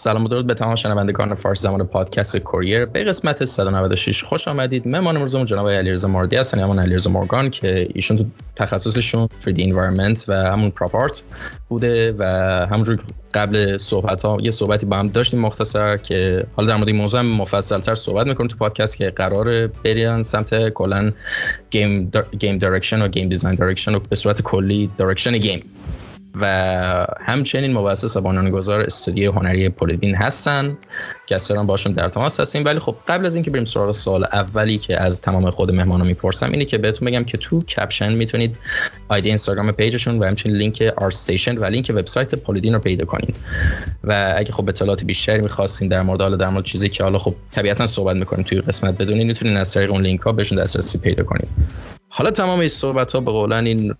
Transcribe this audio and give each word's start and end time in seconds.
سلام 0.00 0.24
و 0.24 0.28
درود 0.28 0.46
به 0.46 0.54
تمام 0.54 0.74
شنوندگان 0.74 1.34
فارسی 1.34 1.62
زبان 1.62 1.86
پادکست 1.86 2.36
کوریر. 2.36 2.86
به 2.86 3.04
قسمت 3.04 3.44
196 3.44 4.24
خوش 4.24 4.48
آمدید. 4.48 4.88
مهمان 4.88 5.16
امروزمون 5.16 5.46
جناب 5.46 5.68
علیرضا 5.68 6.08
موردی 6.08 6.36
هستن 6.36 6.58
همون 6.58 6.78
علیرضا 6.78 7.10
مورگان 7.10 7.50
که 7.50 7.88
ایشون 7.94 8.16
تو 8.16 8.24
تخصصشون 8.56 9.28
3D 9.44 9.58
environment 9.58 10.24
و 10.28 10.34
همون 10.34 10.70
prop 10.70 11.00
art 11.00 11.22
بوده 11.68 12.14
و 12.18 12.24
همونجور 12.70 12.98
قبل 13.34 13.78
صحبت 13.78 14.22
ها 14.22 14.36
یه 14.40 14.50
صحبتی 14.50 14.86
با 14.86 14.96
هم 14.96 15.08
داشتیم 15.08 15.40
مختصر 15.40 15.96
که 15.96 16.46
حالا 16.56 16.68
در 16.68 16.76
مورد 16.76 16.88
این 16.88 16.96
موضوع 16.96 17.20
مفصل 17.20 17.80
تر 17.80 17.94
صحبت 17.94 18.26
می‌کنیم 18.26 18.48
تو 18.48 18.56
پادکست 18.56 18.96
که 18.96 19.10
قراره 19.10 19.66
بریم 19.66 20.22
سمت 20.22 20.68
کلا 20.68 21.12
game 21.70 22.10
game 22.38 22.58
direction 22.58 23.02
و 23.02 23.08
game 23.08 23.28
design 23.28 23.54
direction 23.54 23.94
و 23.94 23.98
به 24.10 24.16
صورت 24.16 24.42
کلی 24.42 24.90
direction 24.98 25.38
game 25.38 25.62
و 26.40 27.06
همچنین 27.20 27.72
مؤسس 27.72 28.16
و 28.16 28.20
بنیانگذار 28.20 28.80
استودیو 28.80 29.32
هنری 29.32 29.68
پولیدین 29.68 30.14
هستن. 30.14 30.78
که 31.26 31.38
باشون 31.66 31.92
در 31.92 32.08
تماس 32.08 32.40
هستیم. 32.40 32.64
ولی 32.64 32.78
خب 32.78 32.96
قبل 33.08 33.26
از 33.26 33.34
اینکه 33.34 33.50
بریم 33.50 33.64
سراغ 33.64 33.92
سوال 33.92 34.24
اولی 34.24 34.78
که 34.78 35.02
از 35.02 35.20
تمام 35.20 35.50
خود 35.50 35.70
مهمانا 35.70 36.04
می‌پرسم 36.04 36.52
اینه 36.52 36.64
که 36.64 36.78
بهتون 36.78 37.08
بگم 37.08 37.24
که 37.24 37.38
تو 37.38 37.62
caption 37.62 38.12
می‌تونید 38.14 38.56
ID 39.08 39.28
اینستاگرام 39.28 39.72
page 39.72 39.95
شون 39.95 40.18
و 40.18 40.24
همچنین 40.24 40.56
لینک 40.56 40.82
ArtStation 40.96 41.58
و 41.58 41.64
لینک 41.64 41.92
وبسایت 41.94 42.34
پولیدین 42.34 42.74
رو 42.74 42.78
پیدا 42.78 43.04
کنید 43.04 43.36
و 44.04 44.34
اگه 44.36 44.52
خب 44.52 44.68
اطلاعات 44.68 45.04
بیشتری 45.04 45.40
می‌خواستین 45.40 45.88
در 45.88 46.02
مورد 46.02 46.20
حالا 46.20 46.36
در 46.36 46.48
مورد 46.48 46.64
چیزی 46.64 46.88
که 46.88 47.02
حالا 47.02 47.18
خب 47.18 47.34
طبیعتا 47.50 47.86
صحبت 47.86 48.16
می‌کنیم 48.16 48.44
توی 48.44 48.60
قسمت 48.60 48.98
بدونید 48.98 49.26
می‌تونید 49.26 49.56
از 49.56 49.74
طریق 49.74 49.90
اون 49.90 50.02
لینک 50.02 50.20
ها 50.20 50.32
بهشون 50.32 50.58
دسترسی 50.58 50.98
پیدا 50.98 51.24
کنید 51.24 51.48
حالا 52.08 52.30
تمام 52.30 52.60
این 52.60 52.68
صحبت 52.68 53.12
ها 53.12 53.20
به 53.20 53.30
قولن 53.30 53.66
این 53.66 53.94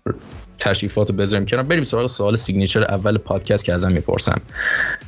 تشریفات 0.59 1.09
رو 1.09 1.15
بذاریم 1.15 1.45
کنار. 1.45 1.63
بریم 1.63 1.83
سراغ 1.83 2.07
سوال 2.07 2.35
signature 2.35 2.83
اول 2.83 3.17
پادکست 3.17 3.65
که 3.65 3.73
ازم 3.73 3.91
می‌پرسم 3.91 4.41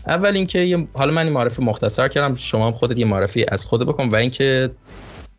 اول 0.07 0.35
اینکه 0.35 0.87
حالا 0.93 1.11
من 1.11 1.23
این 1.23 1.33
معرفی 1.33 1.63
مختصر 1.63 2.07
کردم 2.07 2.35
شما 2.35 2.67
هم 2.67 2.73
خودت 2.73 2.97
یه 2.97 3.05
معرفی 3.05 3.45
از 3.47 3.65
خود 3.65 3.87
بکن 3.87 4.09
و 4.09 4.15
اینکه 4.15 4.69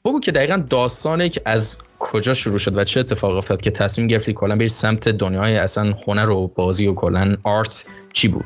بگو 0.04 0.20
که 0.20 0.32
دقیقا 0.32 0.56
داستانه 0.70 1.28
که 1.28 1.42
از 1.44 1.78
کجا 1.98 2.34
شروع 2.34 2.58
شد 2.58 2.78
و 2.78 2.84
چه 2.84 3.00
اتفاق 3.00 3.36
افتاد 3.36 3.60
که 3.60 3.70
تصمیم 3.70 4.08
گرفتی 4.08 4.32
کلا 4.32 4.56
بری 4.56 4.68
سمت 4.68 5.08
دنیای 5.08 5.56
اصلا 5.56 5.94
هنر 6.06 6.30
و 6.30 6.46
بازی 6.54 6.86
و 6.86 6.94
کلا 6.94 7.36
art 7.42 7.84
چی 8.12 8.28
بود؟ 8.28 8.44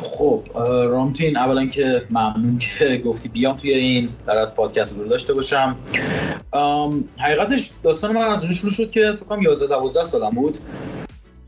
خب 0.00 0.42
رامتین 0.64 1.36
اولا 1.36 1.66
که 1.66 2.02
ممنون 2.10 2.58
که 2.58 3.02
گفتی 3.04 3.28
بیام 3.28 3.56
توی 3.56 3.74
این 3.74 4.08
در 4.26 4.36
از 4.36 4.56
پادکست 4.56 4.96
رو 4.96 5.08
داشته 5.08 5.34
باشم. 5.34 5.76
حقیقتش 7.18 7.70
داستان 7.82 8.12
من 8.12 8.22
از 8.22 8.42
اون 8.42 8.52
شروع 8.52 8.72
شد 8.72 8.90
که 8.90 9.12
فکر 9.12 9.24
کنم 9.24 9.42
11 9.42 9.66
12 9.66 10.04
سالم 10.04 10.30
بود. 10.30 10.58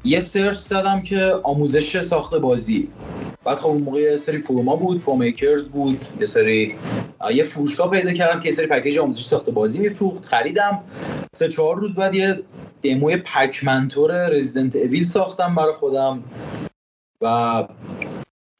یه 0.05 0.20
search 0.20 0.59
زدم 0.59 1.03
که 1.03 1.34
آموزش 1.42 2.00
ساخت 2.03 2.34
بازی. 2.34 2.89
بعد 3.45 3.59
خب 3.59 3.67
اون 3.67 3.83
موقع 3.83 4.00
یه 4.00 4.17
سری 4.17 4.39
forum 4.39 4.70
ا 4.70 4.77
بود 4.77 5.00
پرومیکرز 5.00 5.69
بود 5.69 6.06
یه 6.20 6.27
سری 6.27 6.75
یه 7.34 7.45
فروشگاه 7.45 7.91
پیدا 7.91 8.12
کردم 8.12 8.41
که 8.41 8.48
یه 8.48 8.55
سری 8.55 8.67
package 8.67 8.98
آموزش 8.98 9.25
ساخت 9.25 9.50
بازی 9.50 9.78
میفروخت 9.78 10.25
خریدم. 10.25 10.84
سه 11.37 11.48
چهار 11.48 11.77
روز 11.77 11.95
بعد 11.95 12.15
یه 12.15 12.42
دموی 12.83 13.17
پک 13.17 13.65
منتور 13.65 14.28
Resident 14.28 14.77
Evil 14.77 15.05
ساختم 15.05 15.55
برای 15.55 15.75
خودم. 15.75 16.25
و 17.25 17.69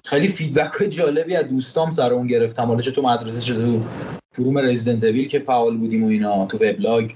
خیلی 0.05 0.29
feedback 0.29 0.89
جالبی 0.89 1.37
از 1.37 1.49
دوستام 1.49 1.91
سر 1.91 2.13
اون 2.13 2.27
گرفتم. 2.27 2.65
حالا 2.65 2.81
چه 2.81 2.91
تو 2.91 3.03
مدرسه 3.03 3.41
شده 3.41 3.67
تو 3.67 3.83
فروم 4.33 4.59
رزیدنت 4.59 5.05
اویل 5.05 5.29
که 5.29 5.39
فعال 5.39 5.77
بودیم 5.77 6.05
و 6.05 6.07
اینا 6.07 6.47
تو 6.47 6.57
وبلاگ. 6.57 7.11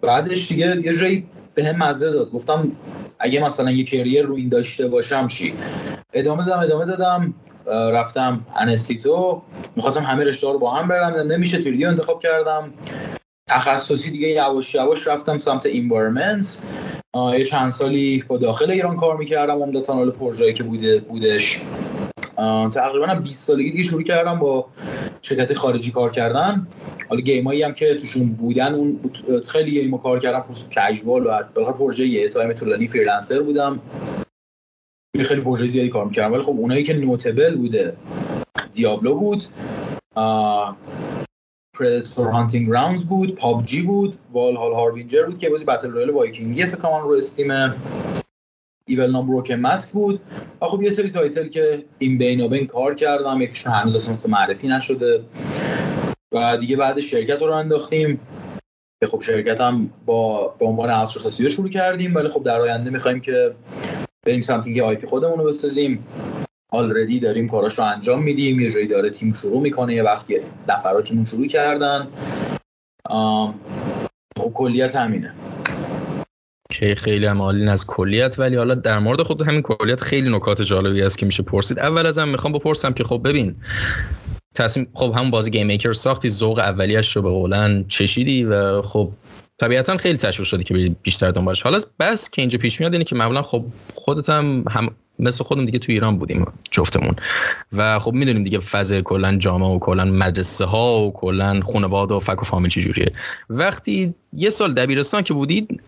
بعدش 0.00 0.48
دیگه 0.48 0.80
یه 0.84 0.98
جایی 0.98 1.26
به 1.54 1.64
هم 1.64 1.76
مزه 1.76 2.10
داد. 2.10 2.30
گفتم 2.30 2.72
اگه 3.18 3.44
مثلا 3.44 3.70
یه 3.70 3.84
کریر 3.84 4.26
رو 4.26 4.34
این 4.34 4.48
داشته 4.48 4.88
باشم 4.88 5.28
چی؟ 5.28 5.54
ادامه 6.12 6.44
دادم 6.44 6.60
ادامه 6.60 6.86
دادم. 6.86 7.34
رفتم 7.66 8.46
انستیتو. 8.56 9.42
می‌خواستم 9.76 10.02
همه 10.02 10.24
رشته 10.24 10.52
رو 10.52 10.58
با 10.58 10.74
هم 10.74 10.88
برم 10.88 11.32
نمیشه 11.32 11.62
تریدیو 11.62 11.88
انتخاب 11.88 12.22
کردم. 12.22 12.72
تخصصی 13.48 14.10
دیگه 14.10 14.28
یواش 14.28 14.74
یواش 14.74 15.06
رفتم 15.06 15.38
سمت 15.38 15.62
انوایرمنت 15.66 16.58
یه 17.38 17.44
چند 17.44 17.70
سالی 17.70 18.24
با 18.28 18.38
داخل 18.38 18.70
ایران 18.70 18.96
کار 18.96 19.16
می‌کردم 19.16 19.62
عمدتا 19.62 19.94
حال 19.94 20.10
پروژه‌ای 20.10 20.52
که 20.52 20.62
بوده 20.62 21.00
بودش. 21.00 21.60
تقریبا 22.74 23.14
20 23.14 23.46
سالگی 23.46 23.70
دیگه 23.70 23.82
شروع 23.82 24.02
کردم 24.02 24.38
با 24.38 24.68
شرکت 25.22 25.54
خارجی 25.54 25.90
کار 25.90 26.10
کردن. 26.10 26.66
حالا 27.08 27.20
game 27.20 27.48
ایی 27.48 27.62
هم 27.62 27.74
که 27.74 27.94
توشون 27.94 28.28
بودن 28.28 28.74
اون 28.74 29.00
خیلی 29.46 29.70
game 29.70 29.98
کار 29.98 30.20
کردم 30.20 30.40
خصوص 30.40 30.68
casual 30.68 31.26
و 31.26 31.42
به 31.54 31.72
پروژه 31.72 32.06
یه 32.06 32.28
time 32.28 32.52
طولانی 32.52 32.88
freelancer 32.88 33.42
بودم. 33.42 33.80
خیلی 35.20 35.40
پروژه 35.40 35.66
زیادی 35.66 35.88
کار 35.88 36.04
می‌کردم. 36.04 36.32
ولی 36.32 36.42
خب 36.42 36.56
اونایی 36.58 36.84
که 36.84 36.94
notable 36.94 37.54
بوده 37.54 37.96
Diablo 38.72 39.14
بود. 39.14 39.42
Predator 41.78 42.28
Hunting 42.28 42.70
Grounds 42.70 43.04
بود 43.04 43.34
PUBG 43.34 43.82
بود 43.82 44.16
Valhall 44.32 44.56
Harbinger 44.56 45.22
بود 45.22 45.38
که 45.38 45.50
بازی 45.50 45.64
battle 45.64 45.90
royale 45.90 46.10
وایکینگی 46.10 46.66
فکر 46.66 46.76
کنم 46.76 47.02
رو 47.02 47.12
Steam 47.12 47.52
Evil 48.88 49.10
Nun 49.10 49.26
Broken 49.26 49.54
Mask 49.54 49.90
بود. 49.90 50.20
و 50.62 50.66
خب 50.66 50.82
یه 50.82 50.90
سری 50.90 51.10
title 51.10 51.48
که 51.48 51.84
این 51.98 52.18
بین 52.18 52.40
و 52.40 52.48
بین 52.48 52.66
کار 52.66 52.94
کردم 52.94 53.42
یکیشون 53.42 53.72
هنوز 53.72 54.08
اصلا 54.08 54.30
معرفی 54.30 54.68
نشده. 54.68 55.24
و 56.32 56.56
دیگه 56.56 56.76
بعد 56.76 57.00
شرکت 57.00 57.42
رو 57.42 57.52
انداختیم. 57.52 58.20
که 59.00 59.06
خب 59.06 59.20
شرکت 59.20 59.60
هم 59.60 59.90
با 60.06 60.54
به 60.58 60.66
عنوان 60.66 60.90
outsource 60.90 61.40
شروع 61.40 61.68
کردیم 61.68 62.14
ولی 62.14 62.28
خب 62.28 62.42
در 62.42 62.60
آینده 62.60 62.90
می‌خوایم 62.90 63.20
که 63.20 63.54
بریم 64.26 64.40
سمت 64.40 64.66
اینکه 64.66 64.82
IP 64.82 65.06
خودمون 65.06 65.38
رو 65.38 65.44
بسازیم. 65.44 66.06
already 66.72 67.20
داریم 67.20 67.48
کاراش 67.48 67.78
رو 67.78 67.84
انجام 67.84 68.22
میدیم 68.22 68.60
یه 68.60 68.70
جایی 68.70 68.86
داره 68.86 69.10
تیم 69.10 69.32
شروع 69.32 69.62
می‌کنه 69.62 69.94
یه 69.94 70.02
وقت 70.02 70.26
نفراتیمون 70.68 71.24
شروع 71.24 71.46
کردن. 71.46 72.08
خب 74.38 74.52
کلیت 74.54 74.96
همینه. 74.96 75.34
که 76.70 76.94
خیلی 76.94 77.26
هم 77.26 77.42
عالی 77.42 77.68
از 77.68 77.86
کلیت 77.86 78.38
ولی 78.38 78.56
حالا 78.56 78.74
در 78.74 78.98
مورد 78.98 79.22
خود 79.22 79.42
همین 79.42 79.62
کلیت 79.62 80.00
خیلی 80.00 80.36
نکات 80.36 80.62
جالبی 80.62 81.02
هست 81.02 81.18
که 81.18 81.26
میشه 81.26 81.42
پرسید. 81.42 81.78
اول 81.78 82.06
ازم 82.06 82.28
می‌خوام 82.28 82.52
بپرسم 82.52 82.92
که 82.92 83.04
خب 83.04 83.20
ببین 83.24 83.56
تصمیم 84.54 84.88
خب 84.94 85.12
همون 85.16 85.30
بازی 85.30 85.50
گیم 85.50 85.66
میکر 85.66 85.92
ساختی 85.92 86.30
ذوق 86.30 86.58
اولیش 86.58 87.16
رو 87.16 87.22
به 87.22 87.28
قولن 87.28 87.84
چشیدی 87.88 88.44
و 88.44 88.82
خب 88.82 89.12
طبیعتا 89.60 89.96
خیلی 89.96 90.18
تشویق 90.18 90.48
شدی 90.48 90.64
که 90.64 90.96
بیشتر 91.02 91.30
دنبالش. 91.30 91.62
حالا 91.62 91.80
بس 92.00 92.30
که 92.30 92.42
اینجا 92.42 92.58
پیش 92.58 92.80
میاد 92.80 92.92
اینه 92.92 93.04
که 93.04 93.16
معمولا 93.16 93.42
خب 93.42 93.64
خودت 93.94 94.30
هم, 94.30 94.64
هم 94.70 94.90
مثل 95.18 95.44
خودم 95.44 95.64
دیگه 95.64 95.78
تو 95.78 95.92
ایران 95.92 96.18
بودیم 96.18 96.52
جفتمون. 96.70 97.16
و 97.72 97.98
خب 97.98 98.12
می‌دونیم 98.12 98.44
دیگه 98.44 98.58
فضا 98.58 99.00
کلا 99.00 99.36
جامعه 99.36 99.68
و 99.68 99.78
کلا 99.78 100.04
مدرسه 100.04 100.64
ها 100.64 101.00
و 101.00 101.12
کلا 101.12 101.60
خانواده 101.72 102.14
و 102.14 102.20
فک 102.20 102.42
و 102.42 102.44
فامیل 102.44 102.70
چجوریه 102.70 103.12
وقتی 103.50 104.14
یه 104.32 104.50
سال 104.50 104.74
دبیرستان 104.74 105.22
که 105.22 105.34
بودید 105.34 105.82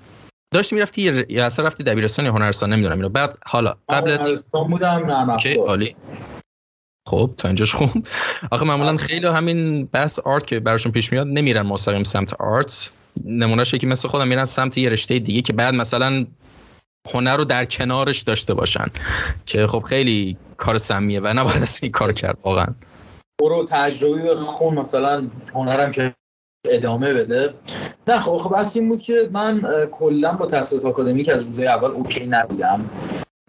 داشتی 0.55 0.75
می‌رفتی 0.75 1.25
یا 1.29 1.47
اصلا 1.47 1.67
رفتی 1.67 1.83
دبیرستان 1.83 2.25
یا 2.25 2.33
هنرستان؟ 2.33 2.73
نمی‌دونم. 2.73 2.97
اینو 2.97 3.09
بعد 3.09 3.39
حالا 3.47 3.75
قبل 3.89 4.11
از 4.11 4.47
بودم 4.53 4.87
نه 5.07 5.57
عالی. 5.67 5.97
خب 7.09 7.31
تا 7.37 7.49
اینجاش 7.49 7.75
خوب. 7.75 7.91
آخه 8.51 8.65
معمولا 8.65 8.97
خیلی 8.97 9.27
همین 9.27 9.89
بس 9.93 10.19
آرت 10.19 10.47
که 10.47 10.61
براشون 10.61 10.93
پیش 10.93 11.13
میاد 11.13 11.27
نمیرن 11.27 11.63
مستقیم 11.63 12.03
سمت 12.03 12.35
آرت. 12.35 12.93
نمونهش 13.25 13.75
که 13.75 13.87
مثل 13.87 14.09
خودم 14.09 14.29
میرن 14.29 14.45
سمت 14.45 14.79
یه 14.79 14.89
رشته 14.89 15.19
دیگه 15.19 15.43
که 15.43 15.53
بعد 15.53 15.75
مثلا 15.75 16.27
هنر 17.13 17.37
رو 17.37 17.45
در 17.45 17.65
کنارش 17.65 18.23
داشته 18.23 18.55
باشن. 18.55 18.87
که 19.47 19.67
خب 19.67 19.81
خیلی 19.81 20.37
کار 20.57 20.79
سمیه 20.79 21.21
و 21.21 21.27
نباید 21.27 21.63
از 21.63 21.79
این 21.83 21.93
کار 21.93 22.13
کرد 22.13 22.39
واقعا. 22.43 22.67
برو 23.41 23.67
تجربی 23.71 24.35
خون 24.35 24.75
مثلا 24.75 25.29
هنرم 25.55 25.91
که 25.91 26.15
ادامه 26.65 27.15
بده. 27.15 27.55
نه 28.09 28.21
خب 28.21 28.37
خب 28.37 28.55
اصلا 28.55 28.81
این 28.81 28.89
بود 28.89 29.03
که 29.03 29.29
من 29.33 29.63
کلا 29.93 30.33
با 30.33 30.47
تحصیلات 30.47 30.85
آکادمیک 30.85 31.29
از 31.29 31.47
روزهای 31.47 31.67
اول 31.67 31.91
اوکی 31.91 32.27
نبودم. 32.27 32.91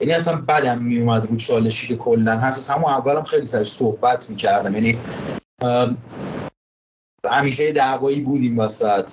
یعنی 0.01 0.13
اصلا 0.13 0.35
بدم 0.35 0.77
میومد 0.77 1.27
رو 1.29 1.37
چالشی 1.37 1.87
که 1.87 1.95
کلا 1.95 2.37
هست. 2.37 2.71
همون 2.71 2.91
اولم 2.91 3.23
خیلی 3.23 3.45
سرش 3.45 3.71
صحبت 3.71 4.29
می‌کردم. 4.29 4.75
یعنی 4.75 4.97
همیشه 7.25 7.71
دعوایی 7.71 8.21
بودیم 8.21 8.59
وسط. 8.59 9.09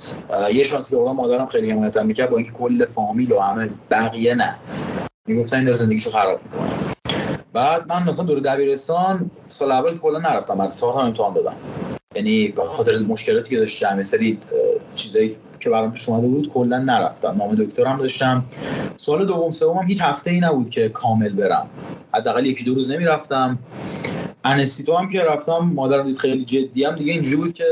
یه 0.52 0.64
شانس 0.64 0.90
که 0.90 0.96
مادرم 0.96 1.46
خیلی 1.46 1.70
حمایتم 1.70 2.06
می‌کرد 2.06 2.30
با 2.30 2.36
اینکه 2.36 2.52
کل 2.52 2.84
فامیل 2.84 3.32
و 3.32 3.40
همه 3.40 3.70
بقیه 3.90 4.34
نه. 4.34 4.54
می‌گفتن 5.26 5.56
این 5.56 5.64
داره 5.64 5.78
زندگیشو 5.78 6.10
خراب 6.10 6.40
می‌کنه. 6.44 6.70
بعد 7.52 7.88
من 7.88 8.02
مثلا 8.02 8.24
دور 8.24 8.40
دبیرستان 8.40 9.30
سال 9.48 9.72
اول 9.72 9.98
کلا 9.98 10.18
نرفتم 10.18 10.54
من 10.54 10.70
سال 10.70 10.92
هم 10.92 10.98
امتحان 10.98 11.34
دادم. 11.34 11.56
یعنی 12.14 12.48
به 12.48 12.62
خاطر 12.62 12.98
مشکلاتی 12.98 13.50
که 13.50 13.56
داشتم 13.56 14.02
سری 14.02 14.38
چیزایی 14.94 15.36
که 15.66 15.70
برام 15.70 15.92
پیش 15.92 16.08
اومده 16.08 16.28
بود 16.28 16.52
کلا 16.52 16.78
نرفتم. 16.78 17.36
نام 17.38 17.54
دکترم 17.54 17.98
داشتم. 17.98 18.44
سال 18.96 19.26
دوم 19.26 19.50
سوم 19.50 19.86
هیچ 19.86 20.00
هفته 20.00 20.30
ای 20.30 20.40
نبود 20.40 20.70
که 20.70 20.88
کامل 20.88 21.28
برم. 21.28 21.66
حداقل 22.14 22.46
یکی 22.46 22.64
دو 22.64 22.74
روز 22.74 22.90
نمی‌رفتم. 22.90 23.58
انستیتو 24.44 24.96
هم 24.96 25.10
که 25.10 25.22
رفتم 25.22 25.58
مادرم 25.74 26.06
دید 26.06 26.18
خیلی 26.18 26.44
جدی 26.44 26.84
هم 26.84 26.96
دیگه 26.96 27.12
اینجوری 27.12 27.36
بود 27.36 27.52
که 27.52 27.64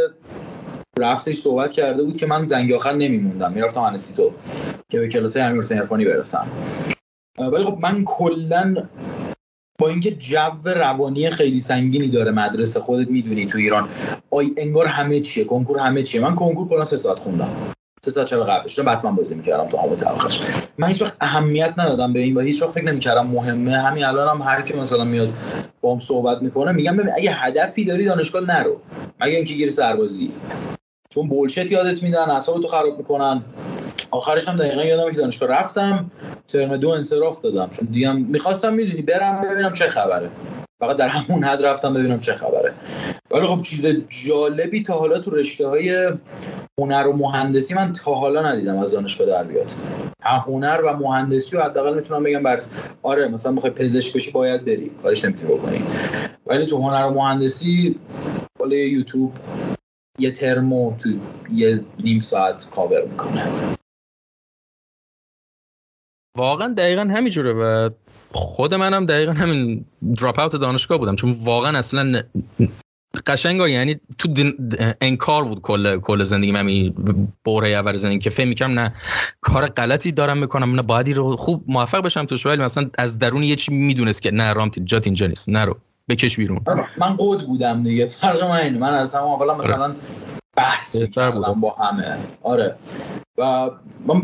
رفتش 0.99 1.39
صحبت 1.39 1.73
کرده 1.73 2.03
بود 2.03 2.17
که 2.17 2.27
من 2.27 2.47
زنگ 2.47 2.73
آخر 2.73 2.93
نمیموندم. 2.93 3.53
می‌رفتم 3.53 3.81
انستیتو 3.81 4.33
که 4.89 4.99
به 4.99 5.09
کلاس 5.09 5.37
امیر 5.37 5.63
حسین 5.63 5.81
برسم. 5.81 6.49
ولی 7.39 7.65
خب 7.65 7.79
من 7.81 8.05
کلا 8.05 8.89
با 9.79 9.89
اینکه 9.89 10.11
جو 10.11 10.51
روانی 10.65 11.31
خیلی 11.31 11.61
سنگینی 11.61 12.09
داره 12.09 12.31
مدرسه 12.31 12.81
خودت 12.81 13.11
می‌دونی 13.11 13.47
تو 13.47 13.59
ایران 13.59 13.89
آی 14.31 14.51
انگار 14.57 14.87
همه 14.87 15.21
چیه 15.21 15.45
کنکور 15.45 15.79
همه 15.79 16.03
چیه. 16.03 16.21
من 16.21 16.35
کنکور 16.35 16.69
کلا 16.69 16.85
سه 16.85 16.97
ساعت 16.97 17.19
خوندم. 17.19 17.75
سه 18.05 18.11
ساعت 18.11 18.27
چرا 18.27 18.45
قبلش. 18.45 18.81
بتمن 18.81 19.17
بازی 19.17 19.35
می‌کردم 19.35 19.69
تو 19.69 19.77
همون 19.77 19.97
تلخش 19.97 20.41
من 20.79 20.89
هیچ 20.89 21.03
وقت 21.03 21.13
اهمیت 21.21 21.75
ندادم 21.79 22.13
به 22.13 22.21
این 22.21 22.37
و 22.37 22.41
هیچ 22.41 22.63
وقت 22.63 22.71
فکر 22.71 22.85
نمی‌کردم 22.85 23.27
مهمه. 23.27 23.79
همین 23.79 24.05
الان 24.05 24.29
هم 24.29 24.43
هر 24.43 24.63
کی 24.63 24.75
مثلا 24.75 25.05
میاد 25.05 25.29
با 25.81 25.95
هم 25.95 26.01
صحبت 26.01 26.43
می‌کنه 26.43 26.73
میگم 26.73 26.97
ببین 26.97 27.13
اگه 27.17 27.31
هدفی 27.31 27.85
داری 27.85 28.05
دانشگاه 28.05 28.43
نرو. 28.43 28.81
مگه 29.21 29.37
اینکه 29.37 29.55
گیری 29.55 29.71
سربازی. 29.71 30.33
چون 31.11 31.29
بولشت 31.29 31.71
یادت 31.71 32.03
میدن 32.03 32.31
اعصابتو 32.31 32.69
خراب 32.69 32.99
می‌کنن. 32.99 33.43
آخرش 34.11 34.49
هم 34.49 34.57
دقیقا 34.57 34.85
یادم 34.85 35.11
که 35.13 35.17
دانشگاه 35.17 35.49
رفتم 35.49 36.11
ترم 36.53 36.77
دو 36.77 36.89
انصراف 36.89 37.41
دادم. 37.41 37.71
چون 37.71 37.89
دیگه 37.91 38.13
می‌خواستم 38.13 38.75
می‌دونی 38.75 39.03
برم 39.03 39.43
ببینم 39.43 39.73
چه 39.73 39.89
خبره. 39.89 40.31
فقط 40.81 40.97
در 40.97 41.09
همون 41.09 41.45
حد 41.45 41.67
رفتم 41.67 41.95
ببینم 41.95 42.19
چه 42.19 42.33
خبره. 42.33 42.64
ولی 43.31 43.47
خب 43.47 43.61
چیز 43.61 43.87
جالبی 44.09 44.83
تا 44.83 44.95
حالا 44.99 45.19
تو 45.19 45.31
رشته 45.31 45.69
های 45.69 46.13
هنر 46.81 47.07
و 47.07 47.13
مهندسی 47.17 47.75
من 47.75 47.93
تا 47.93 48.15
حالا 48.15 48.53
ندیدم 48.53 48.79
از 48.79 48.93
دانشگاه 48.93 49.27
در 49.27 49.45
بیاد. 49.45 49.73
هنر 50.23 50.81
و 50.85 50.97
مهندسی 50.97 51.57
و 51.57 51.63
حداقل 51.63 51.95
می‌تونم 51.95 52.23
بگم 52.23 52.43
بر 52.43 52.61
آره 53.03 53.29
مثلا 53.29 53.53
می‌خوای 53.53 53.73
پزشک 53.73 54.17
بشی 54.17 54.31
باید 54.31 54.65
بری. 54.65 54.91
کارش 55.03 55.25
نمی‌تونی 55.25 55.55
بکنی. 55.55 55.85
ولی 56.47 56.67
تو 56.67 56.77
هنر 56.77 57.07
و 57.07 57.11
مهندسی 57.11 58.01
بالا 58.59 58.77
یوتیوب 58.77 59.33
یه 60.19 60.31
ترمو 60.31 60.97
تو 60.97 61.09
یه 61.53 61.81
نیم 61.99 62.21
ساعت 62.21 62.71
کاور 62.71 63.05
می‌کنه. 63.05 63.77
واقعا 66.37 66.75
دقیقا 66.75 67.03
همینجوره 67.03 67.53
و 67.53 67.91
خود 68.33 68.75
منم 68.75 69.07
دقیقا 69.07 69.33
همین 69.33 69.85
دراپ 70.17 70.39
اوت 70.39 70.57
دانشگاه 70.57 70.99
بودم 70.99 71.17
چون 71.17 71.37
واقعا 71.45 71.79
اصلا 71.79 72.23
قشنگ 73.27 73.61
یعنی 73.61 74.01
تو 74.19 74.29
انکار 75.01 75.45
بود 75.45 75.61
کل 75.61 76.01
کل 76.01 76.23
زندگی. 76.23 76.53
من 76.53 76.95
بوره 77.45 77.69
اول 77.69 77.95
زندگی 77.95 78.19
که 78.19 78.31
فهم 78.31 78.49
می‌کنم 78.49 78.79
نه 78.79 78.95
کار 79.41 79.67
غلطی 79.67 80.13
دارم 80.13 80.39
می‌کنم 80.39 80.75
نه 80.75 80.83
باید 80.83 81.09
رو 81.09 81.37
خوب 81.37 81.65
موفق 81.69 82.01
بشم 82.01 82.25
توش. 82.25 82.47
ولی 82.47 82.63
مثلا 82.63 82.91
از 82.99 83.19
درون 83.19 83.43
یه 83.43 83.57
چی 83.57 83.75
می‌دونست 83.75 84.23
که 84.23 84.31
نه 84.31 84.53
رامتی 84.53 84.81
جات 84.85 85.07
اینجا 85.07 85.27
نیست. 85.27 85.49
نرو 85.49 85.77
بکش 86.09 86.37
بیرون. 86.37 86.61
من 86.99 87.17
قود 87.17 87.47
بودم 87.47 87.83
دیگه. 87.83 88.07
فرق 88.07 88.45
من 88.45 88.51
اینه. 88.51 88.79
من 88.79 88.95
از 88.95 89.15
همه 89.15 89.25
اولا 89.25 89.59
مثلا 89.59 89.95
بحث 90.57 90.97
بودم 90.97 91.61
با 91.61 91.71
همه. 91.71 92.19
آره. 92.43 92.77
و 93.39 93.71
من 94.07 94.23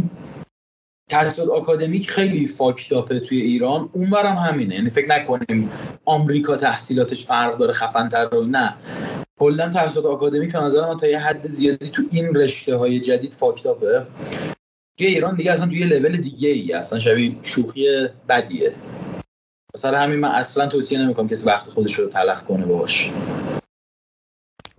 تحصیلات 1.10 1.50
آکادمیک 1.50 2.10
خیلی 2.10 2.46
فاکتاپه 2.46 3.20
توی 3.20 3.40
ایران. 3.40 3.90
اونورم 3.92 4.36
همینه. 4.36 4.74
یعنی 4.74 4.90
فکر 4.90 5.08
نکنیم 5.08 5.70
آمریکا 6.04 6.56
تحصیلاتش 6.56 7.24
فرق 7.26 7.58
داره 7.58 7.72
خفن 7.72 8.08
تر 8.08 8.28
رو. 8.28 8.44
نه. 8.44 8.74
کلا 9.38 9.70
تحصیلات 9.70 10.04
آکادمیک 10.06 10.52
به 10.52 10.58
نظر 10.58 10.88
من 10.88 10.96
تا 10.96 11.06
یه 11.06 11.18
حد 11.18 11.46
زیادی 11.46 11.90
تو 11.90 12.02
این 12.10 12.34
رشته 12.34 12.76
های 12.76 13.00
جدید 13.00 13.32
فاکتاپه 13.32 14.06
توی 14.98 15.06
ایران 15.06 15.36
دیگه 15.36 15.52
اصلا 15.52 15.66
توی 15.66 15.84
لول 15.84 16.16
دیگه 16.16 16.48
ای 16.48 16.72
اصلا 16.72 16.98
شبیه 16.98 17.36
شوخی 17.42 18.08
بدیه. 18.28 18.72
مثلا 19.74 19.98
همین 19.98 20.18
من 20.18 20.28
اصلا 20.28 20.66
توصیه 20.66 20.98
نمی‌کنم 20.98 21.28
کسی 21.28 21.46
وقت 21.46 21.66
خودش 21.66 21.94
رو 21.94 22.06
تلف 22.06 22.44
کنه 22.44 22.66
باش 22.66 23.10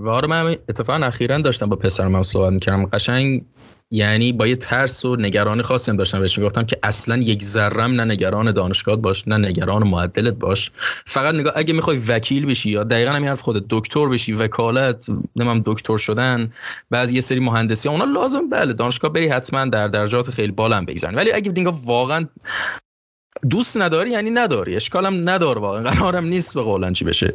و 0.01 0.09
آره 0.09 0.27
من 0.27 0.55
اتفاقا 0.69 1.05
اخیرا 1.05 1.37
داشتم 1.37 1.69
با 1.69 1.75
پسرم 1.75 2.23
صحبت 2.23 2.53
می‌کردم. 2.53 2.85
قشنگ 2.85 3.45
یعنی 3.93 4.33
با 4.33 4.47
یه 4.47 4.55
ترس 4.55 5.05
و 5.05 5.15
نگرانی 5.15 5.61
خاصی 5.61 5.97
داشتم 5.97 6.19
بهش 6.19 6.37
می‌گفتم 6.37 6.63
که 6.63 6.77
اصلا 6.83 7.17
یک 7.17 7.43
ذرم 7.43 7.91
نه 7.91 8.05
نگران 8.05 8.51
دانشگاه 8.51 8.95
باش 8.95 9.27
نه 9.27 9.37
نگران 9.37 9.87
معدلت 9.87 10.33
باش. 10.33 10.71
فقط 11.05 11.35
نگاه 11.35 11.53
اگه 11.55 11.73
می‌خوای 11.73 11.97
وکیل 11.97 12.45
بشی 12.45 12.69
یا 12.69 12.83
دقیقا 12.83 13.11
همین 13.11 13.29
حرف 13.29 13.41
خودت 13.41 13.63
دکتر 13.69 14.09
بشی 14.09 14.33
وکالت 14.33 15.05
نمیم 15.35 15.61
دکتر 15.65 15.97
شدن 15.97 16.53
بعضی 16.89 17.15
یه 17.15 17.21
سری 17.21 17.39
مهندسی 17.39 17.89
اونا 17.89 18.05
لازم 18.05 18.49
بله 18.49 18.73
دانشگاه 18.73 19.13
بری 19.13 19.27
حتما 19.27 19.65
در 19.65 19.87
درجات 19.87 20.29
خیلی 20.29 20.51
بالا 20.51 20.81
بگذارن 20.81 21.15
ولی 21.15 21.31
اگه 21.31 21.51
دیگه 21.51 21.73
واقعا 21.85 22.25
دوست 23.49 23.77
نداری 23.77 24.09
یعنی 24.09 24.29
نداری. 24.29 24.75
اشکالم 24.75 25.29
نداره 25.29 25.61
واقعا. 25.61 25.83
قرارم 25.83 26.25
نیست 26.25 26.53
به 26.53 26.61
قولن 26.61 26.93
چی 26.93 27.05
بشه. 27.05 27.33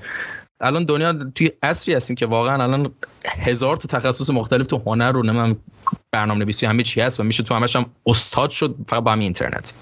الان 0.61 0.85
دنیا 0.85 1.13
توی 1.35 1.51
عصری 1.63 1.95
هستیم 1.95 2.17
که 2.17 2.27
واقعا 2.27 2.63
الان 2.63 2.91
هزار 3.25 3.77
تا 3.77 3.99
تخصص 3.99 4.31
مختلف 4.31 4.67
تو 4.67 4.83
هنر 4.87 5.13
رو 5.13 5.23
نمیم 5.23 5.61
برنامه 6.13 6.45
نویسی 6.45 6.67
همه 6.67 6.83
چی 6.83 7.01
هست 7.01 7.21
و 7.21 7.23
میشه 7.23 7.43
تو 7.43 7.55
همش 7.55 7.77
هم 7.77 7.87
استاد 8.07 8.51
شد 8.51 8.77
فقط 8.89 9.03
با 9.03 9.13
همین 9.13 9.23
اینترنت. 9.23 9.75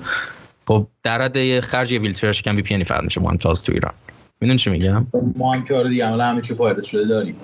خب 0.68 0.86
در 1.02 1.22
حد 1.22 1.60
خرج 1.60 1.92
یه 1.92 1.98
ویلچر 1.98 2.32
شکن 2.32 2.56
وی 2.56 2.62
پی 2.62 2.84
فقط 2.84 3.04
میشه 3.04 3.20
مهم 3.20 3.36
تازه 3.36 3.64
تو 3.64 3.72
ایران. 3.72 3.92
می‌دونی 4.40 4.58
چی 4.58 4.70
میگم؟ 4.70 5.06
ما 5.36 5.52
هم 5.52 5.64
که 5.64 5.74
آره 5.74 5.88
دیگه 5.88 6.06
همه 6.06 6.40
چی 6.40 6.54
پایدار 6.54 6.82
شده 6.82 7.04
داریم. 7.04 7.36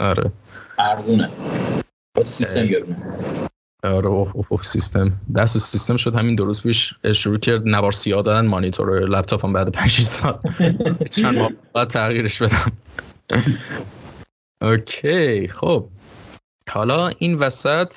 آره. 0.00 0.32
ارزونه. 0.78 1.30
سیستم 2.24 2.66
آره 3.84 4.06
اوه 4.06 4.62
سیستم. 4.62 5.12
دست 5.36 5.58
سیستم 5.58 5.96
شد 5.96 6.14
همین 6.14 6.34
دو 6.34 6.44
روز 6.44 6.62
پیش 6.62 6.94
شروع 7.12 7.38
کرد 7.38 7.68
نوار 7.68 7.92
سیاه 7.92 8.22
دادن 8.22 8.46
مانیتور 8.46 9.00
لپتاپ 9.00 9.44
هم 9.44 9.52
بعد 9.52 9.68
5 9.72 10.00
سال. 10.00 10.38
چند 11.10 11.38
ماه 11.38 11.50
بعد 11.74 11.88
تغییرش 11.88 12.42
بدم. 12.42 12.72
okay 14.62 15.48
خب. 15.48 15.88
حالا 16.70 17.10
این 17.18 17.34
وسط 17.34 17.92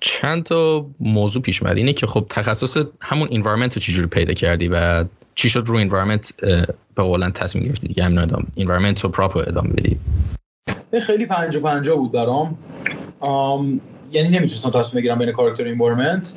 چند 0.00 0.42
تا 0.42 0.86
موضوع 1.00 1.42
پیش 1.42 1.62
اومد. 1.62 1.76
اینه 1.76 1.92
که 1.92 2.06
خب 2.06 2.26
تخصص 2.30 2.84
همون 3.00 3.28
environment 3.30 3.74
رو 3.74 3.80
چجوری 3.80 4.06
پیدا 4.06 4.34
کردی 4.34 4.68
و 4.68 5.04
چی 5.34 5.48
شد 5.48 5.64
رو 5.66 5.76
environment 5.76 6.32
به 6.94 7.02
قولن 7.02 7.32
تصمیم 7.32 7.64
گرفتی 7.64 7.88
دیگه؟ 7.88 8.04
همین 8.04 8.18
ادامه 8.18 8.44
انوایرمنت 8.56 9.00
رو 9.00 9.10
پراپر 9.10 9.48
ادامه 9.48 9.68
بدی. 9.68 10.00
خیلی 11.02 11.26
پنجا 11.26 11.60
پنجا 11.60 11.96
بود 11.96 12.12
برام. 12.12 12.58
یعنی 14.14 14.28
نمی‌تونستم 14.28 14.70
تصمیم 14.70 15.00
بگیرم 15.00 15.18
بین 15.18 15.32
character 15.32 15.64
و 15.64 15.68
environment 15.68 16.32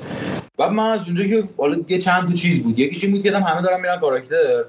و 0.59 0.69
من 0.69 0.89
از 0.89 1.00
اونجا 1.07 1.24
که 1.24 1.50
حالا 1.57 1.77
یه 1.88 1.97
چند 1.97 2.27
تا 2.27 2.33
چیز 2.33 2.63
بود. 2.63 2.79
یکیش 2.79 3.03
این 3.03 3.13
بود 3.13 3.24
که 3.24 3.38
همه 3.38 3.62
دارن 3.62 3.81
میرن 3.81 3.97
character. 3.98 4.63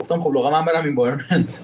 گفتم 0.00 0.20
خب 0.20 0.32
لااقل 0.34 0.50
من 0.50 0.64
برم 0.64 0.84
environment 0.84 1.62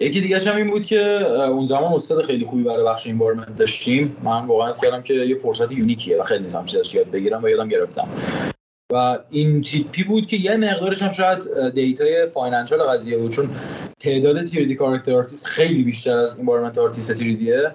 یکی 0.00 0.20
دیگه 0.20 0.38
هم 0.38 0.56
این 0.56 0.70
بود 0.70 0.86
که 0.86 1.00
اون 1.48 1.66
زمان 1.66 1.92
استاد 1.92 2.24
خیلی 2.24 2.44
خوبی 2.44 2.62
برای 2.62 2.84
بخش 2.84 3.06
environment 3.06 3.56
داشتیم. 3.56 4.16
من 4.22 4.46
واقعا 4.46 4.68
حس 4.68 4.80
کردم 4.80 5.02
که 5.02 5.14
یه 5.14 5.38
فرصت 5.42 5.72
unique 5.72 6.08
یه 6.08 6.20
و 6.20 6.24
خیلی 6.24 6.46
چیزاش 6.66 6.94
یاد 6.94 7.10
بگیرم 7.10 7.42
و 7.42 7.48
یادم 7.48 7.68
گرفتم. 7.68 8.08
و 8.92 9.18
این 9.30 9.62
تیپی 9.62 10.04
بود 10.04 10.26
که 10.26 10.36
یه 10.36 10.56
مقدارش 10.56 11.02
هم 11.02 11.12
شاید 11.12 11.38
data 11.74 12.26
ی 12.26 12.32
financial 12.32 12.82
قضیه 12.82 13.18
بود. 13.18 13.32
چون 13.32 13.50
تعداد 14.02 14.44
3D 14.44 14.74
character 14.74 15.12
artist 15.14 15.46
خیلی 15.46 15.82
بیشتر 15.82 16.16
از 16.16 16.36
environment 16.36 16.78
artist 16.78 17.14
3D 17.14 17.44
یه 17.44 17.74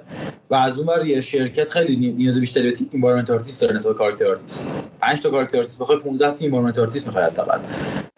و 0.50 0.56
از 0.56 0.80
اون 0.80 1.08
یه 1.08 1.22
شرکت 1.22 1.70
خیلی 1.70 2.12
نیاز 2.12 2.40
بیشتری 2.40 2.72
به 2.72 2.78
environment 2.92 3.30
artist 3.30 3.62
داره 3.62 3.76
نسبت 3.76 3.96
character 3.96 4.28
artist. 4.28 4.68
5 5.02 5.22
تا 5.22 5.30
character 5.30 5.58
artist 5.58 5.80
بخوای 5.80 5.98
15 5.98 6.32
تا 6.32 6.38
environment 6.40 6.80
artist 6.80 7.08
می‌خواد 7.08 7.24
حداقل. 7.24 7.60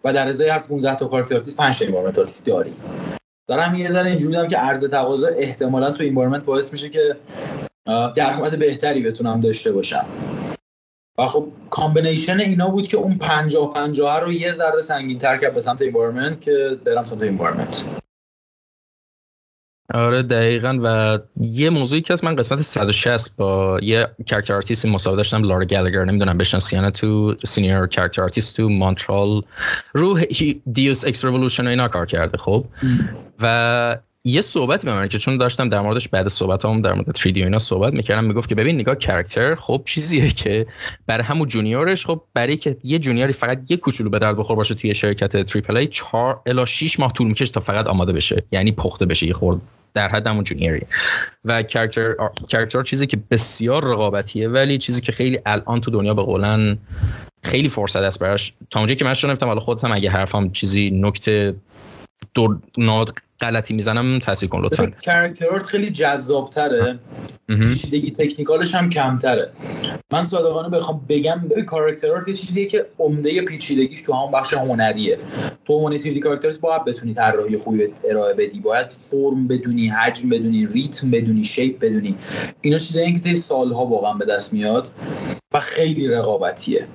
و 0.04 0.12
در 0.12 0.28
ازای 0.28 0.48
هر 0.48 0.58
15 0.58 0.94
تا 0.94 1.06
character 1.06 1.34
artist 1.34 1.56
5 1.56 1.78
تا 1.78 1.84
environment 1.84 2.18
artist 2.18 2.46
داری. 2.46 2.74
دارم 3.48 3.74
یه 3.74 3.92
ذره 3.92 4.10
اینجوری 4.10 4.48
که 4.48 4.56
عرضه 4.56 4.88
تقاضا 4.88 5.26
احتمالا 5.26 5.90
تو 5.90 6.02
environment 6.02 6.44
باعث 6.44 6.72
میشه 6.72 6.88
که 6.88 7.16
درآمد 8.16 8.58
بهتری 8.58 9.02
بتونم 9.02 9.40
داشته 9.40 9.72
باشم. 9.72 10.06
و 11.18 11.26
خب 11.26 11.48
combination 11.70 12.40
اینا 12.40 12.68
بود 12.68 12.88
که 12.88 12.96
اون 12.96 13.18
50 13.18 13.74
50 13.74 14.20
رو 14.20 14.32
یه 14.32 14.54
ذره 14.54 14.80
سنگین 14.80 15.18
تر 15.18 15.36
کرد 15.38 15.54
به 15.54 15.60
سمت 15.60 15.82
environment 15.82 16.40
که 16.40 16.78
برم 16.84 17.04
سمت 17.04 17.22
environment 17.22 17.84
آره 19.94 20.22
دقیقا. 20.22 20.78
و 20.82 21.18
یه 21.40 21.70
موضوعی 21.70 22.00
که 22.00 22.12
از 22.12 22.24
من 22.24 22.36
قسمت 22.36 22.60
160 22.60 23.36
با 23.36 23.78
یه 23.82 24.08
character 24.26 24.54
artist 24.54 24.86
مصاحبه 24.86 25.16
داشتم 25.16 25.42
لارا 25.42 25.64
گلگر. 25.64 26.04
نمی‌دونم 26.04 26.38
بشناسیانه 26.38 26.90
تو 26.90 27.34
senior 27.44 27.86
character 27.86 28.22
artist 28.22 28.56
تو 28.56 28.68
مونترال 28.68 29.42
رو 29.94 30.18
Deus 30.72 31.04
Ex 31.04 31.24
Revolution 31.24 31.66
اینا 31.66 31.88
کار 31.88 32.06
کرده 32.06 32.38
خب. 32.38 32.64
و 33.38 33.96
یه 34.30 34.42
صحبتی 34.42 34.86
به 34.86 34.94
من 34.94 35.08
که 35.08 35.18
چون 35.18 35.36
داشتم 35.36 35.68
در 35.68 35.80
موردش 35.80 36.08
بعد 36.08 36.28
صحبت 36.28 36.64
هم 36.64 36.82
در 36.82 36.92
مورد 36.92 37.16
3D 37.16 37.36
اینا 37.36 37.58
صحبت 37.58 37.92
می‌کردم 37.92 38.24
می‌گفت 38.24 38.48
که 38.48 38.54
ببین 38.54 38.74
نگاه 38.74 38.94
character 38.94 39.54
خب 39.54 39.82
چیزیه 39.84 40.30
که 40.40 40.66
برای 41.06 41.24
همون 41.24 41.48
junior 41.48 41.91
ش 41.91 42.06
خب 42.06 42.22
برای 42.34 42.56
که 42.56 42.76
یه 42.84 42.98
junior 42.98 43.27
ی 43.27 43.32
فقط 43.32 43.60
یه 43.68 43.76
کوچولو 43.76 44.10
به 44.10 44.18
درد 44.18 44.36
بخور 44.36 44.56
باشه 44.56 44.74
توی 44.74 44.94
شرکت 44.94 45.42
triple 45.42 45.76
A 45.76 45.86
4 45.86 46.40
الی 46.46 46.66
6 46.66 47.00
ماه 47.00 47.12
طول 47.12 47.26
می‌کشه 47.26 47.52
تا 47.52 47.60
فقط 47.60 47.86
آماده 47.86 48.12
بشه 48.12 48.42
یعنی 48.52 48.72
پخته 48.72 49.06
بشه 49.06 49.26
یه 49.26 49.34
خورد 49.34 49.60
در 49.94 50.08
حد 50.08 50.26
همون 50.26 50.44
junior 50.44 50.75
ی. 50.75 50.86
و 51.44 51.62
character 51.62 52.82
چیزی 52.86 53.06
که 53.06 53.18
بسیار 53.30 53.84
رقابتیه 53.84 54.48
ولی 54.48 54.78
چیزی 54.78 55.00
که 55.00 55.12
خیلی 55.12 55.38
الان 55.46 55.80
تو 55.80 55.90
دنیا 55.90 56.14
به 56.14 56.22
قولن 56.22 56.78
خیلی 57.42 57.68
فرصت 57.68 57.96
است 57.96 58.20
براش. 58.20 58.52
تا 58.70 58.80
اونجایی 58.80 58.96
که 58.96 59.04
من 59.04 59.14
شنفتم 59.14 59.46
حالا 59.46 59.60
خودم 59.60 59.92
اگه 59.92 60.10
حرفم 60.10 60.50
چیزی 60.50 60.90
نکته 60.90 61.54
دور 62.34 62.58
غلطی 63.40 63.74
می‌زنم 63.74 64.18
تصحیح 64.18 64.50
کن 64.50 64.62
لطفا. 64.62 64.86
character 64.86 65.54
ات 65.54 65.62
خیلی 65.62 65.90
جذابتره. 65.90 66.98
پیچیدگی 67.46 68.10
technical 68.10 68.62
ش 68.62 68.74
هم 68.74 68.90
کمتره. 68.90 69.50
من 70.12 70.24
صادقانه 70.24 70.68
بخوام 70.68 71.04
بگم 71.08 71.44
به 71.56 71.62
character 71.62 72.21
ات 72.21 72.28
یه 72.28 72.34
چیزیه 72.34 72.66
که 72.66 72.86
عمده 72.98 73.42
پیچیدگیش 73.42 74.02
تو 74.02 74.12
همون 74.12 74.30
بخش 74.30 74.54
هنریه. 74.54 75.18
تو 75.64 75.72
عنوان 75.72 75.98
3 75.98 76.18
کاراکترز 76.18 76.60
باید 76.60 76.84
بتونی 76.84 77.14
طراحی 77.14 77.56
خوبی 77.56 77.88
ارائه 78.04 78.34
بدی. 78.34 78.60
باید 78.60 78.86
فرم 79.10 79.48
بدونی 79.48 79.88
حجم 79.88 80.28
بدونی 80.28 80.66
ریتم 80.66 81.10
بدونی 81.10 81.44
shape 81.44 81.78
بدونی. 81.78 82.16
اینا 82.60 82.78
چیزایی 82.78 83.12
که 83.12 83.20
طی 83.20 83.36
سالها 83.36 83.86
واقعا 83.86 84.14
به 84.14 84.24
دست 84.24 84.52
میاد 84.52 84.90
و 85.54 85.60
خیلی 85.60 86.08
رقابتیه. 86.08 86.86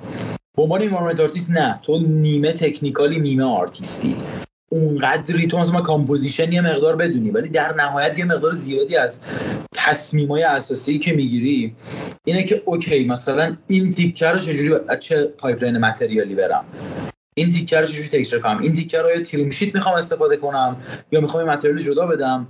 به 0.58 0.64
عنوان 0.64 1.20
آرتیست 1.20 1.52
نه. 1.52 1.80
تو 1.84 2.00
نیمه 2.00 2.52
technical 2.52 3.13
ی 3.13 3.20
نیمه 3.20 3.44
آرتیستی. 3.44 4.16
اونقدری 4.70 5.48
تو 5.48 5.58
مثلا 5.60 5.82
composition 5.82 6.52
یه 6.52 6.62
مقدار 6.62 6.96
بدونی 6.96 7.30
ولی 7.30 7.50
در 7.50 7.74
نهایت 7.76 8.20
یه 8.20 8.26
مقدار 8.26 8.54
زیادی 8.54 8.96
از 8.96 9.20
تصمیمای 9.74 10.44
اساسی 10.44 11.00
که 11.00 11.14
می‌گیری 11.14 11.76
اینه 12.26 12.44
که 12.44 12.62
okay 12.66 13.06
مثلا 13.06 13.58
این 13.68 13.92
تیکه 13.92 14.32
رو 14.32 14.40
چجوری 14.40 14.76
چه 15.00 15.26
pipeline 15.26 15.78
material 15.78 16.29
ی 16.29 16.36
برم؟ 16.36 16.66
این 17.38 17.52
تیکه 17.52 17.82
رو 17.82 17.88
چجوری 17.88 18.08
texture 18.08 18.40
کنم؟ 18.40 18.62
این 18.62 18.74
تیکه 18.74 19.02
رو 19.02 19.10
یا 19.10 19.24
trim 19.24 19.50
sheet 19.50 19.76
می‌خوام 19.76 19.96
استفاده 19.96 20.38
کنم 20.38 20.78
یا 21.12 21.22
می‌خوام 21.22 21.44
این 21.44 21.54
material 21.54 21.78
جدا 21.78 22.08
بدم؟ 22.08 22.48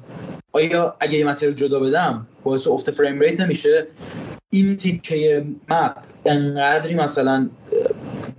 آیا 0.51 0.95
اگه 0.99 1.17
یه 1.17 1.25
material 1.25 1.53
جدا 1.53 1.79
بدم 1.79 2.27
باعث 2.43 2.67
افت 2.67 2.91
frame 2.91 3.19
rate 3.19 3.39
نمیشه؟ 3.39 3.87
این 4.49 4.75
تیکه 4.75 5.45
map 5.69 5.95
انقدری 6.25 6.95
مثلا 6.95 7.49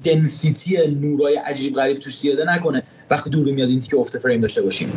density 0.04 0.86
نورای 0.86 1.36
عجیب 1.36 1.74
غریب 1.74 1.98
توش 1.98 2.18
زیاده 2.18 2.54
نکنه. 2.54 2.82
وقتی 3.10 3.30
دور 3.30 3.46
میاد 3.46 3.68
این 3.68 3.80
تیکه 3.80 3.96
افت 3.96 4.18
فریم 4.18 4.40
داشته 4.40 4.62
باشیم. 4.62 4.92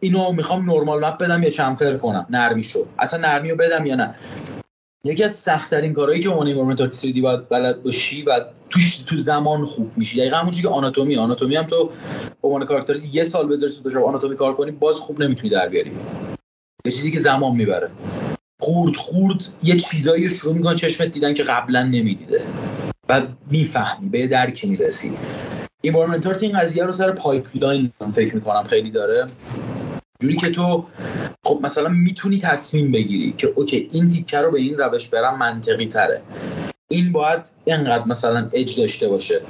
اینو 0.00 0.32
می‌خوام 0.32 0.70
normal 0.70 1.04
map 1.04 1.18
بدم 1.18 1.42
یا 1.42 1.50
chamfer 1.50 1.96
کنم؟ 1.96 2.26
نرمی 2.30 2.62
شو. 2.62 2.86
اصلا 2.98 3.20
نرمی 3.20 3.50
رو 3.50 3.56
بدم 3.56 3.86
یا 3.86 3.94
نه؟ 3.94 4.14
یکی 5.04 5.24
از 5.24 5.34
سختترین 5.34 5.92
کارهایی 5.92 6.22
که 6.22 6.28
اون 6.28 6.48
environment 6.48 6.90
artist 6.90 7.12
باید 7.22 7.48
بلد 7.48 7.82
باشی 7.82 8.22
و 8.22 8.40
توش 8.70 8.96
تو 8.96 9.16
زمان 9.16 9.64
خوب 9.64 9.92
میشی. 9.96 10.18
دقیقا 10.18 10.36
همون 10.36 10.50
که 10.50 10.68
آناتومی. 10.68 11.16
آناتومی 11.16 11.56
هم 11.56 11.64
تو 11.64 11.90
به 12.42 12.48
عنوان 12.48 12.86
یه 13.12 13.24
سال 13.24 13.48
بذاری 13.48 13.72
تو 13.72 14.06
آناتومی 14.06 14.36
کار 14.36 14.54
کنی 14.54 14.70
باز 14.70 14.96
خوب 14.96 15.22
نمی‌تونی 15.22 15.50
در 15.50 15.68
بیاری. 15.68 15.92
یه 16.84 16.92
چیزی 16.92 17.12
که 17.12 17.20
زمان 17.20 17.56
می‌بره. 17.56 17.90
خورد 18.60 18.96
خورد 18.96 19.40
یه 19.62 19.76
چیزایی 19.76 20.28
شروع 20.28 20.54
می‌کنه 20.54 20.76
چشمت 20.76 21.08
دیدن 21.08 21.34
که 21.34 21.42
قبلا 21.42 21.82
نمی‌دیده. 21.82 22.42
و 23.08 23.22
می‌فهمی 23.50 24.08
به 24.08 24.26
درکی 24.26 24.66
می‌رسی. 24.66 25.18
environment 25.84 26.30
art 26.30 26.42
این 26.42 26.58
قضیه 26.58 26.84
رو 26.84 26.92
سر 26.92 27.12
pipeline 27.12 27.92
فکر 28.14 28.34
می‌کنم 28.34 28.62
خیلی 28.62 28.90
داره. 28.90 29.28
جوری 30.20 30.36
که 30.36 30.50
تو 30.50 30.86
خب 31.44 31.60
مثلا 31.62 31.88
می‌تونی 31.88 32.40
تصمیم 32.40 32.92
بگیری 32.92 33.34
که 33.38 33.52
okay 33.56 33.88
این 33.92 34.08
تیکه 34.08 34.38
رو 34.38 34.50
به 34.50 34.58
این 34.58 34.78
روش 34.78 35.08
برم 35.08 35.38
منطقی 35.38 35.86
تره 35.86 36.22
این 36.88 37.12
باید 37.12 37.40
اینقدر 37.64 38.04
مثلا 38.06 38.50
اج 38.52 38.80
داشته 38.80 39.08
باشه. 39.08 39.40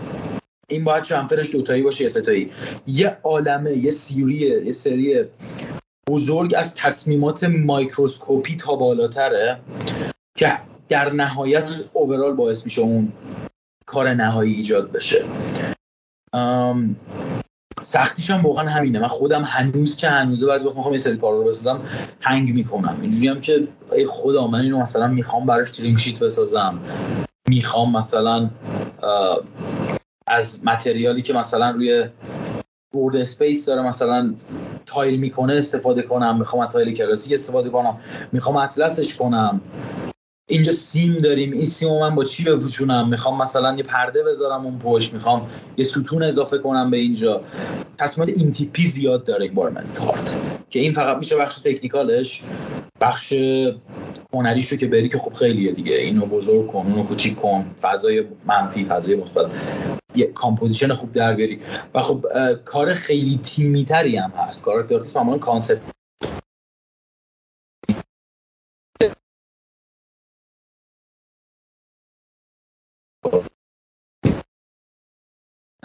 این 0.68 0.84
باید 0.84 1.02
chamfer 1.02 1.41
ش 1.41 1.52
دوتایی 1.52 1.82
باشه 1.82 2.04
یا 2.04 2.10
سه 2.10 2.26
تایی 2.26 2.50
یه 2.86 3.16
عالمه 3.22 3.72
یه 3.72 3.90
سیریه 3.90 4.64
یه 4.66 4.72
سری 4.72 5.24
بزرگ 6.08 6.54
از 6.56 6.74
تصمیمات 6.74 7.44
microscopic 7.44 8.47
ی 8.47 8.56
تا 8.56 8.76
بالاتره 8.76 9.58
که 10.36 10.58
در 10.88 11.12
نهایت 11.12 11.68
overall 11.92 12.34
باعث 12.34 12.64
میشه 12.64 12.82
اون 12.82 13.12
کار 13.86 14.14
نهایی 14.14 14.54
ایجاد 14.54 14.92
بشه. 14.92 15.24
سختیش 17.82 18.30
هم 18.30 18.42
واقعا 18.42 18.68
همینه. 18.68 19.00
من 19.00 19.08
خودم 19.08 19.42
هنوز 19.42 19.96
که 19.96 20.08
هنوزه 20.08 20.46
بعضی 20.46 20.66
وقت 20.66 20.76
می‌خوام 20.76 20.94
یه 20.94 21.00
سری 21.00 21.16
کار 21.16 21.34
رو 21.34 21.44
بسازم 21.44 21.80
هنگ 22.20 22.54
می‌کنم. 22.54 22.98
اینجوری 23.02 23.28
هم 23.28 23.40
که 23.40 23.68
ای 23.92 24.06
خدا 24.06 24.46
من 24.46 24.60
اینو 24.60 24.78
مثلا 24.78 25.08
می‌خوام 25.08 25.46
براش 25.46 25.70
trim 25.70 25.96
sheet 25.96 26.18
بسازم. 26.18 26.80
می‌خوام 27.48 27.96
مثلا 27.96 28.50
از 30.26 30.64
material 30.64 31.16
ی 31.16 31.22
که 31.22 31.32
مثلا 31.32 31.70
روی 31.70 32.08
world 32.92 33.16
space 33.16 33.66
داره 33.66 33.82
مثلا 33.82 34.34
tile 34.86 35.20
می‌کنه 35.20 35.54
استفاده 35.54 36.02
کنم. 36.02 36.38
می‌خوام 36.38 36.62
از 36.62 36.72
tile 36.72 36.94
کلاسیک 36.94 37.32
استفاده 37.32 37.70
کنم. 37.70 38.00
می‌خوام 38.32 38.56
اطلسش 38.56 39.16
کنم. 39.16 39.60
اینجا 40.48 40.72
seam 40.72 41.14
داریم 41.14 41.52
این 41.52 41.64
seam 41.64 41.88
من 41.88 42.14
با 42.14 42.24
چی 42.24 42.44
بپوشونم؟ 42.44 43.08
می‌خوام 43.08 43.42
مثلا 43.42 43.76
یه 43.76 43.82
پرده 43.82 44.24
بذارم 44.24 44.66
اون 44.66 44.78
پشت 44.78 45.14
می‌خوام 45.14 45.50
یه 45.76 45.84
ستون 45.84 46.22
اضافه 46.22 46.58
کنم 46.58 46.90
به 46.90 46.96
اینجا. 46.96 47.40
تصمیمات 47.98 48.38
این 48.38 48.50
تیپی 48.50 48.86
زیاد 48.86 49.24
داره 49.24 49.48
environment 49.48 49.98
art 49.98 50.38
که 50.70 50.78
این 50.78 50.92
فقط 50.92 51.16
میشه 51.16 51.36
بخش 51.36 51.58
technical 51.58 52.27
ش 52.27 52.42
بخش 53.00 53.32
هنریش 54.34 54.68
رو 54.68 54.78
که 54.78 54.86
بری 54.86 55.08
که 55.08 55.18
خب 55.18 55.32
خیلیه 55.32 55.72
دیگه. 55.72 55.94
اینو 55.94 56.26
بزرگ 56.26 56.66
کن 56.66 56.78
اونو 56.78 57.02
کوچیک 57.02 57.36
کن 57.36 57.74
فضای 57.80 58.24
منفی 58.46 58.84
فضای 58.84 59.16
مثبت. 59.16 59.46
یه 60.14 60.26
composition 60.26 60.94
خوب 60.94 61.12
در 61.12 61.34
بیاری. 61.34 61.60
و 61.94 62.00
خب 62.00 62.26
کار 62.64 62.94
خیلی 62.94 63.40
تیمی 63.42 63.84
تری 63.84 64.16
هم 64.16 64.32
هست. 64.36 64.64
کار 64.64 64.86
همون 65.16 65.38
concept 65.38 65.80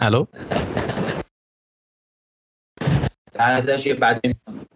الو؟ 0.00 0.26
بعدش 3.38 3.86
یه 3.86 3.94
بعد 3.94 4.20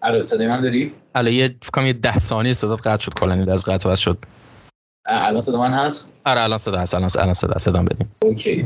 الو 0.02 0.22
صدای 0.22 0.48
من 0.48 0.60
داری؟ 0.60 0.94
الو 1.14 1.30
یه 1.30 1.56
فکرم 1.62 1.86
یه 1.86 1.92
ده 1.92 2.18
ثانیه 2.18 2.52
صدا 2.52 2.76
قطع 2.76 2.98
شد 2.98 3.14
کلا 3.14 3.52
از 3.52 3.64
قطع 3.64 3.94
شد. 3.94 4.18
الان 5.06 5.42
صدا 5.42 5.58
من 5.58 5.72
هست؟ 5.72 6.12
آره 6.24 6.40
الان 6.40 6.58
صدا 6.58 6.78
هست 6.78 6.94
الان 6.94 7.10
الان 7.18 7.34
صدا 7.34 7.58
صدا 7.58 7.82
بدیم. 7.82 8.14
اوکی. 8.22 8.64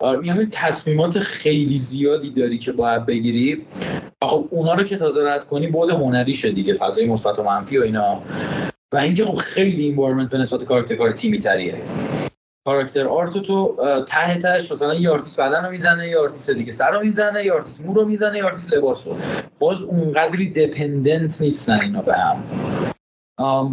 آره 0.00 0.26
یعنی 0.26 0.46
تصمیمات 0.52 1.18
خیلی 1.18 1.78
زیادی 1.78 2.30
داری 2.30 2.58
که 2.58 2.72
باید 2.72 3.06
بگیری. 3.06 3.66
خب 4.24 4.48
اونا 4.50 4.74
رو 4.74 4.82
که 4.82 4.96
تازه 4.96 5.24
رد 5.24 5.46
کنی 5.46 5.66
بود 5.66 5.90
هنری 5.90 6.32
شد 6.32 6.50
دیگه 6.50 6.74
فضای 6.74 7.06
مثبت 7.06 7.38
و 7.38 7.42
منفی 7.42 7.78
و 7.78 7.82
اینا. 7.82 8.22
و 8.92 8.96
اینکه 8.96 9.24
خب 9.24 9.36
خیلی 9.36 9.84
این 9.84 10.26
به 10.28 10.38
نسبت 10.38 10.64
کار 10.64 11.12
تیمی 11.12 11.38
تریه 11.38 11.82
character 12.64 13.06
art 13.06 13.38
تو 13.38 13.76
ته 14.08 14.38
تهش 14.38 14.72
مثلا 14.72 14.94
یه 14.94 15.10
آرتیست 15.10 15.40
بدن 15.40 15.64
رو 15.64 15.70
می‌زنه 15.70 16.08
یه 16.08 16.18
آرتیست 16.18 16.50
دیگه 16.50 16.72
سر 16.72 16.90
رو 16.90 17.00
می‌زنه 17.00 17.44
یه 17.44 17.52
آرتیست 17.52 17.80
مو 17.80 17.94
رو 17.94 18.04
می‌زنه 18.04 18.38
یه 18.38 18.44
آرتیست 18.44 18.72
لباس 18.72 19.06
رو. 19.06 19.16
باز 19.58 19.82
اونقدری 19.82 20.50
dependent 20.50 21.40
نیستن 21.40 21.80
اینا 21.80 22.02
به 22.02 22.14
هم. 22.14 22.42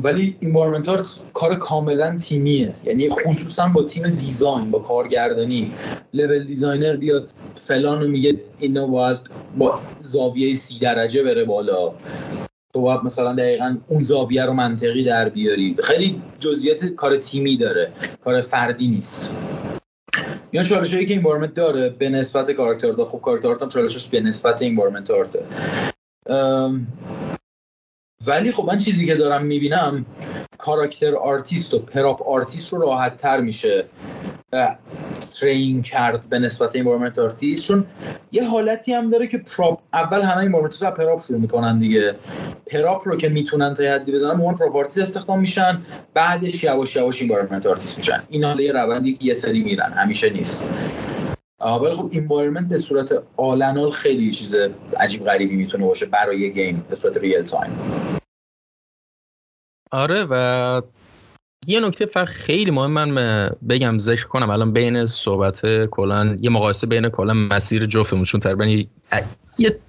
ولی 0.04 0.38
این 0.40 0.84
کار 1.34 1.56
کاملا 1.56 2.18
تیمیه. 2.18 2.74
یعنی 2.84 3.10
خصوصا 3.10 3.68
با 3.68 3.84
تیم 3.84 4.10
design 4.10 4.72
با 4.72 4.80
کارگردانی. 4.80 5.74
level 6.14 6.44
designer 6.44 6.96
بیاد 6.96 7.30
فلان 7.56 8.02
رو 8.02 8.08
میگه 8.08 8.42
اینو 8.60 8.88
باید 8.88 9.18
با 9.58 9.80
زاویه 10.00 10.56
سی 10.56 10.80
درجه 10.80 11.24
بره 11.24 11.46
بالا. 11.46 11.94
تو 12.74 12.82
باید 12.82 13.02
مثلا 13.04 13.34
دقیقا 13.34 13.78
اون 13.88 14.02
زاویه 14.02 14.46
رو 14.46 14.54
منطقی 14.54 15.04
در 15.04 15.30
بیاری. 15.30 15.76
خیلی 15.84 16.22
جزئیات 16.40 16.86
کار 16.86 17.18
تیمی 17.18 17.58
داره. 17.58 17.92
کار 18.24 18.42
فردی 18.42 18.88
نیست. 18.88 19.36
یا 20.54 20.64
چالش 20.64 20.92
که 20.92 20.98
این 20.98 21.22
داره 21.54 21.90
به 21.90 22.10
نسبت 22.10 22.52
character 22.52 22.92
art 22.92 23.06
خب 23.06 23.22
character 23.22 23.56
هم 23.62 23.70
چالشش 23.70 24.08
به 24.08 24.22
نسبت 24.22 24.62
این 24.62 24.76
آرته 25.14 25.44
ولی 28.26 28.52
خب 28.52 28.66
من 28.66 28.78
چیزی 28.78 29.06
که 29.06 29.16
دارم 29.16 29.46
می‌بینم 29.46 30.06
character 30.58 31.16
artist 31.16 31.74
و 31.74 31.80
prop 31.80 32.30
artist 32.30 32.74
رو 32.74 32.82
راحت 32.82 33.18
تر 33.18 33.40
میشه 33.42 33.86
train 35.40 35.82
کرد 35.82 36.30
به 36.30 36.40
نسبت 36.40 36.76
environment 36.76 36.88
artist 37.20 37.68
چون 37.68 37.86
یه 38.32 38.44
حالتی 38.50 38.94
هم 38.94 39.10
داره 39.10 39.28
که 39.28 39.38
prop 39.38 39.80
اول 39.94 40.22
همه 40.22 40.38
این 40.38 40.52
رو 40.52 40.92
prop 40.92 41.26
شروع 41.26 41.40
می‌کنن 41.40 41.80
دیگه. 41.80 42.16
prop 42.68 43.08
رو 43.08 43.18
که 43.18 43.30
می‌تونن 43.30 43.74
تا 43.74 43.84
حدی 43.84 44.12
بزنن 44.12 44.38
به 44.38 44.54
prop 44.54 44.76
artist 44.76 44.98
استخدام 44.98 45.40
میشن 45.40 45.82
بعدش 46.14 46.64
یواش 46.64 46.96
یواش 46.96 47.22
environment 47.22 47.32
artist 47.68 47.98
میشن. 47.98 48.24
این 48.30 48.44
حالا 48.44 48.62
یه 48.62 48.72
روندی 48.72 49.14
که 49.14 49.26
یه 49.26 49.34
سری 49.34 49.64
میرن 49.64 49.94
همیشه 49.94 50.30
نیست. 50.30 50.70
ولی 51.62 51.96
خب 51.96 52.10
environment 52.12 52.68
به 52.68 52.80
صورت 52.80 53.24
all 53.38 53.58
in 53.58 53.72
all 53.72 53.92
خیلی 53.92 54.32
چیز 54.32 54.56
عجیب 55.00 55.26
غریبی 55.26 55.56
می‌تونه 55.56 55.86
باشه 55.86 56.06
برای 56.06 56.54
game 56.54 56.86
به 56.90 56.96
صورت 56.96 57.18
real 57.18 57.42
time 57.42 57.72
آره 59.92 60.28
و 60.30 60.82
یه 61.68 61.80
نکته 61.80 62.06
فقط 62.06 62.28
خیلی 62.28 62.72
مهم 62.72 62.92
من 62.92 63.50
بگم 63.70 63.98
ذکر 63.98 64.28
کنم. 64.28 64.50
الان 64.50 64.74
بین 64.74 65.06
صحبت 65.06 65.86
کلا 65.86 66.38
یه 66.42 66.50
مقایسه 66.50 66.88
بین 66.88 67.10
کلا 67.10 67.34
مسیر 67.34 67.86
جفتمون 67.86 68.24
چون 68.24 68.40
تقریبا 68.40 68.66
یه 69.60 69.80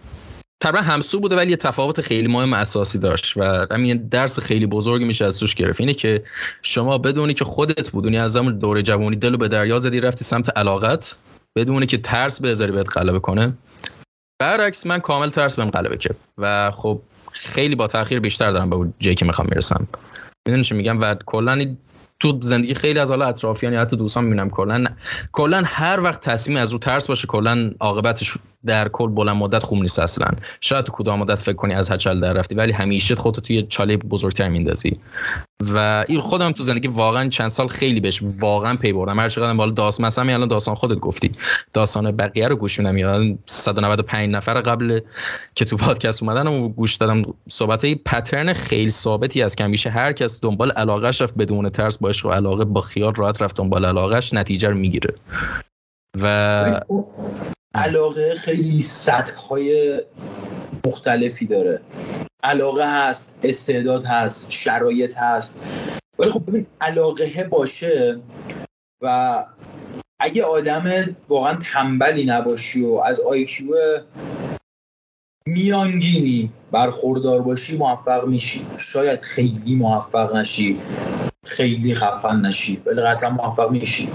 تقریبا 0.62 0.80
همسو 0.80 1.20
بوده 1.20 1.36
ولی 1.36 1.50
یه 1.50 1.56
تفاوت 1.56 2.00
خیلی 2.00 2.28
مهم 2.28 2.52
اساسی 2.52 2.98
داشت 2.98 3.36
و 3.36 3.66
همین 3.70 4.08
درس 4.08 4.40
خیلی 4.40 4.66
بزرگی 4.66 5.04
میشه 5.04 5.24
از 5.24 5.38
توش 5.38 5.54
گرفت. 5.54 5.80
اینه 5.80 5.94
که 5.94 6.22
شما 6.62 6.98
بدونی 6.98 7.34
که 7.34 7.44
خودت 7.44 7.90
بودونی 7.90 8.18
از 8.18 8.32
زمان 8.32 8.58
دوره 8.58 8.82
جوانی 8.82 9.16
دلو 9.16 9.36
به 9.36 9.48
دریا 9.48 9.80
زدی 9.80 10.00
رفتی 10.00 10.24
سمت 10.24 10.58
علاقت. 10.58 11.16
بدونی 11.56 11.86
که 11.86 11.98
ترس 11.98 12.40
بذاری 12.40 12.72
بهت 12.72 12.96
غلبه 12.96 13.18
کنه. 13.18 13.52
برعکس 14.40 14.86
من 14.86 14.98
کامل 14.98 15.28
ترس 15.28 15.56
بهم 15.56 15.70
غلبه 15.70 15.96
کرد. 15.96 16.16
و 16.38 16.70
خب 16.70 17.02
خیلی 17.32 17.74
با 17.74 17.86
تاخیر 17.86 18.20
بیشتر 18.20 18.52
دارم 18.52 18.70
به 18.70 18.76
اون 18.76 18.94
جایی 19.00 19.16
که 19.16 19.24
می‌خوام 19.24 19.48
می‌رسم. 19.50 19.88
می‌دونی 20.48 20.64
چی 20.64 20.74
میگم؟ 20.74 21.00
و 21.00 21.14
کلا 21.14 21.76
تو 22.20 22.38
زندگی 22.42 22.74
خیلی 22.74 22.98
از 22.98 23.10
حالا 23.10 23.26
اطرافیان 23.26 23.72
یا 23.72 23.80
حتی 23.80 23.96
دوستان 23.96 24.24
می‌بینم 24.24 24.50
کلا 24.50 24.84
کلا 25.32 25.62
هر 25.66 26.00
وقت 26.00 26.20
تصمیم 26.20 26.56
از 26.56 26.72
رو 26.72 26.78
ترس 26.78 27.06
باشه 27.06 27.26
کلا 27.26 27.70
عاقبتش 27.80 28.34
در 28.66 28.88
کل 28.88 29.08
بلند 29.08 29.36
مدت 29.36 29.62
خوب 29.62 29.82
نیست 29.82 29.98
اصلا. 29.98 30.28
شاید 30.60 30.84
تو 30.84 30.92
کدام 30.92 31.18
مدت 31.18 31.34
فکر 31.34 31.56
کنی 31.56 31.74
از 31.74 31.90
هچل 31.90 32.20
در 32.20 32.32
رفتی 32.32 32.54
ولی 32.54 32.72
همیشه 32.72 33.14
خودت 33.14 33.40
توی 33.40 33.62
چاله 33.62 33.96
بزرگتر 33.96 34.48
میندازی. 34.48 35.00
و 35.60 36.04
این 36.08 36.20
خودم 36.20 36.52
تو 36.52 36.62
زندگی 36.62 36.88
واقعا 36.88 37.28
چند 37.28 37.48
سال 37.48 37.68
خیلی 37.68 38.00
بهش 38.00 38.22
واقعا 38.22 38.76
پی 38.76 38.92
بردم. 38.92 39.20
هر 39.20 39.28
چقدر 39.28 39.54
بالا 39.54 39.70
داستان 39.70 40.06
مثلا 40.06 40.34
الان 40.34 40.48
داستان 40.48 40.74
خودت 40.74 40.98
گفتی. 40.98 41.32
داستان 41.72 42.10
بقیه 42.10 42.48
رو 42.48 42.56
گوش 42.56 42.78
میدم. 42.78 42.98
یا 42.98 43.36
195 43.46 44.30
نفر 44.30 44.54
قبل 44.54 45.00
که 45.54 45.64
تو 45.64 45.76
پادکست 45.76 46.22
اومدن 46.22 46.46
و 46.46 46.68
گوش 46.68 46.96
دادم 46.96 47.22
صحبت 47.48 47.86
پترن 47.86 48.52
خیلی 48.52 48.90
ثابتی 48.90 49.42
از 49.42 49.56
که 49.56 49.64
همیشه 49.64 49.90
هر 49.90 50.12
کس 50.12 50.40
دنبال 50.42 50.70
علاقهش 50.70 51.22
رفت 51.22 51.34
بدون 51.34 51.68
ترس 51.70 51.98
با 51.98 52.08
عشق 52.08 52.26
و 52.26 52.30
علاقه 52.30 52.64
با 52.64 52.80
خیال 52.80 53.14
راحت 53.14 53.42
رفت 53.42 53.56
دنبال 53.56 53.84
علاقهش 53.84 54.34
نتیجه 54.34 54.68
رو 54.68 54.74
می‌گیره. 54.74 55.14
و 56.20 56.80
علاقه 57.74 58.34
خیلی 58.34 58.82
سطح 58.82 59.34
های 59.34 60.00
مختلفی 60.86 61.46
داره. 61.46 61.80
علاقه 62.42 63.08
هست 63.08 63.34
استعداد 63.42 64.04
هست 64.04 64.50
شرایط 64.50 65.16
هست. 65.16 65.64
ولی 66.18 66.30
خب 66.30 66.42
ببین 66.46 66.66
علاقه 66.80 67.48
باشه 67.50 68.20
و 69.02 69.44
اگه 70.20 70.44
آدم 70.44 71.16
واقعا 71.28 71.58
تنبلی 71.72 72.24
نباشی 72.24 72.84
و 72.84 72.94
از 72.94 73.20
آیکیو 73.20 73.74
میانگینی 75.52 76.50
برخوردار 76.72 77.42
باشی 77.42 77.76
موفق 77.76 78.26
میشی. 78.26 78.66
شاید 78.78 79.20
خیلی 79.20 79.74
موفق 79.74 80.36
نشی 80.36 80.80
خیلی 81.44 81.94
خفن 81.94 82.40
نشی 82.40 82.82
ولی 82.86 83.00
قطعا 83.00 83.30
موفق 83.30 83.70
میشی. 83.70 84.08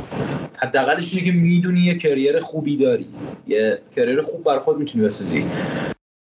حداقلش 0.55 1.13
اینه 1.13 1.25
که 1.25 1.31
می‌دونی 1.31 1.79
یه 1.79 1.97
کریر 1.97 2.39
خوبی 2.39 2.77
داری. 2.77 3.07
یه 3.47 3.81
کریر 3.95 4.21
خوب 4.21 4.43
بر 4.43 4.59
خود 4.59 4.77
می‌تونی 4.77 5.05
بسازی. 5.05 5.45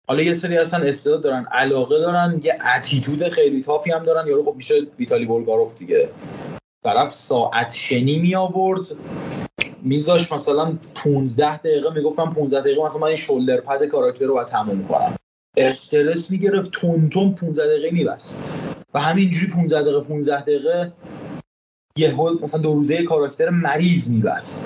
حالا 0.07 0.23
یه 0.23 0.33
سری 0.33 0.57
اصلا 0.57 0.85
استعداد 0.85 1.23
دارن 1.23 1.45
علاقه 1.51 1.99
دارن 1.99 2.39
یه 2.43 2.57
اتیتود 2.75 3.29
خیلی 3.29 3.61
تافی 3.61 3.91
هم 3.91 4.03
دارن. 4.03 4.27
یارو 4.27 4.43
خب 4.43 4.55
میشه 4.55 4.75
ویتالی 4.99 5.25
بولگاروف 5.25 5.77
دیگه. 5.77 6.09
طرف 6.83 7.13
ساعت 7.13 7.73
شنی 7.73 8.19
می 8.19 8.35
آورد 8.35 8.87
میذاش 9.81 10.31
مثلا 10.31 10.73
15 10.95 11.57
دقیقه 11.57 11.93
می‌گفتم 11.93 12.33
15 12.33 12.59
دقیقه 12.61 12.85
مثلا 12.85 13.01
من 13.01 13.07
این 13.07 13.15
شولدر 13.15 13.61
پد 13.61 13.85
کاراکتر 13.85 14.25
رو 14.25 14.33
باید 14.33 14.47
تموم 14.47 14.87
کنم. 14.87 15.15
استرس 15.57 16.31
می‌گرفت 16.31 16.71
تون 16.71 17.09
تون 17.09 17.35
15 17.35 17.67
دقیقه 17.67 17.91
میبست. 17.91 18.39
و 18.93 18.99
همینجوری 18.99 19.47
15 19.47 19.81
دقیقه 19.81 19.99
15 20.01 20.41
دقیقه 20.41 20.91
یه 21.97 22.15
مثلا 22.43 22.61
دو 22.61 22.73
روزه 22.73 23.03
کاراکتر 23.03 23.49
مریض 23.49 24.09
میبست. 24.09 24.63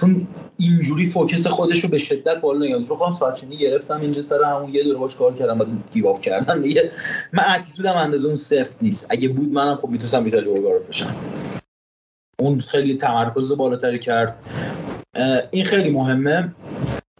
چون 0.00 0.26
اینجوری 0.56 1.06
فوکس 1.06 1.46
خودش 1.46 1.84
رو 1.84 1.90
به 1.90 1.98
شدت 1.98 2.40
بالا 2.40 2.66
نگم 2.66 2.86
رو 2.86 2.96
خواهم 2.96 3.14
ساچنی 3.14 3.56
گرفتم 3.56 4.00
اینجا 4.00 4.22
سر 4.22 4.42
همون 4.42 4.74
یه 4.74 4.84
دوره 4.84 4.98
باش 4.98 5.16
کار 5.16 5.34
کردم 5.34 5.58
بعد 5.58 5.68
گیواب 5.92 6.20
کردم. 6.20 6.62
دیگه 6.62 6.92
من 7.32 7.44
اتیتودم 7.58 7.96
اندازه 7.96 8.26
اون 8.26 8.36
صفر 8.36 8.74
نیست. 8.82 9.06
اگه 9.10 9.28
بود 9.28 9.52
منم 9.52 9.76
خب 9.76 9.88
می‌تونستم 9.88 10.24
ویتالی 10.24 10.44
رو 10.44 10.80
بشم. 10.88 11.16
اون 12.40 12.60
خیلی 12.60 12.96
تمرکز 12.96 13.52
بالاتری 13.52 13.98
کرد. 13.98 14.38
این 15.50 15.64
خیلی 15.64 15.90
مهمه. 15.90 16.54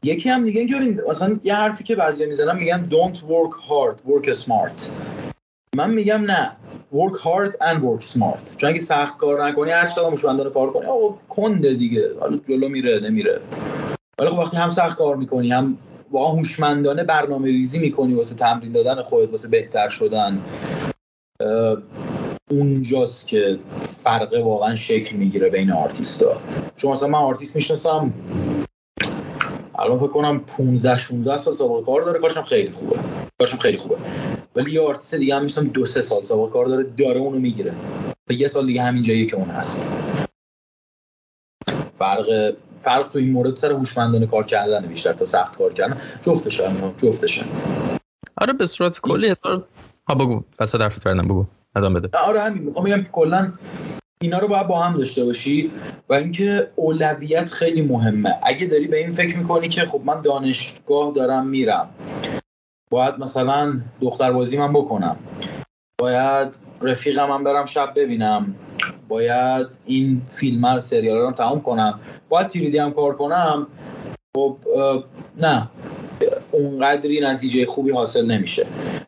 یکی 0.02 0.28
هم 0.28 0.44
دیگه 0.44 0.66
که 0.66 1.02
مثلا 1.10 1.40
یه 1.44 1.54
حرفی 1.54 1.84
که 1.84 1.96
بعضی 1.96 2.26
می‌زنن 2.26 2.58
میگن 2.58 2.88
don't 2.90 3.16
work 3.16 3.54
hard 3.68 3.98
work 4.06 4.34
smart. 4.34 4.90
من 5.76 5.90
میگم 5.90 6.22
نه 6.22 6.52
work 6.92 7.16
hard 7.16 7.52
and 7.52 7.78
work 7.82 8.04
smart. 8.04 8.56
چون 8.56 8.70
اگه 8.70 8.80
سخت 8.80 9.16
کار 9.16 9.44
نکنی 9.44 9.70
هر 9.70 9.86
چقدر 9.86 10.10
هوشمندانه 10.10 10.50
کار 10.50 10.70
کنی 10.70 10.86
آقا 10.86 11.18
کنده 11.28 11.74
دیگه. 11.74 12.10
حالا 12.20 12.38
جلو 12.48 12.68
میره 12.68 13.00
نمیره. 13.00 13.40
ولی 14.18 14.28
خب 14.28 14.38
وقتی 14.38 14.56
هم 14.56 14.70
سخت 14.70 14.98
کار 14.98 15.16
می‌کنی 15.16 15.52
هم 15.52 15.78
واقعا 16.10 16.32
هوشمندانه 16.32 17.04
برنامه 17.04 17.46
ریزی 17.46 17.78
می‌کنی 17.78 18.14
واسه 18.14 18.34
تمرین 18.34 18.72
دادن 18.72 19.02
خودت 19.02 19.30
واسه 19.30 19.48
بهتر 19.48 19.88
شدن. 19.88 20.42
اونجاست 22.50 23.26
که 23.26 23.58
فرق 24.04 24.34
واقعا 24.44 24.74
شکل 24.74 25.16
می‌گیره 25.16 25.50
بین 25.50 25.72
آرتیستا. 25.72 26.40
چون 26.76 26.92
مثلا 26.92 27.08
من 27.08 27.18
آرتیست 27.18 27.54
می‌شناسم 27.54 28.12
الان 29.78 29.98
فکر 29.98 30.08
کنم 30.08 30.38
15 30.38 30.96
16 30.96 31.38
سال 31.38 31.54
سابقه 31.54 31.82
کار 31.86 32.02
داره 32.02 32.20
کارشم 32.20 32.42
خیلی 32.42 32.70
خوبه. 32.70 32.96
کارشم 33.38 33.58
خیلی 33.58 33.76
خوبه. 33.76 33.96
ولی 34.56 34.72
یه 34.72 34.80
آرتیست 34.80 35.14
دیگه 35.14 35.34
هم 35.34 35.42
می‌شناسم 35.42 35.68
دو 35.68 35.86
سه 35.86 36.02
سال 36.02 36.22
سابقه 36.22 36.52
کار 36.52 36.66
داره 36.66 36.82
داره 36.82 37.20
اونو 37.20 37.38
می‌گیره. 37.38 37.74
به 38.26 38.34
یه 38.34 38.48
سال 38.48 38.66
دیگه 38.66 38.82
همین 38.82 39.02
جایی 39.02 39.26
که 39.26 39.36
اون 39.36 39.50
هست. 39.50 39.88
فرق 41.98 42.54
فرق 42.76 43.08
تو 43.08 43.18
این 43.18 43.32
مورد 43.32 43.56
سر 43.56 43.72
هوشمندانه 43.72 44.26
کار 44.26 44.44
کردن 44.44 44.86
بیشتر 44.86 45.12
تا 45.12 45.26
سخت 45.26 45.56
کار 45.56 45.72
کردن. 45.72 46.00
جفتش 46.26 46.60
جفتش 47.02 47.44
آره 48.36 48.52
به 48.52 48.66
صورت 48.66 49.00
کلی 49.00 49.28
هزار 49.28 49.64
ها 50.08 50.14
بگو. 50.14 50.42
فساد 50.58 50.82
حرف 50.82 51.06
بگو. 51.06 51.46
ادامه 51.76 52.00
بده. 52.00 52.18
آره 52.18 52.40
همین. 52.40 52.62
می‌خوام 52.62 52.84
بگم 52.84 53.02
که 53.02 53.08
کلا 53.12 53.52
اینا 54.20 54.38
رو 54.38 54.48
باید 54.48 54.66
با 54.66 54.82
هم 54.82 54.96
داشته 54.96 55.24
باشی 55.24 55.70
و 56.08 56.14
اینکه 56.14 56.70
اولویت 56.76 57.50
خیلی 57.50 57.82
مهمه. 57.82 58.34
اگه 58.42 58.66
داری 58.66 58.86
به 58.86 58.98
این 58.98 59.12
فکر 59.12 59.36
می‌کنی 59.36 59.68
که 59.68 59.84
خب 59.84 60.00
من 60.04 60.20
دانشگاه 60.20 61.12
دارم 61.12 61.46
میرم. 61.46 61.88
باید 62.90 63.18
مثلا 63.18 63.80
دختر 64.00 64.32
بازی 64.32 64.58
من 64.58 64.72
بکنم. 64.72 65.16
باید 66.00 66.58
رفیقم 66.82 67.30
هم 67.30 67.44
برم 67.44 67.66
شب 67.66 67.92
ببینم. 67.96 68.54
باید 69.08 69.66
این 69.86 70.22
فیلم 70.30 70.64
ها 70.64 70.80
سریال 70.80 71.18
رو 71.18 71.32
تمام 71.32 71.60
کنم. 71.60 72.00
باید 72.28 72.46
تیریدی 72.46 72.78
هم 72.78 72.92
کار 72.92 73.16
کنم. 73.16 73.66
خب 74.36 74.56
نه. 75.40 75.68
اونقدری 76.50 77.20
نتیجه 77.20 77.66
خوبی 77.66 77.90
حاصل 77.90 78.26
نمیشه. 78.26 78.66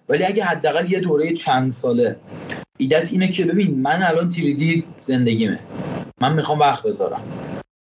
ولی 0.09 0.25
اگه 0.25 0.44
حداقل 0.44 0.92
یه 0.92 1.01
دوره 1.01 1.33
چند 1.33 1.70
ساله 1.70 2.16
ایدت 2.79 3.12
اینه 3.12 3.29
که 3.29 3.44
ببین 3.44 3.81
من 3.81 4.03
الان 4.03 4.29
تیریدی 4.29 4.85
زندگیمه. 5.01 5.59
من 6.20 6.33
می‌خوام 6.33 6.59
وقت 6.59 6.83
بذارم. 6.83 7.23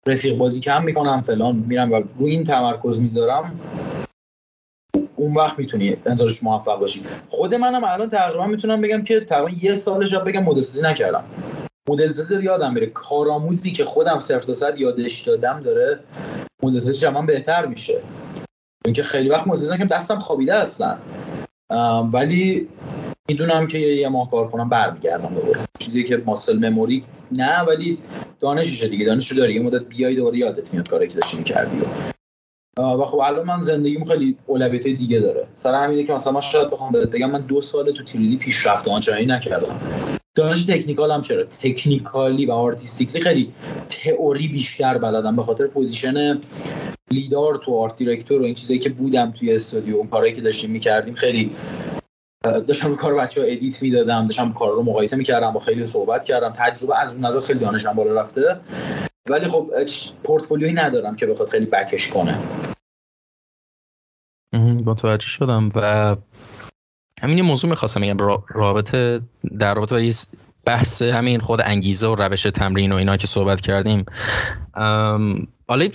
رفیق 0.07 0.37
بازی 0.37 0.61
کم 0.61 0.85
می‌کنم 0.85 1.23
فلان 1.23 1.57
میرم 1.57 1.93
و 1.93 2.03
روی 2.19 2.31
این 2.31 2.45
تمرکز 2.45 3.01
می‌ذارم 3.01 3.61
اون 5.17 5.35
وقت 5.35 5.59
می‌تونی 5.59 5.97
انتظارش 6.07 6.43
موفق 6.43 6.79
باشی. 6.79 7.03
خود 7.29 7.55
منم 7.55 7.85
الان 7.85 8.11
تقریبا 8.11 8.47
می‌تونم 8.47 8.81
بگم 8.81 9.03
که 9.03 9.21
تقریبا 9.21 9.59
یه 9.63 9.75
سالش 9.75 10.15
بگم 10.15 10.43
مدل 10.43 10.63
سازی 10.63 10.87
نکردم. 10.87 11.25
مدل 11.89 12.13
سازی 12.13 12.43
یادم 12.43 12.75
میره. 12.75 12.87
کارآموزی 12.87 13.73
که 13.73 13.85
خودم 13.85 14.21
صفر 14.21 14.53
تا 14.53 14.77
یادش 14.77 15.23
دادم 15.23 15.61
داره 15.61 16.01
مدل 16.63 16.81
سازی 16.81 17.09
من 17.09 17.27
بهتر 17.27 17.67
میشه. 17.67 18.01
اینکه 18.87 19.03
خیلی 19.03 19.29
وقت 19.29 19.47
مدل 19.47 19.77
که 19.77 19.85
دستم 19.85 20.19
خوابیده 20.19 20.55
اصلا 20.55 20.99
ولی 22.13 22.69
می‌دونم 23.29 23.67
که 23.67 23.79
یه 23.79 24.09
ماه 24.09 24.31
کار 24.31 24.49
کنم 24.49 24.69
برمیگردم 24.69 25.35
دوباره. 25.35 25.61
چیزی 25.79 26.05
که 26.05 26.23
ماسل 26.27 26.69
مموری 26.69 27.05
نه 27.33 27.61
ولی 27.61 27.99
دانششه 28.41 28.89
دیگه. 28.89 29.07
دانش 29.07 29.33
رو 29.33 29.37
داری. 29.37 29.55
یه 29.55 29.63
مدت 29.63 29.85
بیای 29.85 30.15
دوباره 30.15 30.39
یادت 30.39 30.75
میاد 30.75 30.89
کاری 30.89 31.09
که 31.09 31.15
داشتی 31.15 31.37
می‌کردی. 31.37 31.83
و 32.79 33.05
خب 33.05 33.19
الان 33.19 33.47
من 33.47 33.63
زندگیم 33.63 34.05
خیلی 34.05 34.37
اولویت 34.47 34.83
دیگه 34.83 35.21
داره. 35.21 35.47
سر 35.57 35.85
همینه 35.85 36.05
که 36.05 36.13
مثلا 36.13 36.33
من 36.33 36.41
شاید 36.41 36.71
بخوام 36.71 36.93
بگم 36.93 37.31
من 37.31 37.41
دو 37.41 37.61
سال 37.61 37.93
تو 37.93 38.05
3D 38.05 38.37
پیشرفت 38.37 38.89
آنچنانی 38.89 39.27
نکردم. 39.27 39.81
دانش 40.37 40.65
technical 40.65 41.11
هم 41.11 41.23
چرا؟ 41.23 41.45
technically 41.45 42.47
و 42.47 42.53
artistically 42.53 43.21
خیلی 43.21 43.53
تئوری 43.89 44.49
بیشتر 44.49 44.99
بلدم 44.99 45.37
به 45.37 45.43
خاطر 45.43 45.67
position 45.67 46.41
lead 47.11 47.57
art 47.57 47.79
و 47.79 47.83
art 47.83 47.97
director 47.97 48.43
و 48.43 48.45
این 48.45 48.55
چیزایی 48.55 48.79
که 48.79 48.89
بودم 48.89 49.31
توی 49.31 49.55
استودیو. 49.55 49.97
اون 49.97 50.09
کارهایی 50.09 50.35
که 50.35 50.41
داشتیم 50.41 50.71
می‌کردیم 50.71 51.15
خیلی 51.15 51.57
داشتم 52.45 52.97
کار 52.97 53.15
بچه 53.15 53.41
ها 53.41 53.47
edit 53.47 53.83
می‌دادم 53.83 54.27
داشتم 54.27 54.53
کار 54.53 54.73
رو 54.73 54.83
مقایسه 54.83 55.17
می‌کردم 55.17 55.53
با 55.53 55.61
خیلی 55.61 55.87
صحبت 55.87 56.25
کردم. 56.25 56.53
تجربه 56.57 57.01
از 57.01 57.13
اون 57.13 57.25
نظر 57.25 57.41
خیلی 57.41 57.59
دانشم 57.59 57.93
بالا 57.93 58.21
رفته. 58.21 58.61
ولی 59.29 59.49
خب 59.49 59.71
پورتفولیوی 60.25 60.73
ندارم 60.73 61.17
که 61.17 61.27
بخواد 61.27 61.49
خیلی 61.49 61.67
بکش 61.67 62.09
کنه. 62.09 62.41
متوجه 64.87 65.27
شدم 65.27 65.73
و 65.75 66.17
همین 67.23 67.43
موضوع 67.43 67.71
می‌خواستم 67.71 68.01
بگم 68.01 68.17
رابطه 68.49 69.21
در 69.59 69.75
رابطه 69.75 69.95
با 69.95 70.13
بحث 70.65 71.03
همین 71.03 71.41
خود 71.41 71.61
انگیزه 71.61 72.07
و 72.07 72.15
روش 72.15 72.43
تمرین 72.43 72.93
و 72.93 72.97
اینا 72.97 73.17
که 73.17 73.27
صحبت 73.27 73.61
کردیم. 73.61 74.05
حالا 75.69 75.89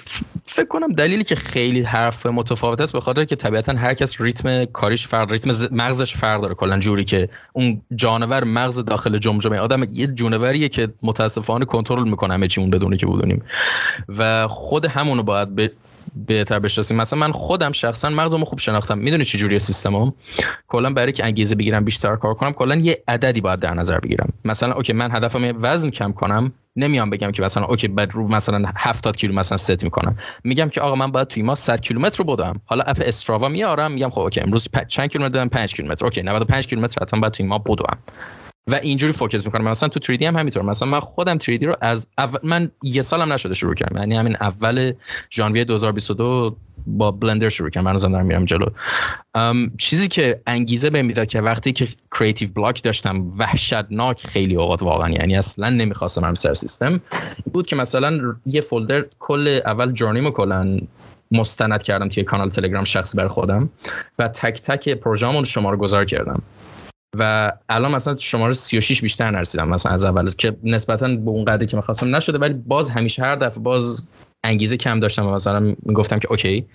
فکر 0.46 0.68
کنم 0.68 0.88
دلیلی 0.88 1.24
که 1.24 1.36
خیلی 1.36 1.82
حرف 1.82 2.26
متفاوت 2.26 2.82
است 2.82 2.94
به 2.94 3.02
خاطر 3.02 3.26
که 3.26 3.36
طبیعتا 3.36 3.74
هر 3.74 3.94
کس 3.94 4.22
ریتم 4.22 4.66
کاریش 4.66 5.08
فرق 5.08 5.32
ریتم 5.32 5.76
مغزش 5.76 6.16
فرق 6.16 6.42
داره. 6.42 6.56
کلا 6.56 6.80
جوری 6.80 7.04
که 7.04 7.30
اون 7.54 7.82
جانور 7.96 8.44
مغز 8.44 8.86
داخل 8.86 9.18
جمجمه 9.18 9.58
آدم 9.58 9.84
یه 9.92 10.08
جونوریه 10.08 10.70
که 10.70 10.94
متاسفانه 11.04 11.66
کنترل 11.66 12.10
می‌کنه 12.10 12.34
همه 12.34 12.48
چی 12.48 12.62
اون 12.62 12.70
بدونه 12.70 12.98
که 12.98 13.06
بدونیم 13.06 13.44
و 14.10 14.48
خود 14.48 14.86
همونو 14.86 15.24
باید 15.24 15.56
به 15.56 15.72
بهتر 16.16 16.60
بشناسیم 16.60 16.98
مثلا 16.98 17.20
من 17.20 17.32
خودم 17.32 17.72
شخصا 17.72 18.10
مغزمو 18.10 18.46
خوب 18.46 18.60
شناختم. 18.60 18.98
می‌دونی 18.98 19.26
چه 19.26 19.38
جوری 19.38 19.60
سیستمم 19.60 20.14
کلا 20.68 20.90
برای 20.90 21.12
که 21.12 21.26
انگیزه 21.26 21.56
بگیرم 21.56 21.86
بیشتر 21.86 22.16
کار 22.16 22.34
کنم 22.34 22.52
کلا 22.52 22.76
یه 22.76 23.04
عددی 23.08 23.42
باید 23.42 23.60
در 23.60 23.74
نظر 23.74 24.00
بگیرم. 24.00 24.30
مثلا 24.46 24.74
okay 24.74 24.94
من 24.94 25.12
هدفم 25.12 25.58
وزن 25.62 25.90
کم 25.90 26.12
کنم 26.12 26.52
نمیام 26.76 27.10
بگم 27.10 27.32
که 27.32 27.42
مثلا 27.42 27.66
اوکی 27.66 27.88
بعد 27.88 28.12
رو 28.12 28.28
مثلا 28.28 28.64
70 28.78 29.18
کیلو 29.18 29.34
مثلا 29.34 29.58
ست 29.58 29.84
می‌کنم. 29.84 30.18
میگم 30.44 30.70
که 30.70 30.82
آقا 30.82 30.96
من 30.96 31.12
باید 31.12 31.28
توی 31.28 31.44
ماه 31.44 31.56
100 31.56 31.82
کیلومتر 31.82 32.24
رو 32.24 32.36
بدوم. 32.36 32.62
حالا 32.66 32.84
app 32.84 33.02
استراوا 33.06 33.50
میارم 33.50 33.92
میگم 33.92 34.10
خب 34.10 34.20
okay 34.20 34.42
امروز 34.42 34.68
چند 34.88 35.10
کیلومتر 35.10 35.34
دویدم؟ 35.34 35.50
5 35.50 35.76
کیلومتر. 35.76 36.06
okay 36.06 36.22
95 36.22 36.68
کیلومتر 36.68 37.02
حتما 37.02 37.20
باید 37.20 37.34
توی 37.34 37.46
ماه 37.46 37.58
بدوم. 37.58 37.98
و 38.68 38.76
اینجوری 38.76 39.14
focus 39.14 39.46
می‌کنم. 39.46 39.64
مثلا 39.64 39.90
تو 39.90 40.00
3D 40.00 40.24
هم 40.24 40.38
همینطور. 40.38 40.64
مثلا 40.64 40.88
من 40.88 41.00
خودم 41.00 41.38
3D 41.38 41.64
رو 41.64 41.76
از 41.82 42.10
اول 42.18 42.40
من 42.44 42.72
یه 42.84 43.02
سالم 43.02 43.34
نشده 43.34 43.54
شروع 43.54 43.76
کردم. 43.76 43.98
یعنی 43.98 44.16
همین 44.16 44.38
اول 44.42 44.94
ژانویه 45.32 45.64
2022 45.64 46.58
با 46.88 47.12
بلندر 47.12 47.50
شروع 47.50 47.70
کردم. 47.70 47.86
من 47.86 47.98
دارم 47.98 48.26
میرم 48.26 48.46
جلو. 48.46 48.66
چیزی 49.78 50.08
که 50.08 50.42
انگیزه 50.48 50.90
به 50.90 51.02
می‌داد 51.02 51.28
که 51.28 51.42
وقتی 51.42 51.74
که 51.74 51.88
creative 52.20 52.50
block 52.56 52.84
داشتم 52.84 53.30
وحشتناک 53.38 54.28
خیلی 54.28 54.56
اوقات 54.56 54.84
واقعا. 54.84 55.10
یعنی 55.10 55.36
اصلا 55.36 55.70
نمی‌خواستم 55.70 56.24
هم 56.24 56.36
سر 56.36 56.54
سیستم. 56.54 57.02
بود 57.54 57.68
که 57.68 57.76
مثلا 57.76 58.36
یه 58.46 58.62
folder 58.62 59.06
کل 59.20 59.60
اول 59.66 59.92
journey 59.92 60.23
مو 60.23 60.32
کلا 60.32 60.80
مستند 61.32 61.84
کردم 61.84 62.10
توی 62.10 62.24
کانال 62.24 62.50
تلگرام 62.50 62.84
شخصی 62.84 63.18
بر 63.18 63.28
خودم 63.28 63.70
و 64.20 64.28
تک 64.28 64.62
تک 64.62 64.90
پروژه‌مون 64.90 65.46
شما 65.46 65.72
رو 65.72 65.78
گذار 65.78 66.06
کردم. 66.06 66.42
و 67.18 67.52
الان 67.70 67.92
مثلا 67.92 68.18
شماره 68.18 68.54
36 68.54 69.02
بیشتر 69.02 69.32
نرسیدم. 69.32 69.70
مثلا 69.70 69.92
از 69.92 70.04
اول 70.04 70.30
که 70.30 70.58
نسبتا 70.64 71.08
به 71.08 71.30
اون 71.30 71.46
قدری 71.46 71.68
که 71.68 71.78
می‌خواستم 71.78 72.16
نشده 72.16 72.38
ولی 72.38 72.54
باز 72.54 72.90
همیشه 72.90 73.22
هر 73.24 73.36
دفعه 73.36 73.60
باز 73.60 74.08
انگیزه 74.44 74.78
کم 74.78 75.00
داشتم 75.00 75.28
و 75.28 75.32
مثلا 75.32 75.76
می‌گفتم 75.86 76.20
که 76.20 76.28
okay. 76.30 76.66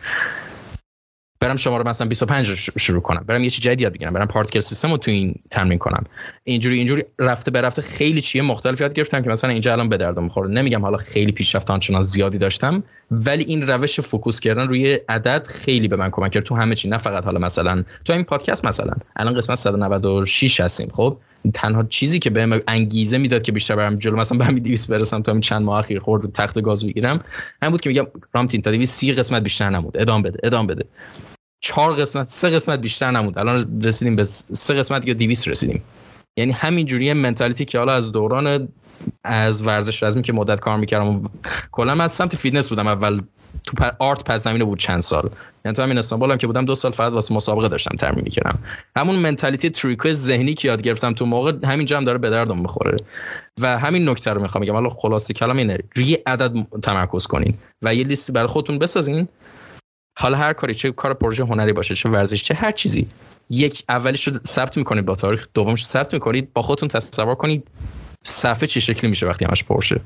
برم 1.40 1.57
شما 1.57 1.77
رو 1.79 1.88
مثلا 1.88 2.09
25 2.09 2.49
رو 2.49 2.55
شروع 2.57 3.01
کنم. 3.01 3.25
برم 3.27 3.44
یه 3.44 3.51
چیز 3.51 3.64
جدید 3.64 3.81
یاد 3.81 3.92
بگیرم. 3.92 4.12
برم 4.12 4.27
particle 4.27 4.61
system 4.61 4.91
رو 4.90 4.96
تو 4.96 5.11
این 5.11 5.35
تمرین 5.51 5.79
کنم. 5.79 6.05
اینجوری 6.44 6.79
اینجوری 6.79 7.05
رفته 7.19 7.61
رفته 7.61 7.83
خیلی 7.83 8.20
چیز 8.21 8.43
مختلف 8.42 8.81
یاد 8.81 8.92
گرفتم 8.92 9.22
که 9.22 9.31
مثلا 9.31 9.51
اینجا 9.51 9.72
الان 9.72 9.88
به 9.88 9.96
دردم 9.96 10.25
می‌خوره. 10.25 10.49
نمیگم 10.51 10.83
حالا 10.83 10.96
خیلی 10.96 11.33
پیشرفت 11.33 11.70
آنچنان 11.70 12.03
زیادی 12.03 12.38
داشتم 12.38 12.83
ولی 13.11 13.44
این 13.44 13.66
روش 13.66 14.01
focus 14.01 14.41
کردن 14.40 14.68
روی 14.68 14.99
عدد 15.09 15.46
خیلی 15.46 15.88
به 15.88 15.96
من 15.96 16.11
کمک 16.11 16.33
کرد. 16.33 16.42
تو 16.42 16.57
همه 16.57 16.75
چی 16.75 16.88
نه 16.88 16.99
فقط 16.99 17.25
حالا 17.25 17.38
مثلا 17.38 17.85
تو 18.05 18.12
این 18.12 18.25
پادکست 18.25 18.64
مثلا. 18.64 18.92
الان 19.16 19.35
قسمت 19.35 19.59
196 19.59 20.61
هستیم 20.61 20.88
خب؟ 20.92 21.16
تنها 21.51 21.83
چیزی 21.83 22.19
که 22.19 22.31
بهم 22.31 22.61
انگیزه 22.69 23.19
می‌داد 23.19 23.43
که 23.43 23.53
بیشتر 23.53 23.77
برم 23.77 23.97
جلو 23.97 24.17
مثلا 24.17 24.39
به 24.39 24.45
همین 24.45 24.63
200 24.63 24.91
برسم 24.91 25.23
تا 25.23 25.33
همین 25.33 25.43
چند 25.43 25.63
ماه 25.63 25.79
اخیر 25.79 25.99
خورد 25.99 26.33
تخته 26.33 26.61
گاز 26.61 26.87
بگیرم 26.87 27.25
هم 27.63 27.71
بود 27.71 27.81
که 27.81 27.89
میگم 27.89 28.07
رامتین 28.35 28.63
تا 28.63 28.71
230 28.71 29.13
قسمت 29.13 29.43
بیشتر 29.43 29.71
نمود 29.71 29.97
ادامه 29.99 30.23
بده 30.23 30.39
ادامه 30.43 30.75
بده. 30.75 30.85
چهار 31.61 31.95
قسمت 31.95 32.29
سه 32.29 32.51
قسمت 32.51 32.81
بیشتر 32.81 33.11
نمود 33.11 33.39
الان 33.39 33.83
رسیدیم 33.83 34.17
به 34.17 34.25
سه 34.25 34.75
قسمت 34.75 35.07
یا 35.07 35.15
200 35.15 35.49
رسیدیم. 35.49 35.83
یعنی 36.37 36.53
همین 36.53 36.87
جوری 36.87 37.13
منتالیتی 37.13 37.65
که 37.65 37.79
حالا 37.79 37.93
از 37.93 38.13
دوران 38.13 38.69
از 39.25 39.63
ورزش 39.63 40.03
رزمی 40.03 40.23
که 40.23 40.33
مدت 40.33 40.61
کار 40.61 40.77
می‌کردم 40.79 41.31
کلا 41.73 41.95
من 41.95 42.05
از 42.05 42.13
سمت 42.13 42.37
فیتنس 42.37 42.69
بودم. 42.69 42.87
اول 42.87 43.21
تو 43.65 43.91
آرت 43.99 44.25
پس 44.25 44.45
زمینه 44.45 44.65
بود 44.65 44.79
چند 44.79 45.01
سال. 45.01 45.31
یعنی 45.65 45.77
تو 45.77 45.83
همین 45.83 45.99
استانبول 45.99 46.31
هم 46.31 46.39
که 46.39 46.47
بودم 46.47 46.65
دو 46.65 46.75
سال 46.75 46.93
فقط 46.93 47.13
واسه 47.13 47.35
مسابقه 47.35 47.69
داشتم 47.69 47.97
ترمیم 47.97 48.25
می‌کردم. 48.25 48.59
همون 48.97 49.17
منتالیتی 49.17 49.71
تریکو 49.71 50.11
ذهنی 50.11 50.55
که 50.55 50.69
یاد 50.69 50.83
گرفتم 50.83 51.13
تو 51.13 51.27
موقع 51.27 51.53
همینجا 51.65 51.97
هم 51.97 52.05
داره 52.05 52.19
به 52.19 52.31
دردم 52.31 52.61
می‌خوره. 52.61 52.97
و 53.61 53.79
همین 53.79 54.09
نکته 54.09 54.31
رو 54.31 54.43
می‌خوام 54.43 54.65
بگم. 54.65 54.73
حالا 54.73 54.91
خلاصه 54.91 55.35
کلام 55.35 55.57
اینه 55.57 55.79
روی 55.97 56.15
عدد 56.27 56.67
تمرکز 56.83 57.27
کنین 57.27 57.55
و 57.83 57.95
یه 57.95 58.05
لیستی 58.05 58.33
برای 58.33 58.47
خودتون 58.47 58.79
بسازین. 58.79 59.29
حالا 60.19 60.37
هر 60.37 60.53
کاری 60.53 60.75
چه 60.75 60.93
کار 60.93 61.15
پروژه 61.15 61.45
هنری 61.45 61.73
باشه 61.73 61.95
چه 61.95 62.09
ورزش 62.09 62.45
چه 62.45 62.55
هر 62.55 62.73
چیزی. 62.73 63.09
یک 63.51 63.85
اولیش 63.89 64.29
رو 64.29 64.39
ثبت 64.47 64.77
می‌کنید 64.77 65.07
با 65.07 65.15
تاریخ 65.15 65.47
دومش 65.55 65.87
ثبت 65.87 66.15
می‌کنید 66.15 66.53
با 66.53 66.63
خودتون 66.63 66.89
تصور 66.89 67.35
کنید 67.35 67.69
صفحه 68.27 68.67
چه 68.67 68.81
شکلی 68.81 69.11
میشه 69.11 69.27
وقتی 69.27 69.45
همش 69.45 69.65
پرشه 69.65 70.01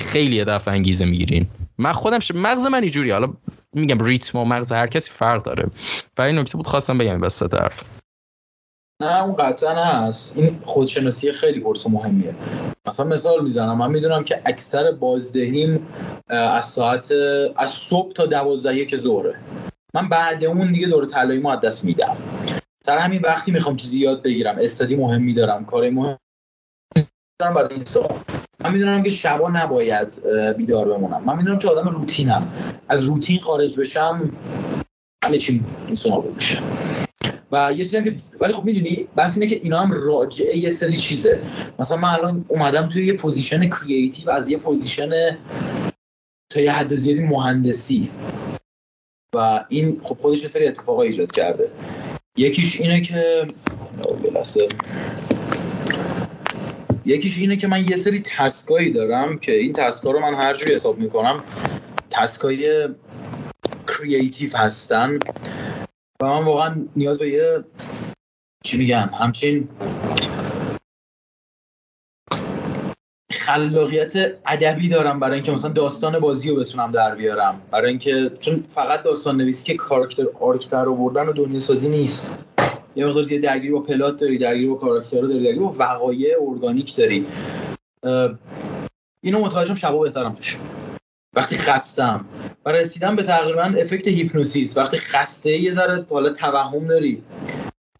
خیلی 0.00 0.44
دفعه 0.44 0.74
انگیزه 0.74 1.04
می‌گیرین. 1.04 1.46
من 1.78 1.92
خودم 1.92 2.18
ش... 2.18 2.30
مغز 2.30 2.66
من 2.66 2.82
اینجوری 2.82 3.10
حالا 3.10 3.34
میگم 3.72 4.04
ریتم 4.04 4.38
و 4.38 4.44
مغز 4.44 4.72
هر 4.72 4.86
کسی 4.86 5.10
فرق 5.10 5.42
داره. 5.42 5.70
برای 6.16 6.32
نکته 6.32 6.56
بود 6.56 6.66
خواستم 6.66 6.98
بگم 6.98 7.20
بس 7.20 7.42
طرف 7.42 7.82
نه 9.02 9.22
اون 9.22 9.36
قطعا 9.36 9.84
هست. 9.84 10.36
این 10.36 10.62
خودشناسی 10.64 11.32
خیلی 11.32 11.60
پرس 11.60 11.86
مهمیه. 11.86 12.34
مثلا 12.86 13.06
مثال 13.06 13.42
می‌زنم. 13.42 13.78
من 13.78 13.90
می‌دونم 13.90 14.24
که 14.24 14.42
اکثر 14.46 14.92
بازدهیم 14.92 15.86
از 16.28 16.64
ساعت 16.64 17.12
از 17.56 17.70
صبح 17.70 18.12
تا 18.12 18.26
دوازده 18.26 18.76
یک 18.76 18.96
ظهره. 18.96 19.38
من 19.94 20.08
بعد 20.08 20.44
اون 20.44 20.72
دیگه 20.72 20.86
دور 20.86 21.06
طلایی 21.06 21.40
ما 21.40 21.56
دست 21.56 21.84
میدم. 21.84 22.16
سر 22.86 22.98
همین 22.98 23.20
وقتی 23.20 23.52
می‌خوام 23.52 23.76
چیزی 23.76 23.98
یاد 23.98 24.22
بگیرم 24.22 24.56
استادی 24.60 24.96
مهم 24.96 25.22
میدارم 25.22 25.64
کار 25.64 25.90
مهم 25.90 26.18
برای 27.50 27.74
این 27.74 27.84
سال 27.84 28.18
من 28.64 28.72
می‌دونم 28.72 29.02
که 29.02 29.10
شبا 29.10 29.50
نباید 29.50 30.22
بیدار 30.56 30.88
بمونم. 30.88 31.22
من 31.24 31.36
می‌دونم 31.36 31.58
که 31.58 31.68
آدم 31.68 31.88
روتینم. 31.88 32.52
از 32.88 33.04
روتین 33.04 33.38
خارج 33.38 33.80
بشم 33.80 34.32
همه 35.24 35.38
چی 35.38 35.64
این 35.86 35.96
بشه 36.36 36.58
و 37.52 37.72
یه 37.72 37.84
چیزی 37.84 38.04
که 38.04 38.16
ولی 38.40 38.52
خب 38.52 38.64
می‌دونی 38.64 39.08
بس 39.16 39.34
اینه 39.38 39.46
که 39.46 39.60
اینا 39.62 39.80
هم 39.80 39.92
راجعه 39.92 40.56
یه 40.56 40.70
سری 40.70 40.96
چیزه. 40.96 41.42
مثلا 41.78 41.96
من 41.96 42.08
الان 42.08 42.44
اومدم 42.48 42.88
توی 42.88 43.06
یه 43.06 43.12
position 43.12 43.68
creative 43.68 44.30
از 44.30 44.48
یه 44.48 44.58
position 44.58 45.10
تا 46.52 46.60
یه 46.60 46.72
حد 46.72 46.94
زیادی 46.94 47.20
مهندسی. 47.20 48.10
و 49.34 49.64
این 49.68 50.00
خب 50.02 50.14
خودش 50.14 50.46
سری 50.46 50.66
اتفاقا 50.66 51.02
ایجاد 51.02 51.32
کرده. 51.32 51.70
یکیش 52.36 52.80
اینه 52.80 53.00
که 53.00 53.46
یکیش 57.04 57.38
اینه 57.38 57.56
که 57.56 57.68
من 57.68 57.84
یه 57.84 57.96
سری 57.96 58.20
task 58.20 58.67
ایی 58.67 58.90
دارم 58.90 59.38
که 59.38 59.52
این 59.52 59.72
task 59.72 60.02
ا 60.02 60.10
رو 60.10 60.20
من 60.20 60.34
هر 60.34 60.56
جوری 60.56 60.74
حساب 60.74 60.98
می‌کنم 60.98 61.44
task 62.10 62.88
ای 63.88 63.96
creative 63.96 64.56
هستن. 64.56 65.18
و 66.22 66.26
من 66.26 66.44
واقعا 66.44 66.86
نیاز 66.96 67.18
به 67.18 67.28
یه 67.28 67.64
چی 68.64 68.76
میگم 68.76 69.10
همچین 69.20 69.68
خلاقیت 73.32 74.16
ادبی 74.46 74.88
دارم 74.88 75.20
برای 75.20 75.34
اینکه 75.34 75.52
مثلا 75.52 75.70
داستان 75.70 76.18
بازی 76.18 76.50
رو 76.50 76.56
بتونم 76.56 76.92
در 76.92 77.14
بیارم. 77.14 77.62
برای 77.70 77.88
اینکه 77.88 78.30
چون 78.40 78.64
فقط 78.70 79.02
داستان 79.02 79.36
نویسی 79.36 79.64
که 79.64 79.74
character 79.74 80.26
arc 80.40 80.70
در 80.70 80.88
آوردن 80.88 81.28
و 81.28 81.32
دنیا 81.32 81.60
سازی 81.60 81.88
نیست. 81.88 82.30
یه 82.96 83.06
مقدار 83.06 83.32
یه 83.32 83.38
درگیری 83.38 83.72
با 83.72 83.80
plot 83.80 84.16
داری 84.16 84.38
درگیری 84.38 84.66
با 84.66 84.74
character 84.74 85.20
داری 85.20 85.34
درگیری 85.34 85.58
با 85.58 85.74
وقایع 85.78 86.34
ارگانیک 86.40 86.96
داری. 86.96 87.26
اینو 89.24 89.40
متوجهم 89.40 89.74
شبا 89.74 89.98
بهترم 89.98 90.34
توش 90.34 90.58
وقتی 91.36 91.56
خستم. 91.56 92.24
و 92.66 92.72
رسیدم 92.72 93.16
به 93.16 93.22
تقریبا 93.22 93.62
افکت 93.62 94.08
هیپنوسیس. 94.08 94.76
وقتی 94.76 94.96
خسته 94.96 95.50
یه 95.50 95.72
ذره 95.72 96.06
حالا 96.10 96.30
توهم 96.30 96.86
داری. 96.86 97.22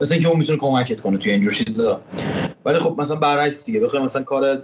مثلا 0.00 0.14
اینکه 0.14 0.28
اون 0.28 0.38
می‌تونه 0.38 0.58
کمکت 0.58 1.00
کنه 1.00 1.18
توی 1.18 1.30
اینجور 1.30 1.52
چیزا. 1.52 2.00
ولی 2.64 2.78
خب 2.78 2.94
مثلا 2.98 3.16
برعکس 3.16 3.64
دیگه. 3.64 3.80
بخوای 3.80 4.02
مثلا 4.02 4.22
کار 4.22 4.62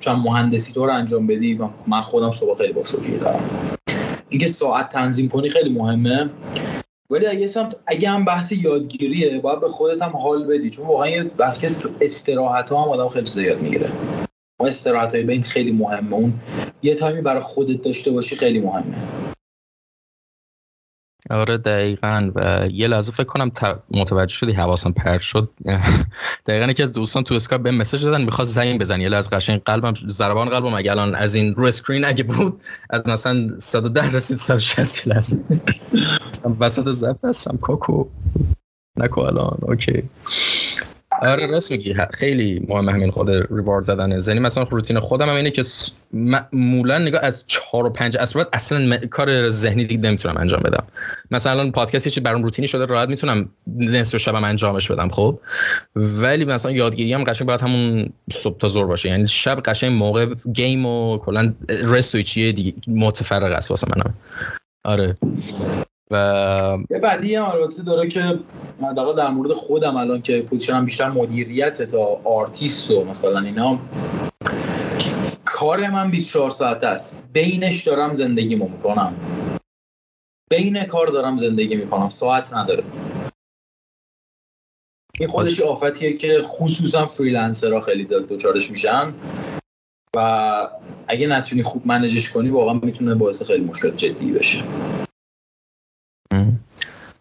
چند 0.00 0.18
مهندسی 0.24 0.72
تو 0.72 0.86
رو 0.86 0.92
انجام 0.92 1.26
بدی 1.26 1.60
من 1.86 2.00
خودم 2.00 2.30
صبح 2.30 2.58
خیلی 2.58 2.72
با 2.72 2.84
شوخی 2.84 3.18
دارم. 3.18 3.76
اینکه 4.28 4.46
ساعت 4.46 4.88
تنظیم 4.88 5.28
کنی 5.28 5.50
خیلی 5.50 5.70
مهمه. 5.70 6.30
ولی 7.10 7.26
اگه 7.26 7.46
سمت 7.46 7.76
اگه 7.86 8.08
هم 8.08 8.24
بحث 8.24 8.52
یادگیریه 8.52 9.38
باید 9.38 9.60
به 9.60 9.68
خودت 9.68 10.02
هم 10.02 10.16
حال 10.16 10.46
بدی. 10.46 10.70
چون 10.70 10.86
واقعا 10.86 11.08
یه 11.08 11.24
بحث 11.24 11.78
تو 11.78 11.88
استراحت 12.00 12.70
ها 12.70 12.82
هم 12.82 12.88
آدم 12.88 13.08
خیلی 13.08 13.26
زیاد 13.26 13.60
می‌گیره. 13.60 13.92
استراحت 14.60 15.14
های 15.14 15.24
بین 15.24 15.42
خیلی 15.42 15.72
مهمه. 15.72 16.14
اون 16.14 16.32
یه 16.82 16.94
تایمی 16.94 17.20
برای 17.20 17.42
خودت 17.42 17.82
داشته 17.82 18.10
باشی 18.10 18.36
خیلی 18.36 18.60
مهمه. 18.60 19.23
آره 21.30 21.56
دقیقا. 21.56 22.30
و 22.34 22.68
یه 22.72 22.88
لحظه 22.88 23.12
فکر 23.12 23.24
کنم 23.24 23.52
متوجه 23.90 24.34
شدی 24.34 24.52
حواسم 24.52 24.92
پرت 24.92 25.20
شد. 25.20 25.50
دقیقا 26.46 26.72
که 26.72 26.82
از 26.82 26.92
دوستان 26.92 27.22
تو 27.22 27.34
اسکایپ 27.34 27.62
به 27.62 27.70
مسیج 27.70 28.04
دادن 28.04 28.24
می‌خواست 28.24 28.50
زنگ 28.50 28.80
بزن 28.80 29.00
یه 29.00 29.08
لحظه 29.08 29.30
قشنگ 29.30 29.62
قلبم 29.64 29.94
ضربان 30.08 30.48
قلبم 30.48 30.74
اگه 30.74 30.90
الان 30.90 31.14
از 31.14 31.34
این 31.34 31.54
رو 31.54 31.64
اسکرین 31.64 32.04
اگه 32.04 32.24
بود 32.24 32.60
از 32.90 33.02
مثلا 33.06 33.58
110 33.58 34.10
رسید 34.10 34.36
160 34.36 35.08
لحظه. 35.08 35.38
وسط 36.60 36.88
زفت 36.88 37.24
هستم 37.24 37.56
کاکو. 37.56 38.04
نکو 38.96 39.20
الان 39.20 39.58
اوکی. 39.62 40.02
آره 41.24 41.46
راست 41.46 41.72
میگی. 41.72 41.94
خیلی 42.14 42.66
مهم 42.68 42.88
همین 42.88 43.10
خود 43.10 43.30
ریوارد 43.30 43.84
دادن. 43.86 44.16
زنی 44.16 44.40
مثلا 44.40 44.66
روتین 44.70 45.00
خودم 45.00 45.28
هم 45.28 45.34
اینه 45.34 45.50
که 45.50 45.64
معمولا 46.12 46.98
نگاه 46.98 47.24
از 47.24 47.44
4 47.46 47.86
و 47.86 47.90
5 47.90 48.16
اصلا 48.16 48.44
اصلا 48.52 48.96
کار 48.96 49.48
ذهنی 49.48 49.84
دیگه 49.84 50.02
نمی‌تونم 50.02 50.36
انجام 50.36 50.60
بدم. 50.60 50.84
مثلا 51.30 51.70
پادکست 51.70 52.08
چیزی 52.08 52.20
برام 52.20 52.42
روتینی 52.42 52.68
شده 52.68 52.86
راحت 52.86 53.08
می‌تونم 53.08 53.48
نصف 53.76 54.16
شبم 54.18 54.44
انجامش 54.44 54.90
بدم 54.90 55.08
خب؟ 55.08 55.38
ولی 55.96 56.44
مثلا 56.44 56.72
یادگیری 56.72 57.12
هم 57.12 57.24
قشنگ 57.24 57.48
باید 57.48 57.60
همون 57.60 58.12
صبح 58.32 58.58
تا 58.58 58.68
زور 58.68 58.86
باشه. 58.86 59.08
یعنی 59.08 59.26
شب 59.26 59.60
قشنگ 59.60 59.92
موقع 59.92 60.26
گیم 60.52 60.86
و 60.86 61.18
کلا 61.18 61.54
رست 61.68 62.14
و 62.14 62.22
چیه 62.22 62.52
دیگه 62.52 62.74
متفرق 62.86 63.52
است 63.52 63.70
واسه 63.70 63.86
منم. 63.96 64.14
آره. 64.84 65.16
و 66.10 66.78
یه 66.90 66.98
بعدی 66.98 67.34
هم 67.34 67.44
البته 67.44 67.82
داره 67.82 68.08
که 68.08 68.38
من 68.80 68.94
در 68.94 69.28
مورد 69.28 69.52
خودم 69.52 69.96
الان 69.96 70.22
که 70.22 70.42
position 70.42 70.79
م 70.79 70.84
بیشتر 70.84 71.10
مدیریت 71.10 71.82
تا 71.82 72.20
آرتیست 72.24 72.90
و 72.90 73.04
مثلا 73.04 73.40
اینا 73.40 73.78
کار 75.44 75.90
من 75.90 76.10
24 76.10 76.50
ساعت 76.50 76.84
است. 76.84 77.22
بینش 77.32 77.82
دارم 77.82 78.14
زندگیمو 78.14 78.68
می‌کنم. 78.68 79.14
بین 80.50 80.84
کار 80.84 81.06
دارم 81.06 81.38
زندگی 81.38 81.76
می‌کنم. 81.76 82.08
ساعت 82.08 82.52
نداره. 82.52 82.84
این 85.20 85.28
خودش 85.28 85.60
آفتیه 85.60 86.16
که 86.16 86.42
خصوصا 86.42 87.06
freelancer 87.06 87.73
ها 87.73 87.80
خیلی 87.80 88.04
دچارش 88.04 88.70
میشن 88.70 89.14
و 90.16 90.18
اگه 91.08 91.26
نتونی 91.26 91.62
خوب 91.62 91.86
manage 91.86 92.20
ش 92.20 92.32
کنی 92.32 92.48
واقعا 92.48 92.74
می‌تونه 92.74 93.14
باعث 93.14 93.42
خیلی 93.42 93.64
مشکل 93.64 93.90
جدی 93.90 94.32
بشه. 94.32 94.64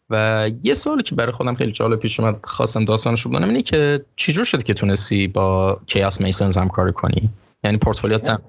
و 0.10 0.50
یه 0.64 0.74
سوالی 0.74 1.04
که 1.04 1.16
برای 1.16 1.32
خودم 1.32 1.56
خیلی 1.56 1.72
جالب 1.72 2.00
پیش 2.00 2.20
اومد 2.20 2.40
خواستم 2.44 2.86
داستانش 2.86 3.22
رو 3.22 3.36
اینه 3.36 3.62
که 3.62 4.06
چجور 4.16 4.46
شده 4.46 4.64
که 4.64 4.74
تونستی 4.74 5.28
با 5.28 5.82
کیاس 5.86 6.22
میسنز 6.22 6.58
هم 6.58 6.70
کار 6.70 6.92
کنی؟ 6.92 7.30
یعنی 7.64 7.78
پورتفولیوت 7.78 8.40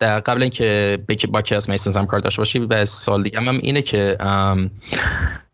در 0.00 0.20
قبل 0.20 0.42
اینکه 0.42 0.98
با 1.32 1.42
کیاس 1.42 1.68
میسنز 1.68 1.96
هم 1.96 2.06
کار 2.06 2.20
داشته 2.20 2.40
باشی 2.40 2.58
به 2.58 2.84
سال 2.84 3.22
دیگه 3.22 3.40
هم 3.40 3.58
اینه 3.62 3.82
که 3.82 4.16
ام 4.20 4.70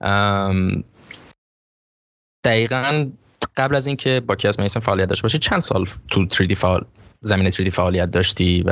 ام 0.00 0.84
دقیقا 2.44 3.10
قبل 3.56 3.74
از 3.74 3.86
اینکه 3.86 4.22
با 4.26 4.36
کیاس 4.36 4.60
میسن 4.60 4.80
فعالیت 4.80 5.08
داشته 5.08 5.22
باشی 5.22 5.38
چند 5.38 5.58
سال 5.58 5.86
تو 6.10 6.26
3D 6.26 6.54
فعال 6.54 6.84
زمین 7.20 7.50
3D 7.50 7.68
فعالیت 7.68 8.10
داشتی 8.10 8.62
و 8.62 8.70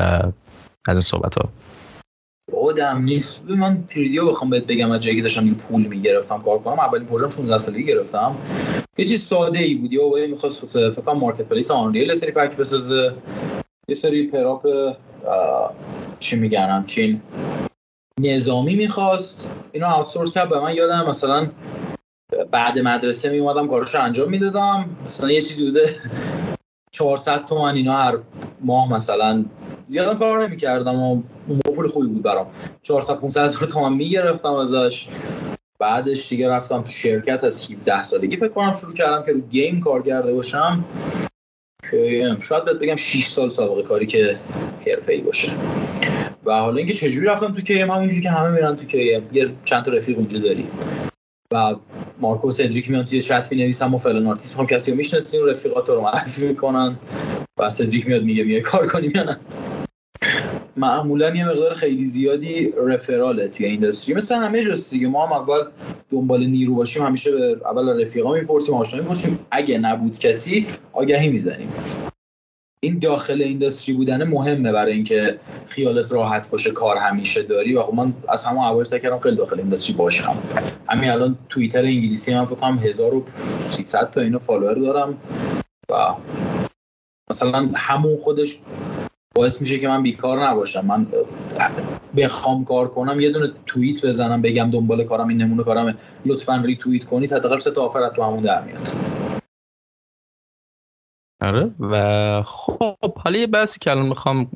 از 0.88 0.94
این 0.94 1.00
صحبت 1.00 1.34
ها 1.34 1.48
خودم 2.70 3.02
نیست. 3.02 3.40
من 3.48 3.84
تریدیو 3.88 4.30
بخوام 4.30 4.50
بهت 4.50 4.66
بگم 4.66 4.90
از 4.90 5.00
جایی 5.00 5.16
که 5.16 5.22
داشتم 5.22 5.54
پول 5.54 5.86
می‌گرفتم 5.86 6.42
کار 6.42 6.58
کنم. 6.58 6.78
اولین 6.78 7.06
پروژه 7.06 7.28
16 7.28 7.58
سالگی 7.58 7.84
گرفتم. 7.84 8.36
یه 8.98 9.04
چیز 9.04 9.22
ساده 9.22 9.58
ای 9.58 9.74
بود 9.74 9.92
یه 9.92 10.00
بابایی 10.00 10.26
می‌خواست 10.26 10.90
فکر 10.90 11.12
مارکت 11.12 11.42
پلیس 11.42 11.70
آنریل 11.70 12.14
سری 12.14 12.30
پک 12.30 12.56
بسازه. 12.56 13.12
یه 13.88 13.94
سری 13.94 14.26
پراپ 14.26 14.66
چی 16.18 16.36
میگن 16.36 16.68
همچین 16.68 17.20
نظامی 18.20 18.74
می‌خواست. 18.74 19.50
اینو 19.72 19.86
آوتسورس 19.86 20.32
کرد 20.32 20.48
به 20.48 20.60
من. 20.60 20.74
یادم 20.74 21.06
مثلا 21.08 21.48
بعد 22.50 22.78
مدرسه 22.78 23.30
می 23.30 23.38
اومدم 23.38 23.68
کارش 23.68 23.94
انجام 23.94 24.30
می‌دادم. 24.30 24.96
مثلا 25.06 25.30
یه 25.30 25.40
چیزی 25.40 25.64
بوده. 25.64 25.94
400 26.92 27.44
تومن 27.44 27.74
اینا 27.74 27.92
هر 27.92 28.18
ماه 28.60 28.92
مثلا. 28.92 29.44
زیادم 29.88 30.18
کار 30.18 30.48
نمی‌کردم 30.48 30.94
و 30.94 31.22
اون 31.48 31.60
پول 31.76 31.88
خوبی 31.88 32.06
بود 32.06 32.22
برام. 32.22 32.46
400 32.82 33.20
500 33.20 33.40
هزار 33.40 33.64
تومان 33.64 33.92
می‌گرفتم 33.92 34.52
ازش. 34.52 35.08
بعدش 35.78 36.28
دیگه 36.28 36.48
رفتم 36.48 36.82
تو 36.82 36.88
شرکت 36.88 37.44
از 37.44 37.70
17 37.70 38.02
سالگی 38.02 38.36
فکر 38.36 38.48
کنم 38.48 38.76
شروع 38.80 38.94
کردم 38.94 39.26
که 39.26 39.32
رو 39.32 39.40
گیم 39.40 39.80
کار 39.80 40.02
کرده 40.02 40.34
باشم. 40.34 40.84
شاید 42.40 42.64
بگم 42.64 42.96
6 42.96 43.26
سال 43.26 43.48
سابقه 43.48 43.82
کاری 43.82 44.06
که 44.06 44.38
حرفه‌ای 44.86 45.20
باشه. 45.20 45.52
و 46.44 46.52
حالا 46.52 46.76
اینکه 46.76 46.94
چجوری 46.94 47.26
رفتم 47.26 47.54
تو 47.54 47.60
کیم 47.60 47.90
همونجوری 47.90 48.22
که 48.22 48.30
همه 48.30 48.50
میرن 48.50 48.76
تو 48.76 48.84
کیم 48.84 49.28
یه 49.32 49.50
چند 49.64 49.84
تا 49.84 49.92
رفیق 49.92 50.18
اونجا 50.18 50.38
داری 50.38 50.68
و 51.52 51.74
مارکو 52.20 52.50
سدریک 52.50 52.90
میان 52.90 53.04
توی 53.04 53.22
چت 53.22 53.48
می 53.52 53.58
نویسم 53.58 53.94
و 53.94 53.98
فلان 53.98 54.26
آرتیست. 54.26 54.58
هم 54.58 54.66
کسی 54.66 54.90
رو 54.90 54.96
می‌شناسیم 54.96 55.46
رفیقات 55.46 55.88
رو 55.88 56.00
معرفی 56.00 56.48
می‌کنن. 56.48 56.96
و 57.58 57.70
سدریک 57.70 58.06
میاد 58.06 58.22
میگه 58.22 58.44
میگه 58.44 58.60
کار 58.60 58.86
کنیم 58.86 59.12
یا 59.14 59.22
نه؟ 59.22 59.40
معمولا 60.76 61.34
یه 61.34 61.48
مقدار 61.48 61.74
خیلی 61.74 62.06
زیادی 62.06 62.72
رفراله 62.86 63.48
توی 63.48 63.66
اینداستری 63.66 64.14
مثل 64.14 64.34
همه 64.34 64.64
جاست 64.64 64.90
دیگه. 64.90 65.08
ما 65.08 65.26
هم 65.26 65.32
اول 65.32 65.60
دنبال 66.10 66.46
نیرو 66.46 66.74
باشیم 66.74 67.02
همیشه 67.02 67.30
به 67.30 67.60
اول 67.64 68.00
رفیقا 68.00 68.34
می‌پرسیم 68.34 68.74
آشنا 68.74 69.02
می‌پرسیم. 69.02 69.38
اگه 69.50 69.78
نبود 69.78 70.18
کسی 70.18 70.66
آگهی 70.92 71.28
می‌زنیم. 71.28 71.72
این 72.82 72.98
داخل 72.98 73.42
اینداستری 73.42 73.94
بودن 73.94 74.24
مهمه 74.24 74.72
برای 74.72 74.92
اینکه 74.92 75.40
خیالت 75.68 76.12
راحت 76.12 76.50
باشه 76.50 76.70
کار 76.70 76.96
همیشه 76.96 77.42
داری. 77.42 77.74
و 77.74 77.82
خب 77.82 77.94
من 77.94 78.12
از 78.28 78.44
همون 78.44 78.64
اول 78.64 78.84
کردم 78.84 79.18
خیلی 79.18 79.36
داخل 79.36 79.58
اینداستری 79.58 79.96
باشم. 79.96 80.42
همین 80.88 81.10
الان 81.10 81.38
توییتر 81.48 81.84
انگلیسی 81.84 82.34
من 82.34 82.44
فکر 82.44 82.54
کنم 82.54 82.78
1300 82.78 84.10
تا 84.10 84.20
اینو 84.20 84.38
فالوور 84.38 84.74
دارم. 84.74 85.18
و 85.90 86.14
مثلا 87.30 87.68
همون 87.74 88.16
خودش 88.16 88.58
باعث 89.34 89.60
میشه 89.60 89.78
که 89.78 89.88
من 89.88 90.02
بیکار 90.02 90.44
نباشم. 90.44 90.86
من 90.86 91.06
بخوام 92.16 92.64
کار 92.64 92.88
کنم 92.88 93.20
یه 93.20 93.30
دونه 93.30 93.52
توییت 93.66 94.06
بزنم 94.06 94.42
بگم 94.42 94.70
دنبال 94.70 95.04
کارم 95.04 95.28
این 95.28 95.42
نمونه 95.42 95.62
کارم 95.64 95.98
لطفا 96.26 96.62
ری 96.64 96.76
توییت 96.76 97.04
کنید. 97.04 97.32
حداقل 97.32 97.58
سه 97.58 97.70
تا 97.70 97.82
offer 97.82 98.08
تو 98.08 98.22
همون 98.22 98.40
در 98.40 98.62
میاد. 98.64 98.92
آره 101.42 101.70
و 101.80 102.42
خب 102.42 103.18
حالا 103.18 103.38
یه 103.38 103.46
بحثی 103.46 103.78
که 103.78 103.90
الان 103.90 104.06
می‌خوام 104.06 104.50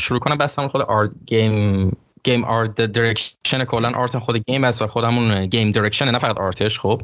شروع 0.00 0.20
کنم 0.20 0.36
بحث 0.36 0.58
همون 0.58 0.68
خود 0.70 0.80
art 0.80 1.10
game 1.26 1.96
game 2.24 2.44
art 2.44 2.74
direction 2.74 3.64
کلا 3.64 3.92
art 3.94 4.18
خود 4.18 4.36
game 4.36 4.64
و 4.64 4.72
خودمون 4.72 5.46
game 5.46 5.72
direction 5.72 6.10
نه 6.10 6.18
فقط 6.18 6.38
art 6.38 6.62
ش 6.62 6.78
خب. 6.78 7.02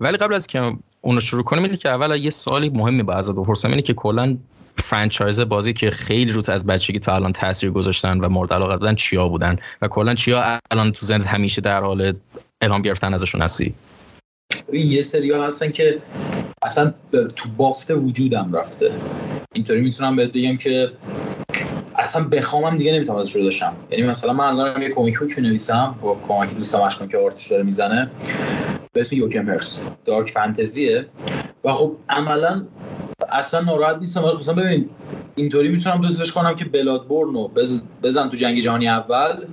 ولی 0.00 0.16
قبل 0.16 0.34
از 0.34 0.46
که 0.46 0.72
اون 1.00 1.14
رو 1.14 1.20
شروع 1.20 1.42
کنیم 1.42 1.62
اینه 1.62 1.76
که 1.76 1.88
اول 1.88 2.16
یه 2.16 2.30
سوالی 2.30 2.68
مهمی 2.68 3.02
به 3.02 3.16
ازت 3.16 3.32
بپرسم 3.32 3.68
اینه 3.68 3.82
که 3.82 3.94
کلا 3.94 4.36
فرانچایز 4.76 5.40
بازی 5.40 5.72
که 5.72 5.90
خیلی 5.90 6.32
روت 6.32 6.48
از 6.48 6.66
بچگی 6.66 6.98
تا 6.98 7.14
الان 7.14 7.32
تاثیر 7.32 7.70
گذاشتن 7.70 8.20
و 8.20 8.28
مورد 8.28 8.52
علاقه 8.52 8.76
بودن 8.76 8.94
چیا 8.94 9.28
بودن؟ 9.28 9.56
و 9.82 9.88
کلا 9.88 10.14
چیا 10.14 10.60
الان 10.70 10.92
تو 10.92 11.06
ذهنت 11.06 11.26
همیشه 11.26 11.60
در 11.60 11.80
حال 11.80 12.14
الهام 12.60 12.82
گرفتن 12.82 13.14
ازشون 13.14 13.42
هستی؟ 13.42 13.74
این 14.72 14.92
یه 14.92 15.02
سریال 15.02 15.44
هستن 15.44 15.70
که 15.70 16.02
اصلا 16.62 16.94
تو 17.12 17.48
بافت 17.56 17.90
وجودم 17.90 18.52
رفته. 18.52 18.90
اینطوری 19.52 19.80
می‌تونم 19.80 20.16
بهت 20.16 20.32
بگم 20.32 20.56
که 20.56 20.92
اصلا 21.96 22.24
بخوامم 22.24 22.76
دیگه 22.76 22.92
نمی‌تونم 22.92 23.18
ازش 23.18 23.36
رو 23.36 23.42
داشتم. 23.42 23.76
یعنی 23.90 24.06
مثلا 24.06 24.32
من 24.32 24.44
الان 24.44 24.82
یه 24.82 24.88
کمیک 24.88 25.18
بوک 25.18 25.38
نویسم 25.38 25.94
با 26.02 26.20
کمک 26.28 26.56
دوستم 26.56 26.80
اشکان 26.80 27.08
که 27.08 27.18
آرتش 27.18 27.46
داره 27.46 27.62
می‌زنه 27.62 28.10
به 28.92 29.00
اسم 29.00 29.16
یوکم 29.16 29.48
هرس 29.48 29.80
دارک 30.04 30.30
فانتزیه. 30.30 31.06
و 31.64 31.72
خب 31.72 31.96
عملا 32.08 32.66
اصلا 33.28 33.60
ناراحت 33.60 33.96
نیستم. 33.98 34.24
ولی 34.24 34.36
مثلا 34.36 34.54
ببین 34.54 34.88
اینطوری 35.34 35.68
می‌تونم 35.68 36.00
دوستش 36.00 36.32
کنم 36.32 36.54
که 36.54 36.64
بلاد 36.64 37.06
بورنو 37.06 37.48
بزن 38.02 38.28
تو 38.28 38.36
جنگ 38.36 38.60
جهانی 38.60 38.88
اول. 38.88 39.46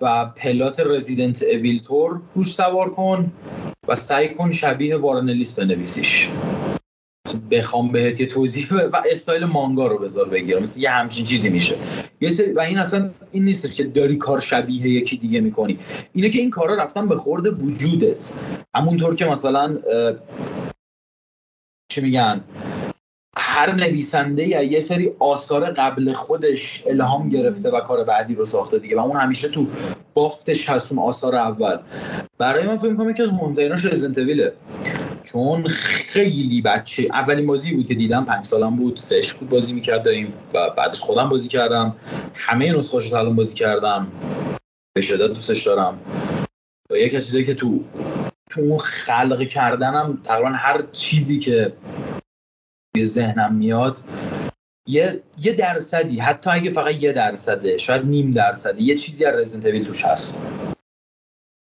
و 0.00 0.24
پلات 0.24 0.80
رزیدنت 0.80 1.42
اویلتور 1.42 2.20
سوار 2.46 2.90
کن 2.90 3.32
و 3.88 3.96
سعی 3.96 4.34
کن 4.34 4.50
شبیه 4.50 4.96
وارنلیس 4.96 5.54
بنویسیش. 5.54 6.28
بخوام 7.50 7.92
بهت 7.92 8.20
یه 8.20 8.26
توضیح 8.26 8.74
و 8.74 9.02
استایل 9.10 9.44
مانگا 9.44 9.86
رو 9.86 9.98
بذار 9.98 10.28
بگیرم. 10.28 10.62
مثل 10.62 10.80
یه 10.80 10.90
همچین 10.90 11.24
چیزی 11.24 11.50
میشه. 11.50 11.76
یه 12.20 12.30
سری 12.30 12.52
و 12.52 12.60
این 12.60 12.78
اصلا 12.78 13.10
این 13.32 13.44
نیست 13.44 13.74
که 13.74 13.84
داری 13.84 14.16
کار 14.16 14.40
شبیه 14.40 14.88
یکی 14.88 15.16
دیگه 15.16 15.40
می‌کنی. 15.40 15.78
اینه 16.12 16.30
که 16.30 16.38
این 16.38 16.50
کارا 16.50 16.74
رفتن 16.74 17.08
به 17.08 17.16
خورد 17.16 17.62
وجودت. 17.62 18.32
همونطور 18.74 19.14
که 19.14 19.24
مثلا 19.24 19.78
چی 21.88 22.00
میگن؟ 22.00 22.44
هر 23.38 23.74
نویسنده 23.74 24.48
یا 24.48 24.62
یه 24.62 24.80
سری 24.80 25.12
آثار 25.18 25.64
قبل 25.64 26.12
خودش 26.12 26.82
الهام 26.86 27.28
گرفته 27.28 27.70
و 27.70 27.80
کار 27.80 28.04
بعدی 28.04 28.34
رو 28.34 28.44
ساخته 28.44 28.78
دیگه. 28.78 28.96
و 28.96 29.00
اون 29.00 29.16
همیشه 29.16 29.48
تو 29.48 29.66
بافتش 30.14 30.70
هست 30.70 30.92
اون 30.92 31.02
آثار 31.02 31.34
اول. 31.34 31.78
برای 32.38 32.66
من 32.66 32.78
فکر 32.78 32.90
می‌کنم 32.90 33.14
که 33.14 33.22
از 33.22 33.32
مهمتریناش 33.32 33.84
رزنتویله 33.84 34.52
چون 35.24 35.62
خیلی 35.68 36.62
بچه 36.62 37.02
اولین 37.02 37.46
بازی 37.46 37.72
بود 37.72 37.86
که 37.86 37.94
دیدم 37.94 38.24
پنج 38.24 38.44
سالم 38.44 38.76
بود 38.76 38.96
سش 38.96 39.34
بود 39.34 39.48
بازی 39.48 39.72
می‌کردیم 39.72 40.32
و 40.54 40.70
بعدش 40.76 41.00
خودم 41.00 41.28
بازی 41.28 41.48
کردم. 41.48 41.96
همه 42.34 42.72
نسخه‌اش 42.72 43.12
رو 43.12 43.30
بازی 43.30 43.54
کردم. 43.54 44.06
به 44.96 45.02
شدت 45.02 45.34
دوستش 45.34 45.66
دارم. 45.66 45.98
و 46.90 46.96
یک 46.96 47.12
چیزی 47.12 47.44
که 47.44 47.54
تو 47.54 47.80
تو 48.50 48.76
خلق 48.76 49.42
کردنم 49.48 50.18
تقریبا 50.24 50.48
هر 50.48 50.82
چیزی 50.92 51.38
که 51.38 51.72
ذهنم 53.04 53.54
میاد 53.54 54.00
یه 54.88 55.22
یه 55.42 55.52
درصدی 55.52 56.18
حتی 56.18 56.50
اگه 56.50 56.70
فقط 56.70 56.94
یه 56.94 57.12
درصده 57.12 57.76
شاید 57.76 58.06
نیم 58.06 58.30
درصده 58.30 58.82
یه 58.82 58.94
چیزی 58.94 59.24
از 59.24 59.34
رزیدنت 59.34 59.66
اویل 59.66 59.84
توش 59.84 60.04
هست. 60.04 60.34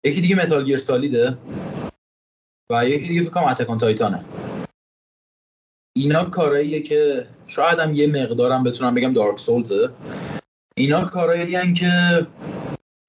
یکی 0.04 0.20
دیگه 0.20 0.36
متال 0.36 0.64
گیر 0.64 0.78
سالیده 0.78 1.38
و 2.70 2.84
یکی 2.84 3.08
دیگه 3.08 3.22
فکر 3.22 3.30
کنم 3.30 3.44
اتکان 3.44 3.78
تایتانه 3.78 4.24
اینا 5.96 6.30
که 6.80 7.26
شاید 7.46 7.78
هم 7.78 7.94
یه 7.94 8.06
مقدارم 8.06 8.64
بتونم 8.64 8.94
بگم 8.94 9.12
دارک 9.12 9.38
سولزه 9.38 9.90
اینا 10.76 11.04
کارایی 11.04 11.72
که 11.74 12.26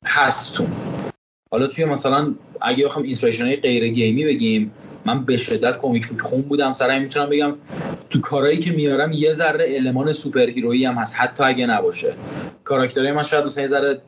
هستون. 0.06 0.72
حالا 1.52 1.68
توی 1.68 1.86
مثلا 1.86 2.36
اگه 2.62 2.86
بخوام 2.86 3.06
inspiration 3.06 3.46
های 3.46 3.56
غیر 3.56 3.88
game 3.88 4.18
ی 4.18 4.26
بگیم 4.26 4.74
من 5.06 5.26
به 5.26 5.38
شدت 5.38 5.78
comic 5.78 6.22
خون 6.22 6.42
بودم. 6.42 6.74
سرای 6.74 7.00
می‌تونم 7.00 7.30
بگم 7.30 7.54
تو 8.10 8.22
کارهایی 8.22 8.60
که 8.60 8.72
میارم 8.72 9.12
یه 9.12 9.34
ذره 9.34 9.66
المان 9.70 10.12
superhero 10.12 10.50
یی 10.50 10.86
هم 10.86 10.96
هست 10.96 11.16
حتی 11.18 11.44
اگه 11.44 11.66
نباشه. 11.66 12.14
character 12.64 13.03
های 13.03 13.12
من 13.12 13.24
شاید 13.24 13.46
مثلا 13.46 13.64
یه 13.64 13.70
ذره 13.70 14.02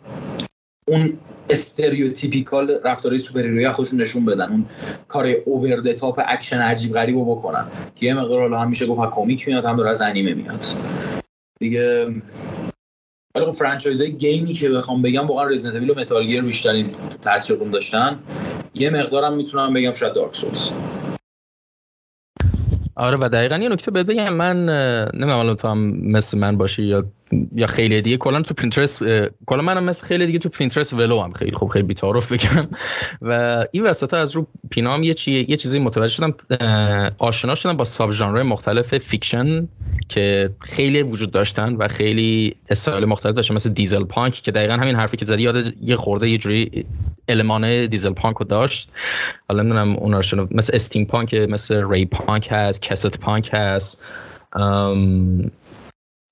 اون 0.88 1.18
stereotypical 1.50 2.80
رفتارهای 2.86 3.22
superhero 3.22 3.42
یی 3.42 3.70
خودشون 3.70 4.02
نشون 4.02 4.26
بدن 4.26 4.50
اون 4.50 4.66
کار 5.08 5.28
over 5.46 5.94
top 5.94 6.22
action 6.28 6.60
عجیب 6.60 6.94
غریب 6.94 7.16
رو 7.16 7.36
بکنن. 7.36 7.66
که 7.96 8.06
یه 8.06 8.14
مقدار 8.14 8.42
حالا 8.42 8.66
میشه 8.66 8.86
گفت 8.86 9.12
comic 9.12 9.48
میاد 9.48 9.66
هم 9.66 9.80
از 9.80 10.02
انیمه 10.02 10.34
میاد. 10.34 10.66
دیگه 11.60 12.08
ولی 13.36 13.46
خب 13.46 13.52
franchise 13.52 14.02
های 14.02 14.12
game 14.12 14.45
ی 14.45 14.54
که 14.54 14.70
بخوام 14.70 15.02
بگم 15.02 15.28
واقعا 15.28 15.48
رزیدنت 15.48 15.90
و 15.90 16.00
متال 16.00 16.24
گیر 16.24 16.42
بیشترین 16.42 16.96
تاثیر 17.22 17.58
داشتن. 17.58 18.20
یه 18.74 18.90
مقدارم 18.90 19.34
می‌تونم 19.34 19.74
بگم 19.74 19.94
شاید 19.94 20.14
دارک 20.14 20.36
سولز 20.36 20.70
آره 22.96 23.18
و 23.18 23.30
دقیقا 23.30 23.58
یه 23.58 23.70
نکته 23.70 23.92
بهت 23.92 24.06
بگم. 24.06 24.34
من 24.34 24.66
نمی‌دونم 25.14 25.54
تو 25.54 25.68
هم 25.68 25.78
مثل 25.88 26.38
من 26.38 26.58
باشی 26.58 26.84
یا 26.84 27.06
یا 27.56 27.68
خیلی 27.68 28.02
دیگه 28.02 28.18
کلا 28.18 28.42
تو 28.42 28.54
پینترست 28.54 29.04
کلا 29.46 29.62
منم 29.62 29.84
مثل 29.84 30.08
خیلی 30.08 30.26
دیگه 30.26 30.40
تو 30.40 30.50
پینترست 30.50 30.94
ولو 30.94 31.22
هم 31.22 31.34
خیلی 31.34 31.52
خوب 31.52 31.70
خیلی 31.70 31.88
بی‌تعارف 31.88 32.32
بگم. 32.32 32.68
و 33.22 33.66
این 33.72 33.84
وسط 33.84 34.14
از 34.14 34.32
رو 34.32 34.48
پینام 34.70 35.04
یه 35.04 35.14
چی 35.14 35.46
یه 35.50 35.58
چیزی 35.58 35.80
متوجه 35.80 36.14
شدم 36.14 36.34
آشنا 37.18 37.56
شدم 37.56 37.78
با 37.78 37.84
sub 37.84 38.12
ژانر 38.12 38.44
مختلف 38.44 38.98
fiction 38.98 39.68
که 40.10 40.50
خیلی 40.60 41.04
وجود 41.04 41.32
داشتن 41.32 41.76
و 41.76 41.88
خیلی 41.88 42.56
استایل 42.70 43.06
مختلف 43.06 43.36
داشتن 43.36 43.56
مثل 43.56 43.70
dieselpunk 43.70 44.34
که 44.34 44.52
دقیقا 44.52 44.74
همین 44.74 44.96
حرفی 44.96 45.18
که 45.18 45.26
زدی 45.26 45.44
یاد 45.44 45.74
یه 45.82 45.96
خورده 45.96 46.30
یه 46.30 46.38
جوری 46.38 46.86
المان 47.28 47.88
dieselpunk 47.88 48.38
رو 48.38 48.46
داشت. 48.46 48.90
حالا 49.50 49.64
نمی‌دونم 49.64 49.96
اونا 49.96 50.20
رو 50.32 50.48
مثل 50.52 50.76
steampunk 50.76 51.34
مثل 51.34 51.86
ری 51.90 52.06
پانک 52.06 52.48
هست 52.52 52.82
کست 52.82 53.20
پانک 53.20 53.50
هست. 53.54 54.04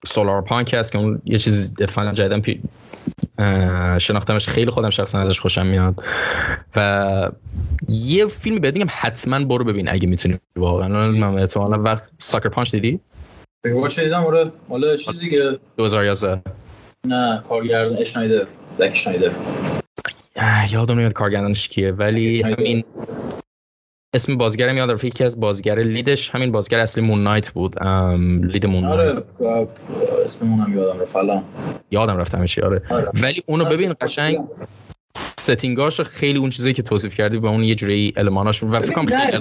solarpunk 0.05 0.73
هست 0.73 0.91
که 0.91 0.97
اون 0.97 1.21
یه 1.25 1.37
چیز 1.37 1.73
اتفاقا 1.81 2.11
جدیدن 2.11 2.41
پی... 2.41 2.61
شناختمش. 3.99 4.49
خیلی 4.49 4.71
خودم 4.71 4.89
شخصا 4.89 5.19
ازش 5.19 5.39
خوشم 5.39 5.65
میاد. 5.65 6.03
و 6.75 7.31
یه 7.89 8.27
فیلم 8.27 8.59
بهت 8.59 8.73
میگم 8.73 8.87
حتما 8.89 9.45
برو 9.45 9.65
ببین 9.65 9.89
اگه 9.89 10.07
می‌تونی. 10.07 10.39
واقعا. 10.55 10.87
من 11.11 11.39
احتمالاً 11.39 11.81
وقت 11.83 12.03
Sucker 12.19 12.49
Punch 12.49 12.71
دیدی؟ 12.71 12.99
بگوش 13.63 13.99
دیدم 13.99 14.23
آره 14.25 14.51
مال 14.69 14.97
چیزی 14.97 15.29
که 15.29 15.59
2011 15.77 16.41
نه 17.07 17.43
کارگردان 17.49 17.97
اشنایدر. 17.97 18.47
زک 18.77 18.89
اشنایدر. 18.91 19.31
یادم 20.71 20.93
نمیاد 20.93 21.13
کارگردانش 21.13 21.67
کیه 21.67 21.91
ولی 21.91 22.41
همین 22.41 22.83
اسم 24.13 24.37
بازیگر 24.37 24.71
میاد 24.71 24.91
رفت 24.91 25.03
یکی 25.03 25.23
از 25.23 25.39
بازیگر 25.39 25.79
lead 25.79 26.12
ش 26.12 26.29
همین 26.29 26.51
بازیگر 26.51 26.79
اصلی 26.79 27.03
Moon 27.03 27.23
Knight 27.23 27.49
بود. 27.49 27.83
lead 28.43 28.65
مون 28.65 28.85
آره 28.85 29.13
اسم 30.25 30.45
هم 30.45 30.77
یادم 30.77 30.99
رفت 30.99 31.15
الان. 31.15 31.43
یادم 31.91 32.17
رفت 32.17 32.35
همیشه 32.35 32.61
آره. 32.65 32.81
آره. 32.89 33.11
ولی 33.23 33.43
اونو 33.45 33.65
ببین 33.65 33.93
قشنگ 34.01 34.39
setting 35.17 35.83
اش 35.83 36.01
خیلی 36.01 36.39
اون 36.39 36.49
چیزی 36.49 36.73
که 36.73 36.83
توصیف 36.83 37.15
کردی 37.15 37.39
به 37.39 37.47
اون 37.47 37.63
یه 37.63 37.75
جوری 37.75 38.13
الماناش 38.17 38.63
و 38.63 38.79
فکر 38.79 38.93
کنم 38.93 39.31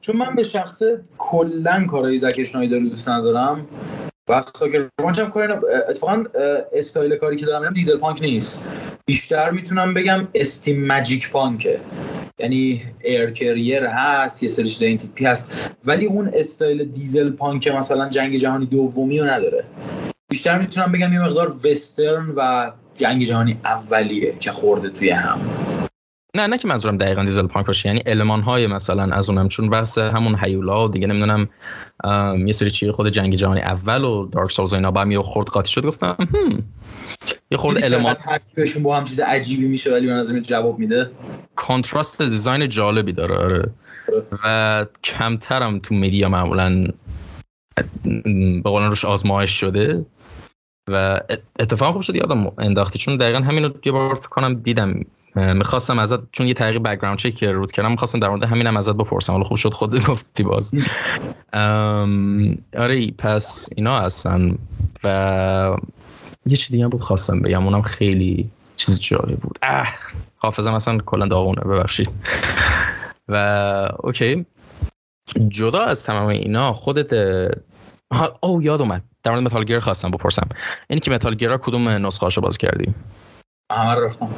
چون 0.00 0.16
من 0.16 0.34
به 0.36 0.42
شخص 0.42 0.82
کلا 1.18 1.86
کارهای 1.90 2.18
زک 2.18 2.44
شنایدر 2.44 2.78
دوست 2.78 3.08
ندارم. 3.08 3.66
و 4.28 4.44
Sucker 4.54 4.88
Punch 4.98 5.18
هم 5.18 5.30
کاری 5.30 5.52
اتفاقا 5.88 6.24
استایل 6.72 7.16
کاری 7.16 7.36
که 7.36 7.46
دارم 7.46 7.72
dieselpunk 7.72 8.22
نیست. 8.22 8.62
بیشتر 9.06 9.50
می‌تونم 9.50 9.94
بگم 9.94 10.28
steam 10.34 10.86
magic 10.86 11.30
punk 11.30 11.63
ه. 11.63 11.80
یعنی 12.38 12.82
air 13.04 13.30
carrier 13.30 13.84
هست 13.84 14.42
یه 14.42 14.48
سری 14.48 14.68
چیزای 14.68 14.88
این 14.88 14.98
تیپی 14.98 15.24
هست. 15.24 15.50
ولی 15.84 16.06
اون 16.06 16.30
استایل 16.34 16.84
دیزل 16.84 17.30
پانک 17.30 17.68
مثلا 17.68 18.08
جنگ 18.08 18.36
جهانی 18.36 18.66
دومی 18.66 19.18
رو 19.18 19.26
نداره. 19.26 19.64
بیشتر 20.30 20.58
می‌تونم 20.58 20.92
بگم 20.92 21.12
یه 21.12 21.20
مقدار 21.20 21.56
وسترن 21.64 22.32
و 22.36 22.70
جنگ 22.96 23.24
جهانی 23.24 23.56
اولیه 23.64 24.34
که 24.40 24.52
خورده 24.52 24.90
توی 24.90 25.10
هم. 25.10 25.40
نه 26.34 26.46
نه 26.46 26.58
که 26.58 26.68
منظورم 26.68 26.96
دقیقا 26.96 27.24
دیزل 27.24 27.46
پانک 27.46 27.66
باشه. 27.66 27.88
یعنی 27.88 28.02
المان 28.06 28.40
های 28.42 28.66
مثلا 28.66 29.02
از 29.02 29.30
اونم 29.30 29.48
چون 29.48 29.70
بحث 29.70 29.98
همون 29.98 30.38
هیولا 30.42 30.84
و 30.84 30.90
دیگه 30.90 31.06
نمی‌دونم 31.06 31.48
یه 32.46 32.52
سری 32.52 32.70
چیه 32.70 32.92
خود 32.92 33.08
جنگ 33.08 33.34
جهانی 33.34 33.60
اول 33.60 34.04
و 34.04 34.28
دارک 34.28 34.52
سولز 34.52 34.72
اینا 34.72 34.90
با 34.90 35.00
هم 35.00 35.10
یه 35.10 35.18
خورد 35.18 35.48
قاطی 35.48 35.70
شد 35.70 35.86
گفتم 35.86 36.16
یه 37.50 37.58
خورد 37.58 37.84
المان 37.84 38.16
با 38.82 38.96
هم 38.96 39.04
چیز 39.04 39.20
عجیبی 39.20 39.66
میشه 39.66 39.92
ولی 39.92 40.06
من 40.06 40.12
از 40.12 40.32
جواب 40.32 40.78
میده. 40.78 41.10
contrast 41.56 42.22
design 42.22 42.68
جالبی 42.68 43.12
داره 43.12 43.36
آره. 43.36 43.70
و 44.44 44.86
کمترم 45.04 45.78
تو 45.78 45.94
media 45.94 46.28
معمولا 46.28 46.86
به 48.62 48.70
قولن 48.70 48.88
روش 48.88 49.04
آزمایش 49.04 49.50
شده. 49.50 50.06
و 50.88 51.20
اتفاق 51.58 51.92
خوب 51.92 52.02
شد 52.02 52.14
یادم 52.14 52.52
انداختی. 52.58 52.98
چون 52.98 53.16
دقیقا 53.16 53.38
همین 53.38 53.64
رو 53.64 53.70
یه 53.84 53.92
بار 53.92 54.18
کنم 54.18 54.54
دیدم. 54.54 55.04
می‌خواستم 55.34 55.98
ازت 55.98 56.18
چون 56.32 56.46
یه 56.46 56.54
طریق 56.54 56.82
background 56.82 57.18
check 57.18 57.44
روت 57.44 57.72
کردم 57.72 57.90
می‌خواستم 57.90 58.18
در 58.18 58.28
مورد 58.28 58.44
همینم 58.44 58.76
ازت 58.76 58.94
بپرسم. 58.94 59.32
حالا 59.32 59.44
خوب 59.44 59.56
شد 59.56 59.72
خود 59.72 60.06
گفتی 60.06 60.42
باز. 60.42 60.72
آره 62.78 63.10
پس 63.18 63.68
اینا 63.76 64.00
هستن. 64.00 64.58
و 65.04 65.76
یه 66.48 66.56
چیز 66.56 66.70
دیگه 66.70 66.88
بود 66.88 67.00
خواستم 67.00 67.40
بگم 67.40 67.64
اونم 67.64 67.82
خیلی 67.82 68.50
چیز 68.76 69.00
جالب 69.00 69.36
بود. 69.36 69.58
اه 69.62 69.94
حافظم 70.36 70.74
اصلا 70.74 70.98
کلا 70.98 71.26
داغونه 71.26 71.60
ببخشید. 71.60 72.10
و 73.28 73.88
okay. 73.98 74.46
جدا 75.48 75.84
از 75.84 76.04
تمام 76.04 76.26
اینا 76.26 76.72
خودت 76.72 77.12
او 78.40 78.62
یاد 78.62 78.80
اومد. 78.80 79.02
در 79.22 79.30
مورد 79.30 79.42
Metal 79.44 79.64
Gear 79.64 79.80
خواستم 79.80 80.10
بپرسم. 80.10 80.48
اینی 80.90 81.00
که 81.00 81.10
Metal 81.10 81.34
Gear 81.34 81.56
کدوم 81.56 81.88
نسخه 81.88 82.40
باز 82.40 82.58
کردی؟ 82.58 82.94
همه 83.72 83.94
رفتم. 83.94 84.30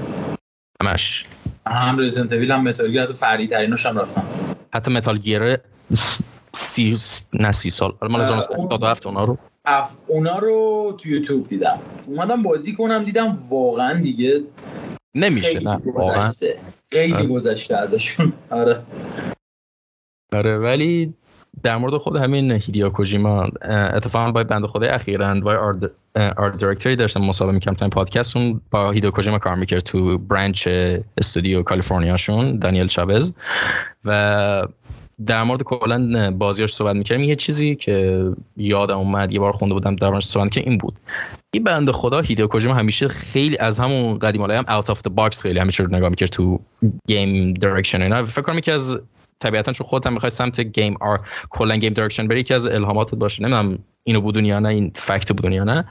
همش. 0.83 1.27
هم 1.66 2.01
Resident 2.01 2.33
Evil 2.33 2.53
هم 2.53 2.62
Metal 2.69 2.90
Gear 2.90 3.03
حتی 3.03 3.14
فری 3.14 3.49
تریناش 3.49 3.87
هم 3.87 3.99
رفتم. 3.99 4.25
حتی 4.75 4.90
Metal 4.90 5.19
Gear 5.19 5.57
سی 6.53 6.99
نه 7.33 7.53
سی 7.53 7.70
سال. 7.70 7.92
مال 8.03 8.20
1977 8.20 9.07
اونا 9.07 9.25
رو 9.25 9.38
اونا 10.07 10.38
رو 10.38 10.96
تو 10.99 11.09
یوتیوب 11.09 11.49
دیدم. 11.49 11.79
اومدم 12.07 12.42
بازی 12.42 12.73
کنم 12.73 13.05
دیدم 13.05 13.38
واقعا 13.51 14.01
دیگه 14.01 14.40
نمیشه 15.14 15.61
نه 15.61 15.81
واقعا. 15.94 16.33
خیلی 16.92 17.12
آره. 17.12 17.27
گذشته 17.27 17.77
ازشون. 17.77 18.33
آره. 18.51 18.83
آره 20.35 20.59
ولی 20.59 21.14
در 21.62 21.77
مورد 21.77 21.96
خود 21.96 22.16
همین 22.16 22.53
هیدیا 22.53 22.90
کوجیما 22.90 23.49
اتفاقا 23.62 24.33
با 24.33 24.44
بند 24.44 24.66
خود 24.66 24.85
اخیرا 24.85 25.40
با 25.40 25.55
آرت 26.37 26.59
دایرکتوری 26.59 26.96
داشتم 26.96 27.20
مصاحبه 27.20 27.53
می‌کردم 27.53 27.77
تو 27.77 27.88
پادکست 27.88 28.37
اون 28.37 28.61
با 28.70 28.90
هیدیا 28.90 29.11
کوجیما 29.11 29.38
کار 29.38 29.55
می‌کرد 29.55 29.81
تو 29.81 30.18
برانچ 30.18 30.68
استودیو 31.18 31.62
کالیفرنیاشون 31.62 32.59
دانیل 32.59 32.87
چابز 32.87 33.33
و 34.05 34.66
در 35.27 35.43
مورد 35.43 35.63
کلا 35.63 36.31
بازیاش 36.31 36.75
صحبت 36.75 36.97
می‌کردیم. 36.97 37.25
یه 37.25 37.37
چیزی 37.37 37.77
که 37.77 38.25
یادم 38.57 38.99
اومد 38.99 39.33
یه 39.33 39.41
بار 39.41 39.53
خونده 39.53 39.75
بودم 39.75 39.97
در 39.97 40.11
موردش 40.11 40.27
صحبت 40.27 40.53
که 40.53 40.61
این 40.61 40.79
بود. 40.79 40.97
این 41.51 41.65
بنده 41.65 41.93
خدا 41.93 42.21
هیدیو 42.21 42.47
کوجیما 42.47 42.75
همیشه 42.75 43.09
خیلی 43.09 43.59
از 43.59 43.81
همون 43.81 44.19
قدیم 44.19 44.43
هم 44.43 44.65
out 44.69 44.90
of 44.90 45.01
the 45.01 45.11
box 45.11 45.43
خیلی 45.43 45.59
همیشه 45.59 45.83
رو 45.83 45.97
نگاه 45.97 46.09
می‌کرد 46.09 46.29
تو 46.29 46.61
game 47.07 47.55
direction 47.55 48.03
اینا. 48.03 48.25
فکر 48.25 48.43
کنم 48.43 48.59
یکی 48.59 48.71
از 48.71 49.01
طبیعتا 49.41 49.73
چون 49.73 49.87
خودت 49.87 50.07
هم 50.07 50.13
می‌خوای 50.13 50.31
سمت 50.31 50.61
game 50.61 50.97
art 51.01 51.21
کلا 51.51 51.77
game 51.77 51.93
direction 51.93 52.29
بری 52.29 52.41
یکی 52.41 52.55
از 52.55 52.67
الهاماتت 52.67 53.15
باشه. 53.15 53.43
نمی‌دونم 53.43 53.79
اینو 54.05 54.21
بودون 54.21 54.45
یا 54.45 54.59
نه 54.59 54.69
این 54.69 54.93
fact 54.95 55.33
بودون 55.33 55.53
یا 55.53 55.65
نه. 55.65 55.85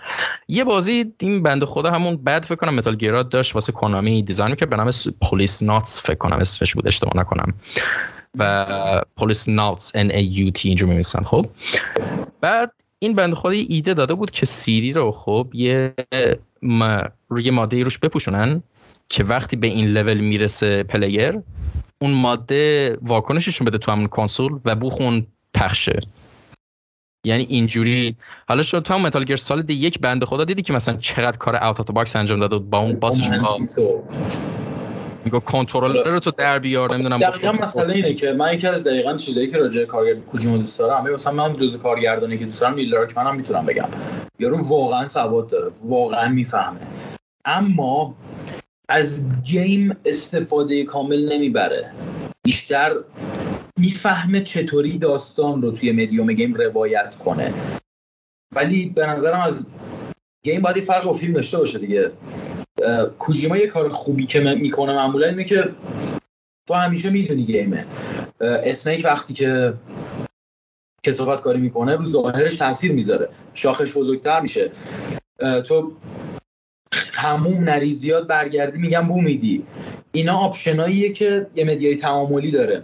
یه 0.47 0.63
بازی 0.63 1.13
این 1.19 1.43
بنده 1.43 1.65
خدا 1.65 1.91
همون 1.91 2.15
بعد 2.15 2.43
فکر 2.43 2.55
کنم 2.55 2.75
Metal 2.75 2.95
Gear 2.95 3.23
ات 3.23 3.29
داشت 3.29 3.55
واسه 3.55 3.71
کنامی 3.71 4.23
design 4.23 4.49
می‌کرد 4.49 4.69
به 4.69 4.75
نام 4.75 4.91
پلیس 5.21 5.63
ناتس 5.63 6.01
فکر 6.03 6.17
کنم 6.17 6.37
اسمش 6.37 6.75
بود 6.75 6.87
اشتباه 6.87 7.17
نکنم. 7.17 7.53
و 8.37 9.01
پلیس 9.17 9.49
ناتس 9.49 9.91
ان 9.95 10.11
ای 10.11 10.23
یو 10.23 10.51
تی 10.51 10.67
اینجا 10.67 10.85
میمیسن 10.85 11.23
خب. 11.23 11.45
بعد 12.41 12.71
این 12.99 13.15
بند 13.15 13.33
خودی 13.33 13.67
ایده 13.69 13.93
داده 13.93 14.13
بود 14.13 14.31
که 14.31 14.45
سیری 14.45 14.93
رو 14.93 15.11
خب 15.11 15.47
یه 15.53 15.93
ما 16.61 17.01
روی 17.29 17.49
ماده 17.49 17.83
روش 17.83 17.97
بپوشونن 17.97 18.63
که 19.09 19.23
وقتی 19.23 19.55
به 19.55 19.67
این 19.67 19.87
لول 19.87 20.17
می‌رسه 20.17 20.83
پلیر 20.83 21.39
اون 22.01 22.11
ماده 22.11 22.97
واکنششون 23.01 23.67
بده 23.67 23.77
تو 23.77 23.91
همون 23.91 24.07
کنسول 24.07 24.59
و 24.65 24.75
بوخون 24.75 25.27
پخشه. 25.53 25.99
یعنی 27.25 27.43
اینجوری. 27.49 28.15
حالا 28.47 28.63
شد 28.63 28.79
تو 28.79 28.99
متال 28.99 29.23
گیر 29.23 29.35
سال 29.35 29.69
یک 29.69 29.99
بنده 29.99 30.25
خدا 30.25 30.43
دیدی 30.43 30.61
که 30.61 30.73
مثلا 30.73 30.97
چقدر 30.97 31.37
کار 31.37 31.55
اوت 31.55 31.91
باکس 31.91 32.15
انجام 32.15 32.39
داد 32.39 32.69
با 32.69 32.79
اون 32.79 32.93
باسش 32.93 33.29
میگه 35.25 35.39
کنترلر 35.39 36.03
رو 36.03 36.19
تو 36.19 36.31
در 36.31 36.59
بیار 36.59 36.93
نمی‌دونم 36.93 37.19
دقیقا 37.19 37.51
مسئله 37.51 37.95
اینه 37.95 38.13
که 38.13 38.33
من 38.33 38.53
یکی 38.53 38.67
از 38.67 38.83
دقیقا 38.83 39.13
چیزایی 39.13 39.51
که 39.51 39.57
راجع 39.57 39.85
کارگر 39.85 40.19
کوجیما 40.19 40.57
دوست 40.57 40.79
دارم 40.79 41.13
مثلا 41.13 41.33
من 41.33 41.53
دوز 41.53 41.77
کارگردانی 41.77 42.37
که 42.37 42.45
دوست 42.45 42.61
دارم 42.61 42.75
نیل 42.75 42.95
من 43.15 43.25
هم 43.25 43.35
می‌تونم 43.35 43.65
بگم. 43.65 43.87
یارو 44.39 44.67
واقعا 44.67 45.07
سواد 45.07 45.49
داره 45.49 45.71
واقعا 45.83 46.29
می‌فهمه. 46.29 46.79
اما 47.45 48.15
از 48.89 49.25
گیم 49.43 49.97
استفاده 50.05 50.83
کامل 50.83 51.33
نمی‌بره. 51.33 51.93
بیشتر 52.43 52.95
می‌فهمه 53.79 54.41
چطوری 54.41 54.97
داستان 54.97 55.61
رو 55.61 55.71
توی 55.71 55.91
مدیوم 55.91 56.33
گیم 56.33 56.53
روایت 56.53 57.15
کنه. 57.15 57.53
ولی 58.55 58.89
به 58.89 59.05
نظرم 59.05 59.41
از 59.41 59.65
game 60.45 60.61
باید 60.61 60.79
فرق 60.79 61.03
با 61.03 61.13
فیلم 61.13 61.33
داشته 61.33 61.57
باشه 61.57 61.79
دیگه. 61.79 62.11
کوجیما 63.19 63.57
یه 63.57 63.67
کار 63.67 63.89
خوبی 63.89 64.25
که 64.25 64.39
می‌کنه 64.39 64.93
معمولا 64.93 65.27
اینه 65.27 65.43
که 65.43 65.69
تو 66.67 66.73
همیشه 66.73 67.09
می‌دونی 67.09 67.45
game 67.45 67.72
ه. 67.72 67.85
Snake 68.41 69.05
وقتی 69.05 69.33
که 69.33 69.73
کثافت 71.03 71.41
کاری 71.41 71.59
می‌کنه 71.59 71.95
رو 71.95 72.05
ظاهرش 72.05 72.57
تاثیر 72.57 72.91
می‌ذاره. 72.91 73.29
شاخش 73.53 73.97
بزرگتر 73.97 74.41
میشه. 74.41 74.71
تو 75.65 75.91
همون 77.11 77.53
نریزیات 77.53 78.27
برگردی 78.27 78.79
میگم 78.79 79.07
بو 79.07 79.21
میدی. 79.21 79.65
اینا 80.11 80.37
option 80.37 80.88
اییه 80.88 81.13
که 81.13 81.47
یه 81.55 81.63
media 81.65 81.90
ی 81.90 81.95
تعاملی 81.95 82.51
داره. 82.51 82.83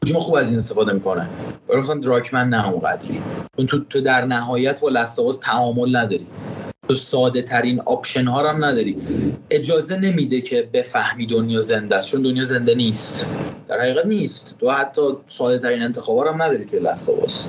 کوجیما 0.00 0.20
خوب 0.20 0.34
از 0.34 0.48
این 0.48 0.58
استفاده 0.58 0.92
می‌کنه. 0.92 1.28
برای 1.68 1.80
مثلا 1.80 1.94
دراکمن 1.94 2.48
نه 2.48 2.68
اونقدری. 2.68 3.22
تو 3.68 3.84
تو 3.84 4.00
در 4.00 4.24
نهایت 4.24 4.80
با 4.80 4.88
Last 4.88 5.14
of 5.14 5.27
Us 5.27 5.40
تعامل 5.40 5.96
نداری. 5.96 6.26
تو 6.88 6.94
ساده 6.94 7.42
ترین 7.42 7.80
option 7.80 8.24
ها 8.24 8.50
هم 8.50 8.64
نداری. 8.64 8.96
اجازه 9.50 9.96
نمیده 9.96 10.40
که 10.40 10.68
بفهمی 10.72 11.26
دنیا 11.26 11.60
زنده 11.60 11.96
است 11.96 12.08
چون 12.08 12.22
دنیا 12.22 12.44
زنده 12.44 12.74
نیست. 12.74 13.26
در 13.68 13.80
حقیقت 13.80 14.06
نیست. 14.06 14.56
تو 14.60 14.70
حتی 14.70 15.00
ساده 15.28 15.58
ترین 15.58 15.82
انتخاب 15.82 16.26
هم 16.26 16.42
نداری 16.42 16.64
توی 16.64 16.78
Last 16.78 17.13
of 17.13 17.30
Us 17.30 17.48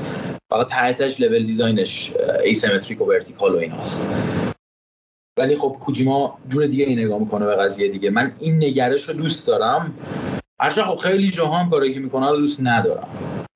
فقط 0.51 0.67
تحتش 0.67 1.21
level 1.21 1.45
design 1.45 1.96
ش 1.96 2.13
asymmetric 2.43 3.01
و 3.01 3.05
vertical 3.05 3.55
و 3.55 3.57
ایناست. 3.57 4.09
ولی 5.39 5.55
خب 5.55 5.77
کوجیما 5.79 6.37
جور 6.49 6.65
دیگه 6.65 6.85
این 6.85 6.99
نگاه 6.99 7.19
می‌کنه 7.19 7.45
به 7.45 7.55
قضیه 7.55 7.87
دیگه. 7.87 8.09
من 8.09 8.31
این 8.39 8.55
نگرش 8.55 9.09
رو 9.09 9.13
دوست 9.13 9.47
دارم. 9.47 9.93
هرچند 10.59 10.85
خب 10.85 10.95
خیلی 10.95 11.31
جاها 11.31 11.57
هم 11.57 11.69
کاری 11.69 11.93
که 11.93 11.99
می‌کنه 11.99 12.29
رو 12.29 12.37
دوست 12.37 12.59
ندارم. 12.63 13.07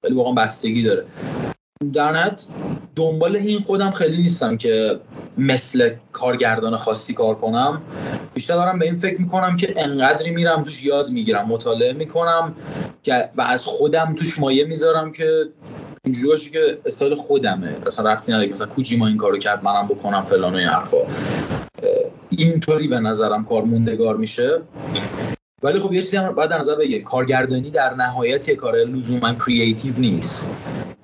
ولی 0.04 0.16
واقعا 0.16 0.34
بستگی 0.34 0.84
داره. 0.84 1.06
در 1.94 2.32
دنبال 2.96 3.36
این 3.36 3.60
خودم 3.60 3.92
خیلی 3.92 4.18
نیستم 4.18 4.58
که 4.58 5.00
مثل 5.38 5.90
کارگردان 6.12 6.78
خاصی 6.78 7.14
کار 7.14 7.36
کنم. 7.36 7.82
بیشتر 8.34 8.54
دارم 8.54 8.80
به 8.80 8.86
این 8.86 9.00
فکر 9.00 9.22
می‌کنم 9.22 9.58
که 9.58 9.74
انقدری 9.78 10.32
میرم 10.32 10.64
توش 10.64 10.84
یاد 10.84 11.10
می‌گیرم 11.10 11.48
مطالعه 11.48 11.94
می‌کنم 11.94 12.56
که 13.04 13.30
و 13.36 13.42
از 13.42 13.66
خودم 13.66 14.16
توش 14.18 14.40
مایه 14.40 14.66
می‌ذارم 14.66 15.12
که 15.12 15.50
اینجوری 16.06 16.28
باشه 16.28 16.50
که 16.50 16.60
استایل 16.86 17.16
خودمه. 17.16 17.78
اصلا 17.88 18.12
رفتی 18.12 18.32
نداره 18.32 18.50
مثلا 18.50 18.68
کوجیما 18.68 19.08
این 19.08 19.18
کارو 19.18 19.38
کرد 19.38 19.64
منم 19.64 19.88
بکنم 19.88 20.26
فلان 20.30 20.54
و 20.54 20.58
این 20.58 20.68
حرفا. 20.68 20.98
اینطوری 22.30 22.88
به 22.88 23.00
نظرم 23.00 23.46
کار 23.46 23.64
موندگار 23.64 24.18
میشه. 24.18 24.62
ولی 25.64 25.80
خب 25.80 25.93
یه 25.93 26.01
چیزی 26.01 26.18
هم 26.18 26.32
باید 26.32 26.53
نظر 26.53 26.76
بگیر 26.76 27.03
کارگردانی 27.03 27.72
در 27.72 27.93
نهایت 27.93 28.49
یه 28.49 28.55
کار 28.55 28.76
لزوما 28.76 29.34
کریتیو 29.34 29.93
نیست. 29.97 30.51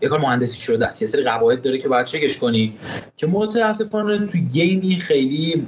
یه 0.01 0.10
کار 0.10 0.20
مهندسی 0.20 0.58
شده 0.58 0.88
است. 0.88 1.01
یه 1.01 1.08
سری 1.08 1.24
قواعد 1.24 1.62
داره 1.62 1.78
که 1.78 1.88
باید 1.88 2.05
چکش 2.05 2.39
کنی 2.39 2.78
که 3.18 3.28
متاسفانه 3.28 4.28
تو 4.28 4.38
گیمی 4.38 4.95
خیلی 4.95 5.68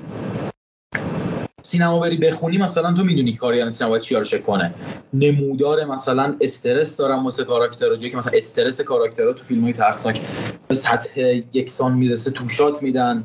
سینما 1.61 1.99
بری 1.99 2.17
بخونی 2.17 2.57
مثلا 2.57 2.93
تو 2.93 3.03
می‌دونی 3.03 3.33
کارگردان 3.33 3.71
سینما 3.71 3.89
باید 3.89 4.01
چی 4.01 4.15
چک 4.23 4.43
کنه. 4.43 4.73
نمودار 5.13 5.85
مثلا 5.85 6.35
استرس 6.41 6.97
دارم 6.97 7.25
واسه 7.25 7.43
کاراکتر 7.43 7.95
که 7.95 8.17
مثلا 8.17 8.33
استرس 8.35 8.81
کاراکترها 8.81 9.33
تو 9.33 9.43
فیلم 9.43 9.63
های 9.63 9.73
ترسناک 9.73 10.21
به 10.67 10.75
سطح 10.75 11.21
یکسان 11.53 11.93
می‌رسه 11.93 12.31
two 12.31 12.54
shot 12.54 12.83
میدن. 12.83 13.23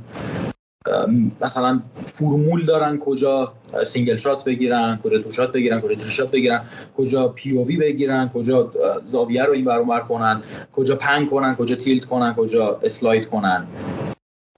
مثلا 1.41 1.82
فرمول 2.07 2.64
دارن 2.64 2.99
کجا 2.99 3.53
single 3.86 4.16
shot 4.16 4.44
بگیرن 4.45 4.99
کجا 5.05 5.18
two 5.18 5.32
shot 5.32 5.52
بگیرن 5.53 5.80
کجا 5.80 5.95
two 5.94 6.00
shot 6.00 6.30
بگیرن 6.30 6.64
کجا 6.97 7.28
POV 7.28 7.76
بگیرن 7.76 8.30
کجا 8.35 8.72
زاویه 9.07 9.45
رو 9.45 9.53
این 9.53 9.64
بر 9.64 10.01
کنن 10.01 10.43
کجا 10.72 10.97
pan 10.96 11.30
کنن 11.30 11.55
کجا 11.57 11.74
tilt 11.74 12.05
کنن 12.05 12.35
کجا 12.35 12.80
slide 12.82 13.28
کنن. 13.28 13.66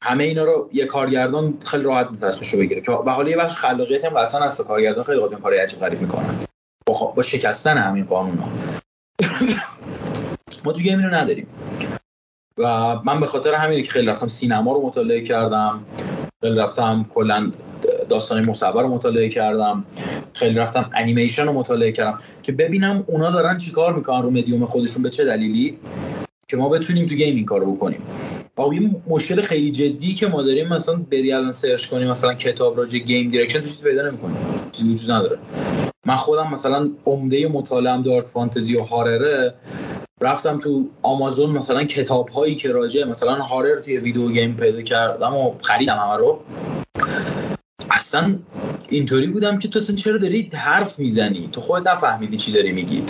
همه 0.03 0.24
اینا 0.24 0.45
رو 0.45 0.70
یه 0.72 0.87
کارگردان 0.87 1.59
خیلی 1.64 1.83
راحت 1.83 2.11
می‌تونه 2.11 2.33
رو 2.53 2.59
بگیره. 2.59 2.83
به 3.05 3.11
حال 3.11 3.29
یه 3.29 3.37
بخش 3.37 3.57
خلاقیت 3.57 4.05
هم 4.05 4.11
قطعا 4.11 4.41
هست 4.41 4.62
کارگردان 4.62 5.05
خیلی 5.05 5.20
قدیم 5.20 5.39
کاری 5.39 5.59
عجیب 5.59 5.81
غریب 5.81 6.01
می‌کنن. 6.01 6.47
با, 6.87 7.12
با 7.16 7.22
شکستن 7.22 7.79
همین 7.79 8.05
قانون 8.05 8.39
ما 10.64 10.72
تو 10.72 10.81
game 10.80 11.03
رو 11.03 11.14
نداریم. 11.14 11.47
و 12.59 12.94
من 13.04 13.20
به 13.20 13.26
خاطر 13.26 13.54
همینه 13.54 13.82
که 13.82 13.90
خیلی 13.90 14.07
رفتم 14.07 14.28
سینما 14.28 14.72
رو 14.72 14.86
مطالعه 14.86 15.20
کردم 15.20 15.84
خیلی 16.40 16.57
رفتم 16.57 17.07
کلا 17.14 17.52
داستان 18.09 18.44
مصور 18.44 18.82
رو 18.82 18.88
مطالعه 18.88 19.28
کردم 19.28 19.84
خیلی 20.32 20.54
رفتم 20.54 20.90
انیمیشن 20.94 21.46
رو 21.46 21.52
مطالعه 21.52 21.92
کردم 21.92 22.18
که 22.42 22.52
ببینم 22.52 23.04
اونا 23.07 23.30
دارن 23.30 23.57
چیکار 23.59 23.94
می‌کنن 23.96 24.22
رو 24.22 24.30
مدیوم 24.30 24.66
خودشون 24.66 25.02
به 25.02 25.11
چه 25.11 25.24
دلیلی 25.24 25.78
که 26.48 26.57
ما 26.57 26.68
بتونیم 26.68 27.07
تو 27.07 27.14
game 27.14 27.36
این 27.36 27.44
کارو 27.44 27.74
بکنیم. 27.74 28.02
با 28.57 28.74
یه 28.74 28.90
مشکل 29.07 29.40
خیلی 29.40 29.70
جدی 29.70 30.14
که 30.14 30.26
ما 30.26 30.42
داریم 30.42 30.68
مثلا 30.68 30.94
بری 30.94 31.32
الان 31.32 31.52
سرچ 31.52 31.86
کنیم 31.86 32.09
مثلا 32.09 32.34
کتاب 32.34 32.78
راجع 32.78 32.98
game 32.99 33.30
direction 33.30 33.61
چیزی 33.61 33.84
پیدا 33.84 34.09
نمی‌کنیم 34.09 34.36
چیزی 34.72 34.94
وجود 34.94 35.11
نداره. 35.11 35.38
من 36.07 36.16
خودم 36.16 36.52
مثلا 36.52 36.90
عمده 37.07 37.48
مطالعه 37.48 38.02
دارک 38.02 38.26
فانتزی 38.32 38.76
و 38.76 38.82
هارره 38.82 39.54
رفتم 40.20 40.58
تو 40.58 40.88
آمازون 41.02 41.50
مثلا 41.50 41.84
کتاب 41.84 42.28
هایی 42.28 42.54
که 42.54 42.72
راجع 42.72 43.04
مثلا 43.04 43.34
هارر 43.34 43.80
توی 43.80 43.96
ویدیو 43.96 44.30
گیم 44.30 44.56
پیدا 44.56 44.82
کردم 44.82 45.34
و 45.34 45.54
خریدم 45.62 45.98
همه 45.98 46.16
رو. 46.16 46.42
اصلا 47.90 48.38
اینطوری 48.88 49.26
بودم 49.26 49.58
که 49.58 49.68
تو 49.68 49.78
اصلا 49.78 49.96
چرا 49.96 50.18
داری 50.18 50.50
حرف 50.54 50.98
می‌زنی؟ 50.98 51.48
تو 51.52 51.60
خود 51.60 51.88
نفهمیدی 51.88 52.36
چی 52.36 52.52
داری 52.52 52.72
میگی. 52.72 53.04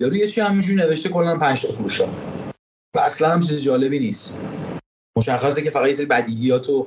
یارو 0.00 0.16
یه 0.16 0.28
چی 0.28 0.40
همینجوری 0.40 0.76
نوشته 0.76 1.08
کلا 1.08 1.38
5 1.38 1.62
تا 1.62 1.72
فروش 1.72 2.00
و 2.00 2.98
اصلا 2.98 3.32
هم 3.32 3.40
چیز 3.40 3.62
جالبی 3.62 3.98
نیست. 3.98 4.38
مشخصه 5.18 5.62
که 5.62 5.70
فقط 5.70 5.88
یه 5.88 5.94
سری 5.94 6.06
بدیهیات 6.06 6.68
و 6.68 6.86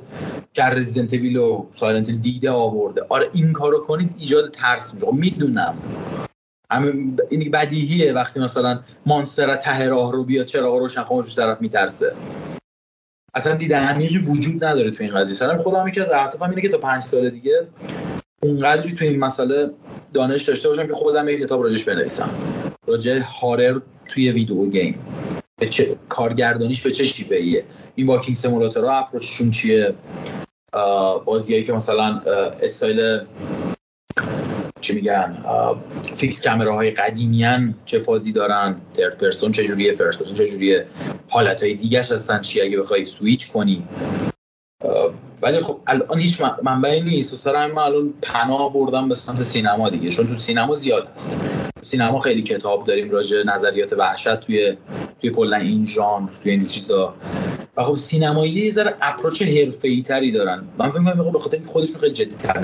که 0.53 0.63
Resident 0.63 1.13
Evil 1.13 1.37
و 1.37 1.65
Silent 1.75 2.09
دیده 2.09 2.51
آورده. 2.51 3.05
آره 3.09 3.29
این 3.33 3.53
کارو 3.53 3.79
کنید 3.79 4.15
ایجاد 4.17 4.51
ترس 4.51 4.93
میشه 4.93 5.05
خب 5.05 5.13
می‌دونم. 5.13 5.77
این 7.29 7.51
بدیهیه 7.51 8.13
وقتی 8.13 8.39
مثلا 8.39 8.79
monster 9.05 9.55
ته 9.55 9.87
راه 9.87 10.11
رو 10.11 10.23
بیاد 10.23 10.45
چراغ 10.45 10.77
روشن 10.77 11.03
خاموش 11.03 11.35
طرف 11.35 11.61
میترسه. 11.61 12.13
اصلا 13.33 13.55
دید 13.55 13.73
عمیقی 13.73 14.17
وجود 14.17 14.63
نداره 14.63 14.91
تو 14.91 15.03
این 15.03 15.13
قضیه. 15.13 15.35
سلام 15.35 15.57
خودم 15.57 15.87
یکی 15.87 16.01
از 16.01 16.11
اهدافم 16.11 16.49
اینه 16.49 16.61
که 16.61 16.69
تا 16.69 16.77
پنج 16.77 17.03
سال 17.03 17.29
دیگه 17.29 17.67
اونقدری 18.43 18.95
تو 18.95 19.05
این 19.05 19.19
مسئله 19.19 19.69
دانش 20.13 20.43
داشته 20.43 20.69
باشم 20.69 20.87
که 20.87 20.93
خودم 20.93 21.29
یک 21.29 21.39
کتاب 21.39 21.63
راجش 21.63 21.83
بنویسم. 21.83 22.29
راجع 22.87 23.19
horror 23.41 23.79
توی 24.07 24.31
video 24.31 24.65
game. 24.65 24.99
چه 25.69 25.95
کارگردانیش 26.09 26.81
به 26.81 26.91
چه 26.91 27.03
شیوهیه 27.03 27.65
این 27.95 28.07
walking 28.07 28.37
simulator 28.37 28.99
ها 28.99 29.03
approach 29.03 29.35
شون 29.35 29.51
چیه؟ 29.51 29.93
بازیایی 31.25 31.63
که 31.63 31.73
مثلا 31.73 32.21
استایل 32.61 33.19
چی 34.81 34.93
میگن 34.93 35.37
فیکس 36.15 36.47
های 36.47 36.91
قدیمیان 36.91 37.75
چه 37.85 37.99
فازی 37.99 38.31
دارن 38.31 38.75
third 38.93 39.17
person 39.17 39.51
چه 39.51 39.63
جوریه 39.63 39.93
first 39.93 40.19
person 40.19 40.37
چه 40.37 40.47
جوریه. 40.47 40.85
حالت 41.29 41.63
های 41.63 41.73
دیگه 41.73 42.01
هستن 42.01 42.41
چی 42.41 42.61
اگه 42.61 42.79
بخوای 42.79 43.05
سویچ 43.05 43.51
کنی. 43.51 43.83
ولی 45.41 45.59
خب 45.59 45.79
الان 45.87 46.19
هیچ 46.19 46.41
منبعی 46.63 47.01
نیست. 47.01 47.33
و 47.33 47.35
سر 47.35 47.67
من 47.67 47.81
الان 47.81 48.13
پناه 48.21 48.73
بردم 48.73 49.09
به 49.09 49.15
سمت 49.15 49.43
سینما 49.43 49.89
دیگه 49.89 50.09
چون 50.09 50.27
تو 50.27 50.35
سینما 50.35 50.75
زیاد 50.75 51.07
هست. 51.13 51.37
سینما 51.81 52.19
خیلی 52.19 52.41
کتاب 52.41 52.83
داریم 52.83 53.11
راجع 53.11 53.43
نظریات 53.43 53.93
وحشت 53.93 54.39
توی 54.39 54.77
توی 55.21 55.29
کلا 55.29 55.57
این 55.57 55.85
ژانر 55.85 56.29
توی 56.43 56.51
این 56.51 56.65
چیزا. 56.65 57.13
و 57.77 57.83
خب 57.83 57.95
سینمایی 57.95 58.51
یه 58.51 58.71
ذره 58.71 58.95
approach 59.01 59.41
حرفه‌ای 59.41 60.03
تری 60.03 60.31
دارن. 60.31 60.63
من 60.77 60.89
فکر 60.89 60.99
می‌کنم 60.99 61.31
به 61.31 61.39
خاطر 61.39 61.57
اینکه 61.57 61.71
خودشون 61.71 62.01
خیلی 62.01 62.13
جدی 62.13 62.35
تر 62.35 62.59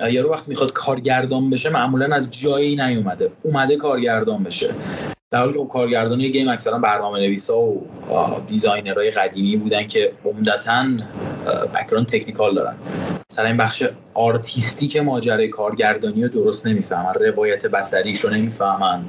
یارو 0.00 0.32
وقت 0.32 0.48
می‌خواد 0.48 0.72
کارگردان 0.72 1.50
بشه 1.50 1.70
معمولا 1.70 2.16
از 2.16 2.30
جایی 2.30 2.76
نیومده. 2.76 3.30
اومده 3.42 3.76
کارگردان 3.76 4.42
بشه. 4.42 4.74
در 5.30 5.38
حالی 5.38 5.52
که 5.52 5.58
خب 5.58 5.68
کارگردان 5.68 6.18
game 6.18 6.48
اکثرا 6.48 6.78
برنامه 6.78 7.18
نویسا 7.18 7.58
و 7.58 7.82
designer 8.48 8.98
های 8.98 9.10
قدیمی 9.10 9.56
بودن 9.56 9.86
که 9.86 10.12
عمدتا 10.24 10.84
background 11.74 12.04
technical 12.04 12.54
دارن. 12.54 12.74
مثلا 13.32 13.46
این 13.46 13.56
بخش 13.56 13.84
artistic 14.14 14.96
ماجرای 14.96 15.48
کارگردانی 15.48 16.22
رو 16.22 16.28
درست 16.28 16.66
نمی‌فهمن. 16.66 17.14
روایت 17.14 17.66
بصریش 17.66 18.20
رو 18.20 18.30
نمی‌فهمن. 18.30 19.04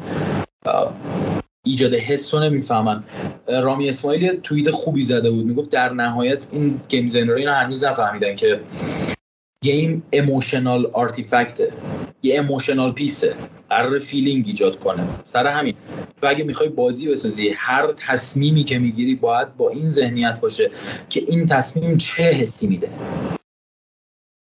ایجاد 1.65 1.93
حس 1.93 2.33
رو 2.33 2.39
نمی‌فهمن. 2.39 3.03
رامی 3.47 3.89
اسماعیل 3.89 4.39
توییت 4.41 4.71
خوبی 4.71 5.03
زده 5.03 5.31
بود. 5.31 5.45
می‌گفت 5.45 5.69
در 5.69 5.93
نهایت 5.93 6.47
این 6.51 6.81
game 6.89 7.03
designer 7.03 7.32
ها 7.32 7.36
اینو 7.36 7.51
هنوز 7.51 7.83
نفهمیدن 7.83 8.36
که 8.36 8.59
game 9.63 10.03
emotional 10.13 10.89
artifact 10.93 11.65
ه 11.65 11.73
یه 12.23 12.39
emotional 12.39 12.91
piece 12.91 13.28
ه 13.28 13.36
قرار 13.69 13.99
feeling 13.99 14.43
ایجاد 14.47 14.79
کنه. 14.79 15.07
سر 15.25 15.47
همین. 15.47 15.73
تو 16.21 16.27
اگه 16.27 16.43
می‌خوای 16.43 16.69
بازی 16.69 17.07
بسازی 17.07 17.49
هر 17.55 17.91
تصمیمی 17.91 18.63
که 18.63 18.79
می‌گیری 18.79 19.15
باید 19.15 19.57
با 19.57 19.69
این 19.69 19.89
ذهنیت 19.89 20.39
باشه 20.39 20.71
که 21.09 21.23
این 21.27 21.45
تصمیم 21.45 21.97
چه 21.97 22.23
حسی 22.23 22.67
میده. 22.67 22.89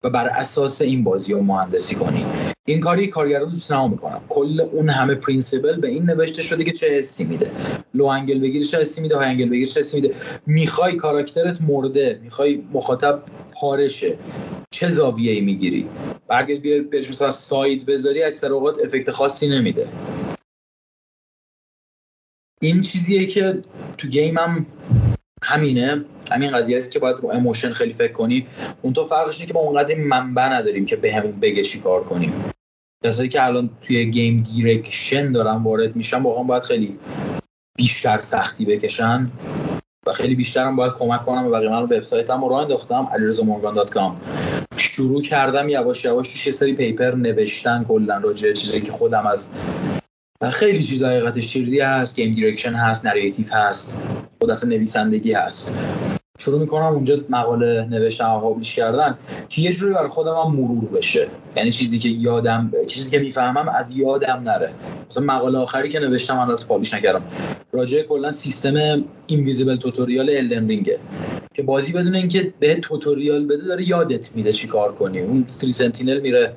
و 0.05 0.11
بر 0.11 0.29
اساس 0.29 0.83
این 0.83 1.05
بازی 1.05 1.33
رو 1.33 1.43
مهندسی 1.43 1.95
کنی. 1.95 2.27
این 2.67 2.81
کاری 2.81 3.07
کارگران 3.07 3.51
دوست 3.51 3.73
نما 3.73 3.89
می‌کنم 3.89 4.21
کل 4.29 4.61
اون 4.61 4.89
همه 4.89 5.15
پرینسیپل 5.15 5.81
به 5.81 5.89
این 5.89 6.03
نوشته 6.03 6.43
شده 6.43 6.65
که 6.65 6.73
چه 6.73 6.87
حسی 6.87 7.25
میده. 7.25 7.51
لو 7.95 8.05
انگل 8.05 8.41
بگیری 8.41 8.65
چه 8.65 8.81
حسی 8.81 9.01
میده 9.01 9.17
های 9.17 9.27
انگل 9.27 9.49
بگیری 9.49 9.67
چه 9.67 9.81
حسی 9.81 10.01
میده. 10.01 10.15
می‌خوای 10.47 10.97
کاراکترت 10.97 11.61
مرده 11.61 12.21
می‌خوای 12.23 12.63
مخاطب 12.73 13.23
پارشه. 13.53 14.19
چه 14.71 14.91
زاویه 14.91 15.33
ای 15.33 15.41
می‌گیری 15.41 15.89
برگرد 16.29 16.61
بیاری 16.61 17.09
مثلا 17.09 17.31
ساید 17.31 17.87
بذاری 17.87 18.23
اکثر 18.23 18.53
اوقات 18.53 18.79
افکت 18.85 19.11
خاصی 19.11 19.49
نمیده. 19.49 19.89
این 22.63 22.83
چیزیه 22.83 23.27
که 23.27 23.63
تو 23.99 24.09
game 24.09 24.55
م 24.55 24.67
همینه. 25.43 26.05
همین 26.31 26.51
قضیه 26.51 26.79
است 26.79 26.91
که 26.91 26.99
باید 26.99 27.21
با 27.21 27.33
emotion 27.33 27.73
خیلی 27.73 27.95
فکر 27.95 28.13
کنی. 28.13 28.47
اون 28.83 28.93
تو 28.93 29.05
فرقش 29.05 29.35
اینه 29.35 29.47
که 29.47 29.55
ما 29.55 29.61
اونقدر 29.61 29.95
منبع 29.95 30.49
نداریم 30.49 30.87
که 30.87 30.97
به 30.97 31.21
بگه 31.21 31.79
کار 31.79 32.05
کنیم. 32.05 32.33
کسایی 33.05 33.29
که 33.29 33.45
الان 33.45 33.71
توی 33.81 34.11
game 34.11 34.43
direction 34.43 35.33
دارن 35.33 35.63
وارد 35.63 35.97
میشن 35.97 36.23
واقعا 36.23 36.43
باید 36.43 36.63
خیلی 36.63 36.99
بیشتر 37.77 38.19
سختی 38.19 38.65
بکشن. 38.65 39.31
و 40.07 40.13
خیلی 40.13 40.35
بیشتر 40.35 40.67
هم 40.67 40.77
باید 40.77 40.93
کمک 40.93 41.25
کنم 41.25 41.47
و 41.47 41.51
بقیه 41.51 41.71
من 41.71 41.81
رو 41.81 41.85
وبسایتم 41.85 42.45
رو 42.45 42.49
راه 42.49 42.61
انداختم 42.61 43.09
علیرضامورگان.com 43.15 44.13
شروع 44.77 45.23
کردم 45.23 45.69
یواش 45.69 46.05
یواش 46.05 46.47
یه 46.47 46.53
سری 46.53 46.75
paper 46.75 47.15
نوشتن 47.15 47.85
کلا 47.85 48.19
راجع 48.19 48.53
چیزایی 48.53 48.81
که 48.81 48.93
خودم 48.93 49.27
از 49.27 49.49
خیلی 50.53 50.83
چیزا 50.83 51.09
حقیقتش 51.09 51.53
3D 51.53 51.81
هست 51.81 52.17
game 52.17 52.35
direction 52.35 52.75
هست 52.75 53.07
narrative 53.07 53.47
هست 53.51 53.97
خود 54.39 54.51
اصلا 54.51 54.71
نویسندگی 54.71 55.33
هست. 55.33 55.75
شروع 56.39 56.61
می‌کنم 56.61 56.83
اونجا 56.83 57.17
مقاله 57.29 57.87
نوشتم 57.91 58.31
و 58.31 58.41
publish 58.41 58.75
کردن 58.75 59.19
که 59.49 59.63
یه 59.63 59.73
جوری 59.73 59.95
برای 59.95 60.09
خودم 60.09 60.35
هم 60.35 60.53
مرور 60.53 60.85
بشه. 60.85 61.29
یعنی 61.57 61.71
چیزی 61.71 61.99
که 61.99 62.09
یادم 62.09 62.73
چیزی 62.87 63.11
که 63.11 63.19
می‌فهمم 63.19 63.69
از 63.69 63.97
یادم 63.97 64.43
نره. 64.45 64.73
مثلا 65.11 65.23
مقاله 65.23 65.59
آخری 65.59 65.89
که 65.89 65.99
نوشتم 65.99 66.39
البته 66.39 66.65
publish 66.65 66.95
نکردم. 66.95 67.23
راجع 67.73 68.03
کلا 68.03 68.31
سیستم 68.31 69.05
invisible 69.27 69.77
tutorial 69.77 70.31
Elden 70.31 70.69
Ring 70.69 70.93
ه 70.93 70.99
که 71.55 71.63
بازی 71.63 71.93
بدون 71.93 72.15
اینکه 72.15 72.53
به 72.61 72.75
tutorial 72.75 73.47
بده 73.47 73.65
داره 73.65 73.89
یادت 73.89 74.37
میده 74.37 74.53
چی 74.53 74.67
کار 74.67 74.93
کنی. 74.93 75.21
اون 75.21 75.45
Tree 75.49 75.73
Sentinel 75.73 76.21
میره 76.21 76.57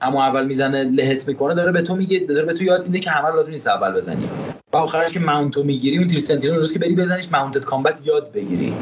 اما 0.00 0.24
اول 0.24 0.46
می‌زنه 0.46 0.84
لهت 0.84 1.28
می‌کنه 1.28 1.54
داره 1.54 1.72
به 1.72 1.82
تو 1.82 1.96
میگه 1.96 2.18
داره 2.18 2.44
به 2.44 2.52
تو 2.52 2.64
یاد 2.64 2.86
میده 2.86 2.98
که 2.98 3.10
همه 3.10 3.28
رو 3.28 3.48
نیست 3.48 3.68
اول 3.68 3.92
بزنی. 3.92 4.28
و 4.72 4.76
آخرش 4.76 5.12
که 5.12 5.20
ماونتو 5.20 5.62
می‌گیری 5.62 5.98
اون 5.98 6.06
تریسنتینل 6.06 6.54
روز 6.54 6.72
که 6.72 6.78
بری 6.78 6.94
بزنیش 6.94 7.28
ماونتد 7.32 7.64
کامبت 7.64 7.98
یاد 8.04 8.32
بگیری. 8.32 8.74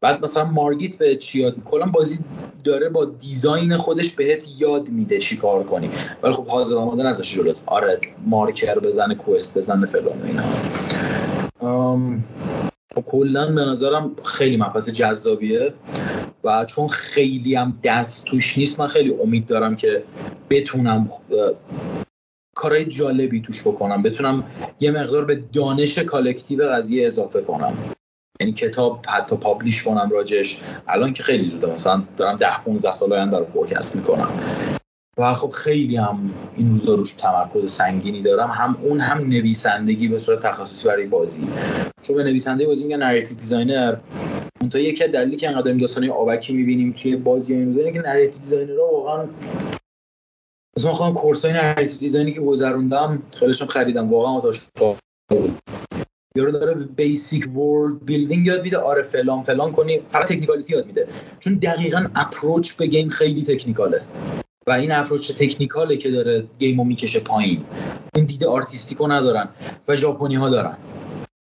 بعد 0.00 0.24
مثلا 0.24 0.44
مارگیت 0.44 0.96
به 0.98 1.16
چی 1.16 1.40
یاد 1.40 1.56
کلا 1.64 1.86
بازی 1.86 2.18
داره 2.64 2.88
با 2.88 3.04
دیزاین 3.04 3.76
خودش 3.76 4.14
بهت 4.14 4.44
یاد 4.58 4.90
میده 4.90 5.18
چی 5.18 5.36
کار 5.36 5.62
کنی. 5.62 5.90
ولی 6.22 6.32
خب 6.32 6.46
حاضر 6.46 6.76
آماده 6.76 7.02
نذاشت 7.02 7.34
جلوت. 7.34 7.56
آره 7.66 8.00
مارکر 8.26 8.78
بزنه 8.78 9.14
کوست 9.14 9.58
بزنه 9.58 9.86
فلان 9.86 10.22
اینا. 10.22 10.42
خب 12.94 13.00
کلا 13.06 13.46
به 13.46 13.60
نظرم 13.64 14.16
خیلی 14.24 14.56
مبحث 14.56 14.88
جذابیه 14.88 15.74
و 16.44 16.64
چون 16.64 16.88
خیلی 16.88 17.54
هم 17.54 17.78
دست 17.82 18.24
توش 18.24 18.58
نیست 18.58 18.80
من 18.80 18.86
خیلی 18.86 19.14
امید 19.22 19.46
دارم 19.46 19.76
که 19.76 20.02
بتونم 20.50 21.10
کارهای 22.54 22.84
جالبی 22.84 23.40
توش 23.40 23.62
بکنم. 23.62 24.02
بتونم 24.02 24.44
یه 24.80 24.90
مقدار 24.90 25.24
به 25.24 25.42
دانش 25.52 25.98
collective 25.98 26.68
قضیه 26.68 27.06
اضافه 27.06 27.40
کنم. 27.40 27.94
یعنی 28.40 28.52
کتاب 28.52 29.04
حتی 29.08 29.36
publish 29.36 29.82
کنم 29.82 30.10
راجش 30.12 30.60
الان 30.88 31.12
که 31.12 31.22
خیلی 31.22 31.50
زوده 31.50 31.74
مثلا 31.74 32.02
دارم 32.16 32.36
ده 32.36 32.64
15 32.64 32.94
سال 32.94 33.12
آینده 33.12 33.38
رو 33.38 33.44
forecast 33.44 33.96
می‌کنم. 33.96 34.30
و 35.18 35.34
خب 35.34 35.50
خیلی 35.50 35.96
هم 35.96 36.34
این 36.56 36.70
روزا 36.70 36.94
روش 36.94 37.14
تمرکز 37.14 37.72
سنگینی 37.72 38.22
دارم. 38.22 38.50
هم 38.50 38.76
اون 38.82 39.00
هم 39.00 39.18
نویسندگی 39.18 40.08
به 40.08 40.18
صورت 40.18 40.40
تخصصی 40.40 40.88
برای 40.88 41.06
بازی. 41.06 41.48
چون 42.02 42.16
به 42.16 42.22
نویسنده 42.22 42.66
بازی 42.66 42.84
میگن 42.84 43.02
narrative 43.02 43.36
designer 43.36 43.96
اون 44.60 44.70
تا 44.70 44.78
یکی 44.78 45.08
دلیلی 45.08 45.36
که 45.36 45.48
انقدر 45.48 45.72
داستانه 45.72 46.10
آبکی 46.10 46.52
می‌بینیم 46.52 46.92
توی 46.92 47.16
بازی 47.16 47.54
این 47.54 47.74
روزا 47.74 47.90
که 47.90 48.00
narrative 48.00 48.40
designer 48.40 48.86
ها 48.86 48.92
واقعا 48.92 49.28
مثلا 50.76 50.92
خودم 50.92 51.14
course 51.14 51.44
های 51.44 51.54
narrative 51.54 51.98
design 51.98 52.27
ی 52.27 52.32
که 52.32 52.40
گذروندم 52.40 53.22
خیلیشون 53.32 53.68
خریدم. 53.68 54.10
واقعا 54.10 54.32
آتش 54.32 54.60
بود. 55.30 55.58
یارو 56.36 56.52
داره 56.52 56.74
basic 56.74 57.56
world 57.56 58.04
building 58.04 58.46
یاد 58.46 58.62
میده. 58.62 58.78
آره 58.78 59.02
فلان 59.02 59.42
فلان 59.42 59.72
کنی. 59.72 60.00
فقط 60.10 60.26
technicality 60.26 60.72
یاد 60.72 60.86
میده. 60.86 61.08
چون 61.40 61.54
دقیقا 61.54 62.06
approach 62.14 62.72
به 62.72 62.86
game 62.86 63.08
خیلی 63.08 63.44
technical 63.44 63.96
ه 63.96 64.02
و 64.66 64.70
این 64.70 64.92
approach 64.92 65.32
technical 65.32 65.90
ه 65.90 65.96
که 65.96 66.10
داره 66.10 66.46
game 66.58 66.79
و 66.79 66.84
می‌کشه 66.84 67.20
پایین. 67.20 67.64
اون 68.14 68.24
دید 68.24 68.44
artistic 68.44 68.99
و 68.99 69.06
ندارن 69.06 69.48
و 69.88 69.96
ژاپنی 69.96 70.34
ها 70.34 70.48
دارن. 70.48 70.76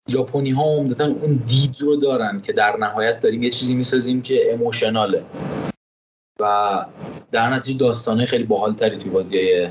ژاپنی 0.10 0.52
ها 0.52 0.64
عمدتا 0.64 1.06
اون 1.06 1.44
دید 1.48 1.76
رو 1.80 1.96
دارن 1.96 2.42
که 2.42 2.54
در 2.54 2.78
نهایت 2.78 3.20
داریم 3.20 3.44
یه 3.44 3.50
چیزی 3.50 3.76
می‌سازیم 3.76 4.22
که 4.22 4.54
emotional 4.53 5.16
ه 5.16 5.24
و 6.40 6.86
در 7.32 7.50
نتیجه 7.54 7.80
داستانه 7.80 8.26
خیلی 8.26 8.44
باحال 8.44 8.74
تری 8.74 8.98
توی 8.98 9.12
بازی 9.12 9.68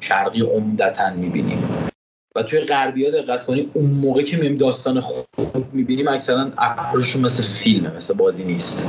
شرقی 0.00 0.40
عمدتا 0.40 1.14
می‌بینیم. 1.14 1.88
و 2.36 2.42
توی 2.42 2.60
غربی 2.60 3.04
ها 3.04 3.10
دقت 3.10 3.46
کنیم 3.46 3.70
اون 3.74 3.90
موقع 3.90 4.22
که 4.22 4.36
می‌بینیم 4.36 4.58
داستان 4.58 5.00
خوب 5.00 5.26
می‌بینیم 5.72 6.08
اکثرا 6.08 6.52
approach 6.58 7.01
شون 7.01 7.22
مثل 7.22 7.42
فیلمه 7.42 7.96
مثل 7.96 8.14
بازی 8.14 8.44
نیست. 8.44 8.88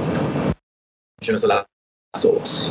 میشه 1.21 1.33
مثلا 1.33 1.65
سوس 2.15 2.69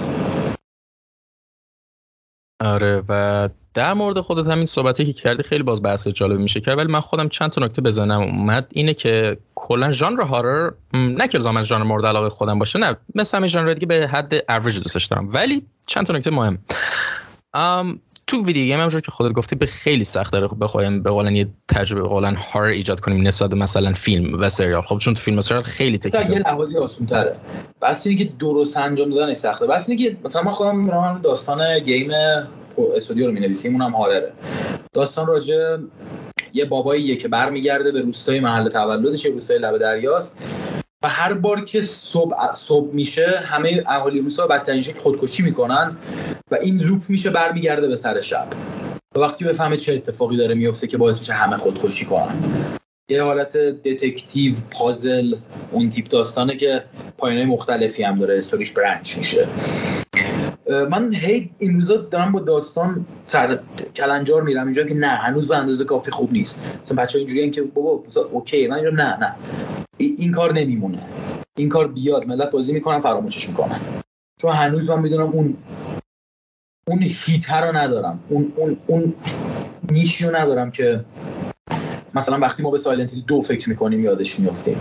آره 2.64 3.02
و 3.08 3.48
در 3.74 3.94
مورد 3.94 4.20
خودت 4.20 4.50
همین 4.50 4.66
صحبتی 4.66 5.04
که 5.04 5.12
کردی 5.12 5.42
خیلی 5.42 5.62
باز 5.62 5.82
بحث 5.82 6.08
جالب 6.08 6.38
میشه 6.38 6.60
کرد 6.60 6.78
ولی 6.78 6.92
من 6.92 7.00
خودم 7.00 7.28
چند 7.28 7.50
تا 7.50 7.64
نکته 7.64 7.82
بزنم 7.82 8.20
اومد. 8.20 8.66
اینه 8.70 8.94
که 8.94 9.38
کلا 9.54 9.90
ژانر 9.90 10.20
هارر 10.20 10.72
نه 10.94 11.28
که 11.28 11.40
زمان 11.40 11.64
ژانر 11.64 11.84
مورد 11.84 12.06
علاقه 12.06 12.28
خودم 12.28 12.58
باشه 12.58 12.78
نه. 12.78 12.96
مثل 13.14 13.36
همین 13.36 13.48
ژانر 13.48 13.74
دیگه 13.74 13.86
به 13.86 14.08
حد 14.08 14.34
اوریج 14.48 14.78
دوستش 14.78 15.06
دارم. 15.06 15.32
ولی 15.32 15.66
چند 15.86 16.06
تا 16.06 16.12
نکته 16.12 16.30
مهم. 16.30 16.58
تو 18.26 18.44
ویدیو 18.44 18.64
گیم 18.64 18.76
همونجور 18.76 19.00
که 19.00 19.10
خودت 19.10 19.32
گفتی 19.32 19.56
به 19.56 19.66
خیلی 19.66 20.04
سخت 20.04 20.32
داره 20.32 20.48
بخوایم 20.48 21.02
به 21.02 21.10
قولن 21.10 21.36
یه 21.36 21.48
تجربه 21.68 22.08
قولن 22.08 22.36
هارر 22.36 22.66
ایجاد 22.66 23.00
کنیم 23.00 23.26
نسبت 23.26 23.52
مثلا 23.52 23.92
فیلم 23.92 24.40
و 24.40 24.48
سریال. 24.48 24.82
خب 24.82 24.98
چون 24.98 25.14
تو 25.14 25.20
فیلم 25.20 25.38
و 25.38 25.40
سریال 25.40 25.62
خیلی 25.62 25.98
تکنیکه 25.98 26.32
یه 26.32 26.38
لحاظی 26.38 26.78
آسان 26.78 27.06
تره 27.06 27.36
بس 27.82 28.06
اینه 28.06 28.24
که 28.24 28.32
درست 28.38 28.76
انجام 28.76 29.10
دادن 29.10 29.34
سخته. 29.34 29.66
بس 29.66 29.88
اینه 29.88 30.02
که 30.02 30.16
مثلا 30.24 30.42
من 30.42 30.50
خودم 30.50 30.76
میرم 30.76 31.20
داستان 31.22 31.78
گیم 31.78 32.10
استودیو 32.96 33.26
رو 33.26 33.32
می 33.32 33.40
نویسیم 33.40 33.72
اونم 33.72 33.92
هارره 33.92 34.32
داستان 34.92 35.26
راجع 35.26 35.76
یه 36.52 36.64
باباییه 36.64 37.16
که 37.16 37.28
برمیگرده 37.28 37.92
به 37.92 38.00
روستای 38.00 38.40
محل 38.40 38.68
تولدش 38.68 39.26
روستای 39.26 39.58
لب 39.58 39.78
دریاست. 39.78 40.38
و 41.04 41.08
هر 41.08 41.32
بار 41.32 41.64
که 41.64 41.82
صبح, 41.82 42.52
صبح 42.52 42.94
میشه 42.94 43.42
همه 43.44 43.84
اهالی 43.86 44.20
روستا 44.20 44.46
بدترین 44.46 44.82
شکل 44.82 44.98
خودکشی 44.98 45.42
می‌کنن 45.42 45.96
و 46.50 46.54
این 46.54 46.78
لوپ 46.78 47.02
میشه 47.08 47.30
برمیگرده 47.30 47.88
به 47.88 47.96
سر 47.96 48.22
شب. 48.22 48.48
و 49.16 49.20
وقتی 49.20 49.44
بفهمه 49.44 49.76
چه 49.76 49.92
اتفاقی 49.92 50.36
داره 50.36 50.54
میفته 50.54 50.86
که 50.86 50.96
باعث 50.96 51.18
میشه 51.18 51.32
همه 51.32 51.56
خودکشی 51.56 52.04
کنن. 52.04 52.34
یه 53.08 53.22
حالت 53.22 53.56
detective 53.56 54.54
puzzle 54.70 55.36
اون 55.72 55.90
تیپ 55.90 56.08
داستانه 56.08 56.56
که 56.56 56.84
پایانه 57.18 57.44
مختلفی 57.44 58.02
هم 58.02 58.18
داره 58.18 58.38
story 58.38 58.61
ش 58.61 58.70
branch 58.70 59.16
میشه. 59.16 59.48
من 60.66 61.14
هی 61.14 61.50
این 61.58 61.74
روزا 61.74 61.96
دارم 61.96 62.32
با 62.32 62.40
داستان 62.40 63.06
سر 63.26 63.58
کلنجار 63.96 64.42
میرم 64.42 64.64
اینجا 64.64 64.82
که 64.82 64.94
نه 64.94 65.06
هنوز 65.06 65.48
به 65.48 65.56
اندازه 65.56 65.84
کافی 65.84 66.10
خوب 66.10 66.32
نیست. 66.32 66.60
مثلا 66.84 67.02
بچه 67.02 67.18
اینجوری 67.18 67.50
که 67.50 67.62
بابا 67.62 68.04
اوکی 68.32 68.66
من 68.66 68.76
اینجا 68.76 68.90
نه 68.90 69.18
نه. 69.18 69.34
این 69.98 70.32
کار 70.32 70.52
نمیمونه. 70.52 71.02
این 71.56 71.68
کار 71.68 71.88
بیاد 71.88 72.26
ملت 72.26 72.50
بازی 72.50 72.72
می‌کنن 72.72 73.00
فراموشش 73.00 73.48
می‌کنن 73.48 73.80
چون 74.40 74.52
هنوز 74.52 74.90
من 74.90 75.00
می‌دونم 75.00 75.30
اون 75.32 75.56
اون 76.88 76.98
hitter 77.02 77.66
رو 77.66 77.76
ندارم. 77.76 78.24
اون 78.28 78.52
اون 78.56 78.76
اون 78.86 79.14
niche 79.90 80.20
ی 80.20 80.26
رو 80.26 80.36
ندارم 80.36 80.70
که 80.70 81.04
مثلا 82.14 82.38
وقتی 82.38 82.62
ما 82.62 82.70
به 82.70 82.78
Silent 82.78 83.14
دو 83.14 83.42
فکر 83.42 83.68
می‌کنیم 83.68 84.04
یادش 84.04 84.40
میافتیم 84.40 84.80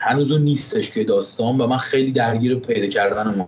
هنوز 0.00 0.32
اون 0.32 0.42
نیستش 0.42 0.90
که 0.90 1.04
داستان 1.04 1.58
و 1.58 1.66
من 1.66 1.76
خیلی 1.76 2.12
درگیر 2.12 2.54
پیدا 2.58 2.86
کردن 2.86 3.46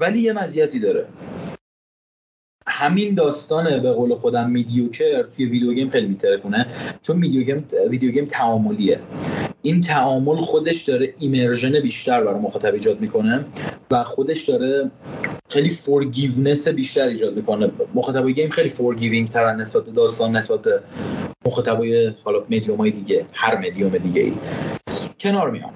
ولی 0.00 0.20
یه 0.20 0.32
مزیتی 0.32 0.80
داره. 0.80 1.08
همین 2.68 3.14
داستانه 3.14 3.80
به 3.80 3.92
قول 3.92 4.14
خودم 4.14 4.50
mediocre 4.50 5.22
توی 5.22 5.44
video 5.44 5.72
game 5.72 5.90
خیلی 5.90 6.06
میترکونه 6.06 6.66
چون 7.02 7.20
video 7.20 7.42
game 7.42 7.68
video 7.90 8.10
game 8.10 8.24
تعاملیه. 8.24 9.00
این 9.62 9.80
تعامل 9.80 10.36
خودش 10.36 10.82
داره 10.82 11.14
immersion 11.18 11.80
بیشتر 11.80 12.24
برای 12.24 12.40
مخاطب 12.40 12.74
ایجاد 12.74 13.00
می‌کنه 13.00 13.44
و 13.90 14.04
خودش 14.04 14.48
داره 14.48 14.90
خیلی 15.50 15.70
forgiveness 15.70 16.68
بیشتر 16.68 17.08
ایجاد 17.08 17.36
می‌کنه. 17.36 17.70
مخاطبای 17.94 18.34
game 18.34 18.50
خیلی 18.50 18.70
forgiving 18.70 19.28
ترن 19.28 19.60
نسبت 19.60 19.94
داستان 19.94 20.36
نسبت 20.36 20.62
به 20.62 20.82
مخاطبای 21.46 22.12
حالا 22.24 22.44
مدیوم 22.50 22.76
های 22.78 22.90
دیگه 22.90 23.26
هر 23.32 23.58
مدیوم 23.58 23.98
دیگه 23.98 24.22
ای 24.22 24.32
کنار 25.20 25.50
میام 25.50 25.72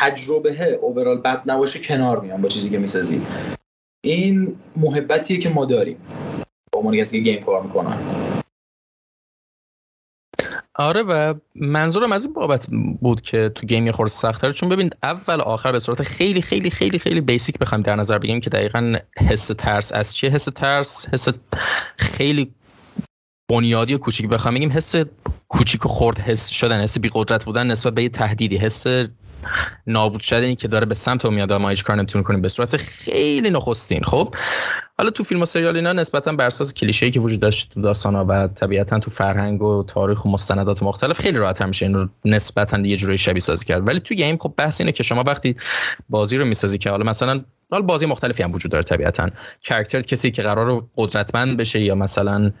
تجربه 0.00 0.78
overall 0.82 1.18
بد 1.18 1.42
نباشه 1.46 1.78
کنار 1.78 2.20
میام 2.20 2.42
با 2.42 2.48
چیزی 2.48 2.70
که 2.70 2.78
می‌سازی. 2.78 3.26
این 4.04 4.56
محبتیه 4.76 5.38
که 5.38 5.48
ما 5.48 5.64
داریم. 5.64 5.96
با 6.72 6.78
عنوان 6.78 6.96
کسی 6.96 7.18
که 7.18 7.30
game 7.30 7.44
کار 7.44 7.62
می‌کنن 7.62 7.98
آره 10.74 11.02
و 11.02 11.34
منظورم 11.54 12.12
از 12.12 12.24
این 12.24 12.34
بابت 12.34 12.66
بود 13.00 13.20
که 13.20 13.52
تو 13.54 13.66
game 13.66 13.86
یه 13.86 13.92
خورده 13.92 14.52
چون 14.52 14.68
ببینید 14.68 14.96
اول 15.02 15.40
آخر 15.40 15.72
به 15.72 15.80
صورت 15.80 16.02
خیلی 16.02 16.42
خیلی 16.42 16.70
خیلی 16.70 16.98
خیلی 16.98 17.20
basic 17.20 17.58
بخوایم 17.58 17.82
در 17.82 17.96
نظر 17.96 18.18
بگیریم 18.18 18.40
که 18.40 18.50
دقیقا 18.50 18.96
حس 19.18 19.46
ترس 19.46 19.92
از 19.92 20.14
چیه؟ 20.16 20.30
حس 20.30 20.44
ترس 20.44 21.08
حس 21.12 21.28
خیلی 21.96 22.54
بنیادی 23.50 23.94
و 23.94 23.98
کوچیک 23.98 24.28
بخوام 24.28 24.54
بگیم. 24.54 24.72
حس 24.72 24.94
کوچیک 25.48 25.86
و 25.86 25.88
خرد 25.88 26.18
حس 26.18 26.46
شدن 26.48 26.80
حس 26.80 26.98
بی 26.98 27.10
قدرت 27.12 27.44
بودن 27.44 27.66
نسبت 27.66 27.94
به 27.94 28.02
یه 28.02 28.08
تهدیدی 28.08 28.56
حس 28.56 28.86
نابود 29.86 30.20
شدنی 30.20 30.56
که 30.56 30.68
داره 30.68 30.86
به 30.86 30.94
سمت 30.94 31.24
و 31.24 31.30
میاد 31.30 31.52
ما 31.52 31.68
هیچ 31.68 31.84
کار 31.84 31.96
نمی‌تونیم 31.96 32.24
کنیم. 32.24 32.40
به 32.40 32.48
صورت 32.48 32.76
خیلی 32.76 33.50
نخستین 33.50 34.02
خب؟ 34.02 34.34
حالا 34.98 35.10
تو 35.10 35.24
فیلم 35.24 35.42
و 35.42 35.46
سریال 35.46 35.76
اینا 35.76 35.92
نسبتا 35.92 36.32
بر 36.32 36.46
اساس 36.46 36.74
کلیشه‌ای 36.74 37.12
که 37.12 37.20
وجود 37.20 37.40
داشت 37.40 37.70
تو 37.74 37.82
داستانا 37.82 38.26
و 38.28 38.48
طبیعتا 38.48 38.98
تو 38.98 39.10
فرهنگ 39.10 39.62
و 39.62 39.84
تاریخ 39.88 40.24
و 40.24 40.28
مستندات 40.28 40.82
مختلف 40.82 41.20
خیلی 41.20 41.38
راحت 41.38 41.62
میشه 41.62 41.86
این 41.86 41.94
رو 41.94 42.08
نسبتا 42.24 42.78
یه 42.78 42.96
جوری 42.96 43.18
شبیه 43.18 43.40
سازی 43.40 43.64
کرد. 43.64 43.88
ولی 43.88 44.00
تو 44.00 44.14
game 44.14 44.36
خب 44.36 44.54
بحث 44.56 44.80
اینه 44.80 44.92
که 44.92 45.02
شما 45.02 45.24
وقتی 45.26 45.56
بازی 46.08 46.38
رو 46.38 46.44
می‌سازی 46.44 46.78
که 46.78 46.90
حالا 46.90 47.04
مثلا 47.04 47.44
حالا 47.70 47.82
بازی 47.82 48.06
مختلفی 48.06 48.42
هم 48.42 48.52
وجود 48.52 48.72
داره 48.72 48.84
طبیعتا. 48.84 49.30
character 49.62 50.02
کسی 50.02 50.30
که 50.30 50.42
قرار 50.42 50.88
قدرتمند 50.96 51.56
بشه 51.56 51.80
یا 51.80 51.94
مثلا 51.94 52.52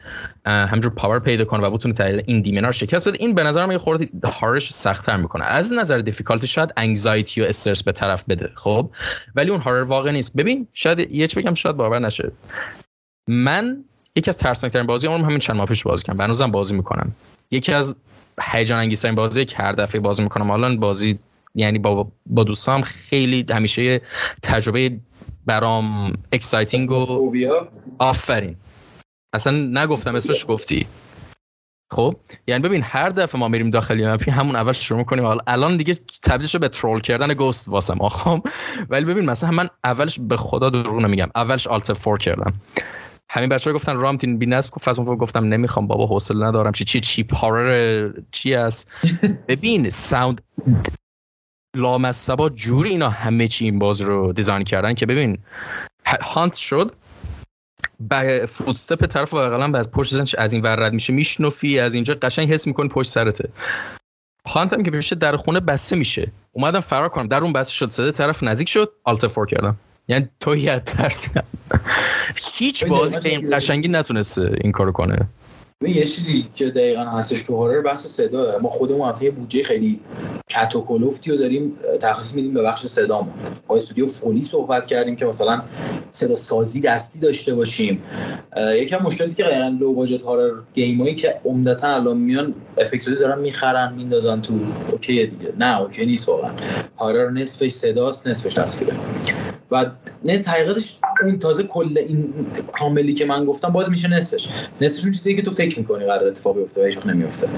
همجور 0.46 0.90
power 0.90 1.18
پیدا 1.18 1.44
کنه 1.44 1.66
و 1.66 1.70
بتونه 1.70 1.94
تحلیل 1.94 2.22
این 2.26 2.40
demon 2.40 2.62
ا 2.62 2.66
رو 2.66 2.72
شکست 2.72 3.08
بده 3.08 3.18
این 3.20 3.34
به 3.34 3.42
نظر 3.42 3.66
من 3.66 3.72
یه 3.72 4.30
horror 4.30 4.61
ش 4.61 4.72
سختتر 4.72 5.16
می‌کنه. 5.16 5.44
از 5.44 5.72
نظر 5.72 5.98
difficulty 5.98 6.46
شاید 6.46 6.72
anxiety 6.76 7.40
و 7.40 7.44
استرس 7.44 7.82
به 7.82 7.92
طرف 7.92 8.24
بده 8.28 8.50
خب؟ 8.54 8.90
ولی 9.34 9.50
اون 9.50 9.60
horror 9.60 9.82
واقع 9.82 10.10
نیست. 10.10 10.36
ببین 10.36 10.68
شاید 10.72 11.10
یه 11.10 11.26
بگم 11.26 11.54
شاید 11.54 11.76
باور 11.76 11.98
نشه. 11.98 12.32
من 13.28 13.84
یکی 14.16 14.30
از 14.30 14.36
ترسناکترین 14.36 14.86
بازی 14.86 15.06
عمرم 15.06 15.24
همین 15.24 15.38
چند 15.38 15.56
ماه 15.56 15.66
پیش 15.66 15.82
بازی 15.82 16.04
کردم. 16.04 16.20
هنوزم 16.20 16.50
بازی 16.50 16.74
می‌کنم. 16.74 17.12
یکی 17.50 17.72
از 17.72 17.96
هیجان 18.42 18.78
انگیزترین 18.78 19.14
بازی 19.14 19.44
که 19.44 19.56
هر 19.56 19.72
دفعه 19.72 20.00
بازی 20.00 20.22
می‌کنم 20.22 20.50
حالا 20.50 20.76
بازی 20.76 21.18
یعنی 21.56 21.78
با 21.78 22.12
با 22.26 22.44
دوستام 22.44 22.82
خیلی 22.82 23.46
همیشه 23.50 24.00
تجربه 24.42 25.00
برام 25.46 26.12
اکسایتینگ 26.32 26.90
و 26.90 27.30
آفرین. 27.98 28.56
اصلا 29.32 29.82
نگفتم 29.82 30.14
اسمش 30.14 30.44
گفتی. 30.48 30.86
خب 31.92 32.16
یعنی 32.46 32.62
ببین 32.62 32.82
هر 32.82 33.08
دفعه 33.08 33.40
ما 33.40 33.48
میریم 33.48 33.70
داخل 33.70 34.00
یونپی 34.00 34.30
همون 34.30 34.56
اول 34.56 34.72
شروع 34.72 34.98
می‌کنیم. 34.98 35.24
حالا 35.24 35.40
الان 35.46 35.76
دیگه 35.76 35.94
تبدیل 36.22 36.46
شده 36.46 36.58
به 36.58 36.68
ترول 36.68 37.00
کردن 37.00 37.34
گوست 37.34 37.68
واسم 37.68 38.00
آخام 38.00 38.42
ولی 38.90 39.04
ببین 39.04 39.24
مثلا 39.24 39.50
من 39.50 39.68
اولش 39.84 40.18
به 40.20 40.36
خدا 40.36 40.70
دروغ 40.70 41.02
نمیگم. 41.02 41.28
اولش 41.34 41.66
آلت 41.66 41.92
فور 41.92 42.18
کردم. 42.18 42.54
همین 43.30 43.48
بچه 43.48 43.70
ها 43.70 43.76
گفتن 43.76 43.96
رامتین 43.96 44.38
بی 44.38 44.46
نصب 44.46 44.70
گفت 44.70 44.98
گفتم 44.98 45.44
نمی‌خوام 45.44 45.86
بابا 45.86 46.06
حوصله 46.06 46.46
ندارم. 46.46 46.72
چی 46.72 46.84
چی 46.84 47.00
چیپ 47.00 47.34
هارر 47.34 48.12
چی 48.30 48.54
است؟ 48.54 48.90
ببین 49.48 49.90
sound 49.90 50.40
لامصبا 51.76 52.48
جوری 52.48 52.90
اینا 52.90 53.10
همه 53.10 53.48
چی 53.48 53.64
این 53.64 53.78
باز 53.78 54.00
رو 54.00 54.32
design 54.32 54.64
کردن 54.64 54.94
که 54.94 55.06
ببین 55.06 55.38
hunt 56.22 56.54
شد 56.54 56.92
به 58.00 58.46
footstep 58.48 59.06
طرف 59.06 59.34
و 59.34 59.38
قلم 59.38 59.74
از 59.74 59.90
پشت 59.90 60.14
زنش 60.14 60.34
از 60.34 60.52
این 60.52 60.62
ور 60.62 60.76
رد 60.76 60.92
میشه 60.92 61.12
میشنفی 61.12 61.78
از 61.78 61.94
اینجا 61.94 62.14
قشنگ 62.14 62.52
حس 62.52 62.66
می‌کنی 62.66 62.88
پشت 62.88 63.10
سرته. 63.10 63.48
hunt 64.46 64.72
هم 64.72 64.82
که 64.82 64.90
بشه 64.90 65.16
در 65.16 65.36
خونه 65.36 65.60
بسته 65.60 65.96
میشه. 65.96 66.32
اومدم 66.52 66.80
فرار 66.80 67.08
کنم 67.08 67.26
در 67.26 67.42
اون 67.42 67.52
بسته 67.52 67.72
شد 67.72 67.88
صده 67.88 68.12
طرف 68.12 68.42
نزدیک 68.42 68.68
شد 68.68 68.92
Alt 69.04 69.26
F4 69.26 69.46
کردم. 69.46 69.76
یعنی 70.08 70.28
تو 70.40 70.56
یه 70.56 70.82
هیچ 72.36 72.84
بازی 72.84 73.18
به 73.18 73.28
این 73.28 73.56
قشنگی 73.56 73.88
نتونسته 73.88 74.52
این 74.60 74.72
کارو 74.72 74.92
کنه. 74.92 75.28
یه 75.84 76.04
چیزی 76.04 76.46
که 76.54 76.70
دقیقا 76.70 77.02
هستش 77.02 77.42
تو 77.42 77.56
horror 77.56 77.80
بحث 77.80 78.06
صدا. 78.06 78.58
ما 78.62 78.68
خودمون 78.68 79.08
اصلا 79.08 79.24
یه 79.24 79.30
بودجه 79.30 79.62
خیلی 79.62 80.00
کت 80.48 80.74
رو 80.74 81.36
داریم 81.36 81.78
تخصیص 82.00 82.34
میدیم 82.34 82.54
به 82.54 82.62
بخش 82.62 82.86
صدامون 82.86 83.34
با 83.66 83.76
استودیو 83.76 84.06
foley 84.06 84.42
صحبت 84.42 84.86
کردیم 84.86 85.16
که 85.16 85.26
مثلا 85.26 85.62
صدا 86.12 86.34
سازی 86.34 86.80
دستی 86.80 87.20
داشته 87.20 87.54
باشیم. 87.54 88.02
یکم 88.74 89.02
مشکلاتی 89.02 89.34
که 89.34 89.42
دقیقا 89.42 89.76
low 89.80 89.94
budget 89.94 90.22
horror 90.22 90.50
game 90.74 91.01
ایی 91.01 91.14
که 91.14 91.40
عمدتا 91.44 91.88
الان 91.88 92.16
میان 92.16 92.54
افکتوری 92.78 93.16
دارن 93.16 93.38
می‌خرن 93.38 93.92
میندازن 93.94 94.40
تو 94.40 94.54
OK 94.92 95.26
دیگه. 95.26 95.52
نه 95.58 95.80
OK 95.80 96.06
نیست 96.06 96.28
واقعا. 96.28 96.50
horror 96.98 97.30
نصفش 97.30 97.72
صداست 97.72 98.28
نصفش 98.28 98.54
تصویره. 98.54 98.94
و 99.70 99.90
نه 100.24 100.32
حقیقتش 100.32 100.98
اون 101.22 101.38
تازه 101.38 101.62
کل 101.62 101.98
این 101.98 102.34
کاملی 102.72 103.14
که 103.14 103.24
من 103.24 103.44
گفتم 103.44 103.68
باید 103.68 103.88
میشه 103.88 104.08
نصفش. 104.08 104.48
نصفش 104.80 105.04
چیزی 105.04 105.36
که 105.36 105.42
تو 105.42 105.50
فکر 105.70 105.78
می‌کنی 105.78 106.04
قرار 106.04 106.26
اتفاق 106.26 106.58
بیفته 106.58 106.82
و 106.82 106.84
هیچ 106.84 106.98
نمیفته 107.06 107.48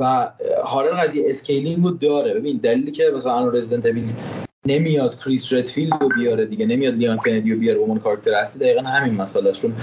و 0.00 0.30
horror 0.64 0.90
قضیه 0.90 1.24
scaling 1.26 1.84
رو 1.84 1.90
داره. 1.90 2.34
ببین 2.34 2.56
دلیلی 2.56 2.90
که 2.90 3.04
مثلا 3.16 3.48
Resident 3.48 3.86
Evil 3.86 4.12
نمیاد 4.66 5.18
کریس 5.24 5.52
ردفیلد 5.52 5.92
رو 6.00 6.08
بیاره 6.08 6.46
دیگه 6.46 6.66
نمیاد 6.66 6.94
لئون 6.94 7.16
کندی 7.16 7.52
رو 7.52 7.58
بیاره 7.58 7.78
عنوان 7.78 7.98
کاراکتر 7.98 8.34
اصلی 8.34 8.60
دقیقا 8.60 8.82
همین 8.82 9.14
مسئله 9.14 9.50
است. 9.50 9.62
چون 9.62 9.74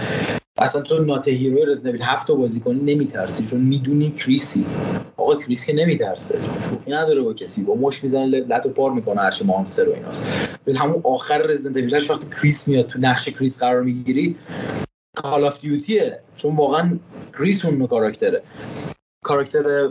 اصلا 0.57 0.81
تو 0.81 1.03
Not 1.03 1.27
a 1.27 1.35
Hero 1.35 1.65
رزیدنت 1.65 2.01
هفت 2.01 2.27
تا 2.27 2.33
بازی 2.33 2.59
کنی 2.59 2.93
نمیترسی. 2.93 3.45
چون 3.45 3.59
می‌دونی 3.59 4.11
کریسی 4.11 4.65
آقا 5.17 5.35
کریس 5.35 5.65
که 5.65 5.73
نمیترسه. 5.73 6.39
شوخی 6.69 6.91
نداره 6.91 7.21
با 7.21 7.33
کسی. 7.33 7.63
با 7.63 7.75
مشت 7.75 8.03
می‌زنه 8.03 8.25
لت 8.25 8.65
و 8.65 8.69
پار 8.69 8.91
می‌کنه 8.91 9.21
هرچی 9.21 9.45
monster 9.45 9.89
و 9.89 9.93
ایناست. 9.93 10.31
همون 10.75 11.01
آخر 11.03 11.37
رزیدنت 11.37 12.09
وقتی 12.09 12.27
کریس 12.41 12.67
میاد 12.67 12.87
تو 12.87 12.99
نقش 12.99 13.29
کریس 13.29 13.59
قرار 13.59 13.81
می‌گیری 13.81 14.35
Call 15.15 15.43
of 15.43 15.61
Duty 15.61 16.08
ه 16.08 16.19
چون 16.37 16.55
واقعا 16.55 16.99
کریس 17.37 17.65
اون 17.65 17.87
کاراکتره. 17.87 18.43
کاراکتر 19.23 19.89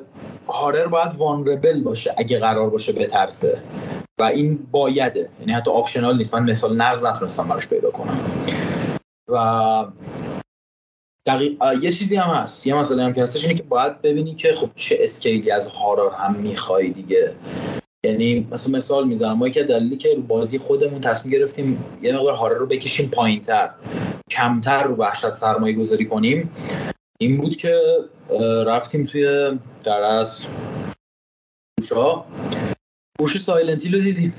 horror 0.49 0.87
باید 0.87 1.17
vulnerable 1.17 1.83
باشه 1.83 2.15
اگه 2.17 2.39
قرار 2.39 2.71
باشه 2.71 2.93
بترسه. 2.93 3.63
و 4.21 4.25
این 4.25 4.69
بایده. 4.71 5.31
یعنی 5.41 5.53
حتی 5.53 5.71
optional 5.71 6.17
نیست. 6.17 6.35
من 6.35 6.51
مثال 6.51 6.77
نقض 6.77 7.05
نتونستم 7.05 7.49
براش 7.49 7.69
پیدا 7.69 7.91
کنم. 7.91 8.19
و 9.29 9.85
دقیق... 11.27 11.63
یه 11.83 11.93
چیزی 11.93 12.17
هم 12.17 12.31
هست. 12.31 12.67
یه 12.67 12.75
مسئله 12.75 13.03
هم 13.03 13.13
که 13.13 13.23
هستش 13.23 13.45
اینه 13.45 13.55
که 13.55 13.63
باید 13.63 14.03
ببینی 14.03 14.35
که 14.35 14.53
خب 14.53 14.71
چه 14.77 14.99
scale 15.01 15.42
ی 15.42 15.51
از 15.51 15.69
horror 15.69 16.15
هم 16.15 16.35
می‌خوای 16.35 16.91
دیگه. 16.91 17.35
یعنی 18.05 18.49
مثلا 18.51 18.77
مثال 18.77 19.09
می‌زنم 19.09 19.33
ما 19.33 19.49
که 19.49 19.63
دلیلی 19.63 19.97
که 19.97 20.15
رو 20.15 20.23
بازی 20.23 20.59
خودمون 20.59 21.01
تصمیم 21.01 21.33
گرفتیم 21.33 21.85
یه 22.03 22.13
مقدار 22.13 22.35
horror 22.35 22.55
رو 22.55 22.67
بکشیم 22.67 23.11
پایینتر 23.11 23.71
کمتر 24.31 24.83
رو 24.83 24.95
وحشت 24.95 25.35
سرمایه 25.35 25.75
گذاری 25.75 26.07
کنیم 26.07 26.51
این 27.21 27.37
بود 27.37 27.57
که 27.57 27.81
رفتیم 28.67 29.07
توی 29.07 29.59
در 29.85 30.01
اصل 30.01 30.45
گوشا 31.81 32.25
گوش 33.19 33.43
Silent 33.43 33.70
Hill 33.70 33.89
رو 33.89 33.99
دیدیم. 33.99 34.35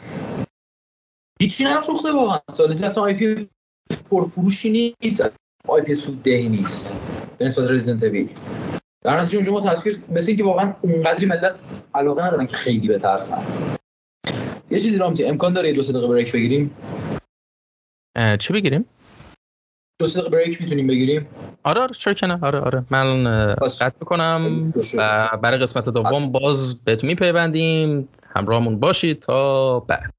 هیچی 1.41 1.63
نفروخته 1.63 2.11
واقعا. 2.11 2.39
Silent 2.51 2.70
Hill 2.70 2.83
اصلا 2.83 3.03
IP 3.03 3.49
پرفروشی 4.11 4.93
نیست. 5.01 5.31
IP 5.67 5.95
سود 5.95 6.23
دهی 6.23 6.49
نیست. 6.49 6.93
به 7.37 7.45
نسبت 7.45 7.71
رزیدنت 7.71 8.03
در 9.01 9.21
نتیجه 9.21 9.37
اونجا 9.37 9.51
ما 9.51 9.61
تصویر 9.61 10.01
مثل 10.09 10.27
اینکه 10.27 10.43
واقعا 10.43 10.73
اونقدری 10.81 11.25
ملت 11.25 11.63
علاقه 11.95 12.23
ندارن 12.23 12.47
که 12.47 12.55
خیلی 12.55 12.87
بترسن. 12.87 13.43
یه 14.71 14.79
چیزی 14.79 14.97
رامتی 14.97 15.25
امکان 15.25 15.53
داره 15.53 15.69
یه 15.69 15.75
دو 15.75 15.81
دقیقه 15.83 16.07
بریک 16.07 16.31
بگیریم. 16.31 16.75
چی 18.39 18.53
بگیریم؟ 18.53 18.85
دو 19.99 20.07
دقیقه 20.07 20.29
بریک 20.29 20.61
می‌تونیم 20.61 20.87
بگیریم. 20.87 21.27
آره 21.63 21.81
آره 21.81 21.93
چرا 21.93 22.13
کنه 22.13 22.39
آره 22.41 22.59
آره. 22.59 22.85
من 22.89 23.25
قطع 23.55 23.95
می‌کنم 23.99 24.71
و 24.97 25.29
برای 25.37 25.57
قسمت 25.57 25.89
دوم 25.89 26.31
باز 26.31 26.83
بهتون 26.83 27.09
میپیوندیم. 27.09 28.09
همراهمون 28.35 28.79
باشید. 28.79 29.19
تا 29.19 29.79
بعد. 29.79 30.13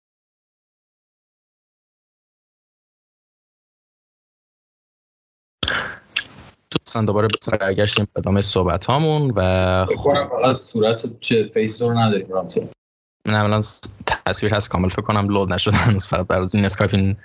دوستان 6.71 7.05
دوباره 7.05 7.29
به 7.29 7.59
برگشتیم 7.59 8.05
به 8.05 8.21
ادامه 8.21 8.43
صحبت 8.43 8.87
هامون 8.87 9.33
و 9.37 9.87
خب. 9.87 10.57
صورت 10.57 11.21
چه 11.21 11.51
فیس 11.55 11.83
رو 11.83 11.99
نداریم 11.99 12.29
رامتی 12.29 12.69
من 13.27 13.35
الان 13.35 13.63
تصویر 14.27 14.55
هست 14.55 14.69
کامل 14.69 14.89
فکر 14.89 15.03
کنم 15.03 15.29
لود 15.29 15.53
نشده 15.53 15.77
هنوز 15.77 16.07
فقط 16.07 16.27
برای 16.27 16.49
این 16.53 16.65
اسکایپ 16.65 16.95
این 16.95 17.17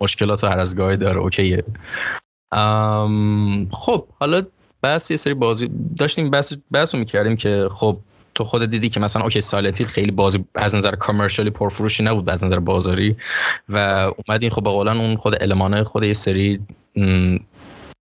مشکلات 0.00 0.44
و 0.44 0.46
هر 0.46 0.58
از 0.58 0.76
گاهی 0.76 0.96
داره. 0.96 1.18
اوکیه. 1.18 1.64
خب 3.72 4.06
حالا 4.18 4.42
بس 4.82 5.10
یه 5.10 5.16
سری 5.16 5.34
بازی 5.34 5.70
داشتیم 5.96 6.30
بس 6.30 6.52
بحث 6.72 6.94
می‌کردیم 6.94 7.36
که 7.36 7.68
خب 7.74 7.98
تو 8.34 8.44
خود 8.44 8.70
دیدی 8.70 8.88
که 8.88 9.00
مثلا 9.00 9.22
اوکی 9.22 9.40
سالتی 9.40 9.84
خیلی 9.84 10.10
بازی 10.10 10.44
از 10.54 10.74
نظر 10.74 10.94
کامرشالی 10.94 11.50
پرفروشی 11.50 12.02
نبود 12.02 12.30
از 12.30 12.44
نظر 12.44 12.58
بازاری 12.58 13.16
و 13.68 13.78
اومدین 14.26 14.50
خب 14.50 14.64
قولن 14.64 15.00
اون 15.00 15.16
خود 15.16 15.42
المانای 15.42 15.82
خود 15.82 16.04
یه 16.04 16.14
سری 16.14 16.60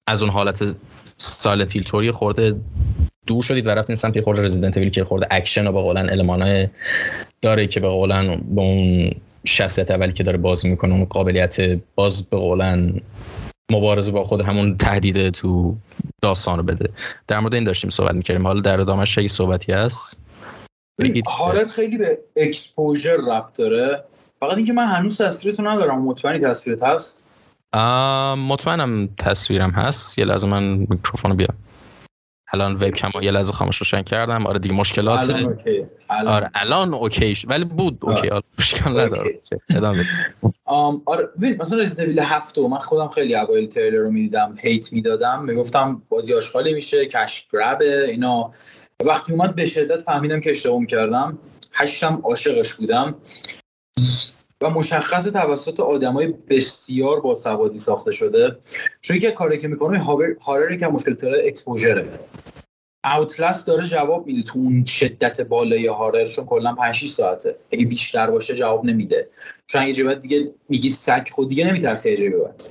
از 0.09 0.21
اون 0.21 0.31
حالت 0.31 0.75
سالت 1.17 1.77
توری 1.77 2.11
خورده 2.11 2.55
دور 3.27 3.43
شدید 3.43 3.67
و 3.67 3.69
رفتین 3.69 3.95
سمت 3.95 4.21
خورده 4.21 4.41
رزیدنت 4.41 4.77
ویل 4.77 4.89
که 4.89 5.03
خورده 5.03 5.27
اکشن 5.31 5.67
و 5.67 5.71
با 5.71 5.83
قولن 5.83 6.09
المانای 6.09 6.67
داره 7.41 7.67
که 7.67 7.79
به 7.79 7.87
قولن 7.87 8.41
با 8.49 8.61
اون 8.61 9.11
شخصیت 9.45 9.91
اولی 9.91 10.13
که 10.13 10.23
داره 10.23 10.37
بازی 10.37 10.69
می‌کنه 10.69 10.93
اون 10.93 11.05
قابلیت 11.05 11.79
باز 11.95 12.29
به 12.29 12.37
قولن 12.37 13.01
مبارزه 13.71 14.11
با 14.11 14.23
خود 14.23 14.41
همون 14.41 14.77
تهدید 14.77 15.29
تو 15.29 15.75
داستان 16.21 16.57
رو 16.57 16.63
بده. 16.63 16.89
در 17.27 17.39
مورد 17.39 17.53
این 17.53 17.63
داشتیم 17.63 17.89
صحبت 17.89 18.15
می‌کردیم. 18.15 18.47
حالا 18.47 18.61
در 18.61 18.81
ادامهش 18.81 19.17
اگه 19.17 19.27
صحبتی 19.27 19.71
هست 19.71 20.21
بگید. 20.99 21.27
حالت 21.27 21.67
خیلی 21.67 21.97
به 21.97 22.17
exposure 22.35 23.17
ربط 23.17 23.57
داره. 23.57 24.03
فقط 24.39 24.57
اینکه 24.57 24.73
من 24.73 24.85
هنوز 24.85 25.21
تصویرتو 25.21 25.63
ندارم. 25.63 26.01
مطمئنی 26.01 26.39
تصویرت 26.39 26.83
هست؟ 26.83 27.23
مطمئنم 28.37 29.07
تصویرم 29.17 29.71
هست. 29.71 30.19
یه 30.19 30.25
لحظه 30.25 30.47
من 30.47 30.63
میکروفون 30.63 31.35
بیام 31.35 31.57
الان 32.53 32.75
وب 32.75 32.89
کم 32.89 33.11
یه 33.21 33.31
لحظه 33.31 33.53
خاموش 33.53 33.77
روشن 33.77 34.01
کردم. 34.01 34.47
آره 34.47 34.59
دیگه 34.59 34.75
مشکلات. 34.75 35.19
الان 35.19 35.45
OK. 35.45 35.85
الان. 36.09 36.33
آره 36.33 36.51
الان 36.53 36.93
OK 36.93 37.37
ولی 37.47 37.65
بود 37.65 37.97
OK. 38.01 38.29
آره 38.29 38.43
مشکل 38.59 38.89
نداره. 38.89 39.39
آره 41.05 41.29
ببین 41.37 41.61
مثلا 41.61 41.79
Resident 41.79 42.07
Evil 42.07 42.19
7 42.19 42.57
من 42.57 42.77
خودم 42.77 43.07
خیلی 43.07 43.35
اوایل 43.35 43.69
تریلر 43.69 43.97
رو 43.97 44.11
می‌دیدم 44.11 44.55
hate 44.61 44.93
می‌دادم. 44.93 45.43
می‌گفتم 45.43 46.01
بازی 46.09 46.33
آشغالی 46.33 46.73
میشه 46.73 47.05
کش 47.05 47.47
گربه 47.53 48.05
اینا. 48.09 48.53
وقتی 49.05 49.31
اومد 49.31 49.55
به 49.55 49.65
شدت 49.65 50.01
فهمیدم 50.01 50.39
که 50.39 50.51
اشتباه 50.51 50.85
کردم 50.85 51.37
هشتم 51.73 52.21
عاشقش 52.23 52.73
بودم. 52.73 53.15
و 54.63 54.69
مشخص 54.69 55.27
توسط 55.27 55.79
آدمای 55.79 56.27
بسیار 56.27 57.19
با 57.19 57.35
سوادی 57.35 57.79
ساخته 57.79 58.11
شده. 58.11 58.57
چون 59.01 59.19
که 59.19 59.31
کاری 59.31 59.59
که 59.59 59.67
می‌کنه 59.67 59.99
هارری 60.41 60.77
که 60.77 60.87
مشکل 60.87 61.13
تره 61.13 61.41
اکسپوژره. 61.45 62.19
اوتلست 63.17 63.67
داره 63.67 63.85
جواب 63.85 64.27
میده 64.27 64.43
تو 64.43 64.59
اون 64.59 64.85
شدت 64.85 65.41
بالای 65.41 65.87
هارر 65.87 66.25
چون 66.25 66.45
کلا 66.45 66.73
5 66.73 66.95
6 66.95 67.09
ساعته. 67.09 67.55
اگه 67.71 67.85
بیشتر 67.85 68.31
باشه 68.31 68.55
جواب 68.55 68.85
نمیده. 68.85 69.29
چون 69.67 69.93
جواب 69.93 70.19
دیگه 70.19 70.51
میگی 70.69 70.89
سگ 70.89 71.27
خود 71.31 71.49
دیگه 71.49 71.67
نمیترسی 71.67 72.09
اجازه 72.09 72.43
بعد 72.43 72.63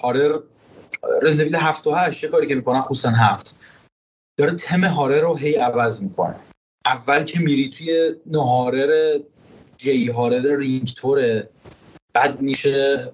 هارر 0.00 0.38
رزیدنت 1.22 1.62
7 1.62 1.86
و 1.86 1.90
8 1.90 2.26
کاری 2.26 2.46
که 2.46 2.54
می‌کنن 2.54 2.80
خصوصا 2.80 3.10
هفت. 3.10 3.58
داره 4.38 4.52
تم 4.52 4.84
horror 4.84 5.20
رو 5.20 5.36
هی 5.36 5.54
عوض 5.54 6.02
می‌کنه. 6.02 6.36
اول 6.86 7.24
که 7.24 7.40
میری 7.40 7.70
توی 7.70 8.14
نه 8.26 9.18
horror، 9.82 10.10
J-horror، 10.10 10.56
Ring 10.56 10.94
طوره 10.96 11.48
بعد 12.12 12.40
میشه 12.40 13.12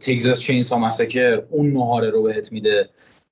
Texas 0.00 0.40
Chainsaw 0.40 0.78
Massacre 0.78 1.42
اون 1.50 1.72
نهاره 1.72 2.10
رو 2.10 2.22
بهت 2.22 2.52
میده. 2.52 2.88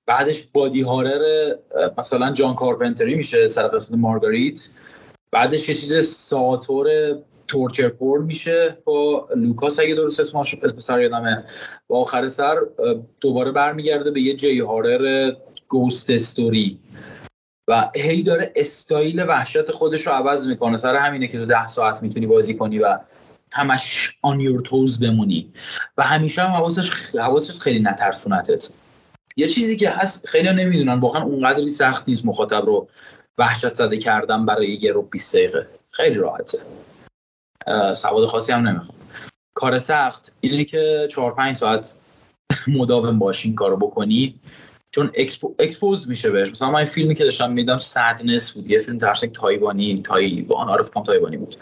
بعدش 0.07 0.49
body 0.53 0.81
horror 0.81 1.55
مثلا 1.99 2.33
جان 2.33 2.55
کارپنتری 2.55 3.15
میشه 3.15 3.49
سر 3.49 3.69
قسمت 3.69 3.99
مارگاریت 3.99 4.61
بعدش 5.31 5.69
یه 5.69 5.75
چیز 5.75 6.07
ساتور 6.07 6.89
تورچر 7.49 7.89
پور 7.89 8.21
میشه. 8.21 8.79
با 8.85 9.29
لوکاس 9.37 9.79
اگه 9.79 9.95
درست 9.95 10.21
اسمش 10.21 10.55
اسم 10.63 10.79
سر 10.79 11.03
یادمه. 11.03 11.45
و 11.89 11.95
آخر 11.95 12.29
سر 12.29 12.57
دوباره 13.21 13.51
برمیگرده 13.51 14.11
به 14.11 14.21
یه 14.21 14.35
جی 14.35 14.61
هارر 14.61 15.33
گوست 15.69 16.11
استوری. 16.11 16.79
و 17.69 17.91
هی 17.97 18.23
داره 18.23 18.53
استایل 18.57 19.25
وحشت 19.29 19.71
خودش 19.71 20.07
رو 20.07 20.13
عوض 20.13 20.49
می‌کنه. 20.49 20.77
سر 20.77 20.97
همینه 20.97 21.27
که 21.27 21.39
تو 21.39 21.47
ده 21.47 21.69
ساعت 21.69 22.03
می‌تونی 22.03 22.27
بازی 22.27 22.55
کنی 22.55 22.79
و 22.79 22.99
همش 23.53 24.17
آن 24.23 24.41
یور 24.41 24.61
توز 24.61 25.01
بمونی. 25.01 25.53
و 25.97 26.03
همیشه 26.03 26.43
هم 26.43 26.51
حواسش 26.51 26.91
حواسش 27.15 27.61
خیلی 27.61 27.81
نترسونتت. 27.81 28.71
یه 29.37 29.49
چیزی 29.49 29.77
که 29.77 29.91
هست 29.91 30.27
خیلی 30.27 30.53
نمی‌دونن 30.53 31.01
واقعا 31.01 31.23
اونقدری 31.23 31.69
سخت 31.69 32.05
نیست 32.09 32.27
مخاطب 32.27 32.67
رو 32.67 32.89
وحشت 33.39 33.75
زده 33.75 33.99
کردن 33.99 34.47
برای 34.47 34.79
یه 34.83 34.93
رو 34.93 35.03
20 35.03 35.35
دقیقه. 35.37 35.69
خیلی 35.91 36.15
راحته. 36.15 36.59
سواد 37.95 38.27
خاصی 38.27 38.53
هم 38.53 38.69
نمی‌خوام. 38.69 38.99
کار 39.55 39.79
سخت 39.79 40.35
اینه 40.41 40.65
که 40.65 41.09
4 41.11 41.35
5 41.35 41.57
ساعت 41.57 41.99
مداوم 42.69 43.19
باشین 43.19 43.55
کارو 43.55 43.77
بکنی. 43.77 44.41
چون 44.95 45.11
expo، 45.15 45.55
expose 45.59 46.09
میشه 46.09 46.31
بهش. 46.31 46.49
مثلا 46.49 46.71
من 46.71 46.85
فیلمی 46.85 47.15
که 47.15 47.25
داشتم 47.25 47.53
میدم 47.53 47.79
Sadness 47.79 48.53
بود. 48.53 48.71
یه 48.71 48.81
فیلم 48.81 48.99
ترسناک 48.99 49.33
تایوانی 49.33 50.03
تایوان 50.03 50.69
آره 50.69 50.85
فکر 50.85 51.05
تایوانی 51.05 51.37
بود. 51.37 51.57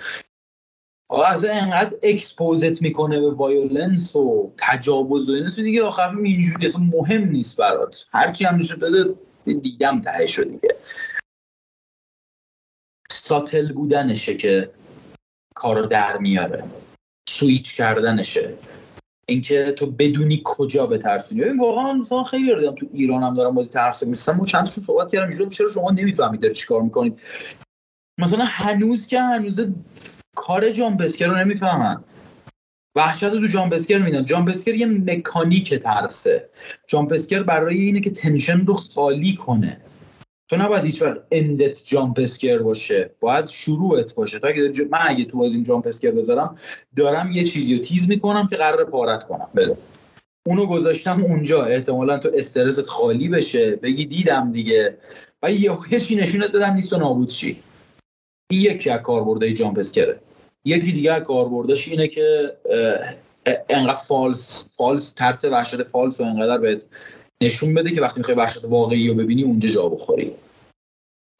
آقا 1.09 1.24
از 1.24 1.45
اینقدر 1.45 1.97
expose 2.03 2.71
ت 2.71 2.82
می‌کنه 2.83 3.20
به 3.20 3.30
violence 3.30 4.16
و 4.16 4.53
تجاوز 4.59 5.28
و 5.28 5.51
تو 5.51 5.62
دیگه 5.62 5.83
آخر 5.83 6.16
اینجوری 6.16 6.66
اصلا 6.66 6.80
مهم 6.80 7.28
نیست 7.28 7.57
برات. 7.57 7.97
هرچی 8.11 8.45
هم 8.45 8.57
میشه 8.57 8.76
بده 8.76 9.14
دیدم 9.45 10.01
ته 10.01 10.26
شد 10.26 10.51
دیگه. 10.51 10.76
ساتل 13.11 13.72
بودنشه 13.72 14.37
که 14.37 14.70
کارو 15.55 15.87
در 15.87 16.18
میاره. 16.18 16.64
سویچ 17.28 17.76
کردنشه. 17.76 18.59
اینکه 19.28 19.72
تو 19.72 19.86
بدونی 19.86 20.42
کجا 20.44 20.86
بترسونی 20.86 21.40
ببین 21.40 21.60
واقعا 21.60 21.92
مثلا 21.92 22.24
خیلی 22.24 22.54
دیدم 22.54 22.74
تو 22.74 22.86
ایران 22.92 23.22
هم 23.22 23.34
دارم 23.34 23.54
بازی 23.54 23.72
ترس 23.72 24.02
میستم 24.02 24.40
و 24.40 24.46
چند 24.46 24.64
تا 24.64 24.70
صحبت 24.70 25.12
کردم 25.12 25.28
اینجوری 25.28 25.50
چرا 25.50 25.70
شما 25.70 25.90
نمی‌فهمید 25.90 26.40
داره 26.40 26.54
چیکار 26.54 26.82
می‌کنید؟ 26.82 27.20
مثلا 28.18 28.44
هنوز 28.44 29.06
که 29.06 29.20
هنوز 29.20 29.66
کار 30.36 30.70
جامپسکر 30.70 31.26
رو 31.26 31.36
نمی‌فهمن. 31.36 32.04
وحشت 32.96 33.30
تو 33.30 33.46
جامپسکر 33.46 33.98
میدن 33.98 34.24
جامپسکر 34.24 34.74
یه 34.74 34.86
مکانیک 34.86 35.74
ترسه. 35.74 36.50
جامپسکر 36.86 37.42
برای 37.42 37.80
اینه 37.80 38.00
که 38.00 38.10
تنشن 38.10 38.66
رو 38.66 38.74
خالی 38.74 39.34
کنه. 39.34 39.80
تو 40.53 40.59
نباید 40.59 40.84
هیچ 40.84 41.03
وقت 41.03 41.18
end 41.30 41.71
ت 41.71 41.84
jump 41.84 42.18
scare 42.18 42.59
باشه. 42.59 43.11
باید 43.20 43.48
شروعت 43.48 44.14
باشه. 44.14 44.38
تا 44.38 44.48
اگه 44.48 44.72
من 44.90 44.98
اگه 45.03 45.24
تو 45.24 45.38
بازی 45.38 45.62
jump 45.62 45.86
scare 45.86 46.11
بذارم 46.11 46.59
دارم 46.96 47.32
یه 47.32 47.44
چیزی 47.44 47.76
رو 47.76 47.84
tease 47.84 48.09
می‌کنم 48.09 48.48
که 48.48 48.57
قراره 48.57 48.84
پاره‌ت 48.84 49.26
کنم. 49.26 49.48
بله. 49.55 49.76
اونو 50.46 50.66
گذاشتم 50.66 51.24
اونجا. 51.24 51.64
احتمالا 51.64 52.18
تو 52.18 52.30
استرست 52.34 52.82
خالی 52.82 53.28
بشه. 53.28 53.76
بگی 53.76 54.07
دیدم 54.07 54.53
دیگه. 54.53 54.98
و 55.42 55.53
یه 55.53 56.00
چی 56.00 56.16
نشونت 56.16 56.53
بدم 56.53 56.72
نیست 56.74 56.92
و 56.92 56.96
نابود 56.96 57.28
شی. 57.28 57.62
این 58.50 58.61
یکی 58.61 58.90
از 58.90 59.00
کاربردهای 59.00 59.55
jump 59.55 59.78
scare 59.78 60.13
ه 60.13 60.20
یکی 60.64 60.92
دیگه 60.92 61.20
کاربردش 61.20 61.88
اینه 61.88 62.09
که 62.09 62.57
انقدر 63.70 64.00
false 64.09 64.68
false 64.76 65.12
ترس 65.12 65.44
وحشت 65.44 65.82
false 65.82 66.20
و 66.20 66.22
انقدر 66.22 66.59
بهت 66.59 66.82
نشون 67.43 67.74
بده 67.74 67.90
که 67.90 68.01
وقتی 68.01 68.20
می‌خوای 68.20 68.36
وحشت 68.36 68.64
واقعی 68.64 69.09
رو 69.09 69.14
ببینی 69.14 69.43
اونجا 69.43 69.68
جا 69.68 69.88
بخوری. 69.88 70.32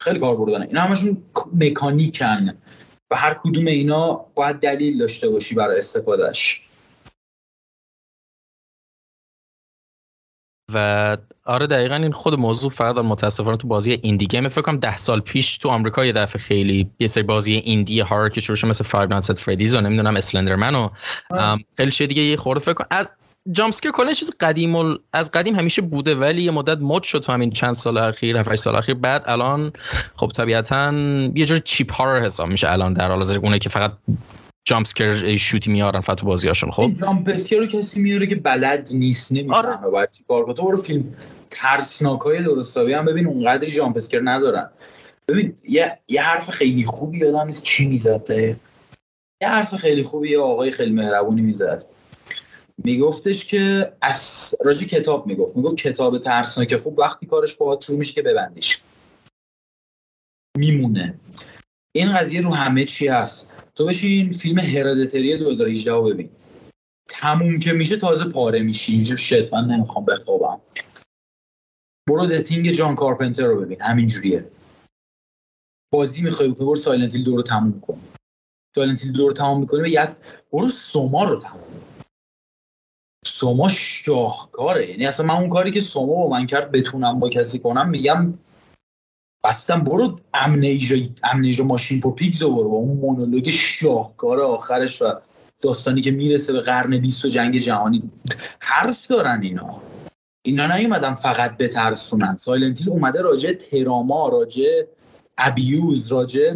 خیلی 0.01 0.19
کاربردن 0.19 0.61
اینا 0.61 0.81
همشون 0.81 1.23
mechanic 1.53 2.45
ن 2.45 2.57
و 3.11 3.15
هر 3.15 3.33
کدوم 3.33 3.67
اینا 3.67 4.13
باید 4.35 4.55
دلیل 4.55 4.97
داشته 4.97 5.29
باشی 5.29 5.55
برای 5.55 5.79
استفادهش 5.79 6.61
و 10.73 11.17
آره 11.45 11.67
دقیقا 11.67 11.95
این 11.95 12.11
خود 12.11 12.39
موضوع 12.39 12.71
فقط 12.71 12.95
متاسفانه 12.95 13.57
تو 13.57 13.67
بازی 13.67 13.99
indie 14.01 14.27
game. 14.27 14.49
فکر 14.49 14.61
کنم 14.61 14.77
ده 14.77 14.97
سال 14.97 15.19
پیش 15.19 15.57
تو 15.57 15.69
آمریکا 15.69 16.05
یه 16.05 16.11
دفعه 16.11 16.41
خیلی 16.41 16.91
یه 16.99 17.07
سری 17.07 17.23
بازی 17.23 17.53
indie 17.53 17.99
horror 17.99 18.29
که 18.29 18.41
شروع 18.41 18.69
مثل 18.69 18.83
Five 18.83 19.09
Nights 19.09 19.31
Freddy's 19.31 19.73
و 19.73 19.81
نمی‌دونم 19.81 20.15
Slenderman 20.15 20.75
و 20.75 20.89
خیلی 21.77 21.91
چیز 21.91 22.07
دیگه 22.07 22.21
یه 22.21 22.37
خورده 22.37 22.61
فکر 22.61 22.73
کنم 22.73 22.87
از 22.91 23.11
جامسکر 23.51 23.91
کلا 23.91 24.13
چیز 24.13 24.31
قدیم 24.39 24.97
از 25.13 25.31
قدیم 25.31 25.55
همیشه 25.55 25.81
بوده 25.81 26.15
ولی 26.15 26.41
یه 26.41 26.51
مدت 26.51 26.77
مد 26.81 27.03
شد 27.03 27.19
تو 27.19 27.31
همین 27.31 27.49
چند 27.49 27.73
سال 27.73 27.97
اخیر 27.97 28.37
7 28.37 28.55
سال 28.55 28.75
اخیر. 28.75 28.95
بعد 28.95 29.23
الان 29.25 29.73
خب 30.15 30.31
طبیعتا 30.35 30.93
یه 31.35 31.45
جور 31.45 31.57
چیپ 31.57 31.93
هارر 31.93 32.25
حساب 32.25 32.47
میشه 32.47 32.71
الان 32.71 32.93
در 32.93 33.07
حال 33.07 33.17
حاضر. 33.17 33.37
اونه 33.37 33.59
که 33.59 33.69
فقط 33.69 33.91
جامپسکر 34.65 35.37
شوتی 35.37 35.71
میارن 35.71 35.99
فقط 35.99 36.17
تو 36.17 36.25
بازیاشون 36.25 36.71
خب؟ 36.71 36.91
جامپسکر 37.01 37.57
رو 37.57 37.65
کسی 37.65 38.01
میاره 38.01 38.27
که 38.27 38.35
بلد 38.35 38.87
نیست 38.91 39.31
نمی‌فهمه. 39.31 39.57
آره. 39.57 39.89
باید 39.91 40.11
چیکار 40.11 40.45
برو 40.45 40.77
فیلم 40.77 41.15
ترسناک 41.49 42.21
های 42.21 42.43
درستابی 42.43 42.93
هم 42.93 43.05
ببین 43.05 43.27
اونقدری 43.27 43.71
جامپسکر 43.71 44.21
ندارن. 44.23 44.69
ببین 45.27 45.55
یه, 45.69 45.99
یه 46.07 46.21
حرف 46.21 46.49
خیلی 46.49 46.85
خوبی 46.85 47.17
یادم 47.17 47.45
نیست 47.45 47.63
چی 47.63 47.85
می‌زد 47.85 48.29
یه 48.29 49.49
حرف 49.49 49.75
خیلی 49.75 50.03
خوبی 50.03 50.31
یه 50.31 50.39
آقای 50.39 50.71
خیلی 50.71 50.91
مهربونی 50.91 51.41
می‌زد. 51.41 51.83
میگفتش 52.77 53.45
که 53.45 53.93
از 54.01 54.55
راجی 54.65 54.85
کتاب 54.85 55.27
می‌گفت. 55.27 55.57
می‌گفت 55.57 55.75
کتاب 55.75 56.17
ترسناک 56.17 56.75
خوب 56.75 56.99
وقتی 56.99 57.25
کارش 57.25 57.55
باهات 57.55 57.81
شروع 57.81 57.99
میشه 57.99 58.13
که 58.13 58.21
ببندیش. 58.21 58.81
میمونه. 60.57 61.19
این 61.95 62.13
قضیه 62.13 62.41
رو 62.41 62.53
همه 62.53 62.85
چی 62.85 63.07
هست. 63.07 63.47
تو 63.75 63.85
بشین 63.85 64.31
فیلم 64.31 64.59
هرادتری 64.59 65.37
2018 65.37 65.91
رو 65.91 66.03
ببین. 66.03 66.29
تموم 67.09 67.59
که 67.59 67.73
میشه 67.73 67.97
تازه 67.97 68.25
پاره 68.25 68.61
میشی. 68.61 68.93
اینجا 68.93 69.15
شد 69.15 69.55
من 69.55 69.65
نمی‌خوام 69.65 70.05
بخوابم. 70.05 70.61
برو 72.09 72.25
دتینگ 72.25 72.71
جان 72.71 72.95
کارپنتر 72.95 73.45
رو 73.45 73.61
ببین. 73.61 73.81
همینجوریه. 73.81 74.51
بازی 75.93 76.21
می‌خوای 76.21 76.49
بکنی 76.49 76.65
برو 76.65 76.75
سایلنت 76.75 77.15
هیل 77.15 77.23
دو 77.23 77.35
رو 77.35 77.43
تموم 77.43 77.81
کن. 77.81 78.01
Silent 78.75 79.03
Hill 79.03 79.11
دو 79.11 79.27
رو 79.27 79.33
تموم 79.33 79.59
می‌کنی 79.59 79.97
و 79.97 80.07
برو 80.51 80.69
SOMA 80.69 81.23
رو 81.23 81.39
تموم 81.39 81.92
SOMA 83.43 83.67
شاهکاره. 83.67 84.89
یعنی 84.89 85.05
اصلا 85.05 85.25
من 85.25 85.35
اون 85.35 85.49
کاری 85.49 85.71
که 85.71 85.81
SOMA 85.81 86.15
با 86.15 86.29
من 86.29 86.47
کرد 86.47 86.71
بتونم 86.71 87.19
با 87.19 87.29
کسی 87.29 87.59
کنم 87.59 87.89
میگم 87.89 88.33
بستم 89.43 89.83
برو 89.83 90.19
Amnesia 90.33 90.95
Amnesia 91.23 91.63
Machine 91.63 92.01
for 92.01 92.11
Pigs 92.11 92.41
رو 92.41 92.55
برو. 92.55 92.69
با 92.69 92.77
اون 92.77 92.97
مونولوگ 92.97 93.49
شاهکار 93.49 94.39
آخرش 94.39 95.01
و 95.01 95.05
داستانی 95.61 96.01
که 96.01 96.11
می‌رسه 96.11 96.53
به 96.53 96.61
قرن 96.61 96.97
20 96.97 97.25
و 97.25 97.27
جنگ 97.27 97.59
جهانی. 97.59 98.11
حرف 98.59 99.07
دارن 99.07 99.41
اینا. 99.41 99.81
اینا 100.45 100.77
نیومدن 100.77 101.15
فقط 101.15 101.57
بترسونن. 101.57 102.37
Silent 102.37 102.68
Hill 102.68 102.89
اومده 102.89 103.21
راجع 103.21 103.53
تراما 103.53 104.27
راجع 104.27 104.81
abuse 105.37 106.11
راجع 106.11 106.53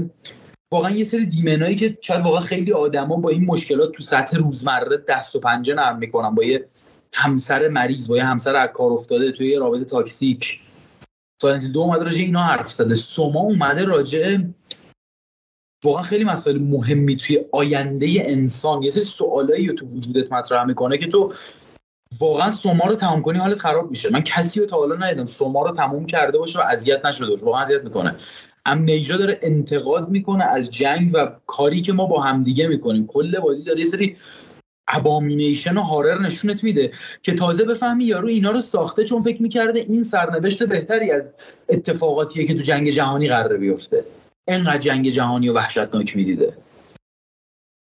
واقعا 0.72 0.92
یه 0.92 1.06
سری 1.06 1.26
demon 1.26 1.61
ایی 1.61 1.76
که 1.76 1.98
شاید 2.02 2.22
واقعا 2.26 2.42
خیلی 2.42 2.74
آدما 2.74 3.16
با 3.16 3.30
این 3.30 3.46
مشکلات 3.46 3.92
تو 3.92 4.04
سطح 4.04 4.38
روزمره 4.38 4.98
دست 5.08 5.36
و 5.36 5.40
پنجه 5.40 5.74
نرم 5.74 5.98
می‌کنن 5.98 6.36
با 6.36 6.44
یه 6.44 6.68
همسر 7.14 7.68
مریض 7.68 8.08
با 8.08 8.18
یه 8.18 8.24
همسر 8.24 8.56
از 8.56 8.70
کار 8.74 8.92
افتاده 8.92 9.32
توی 9.32 9.56
رابطه 9.56 9.86
toxic 9.86 10.60
Silent 11.42 11.72
دو 11.72 11.80
اومده 11.80 12.04
راجع 12.04 12.18
اینا 12.18 12.44
حرف 12.44 12.72
زده. 12.72 12.96
SOMA 12.96 13.40
اومده 13.40 13.86
راجع 13.86 14.38
واقعا 15.84 16.04
خیلی 16.04 16.24
مسائل 16.24 16.58
مهمی 16.58 17.16
توی 17.16 17.46
آینده 17.52 18.08
انسان. 18.18 18.84
یه 18.84 18.90
سری 18.90 19.04
سوالایی 19.04 19.68
تو 19.68 19.86
وجودت 19.86 20.32
مطرح 20.32 20.64
می‌کنه 20.64 20.98
که 20.98 21.08
تو 21.08 21.34
واقعا 22.20 22.52
SOMA 22.52 22.86
رو 22.86 22.96
تمام 22.96 23.22
کنی 23.22 23.40
حالت 23.40 23.60
خراب 23.60 23.90
میشه. 23.90 24.10
من 24.10 24.22
کسی 24.22 24.60
رو 24.60 24.66
تا 24.66 24.78
حالا 24.78 24.96
ندیدم 24.96 25.26
سوما 25.26 25.62
رو 25.62 25.76
تموم 25.76 26.06
کرده 26.06 26.38
باشه 26.38 26.60
و 26.60 26.62
اذیت 26.62 27.06
نشده 27.06 27.30
باشه. 27.30 27.46
واقعا 27.46 27.62
اذیت 27.62 27.84
می‌کنه. 27.84 28.16
امنیجا 28.66 29.18
داره 29.18 29.40
انتقاد 29.42 30.10
می‌کنه 30.10 30.44
از 30.44 30.72
جنگ 30.72 31.12
و 31.14 31.32
کاری 31.46 31.82
که 31.82 31.94
ما 31.94 32.06
با 32.06 32.22
همدیگه 32.22 32.68
می‌کنیم. 32.68 33.08
کل 33.08 33.40
بازی 33.40 33.64
داره 33.66 33.80
یه 33.80 33.86
سری 33.86 34.18
ابامینیشن 34.88 35.78
و 35.78 35.82
هارر 35.82 36.22
نشونت 36.22 36.64
میده 36.64 36.92
که 37.22 37.34
تازه 37.34 37.64
بفهمی 37.64 38.06
یارو 38.06 38.28
اینا 38.28 38.52
رو 38.52 38.62
ساخته 38.62 39.04
چون 39.04 39.24
فکر 39.24 39.42
می‌کرده 39.42 39.80
این 39.80 40.04
سرنوشت 40.04 40.64
بهتری 40.64 41.12
از 41.12 41.24
اتفاقاتیه 41.70 42.48
که 42.48 42.54
تو 42.54 42.60
جنگ 42.60 42.90
جهانی 42.90 43.28
قرار 43.28 43.58
بیفته. 43.58 44.06
انقدر 44.48 44.78
جنگ 44.78 45.10
جهانی 45.10 45.50
و 45.50 45.54
وحشتناک 45.54 46.16
می‌دیده. 46.16 46.58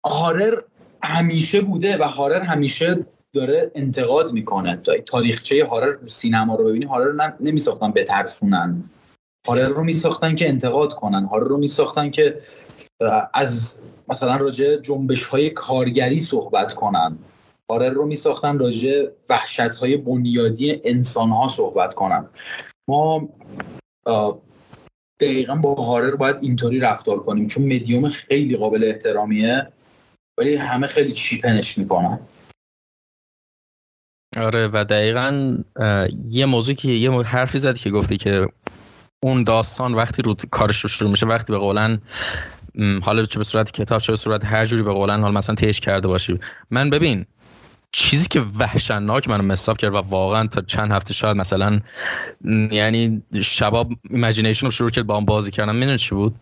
هارر 0.07 0.63
همیشه 1.03 1.61
بوده 1.61 1.99
و 1.99 2.03
هارر 2.03 2.41
همیشه 2.41 3.07
داره 3.33 3.71
انتقاد 3.75 4.33
می‌کنه. 4.33 4.77
تاریخچه 5.07 5.67
هارر 5.67 5.97
سینما 6.07 6.55
رو 6.55 6.65
ببینی 6.65 6.85
هارر 6.85 7.33
نمیساختن 7.41 7.91
بترسونن. 7.91 8.91
هارر 9.47 9.69
رو 9.69 9.85
میساختن 9.85 10.35
که 10.35 10.49
انتقاد 10.49 10.95
کنن. 10.95 11.25
هارر 11.25 11.45
رو 11.45 11.57
میساختن 11.57 12.11
که 12.11 12.41
از 13.35 13.79
مثلا 14.09 14.37
راجع 14.37 14.77
جنبش 14.77 15.25
های 15.25 15.51
کارگری 15.51 16.23
صحبت 16.23 16.75
کنن. 16.75 17.19
هارر 17.71 17.91
رو 17.91 18.07
میساختن 18.07 18.59
راجع 18.59 19.07
وحشت 19.29 19.61
های 19.75 19.97
بنیادی 19.97 20.81
انسان 20.85 21.31
ها 21.31 21.49
صحبت 21.49 21.95
کنن. 21.95 22.29
ما 22.89 23.29
دقیقا 25.21 25.55
با 25.55 25.75
هارر 25.75 26.17
باید 26.17 26.37
اینطوری 26.41 26.81
رفتار 26.81 27.19
کنیم 27.19 27.47
چون 27.47 27.65
مدیوم 27.65 28.09
خیلی 28.09 28.57
قابل 28.57 28.85
احترامیه 28.85 29.73
ولی 30.39 30.57
همه 30.57 30.87
خیلی 30.87 31.13
چیپنش 31.13 31.79
می‌کنن. 31.79 32.19
آره 34.37 34.69
و 34.73 34.85
دقیقا 34.85 35.57
یه 36.25 36.47
موضوع 36.47 36.75
که 36.75 36.89
یه 36.89 37.23
حرفی 37.23 37.59
زد 37.59 37.77
که 37.77 37.91
گفتی 37.91 38.17
که 38.17 38.49
اون 39.23 39.45
داستان 39.45 39.95
وقتی 39.95 40.23
رو 40.23 40.35
کارش 40.51 40.81
رو 40.81 40.89
شروع 40.89 41.11
میشه 41.11 41.27
وقتی 41.27 41.53
به 41.53 41.59
قولن 41.59 42.03
حالا 43.03 43.25
چه 43.25 43.39
به 43.39 43.45
صورت 43.45 43.71
کتاب 43.71 44.01
چه 44.01 44.13
به 44.13 44.17
صورت 44.17 44.45
هر 44.45 44.65
جوری 44.65 44.83
به 44.83 44.93
قولن 44.93 45.21
حال 45.21 45.33
مثلا 45.33 45.55
تیش 45.55 45.81
کرده 45.81 46.09
باشی. 46.09 46.41
من 46.71 46.91
ببین 46.91 47.27
چیزی 47.93 48.29
که 48.29 48.41
وحشتناک 48.59 49.29
منو 49.29 49.43
مساب 49.43 49.77
کرد 49.77 49.95
و 49.95 49.97
واقعا 49.97 50.47
تا 50.47 50.61
چند 50.61 50.93
هفته 50.93 51.15
شاید 51.15 51.37
مثلا 51.37 51.81
یعنی 52.71 53.23
شباب 53.43 53.93
ایمیجینیشن 54.11 54.67
رو 54.67 54.73
شروع 54.73 54.91
کرد 54.91 55.07
با 55.07 55.17
هم 55.17 55.25
بازی 55.25 55.51
کردن 55.51 55.77
می‌دونی 55.77 55.99
چی 55.99 56.15
بود؟ 56.15 56.35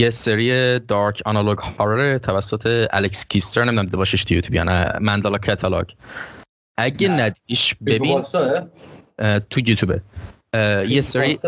یه 0.00 0.10
سری 0.10 0.78
دارک 0.78 1.22
آنالوگ 1.26 1.58
هارر 1.58 2.18
توسط 2.18 2.86
الکس 2.90 3.28
کیستر 3.28 3.64
نمی‌دونم 3.64 3.84
دیده 3.84 3.96
باشش 3.96 4.24
تو 4.24 4.34
یوتیوب 4.34 4.54
یا 4.54 4.64
نه 4.64 4.98
مندالا 5.00 5.38
کتالوگ 5.38 5.86
اگه 6.78 7.08
ندیش 7.08 7.74
ببین 7.86 8.22
تو 9.50 9.60
یوتیوبه 9.60 10.02
یه 10.88 11.00
سری 11.00 11.38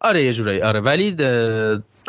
آره 0.00 0.24
یه 0.24 0.32
جورایی 0.32 0.62
آره. 0.62 0.80
ولی 0.80 1.16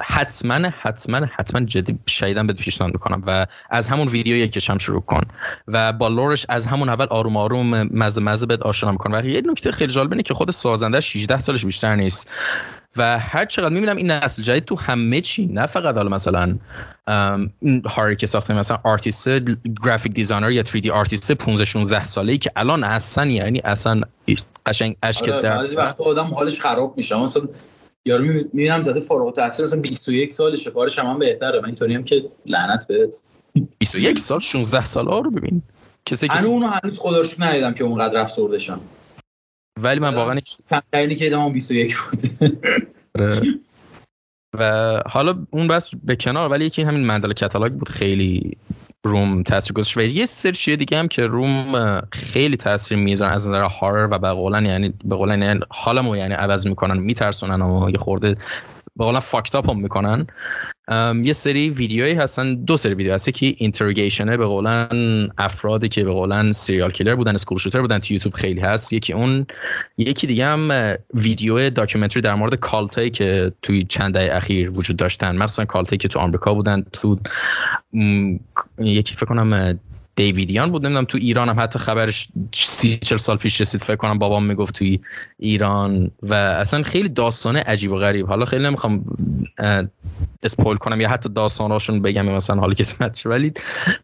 حتما 0.03 0.69
حتما 0.79 1.27
حتما 1.31 1.61
جدی 1.65 1.99
شدیدم 2.07 2.47
به 2.47 2.53
پیشنهاد 2.53 2.93
می‌کنم 2.93 3.23
و 3.27 3.47
از 3.69 3.87
همون 3.87 4.07
ویدیو 4.07 4.35
یکیشم 4.35 4.77
شروع 4.77 5.01
کن 5.01 5.21
و 5.67 5.93
با 5.93 6.07
لورش 6.07 6.45
از 6.49 6.65
همون 6.65 6.89
اول 6.89 7.05
آروم 7.09 7.37
آروم 7.37 7.83
مزه 7.83 8.21
مزه 8.21 8.45
بهت 8.45 8.61
آشنا 8.61 8.91
میکن 8.91 9.15
و 9.15 9.25
یه 9.25 9.41
نکته 9.45 9.71
خیلی 9.71 9.93
جالب 9.93 10.11
اینه 10.11 10.23
که 10.23 10.33
خود 10.33 10.51
سازنده 10.51 11.01
16 11.01 11.39
سالش 11.39 11.65
بیشتر 11.65 11.95
نیست 11.95 12.29
و 12.97 13.19
هر 13.19 13.45
چقدر 13.45 13.73
می‌بینم 13.73 13.95
این 13.95 14.11
نسل 14.11 14.43
جدید 14.43 14.65
تو 14.65 14.75
همه 14.75 15.21
چی 15.21 15.45
نه 15.45 15.65
فقط 15.65 15.95
حالا 15.95 16.09
مثلا 16.09 16.57
هاری 17.85 18.15
که 18.15 18.27
ساخته 18.27 18.53
مثلا 18.53 18.77
آرتیست 18.83 19.29
گرافیک 19.83 20.13
دیزاینر 20.13 20.51
یا 20.51 20.63
3D 20.63 20.89
آرتیست 20.89 21.31
15 21.31 21.65
16 21.65 22.03
ساله 22.03 22.31
ای 22.31 22.37
که 22.37 22.51
الان 22.55 22.83
اصلا 22.83 23.25
یعنی 23.25 23.59
اصلا 23.59 24.01
قشنگ 24.65 24.95
اشک 25.03 25.23
آره 25.23 25.41
در 25.41 25.77
وقت 25.77 26.01
آدم 26.01 26.33
حالش 26.33 26.61
خراب 26.61 26.97
میشه. 26.97 27.15
مثلا 27.15 27.43
یارو 28.05 28.23
می‌بینم 28.23 28.81
زده 28.81 28.99
فارغ 28.99 29.25
التحصیل 29.25 29.65
مثلا 29.65 29.79
21 29.79 30.33
سالشه. 30.33 30.71
کارش 30.71 30.99
هم, 30.99 31.05
هم 31.05 31.19
بهتره. 31.19 31.59
من 31.59 31.65
اینطوری 31.65 31.95
هم 31.95 32.03
که 32.03 32.31
لعنت 32.45 32.87
بهت. 32.87 33.23
21 33.79 34.19
سال 34.19 34.39
16 34.39 34.85
سال 34.85 35.07
ها 35.07 35.19
رو 35.19 35.31
ببین. 35.31 35.61
کسی 36.05 36.27
که 36.27 36.43
اونو 36.43 36.67
هنوز 36.67 36.99
خدا 36.99 37.23
ندیدم 37.39 37.73
که 37.73 37.83
اونقدر 37.83 38.17
افسردشم 38.17 38.81
ولی 39.79 39.99
من 39.99 40.13
واقعا 40.13 40.39
کم 40.69 41.15
که 41.15 41.27
ادامه 41.27 41.53
21 41.53 41.97
بود. 41.97 42.51
آره. 43.19 43.41
و 44.59 45.01
حالا 45.05 45.45
اون 45.51 45.67
بس 45.67 45.89
به 46.03 46.15
کنار 46.15 46.51
ولی 46.51 46.65
یکی 46.65 46.81
همین 46.81 47.05
مندل 47.05 47.33
کتالاگ 47.33 47.71
بود. 47.71 47.89
خیلی 47.89 48.57
روم 49.03 49.43
تاثیر 49.43 49.73
گذاشت. 49.73 49.97
و 49.97 50.01
یه 50.01 50.25
سری 50.25 50.51
چیه 50.51 50.75
دیگه 50.75 50.97
هم 50.97 51.07
که 51.07 51.27
روم 51.27 52.01
خیلی 52.11 52.57
تاثیر 52.57 52.97
میزن 52.97 53.29
از 53.29 53.47
نظر 53.47 53.61
هارر 53.61 54.07
و 54.11 54.19
به 54.19 54.29
یعنی 54.65 54.93
به 55.05 55.15
قولن 55.15 55.41
یعنی 55.41 55.59
حالمو 55.69 56.15
یعنی 56.15 56.33
عوض 56.33 56.67
می‌کنن 56.67 56.97
میترسونن 56.97 57.61
و 57.61 57.89
یه 57.89 57.97
خورده 57.97 58.35
به 58.95 59.05
قولن 59.05 59.19
می‌کنن. 59.77 60.27
یه 61.23 61.33
سری 61.33 61.69
ویدیوهایی 61.69 62.15
هستن 62.15 62.55
دو 62.55 62.77
سری 62.77 62.93
ویدیو 62.93 63.13
هست. 63.13 63.29
که 63.29 63.55
اینتروگیشنه 63.57 64.37
به 64.37 64.45
قولن 64.45 65.29
افرادی 65.37 65.89
که 65.89 66.03
به 66.03 66.11
قولن 66.11 66.51
سریال 66.51 66.91
کیلر 66.91 67.15
بودن 67.15 67.35
اسکول 67.35 67.57
شوتر 67.57 67.81
بودن 67.81 67.99
تو 67.99 68.13
یوتیوب 68.13 68.33
خیلی 68.33 68.59
هست. 68.61 68.93
یکی 68.93 69.13
اون 69.13 69.45
یکی 69.97 70.27
دیگه 70.27 70.45
هم 70.45 70.95
ویدیو 71.13 71.69
documentary 71.69 72.21
در 72.21 72.35
مورد 72.35 72.55
cult 72.55 72.91
ایی 72.91 73.09
که 73.09 73.51
توی 73.61 73.83
چند 73.83 74.13
دهه 74.13 74.35
اخیر 74.35 74.69
وجود 74.69 74.97
داشتن. 74.97 75.35
مثلا 75.35 75.65
cult 75.65 75.87
ایی 75.87 75.97
که 75.97 76.07
تو 76.07 76.19
آمریکا 76.19 76.53
بودن 76.53 76.85
تو 76.93 77.19
یکی 78.79 79.15
فکر 79.15 79.25
کنم 79.25 79.79
Davidian 80.15 80.71
بود. 80.71 80.85
نمی‌دونم 80.85 81.05
تو 81.05 81.17
ایران 81.17 81.49
هم 81.49 81.59
حتی 81.59 81.79
خبرش 81.79 82.27
سی 82.53 82.97
چل 82.97 83.17
سال 83.17 83.37
پیش 83.37 83.61
رسید. 83.61 83.83
فکر 83.83 83.95
کنم 83.95 84.19
بابام 84.19 84.45
می‌گفت 84.45 84.75
توی 84.75 84.99
ایران. 85.39 86.11
و 86.23 86.33
اصلا 86.33 86.83
خیلی 86.83 87.09
داستانه 87.09 87.59
عجیب 87.59 87.91
و 87.91 87.95
غریب. 87.95 88.27
حالا 88.27 88.45
خیلی 88.45 88.63
نمی‌خوام 88.63 89.05
spoil 90.43 90.77
کنم 90.77 91.01
یا 91.01 91.09
حتی 91.09 91.29
داستاناشون 91.29 92.01
بگم 92.01 92.25
مثلا 92.25 92.59
حالا 92.59 92.73
کسی 92.73 92.95
ولی 93.25 93.51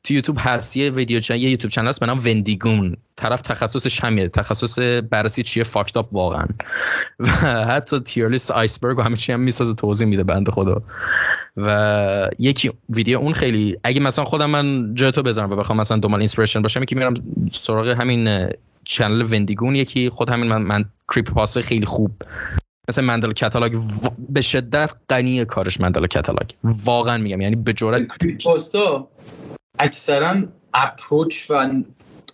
تو 0.03 0.13
یوتیوب 0.13 0.37
هست. 0.39 0.77
یه 0.77 0.89
video 0.89 1.19
channel 1.19 1.41
یه 1.41 1.49
YouTube 1.49 1.71
channel 1.71 1.87
هست 1.87 1.99
به 1.99 2.07
Wendigoon. 2.07 2.97
طرف 3.17 3.41
تخصصش 3.41 4.03
همینه 4.03 4.27
تخصص 4.27 4.79
بررسی 5.09 5.43
چیه 5.43 5.63
فاکتاپ 5.63 6.13
واقعا. 6.13 6.45
و 7.19 7.29
حتی 7.65 7.99
تیرلیست 7.99 8.51
آیسبرگ 8.51 8.97
و 8.97 9.01
همه 9.01 9.17
چی 9.17 9.31
هم 9.31 9.39
می‌سازه 9.39 9.73
توضیح 9.73 10.07
میده 10.07 10.23
بنده 10.23 10.51
خدا. 10.51 10.81
و 11.57 12.29
یکی 12.39 12.71
ویدیو 12.89 13.19
اون 13.19 13.33
خیلی 13.33 13.77
اگه 13.83 13.99
مثلا 13.99 14.25
خودم 14.25 14.49
من 14.49 14.95
جای 14.95 15.11
تو 15.11 15.23
بذارم 15.23 15.51
و 15.51 15.55
بخوام 15.55 15.79
مثلا 15.79 15.97
دنبال 15.97 16.19
اینسپریشن 16.19 16.61
باشم 16.61 16.85
که 16.85 16.95
میرم 16.95 17.13
سراغ 17.51 17.87
همین 17.87 18.49
چنل 18.83 19.21
وندیگون 19.21 19.75
یکی 19.75 20.09
خود 20.09 20.29
همین 20.29 20.47
من, 20.47 20.61
من 20.61 20.85
کریپ 21.13 21.31
پاس 21.31 21.57
خیلی 21.57 21.85
خوب. 21.85 22.11
مثل 22.89 23.03
مندل 23.03 23.33
کتالاگ 23.33 23.75
و... 23.75 23.81
به 24.29 24.41
شدت 24.41 24.91
غنی 25.09 25.45
کارش 25.45 25.81
مندل 25.81 26.07
کتالاگ 26.07 26.49
واقعا 26.63 27.17
میگم 27.17 27.41
یعنی 27.41 27.55
به 27.55 27.73
جرات 27.73 28.07
اکثرا 29.79 30.35
اپروچ 30.73 31.51
و 31.51 31.53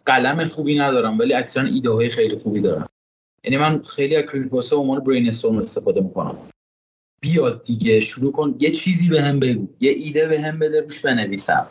قلم 0.05 0.45
خوبی 0.45 0.75
ندارم 0.75 1.19
ولی 1.19 1.33
اکثرا 1.33 1.63
ایده 1.63 1.89
های 1.89 2.09
خیلی 2.09 2.37
خوبی 2.37 2.61
دارم. 2.61 2.89
یعنی 3.43 3.57
من 3.57 3.81
خیلی 3.81 4.15
از 4.15 4.23
کریپتوپاستا 4.23 4.77
عنوان 4.77 4.99
برین 4.99 5.27
استورم 5.27 5.57
استفاده 5.57 6.01
می‌کنم. 6.01 6.37
بیاد 7.21 7.63
دیگه 7.63 7.99
شروع 7.99 8.31
کن. 8.31 8.55
یه 8.59 8.71
چیزی 8.71 9.09
به 9.09 9.21
هم 9.21 9.39
بگو. 9.39 9.67
یه 9.79 9.91
ایده 9.91 10.27
به 10.27 10.41
هم 10.41 10.59
بده 10.59 10.81
روش 10.81 10.99
بنویسم. 10.99 11.67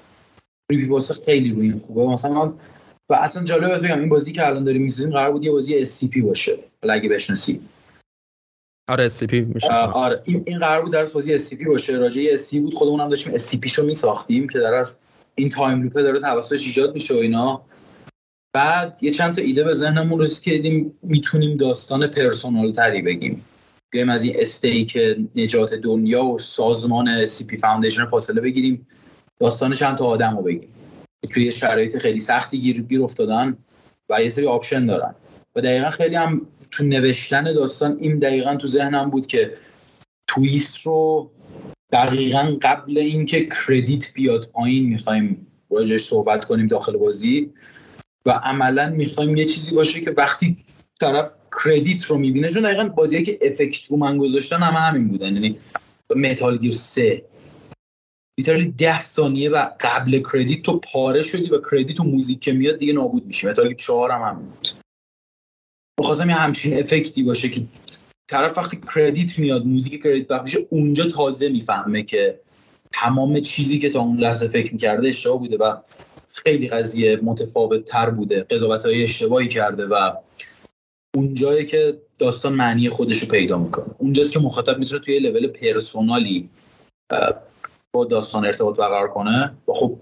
کریپی 0.68 0.88
پاستا 0.88 1.14
خیلی 1.24 1.50
روی 1.50 1.70
این 1.70 1.80
خوبه. 1.86 2.06
مثلا 2.06 2.54
و 3.08 3.14
اصلا 3.14 3.44
جالبه 3.44 3.78
بگم 3.78 4.00
این 4.00 4.08
بازی 4.08 4.32
که 4.32 4.46
الان 4.46 4.64
داریم 4.64 4.82
می‌سازیم 4.82 5.10
قرار 5.10 5.32
بود 5.32 5.44
یه 5.44 5.50
بازی 5.50 5.86
SCP 5.86 6.18
باشه. 6.18 6.58
حالا 6.82 6.94
اگه 6.94 7.08
بشناسی 7.08 7.60
آره 8.90 9.08
SCP 9.08 9.32
میشه 9.32 9.72
آره. 9.72 10.22
این 10.24 10.42
این 10.46 10.58
قرار 10.58 10.82
بود 10.82 10.92
درس 10.92 11.12
بازی 11.12 11.38
SCP 11.38 11.66
باشه. 11.66 11.92
راجع 11.92 12.36
SCP 12.36 12.56
بود 12.56 12.74
خودمون 12.74 13.00
هم 13.00 13.08
داشتیم 13.08 13.38
SCP 13.38 13.66
شو 13.66 13.84
میساختیم 13.84 14.48
که 14.48 14.58
در 14.58 14.74
از 14.74 14.98
این 15.34 15.48
time 15.48 15.82
loop 15.82 15.92
داره 15.92 16.20
توسطش 16.20 16.66
ایجاد 16.66 16.94
میشه 16.94 17.14
و 17.14 17.16
اینا. 17.16 17.62
بعد 18.52 18.98
یه 19.02 19.10
چند 19.10 19.34
تا 19.34 19.42
ایده 19.42 19.64
به 19.64 19.74
ذهنمون 19.74 20.20
رسید 20.20 20.44
که 20.44 20.50
دیدیم 20.50 20.98
می‌تونیم 21.02 21.56
داستان 21.56 22.06
personal 22.06 22.72
تری 22.72 23.02
بگیم. 23.02 23.44
بیایم 23.90 24.08
از 24.08 24.24
این 24.24 24.34
stake 24.38 24.98
نجات 25.36 25.74
دنیا 25.74 26.24
و 26.24 26.38
سازمان 26.38 27.26
SCP 27.26 27.56
Foundation 27.56 28.04
فاصله 28.06 28.40
بگیریم 28.40 28.86
داستان 29.40 29.72
چند 29.72 29.96
تا 29.96 30.04
آدم 30.04 30.36
رو 30.36 30.42
بگیم. 30.42 30.68
توی 31.30 31.52
شرایط 31.52 31.98
خیلی 31.98 32.20
سختی 32.20 32.60
گیر, 32.60 32.82
گیر 32.82 33.02
افتادن 33.02 33.56
و 34.08 34.22
یه 34.22 34.30
سری 34.30 34.46
option 34.46 34.86
دارن. 34.86 35.14
و 35.56 35.60
دقیقا 35.60 35.90
خیلی 35.90 36.16
هم 36.16 36.46
تو 36.70 36.84
نوشتن 36.84 37.44
داستان 37.44 37.96
این 38.00 38.18
دقیقا 38.18 38.56
تو 38.56 38.68
ذهنم 38.68 39.10
بود 39.10 39.26
که 39.26 39.54
twist 40.26 40.80
رو 40.80 41.30
دقیقا 41.92 42.56
قبل 42.62 42.98
اینکه 42.98 43.48
credit 43.66 44.12
بیاد 44.14 44.50
پایین 44.52 44.88
می‌خوایم 44.88 45.46
راجبش 45.70 46.04
صحبت 46.04 46.44
کنیم 46.44 46.66
داخل 46.66 46.96
بازی. 46.96 47.52
و 48.26 48.30
عملا 48.30 48.90
می‌خوایم 48.90 49.36
یه 49.36 49.44
چیزی 49.44 49.74
باشه 49.74 50.00
که 50.00 50.10
وقتی 50.10 50.56
طرف 51.00 51.32
credit 51.64 52.04
رو 52.04 52.18
می‌بینه 52.18 52.48
چون 52.48 52.62
دقیقا 52.62 52.84
بازی 52.84 53.22
که 53.22 53.38
effect 53.42 53.90
رو 53.90 53.96
من 53.96 54.18
گذاشتن 54.18 54.62
همه 54.62 54.78
همین 54.78 55.08
بودن. 55.08 55.34
یعنی 55.34 55.58
Metal 56.16 56.58
Gear 56.58 56.72
سه. 56.72 57.24
literally 58.38 58.64
ده 58.78 59.04
ثانیه 59.04 59.50
و 59.50 59.66
قبل 59.80 60.22
credit 60.32 60.62
تو 60.62 60.78
پاره 60.78 61.22
شدی 61.22 61.50
و 61.50 61.60
credit 61.70 62.00
و 62.00 62.04
موزیک 62.04 62.40
که 62.40 62.52
میاد 62.52 62.78
دیگه 62.78 62.92
نابود 62.92 63.26
میشه. 63.26 63.48
Metal 63.48 63.68
Gear 63.68 63.76
چهار 63.76 64.10
هم 64.10 64.22
همین 64.22 64.46
بود. 64.46 64.68
بخواستم 66.00 66.30
یه 66.30 66.36
همچین 66.36 66.78
effect 66.78 67.16
ی 67.16 67.22
باشه 67.22 67.48
که 67.48 67.62
طرف 68.30 68.58
وقتی 68.58 68.80
کردیت 68.94 69.38
میاد 69.38 69.66
موزیک 69.66 70.02
کردیت 70.02 70.42
میشه 70.42 70.66
اونجا 70.70 71.04
تازه 71.04 71.48
می‌فهمه 71.48 72.02
که 72.02 72.40
تمام 72.92 73.40
چیزی 73.40 73.78
که 73.78 73.88
تا 73.88 74.00
اون 74.00 74.18
لحظه 74.18 74.48
فکر 74.48 74.72
می‌کرده 74.72 75.08
اشتباه 75.08 75.38
بوده 75.38 75.56
و 75.56 75.76
خیلی 76.32 76.68
قضیه 76.68 77.18
متفاوت 77.22 77.84
تر 77.84 78.10
بوده. 78.10 78.42
قضاوت 78.42 78.82
های 78.82 79.04
اشتباهی 79.04 79.48
کرده 79.48 79.86
و 79.86 80.12
اونجایی 81.16 81.66
که 81.66 82.00
داستان 82.18 82.52
معنی 82.52 82.88
خودش 82.88 83.22
رو 83.22 83.28
پیدا 83.28 83.58
می‌کنه. 83.58 83.94
اونجاست 83.98 84.32
که 84.32 84.38
مخاطب 84.38 84.78
می‌تونه 84.78 85.00
توی 85.00 85.18
لول 85.18 85.46
پرسونالی 85.46 86.50
با 87.94 88.04
داستان 88.04 88.44
ارتباط 88.44 88.76
برقرار 88.76 89.08
کنه. 89.08 89.54
و 89.68 89.72
خب 89.72 89.98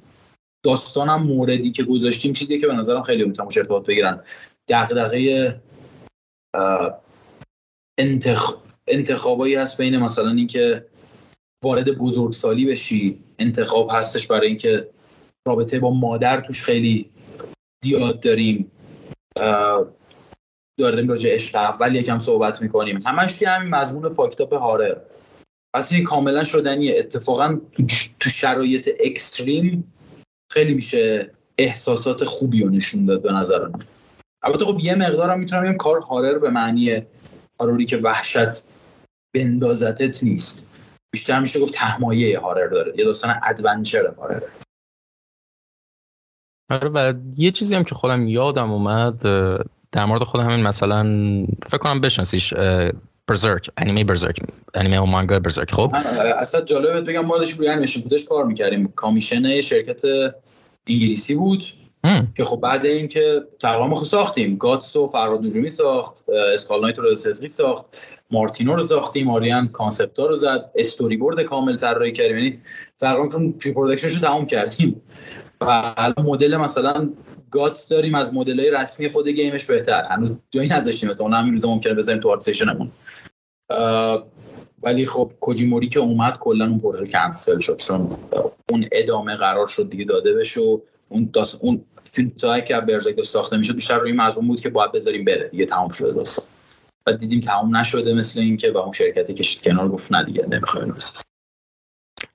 داستانم 0.65 1.23
موردی 1.23 1.73
که 1.73 1.83
گذاشتیم 1.83 2.33
چیزی 2.33 2.61
که 2.61 2.67
به 2.67 2.75
نظرم 2.75 3.03
خیلی 3.03 3.25
می‌تونم 3.25 3.49
ارتباط 3.57 3.87
بگیرن. 3.87 4.21
دغدغه 4.69 5.61
انتخ... 7.99 8.55
انتخابایی 8.87 9.55
هست 9.55 9.77
بین 9.77 9.99
مثلا 9.99 10.31
اینکه 10.31 10.87
وارد 11.65 11.99
بزرگسالی 11.99 12.67
بشی 12.67 13.19
انتخاب 13.39 13.89
هستش 13.93 14.27
برای 14.27 14.49
اینکه 14.49 14.89
رابطه 15.51 15.81
با 15.81 15.91
مادر 15.91 16.41
توش 16.41 16.63
خیلی 16.63 17.11
زیاد 17.85 18.21
داریم. 18.21 18.71
داریم 20.79 21.09
راجع 21.09 21.35
عشق 21.35 21.57
اول 21.57 21.95
یکم 21.95 22.19
صحبت 22.19 22.63
می‌کنیم. 22.63 23.03
همش 23.07 23.37
توی 23.37 23.47
همین 23.47 23.75
مضمون 23.75 24.15
فاکتاپ 24.15 24.55
هارر. 24.55 24.97
پس 25.75 25.93
این 25.93 26.05
کاملا 26.05 26.45
شدنیه. 26.45 26.99
اتفاقا 26.99 27.61
تو 28.21 28.31
شرایط 28.31 28.89
اکستریم 29.05 29.93
خیلی 30.53 30.75
میشه 30.75 31.31
احساسات 31.59 32.25
خوبی 32.25 32.63
رو 32.63 32.71
نشون 32.71 33.05
داد 33.05 33.23
به 33.23 33.33
نظر 33.33 33.67
من 33.67 33.83
البته 34.43 34.65
خب 34.65 34.81
یه 34.81 34.95
مقدارم 34.95 35.39
می‌تونم 35.39 35.63
بگم 35.63 35.77
کار 35.77 36.01
هارر 36.01 36.39
به 36.39 36.51
معنی 36.51 37.07
هاروری 37.61 37.87
که 37.87 37.97
وحشت 37.97 38.63
بندازتت 39.35 40.25
نیست. 40.25 40.67
بیشتر 41.13 41.41
میشه 41.41 41.61
گفت 41.61 41.75
تهمایه 41.75 42.39
هارر 42.39 42.67
داره. 42.67 42.95
یه 42.99 43.05
داستان 43.05 43.41
ادونچر 43.47 44.07
هارر 44.07 44.43
آره 46.71 46.89
و 46.89 47.13
یه 47.37 47.51
چیزی 47.51 47.75
هم 47.75 47.85
که 47.85 47.95
خودم 47.95 48.29
یادم 48.29 48.71
اومد 48.71 49.21
در 49.93 50.05
مورد 50.05 50.23
خود 50.23 50.41
همین 50.41 50.67
مثلا 50.67 51.03
فکر 51.67 51.79
کنم 51.79 52.01
بشناسیش 52.01 52.55
برزرک 53.27 53.71
انیمه 53.77 54.05
برزرک 54.05 54.41
انیمه 54.75 55.01
و 55.01 55.05
مانگا 55.05 55.39
برزرک 55.39 55.73
خب؟ 55.73 55.95
اصلا 56.39 56.61
جالبه 56.61 57.01
بگم 57.01 57.25
موردش 57.25 57.53
روی 57.53 57.69
انیمیشن 57.69 58.01
بودش 58.01 58.25
کار 58.25 58.45
می‌کردیم. 58.45 58.93
commission 58.97 59.61
شرکت 59.61 60.03
انگلیسی 60.87 61.35
بود. 61.35 61.65
که 62.37 62.45
خب 62.45 62.61
بعد 62.61 62.87
اینکه 62.87 63.43
تقریبا 63.61 63.95
خود 63.95 64.09
ساختیم. 64.09 64.57
Guts 64.57 64.97
رو 64.97 65.09
فراد 65.09 65.45
نجومی 65.45 65.71
ساخت 65.71 66.25
Skull 66.55 66.81
Knight 66.81 66.99
رو 66.99 67.15
صدقی 67.15 67.49
ساخت. 67.49 67.85
مارتینو 68.31 68.75
رو 68.75 68.83
ساختیم 68.83 69.31
آریان 69.31 69.69
concept 69.69 70.19
رو 70.19 70.37
زد. 70.37 70.71
استوری 70.75 71.17
بورد 71.17 71.43
کامل 71.43 71.77
طراحی 71.77 72.13
کردیم. 72.13 72.37
یعنی 72.37 72.59
تقریبا 73.01 73.53
pre-production 73.61 73.73
ش 73.73 74.13
رو 74.13 74.21
تمام 74.21 74.47
کردیم. 74.47 75.03
و 75.61 75.95
مدل 76.19 76.57
مثلا 76.57 77.11
Guts 77.51 77.89
داریم 77.89 78.15
از 78.15 78.35
مدل 78.35 78.61
های 78.61 78.71
رسمی 78.71 79.09
خود 79.09 79.29
game 79.29 79.53
ش 79.53 79.65
بهتر. 79.65 80.05
هنوز 80.05 80.31
جایی 80.51 80.69
نذاشتیم. 80.69 81.15
تا 81.15 81.29
همین 81.29 81.53
روزا 81.53 81.69
ممکنه 81.69 81.95
بذاریم 81.95 82.21
تو 82.21 82.31
ArtStation 82.31 82.41
مون. 82.41 82.91
ولی 84.83 85.07
خب 85.07 85.33
کوجیموری 85.41 85.89
که 85.89 86.01
اومد 86.01 86.39
کلا 86.39 86.67
اون 86.67 86.79
پروژه 86.79 87.07
کنسل 87.07 87.59
شد. 87.59 87.77
چون 87.77 88.17
اون 88.71 88.89
ادامه 88.93 89.37
قرار 89.37 89.67
شد 89.67 89.91
دیگه 89.91 90.05
داده 90.05 90.35
بشه 90.35 90.61
و 90.61 90.79
اون 91.09 91.31
داست 91.33 91.59
اون 91.61 91.85
فیلم 92.13 92.31
که 92.67 92.81
برزاک 92.81 93.23
ساخته 93.23 93.57
می‌شد 93.57 93.75
بیشتر 93.75 93.99
روی 93.99 94.13
مضمون 94.13 94.49
بود 94.49 94.61
که 94.61 94.69
باید 94.69 94.93
بذاریم 94.93 95.25
بره. 95.25 95.49
دیگه 95.49 95.67
تمام 95.67 95.89
شده 95.89 96.13
داستان. 96.13 96.45
و 97.07 97.13
دیدیم 97.13 97.41
تمام 97.41 97.77
نشده 97.77 98.15
مثل 98.15 98.41
اینکه 98.41 98.71
با 98.71 98.81
اون 98.81 98.93
شرکتی 98.93 99.35
کشید 99.35 99.63
کنار 99.63 99.89
گفت 99.89 100.13
نه 100.13 100.25
دیگه 100.25 100.47
نمی‌خوایم 100.47 100.95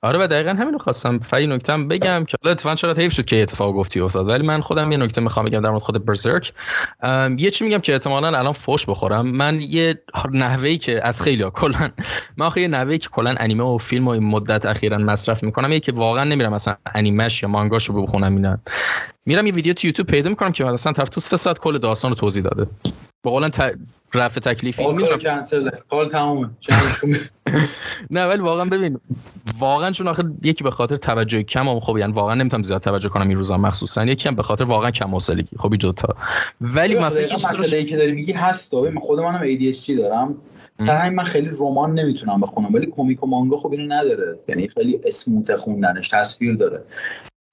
آره 0.05 0.19
و 0.19 0.27
دقیقا 0.27 0.49
همین 0.49 0.73
رو 0.73 0.79
خواستم 0.79 1.19
فعی 1.19 1.47
نکته 1.47 1.73
هم 1.73 1.87
بگم 1.87 2.25
که 2.25 2.37
حالا 2.43 2.51
اتفاقا 2.51 2.75
شاید 2.75 2.99
حیف 2.99 3.13
شد 3.13 3.25
که 3.25 3.41
اتفاق 3.41 3.73
گفتی 3.73 3.99
افتاد 3.99 4.29
ولی 4.29 4.47
من 4.47 4.61
خودم 4.61 4.91
یه 4.91 4.97
نکته 4.97 5.21
می‌خوام 5.21 5.45
بگم 5.45 5.61
در 5.61 5.69
مورد 5.69 5.81
خود 5.81 6.05
برزرک 6.05 6.53
یه 7.37 7.51
چی 7.51 7.63
میگم 7.63 7.77
که 7.77 7.93
احتمالا 7.93 8.27
الان 8.27 8.53
فوش 8.53 8.85
بخورم. 8.85 9.27
من 9.27 9.61
یه 9.61 10.03
نحوهی 10.31 10.77
که 10.77 11.07
از 11.07 11.21
خیلی 11.21 11.43
ها 11.43 11.49
کلا 11.49 11.89
من 12.37 12.45
آخه 12.45 12.61
یه 12.61 12.67
نحوهی 12.67 12.97
که 12.97 13.09
کلا 13.09 13.35
انیمه 13.37 13.63
و 13.63 13.77
فیلم 13.77 14.07
و 14.07 14.09
این 14.09 14.23
مدت 14.23 14.65
اخیرا 14.65 14.97
مصرف 14.97 15.43
می‌کنم 15.43 15.71
یه 15.71 15.79
که 15.79 15.91
واقعا 15.91 16.23
نمیرم 16.23 16.53
مثلا 16.53 16.75
انیمش 16.95 17.43
یا 17.43 17.49
مانگاش 17.49 17.85
رو 17.85 18.01
بخونم 18.01 18.35
اینا. 18.35 18.57
میرم 19.25 19.47
یه 19.47 19.53
ویدیو 19.53 19.73
تو 19.73 19.87
یوتیوب 19.87 20.07
پیدا 20.07 20.29
می‌کنم 20.29 20.51
که 20.51 20.63
مثلا 20.63 20.93
طرف 20.93 21.09
تو 21.09 21.21
سه 21.21 21.37
ساعت 21.37 21.59
کل 21.59 21.77
داستان 21.77 22.11
رو 22.11 22.15
توضیح 22.15 22.43
داده. 22.43 22.67
با 23.26 23.32
قولن 23.32 23.49
ت... 23.49 23.73
رفع 24.13 24.39
تکلیفی 24.39 24.84
کار 24.84 25.17
کنسل 25.17 25.69
کال 25.89 26.09
تمومه. 26.09 26.49
نه 28.11 28.26
ولی 28.26 28.41
واقعا 28.41 28.65
ببین 28.65 28.99
واقعا 29.59 29.91
چون 29.91 30.07
آخر 30.07 30.23
یکی 30.43 30.63
به 30.63 30.71
خاطر 30.71 30.95
توجه 30.95 31.43
کم 31.43 31.67
هم 31.67 31.80
خب 31.80 31.97
یعنی 31.97 32.13
واقعا 32.13 32.36
نمی‌تونم 32.36 32.63
زیاد 32.63 32.82
توجه 32.82 33.09
کنم 33.09 33.28
این 33.28 33.38
روزا 33.38 33.57
مخصوصا 33.57 34.05
یکی 34.05 34.30
هم 34.30 34.36
به 34.36 34.43
خاطر 34.43 34.63
واقعا 34.63 34.91
کم 34.91 35.11
حوصلگی 35.11 35.57
خب 35.57 35.76
جوتا 35.76 36.15
ولی 36.61 36.95
مثلا 36.95 37.36
مسئله 37.36 37.84
که 37.84 37.97
داری 37.97 38.11
میگی 38.11 38.32
هست. 38.32 38.73
من 38.73 38.99
خود 38.99 39.19
منم 39.19 39.57
ADHD 39.57 39.91
دارم. 39.97 40.36
در 40.80 41.09
من 41.09 41.23
خیلی 41.23 41.49
رمان 41.59 41.99
نمی‌تونم 41.99 42.41
بخونم. 42.41 42.73
ولی 42.73 42.86
کمیک 42.95 43.23
و 43.23 43.28
مانگا 43.28 43.57
خب 43.57 43.71
اینو 43.71 43.93
نداره. 43.93 44.39
یعنی 44.47 44.67
خیلی 44.67 44.99
اسموت 45.05 45.55
خوندنش 45.55 46.09
تصویر 46.09 46.55
داره. 46.55 46.84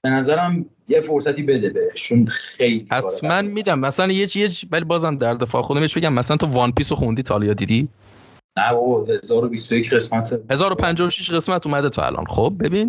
به 0.04 0.10
نظرم 0.10 0.66
یه 0.88 1.00
فرصتی 1.00 1.42
بده 1.42 1.70
بهشون 1.70 2.26
خیلی 2.26 2.86
حتما 2.90 3.42
میدم. 3.42 3.78
مثلا 3.78 4.12
یه 4.12 4.26
چیز 4.26 4.64
ولی 4.70 4.84
بازم 4.84 5.16
در 5.16 5.34
دفاع 5.34 5.62
خودم 5.62 5.80
بگم. 5.96 6.12
مثلا 6.12 6.36
تو 6.36 6.46
وان 6.46 6.72
پیس 6.72 6.92
رو 6.92 6.96
خوندی 6.96 7.22
تالیا 7.22 7.52
دیدی؟ 7.52 7.88
نه 8.56 8.72
بابا 8.72 9.06
1021 9.12 9.94
قسمت. 9.94 10.40
1056 10.50 11.30
قسمت 11.30 11.66
اومده 11.66 11.90
تا 11.90 12.06
الان. 12.06 12.24
خب 12.24 12.54
ببین. 12.60 12.88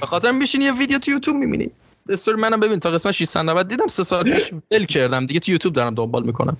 به 0.00 0.06
خاطر 0.06 0.30
میشین 0.30 0.62
یه 0.62 0.72
ویدیو 0.72 0.98
تو 0.98 1.10
یوتیوب 1.10 1.36
می‌بینی. 1.36 1.70
استوری 2.08 2.40
منم 2.40 2.60
ببین. 2.60 2.80
تا 2.80 2.90
قسمت 2.90 3.12
690 3.12 3.68
دیدم 3.68 3.86
سه 3.86 4.02
سال 4.02 4.32
پیش 4.32 4.52
ول 4.70 4.84
کردم. 4.84 5.26
دیگه 5.26 5.40
تو 5.40 5.52
یوتیوب 5.52 5.74
دارم 5.74 5.94
دنبال 5.94 6.26
می‌کنم. 6.26 6.56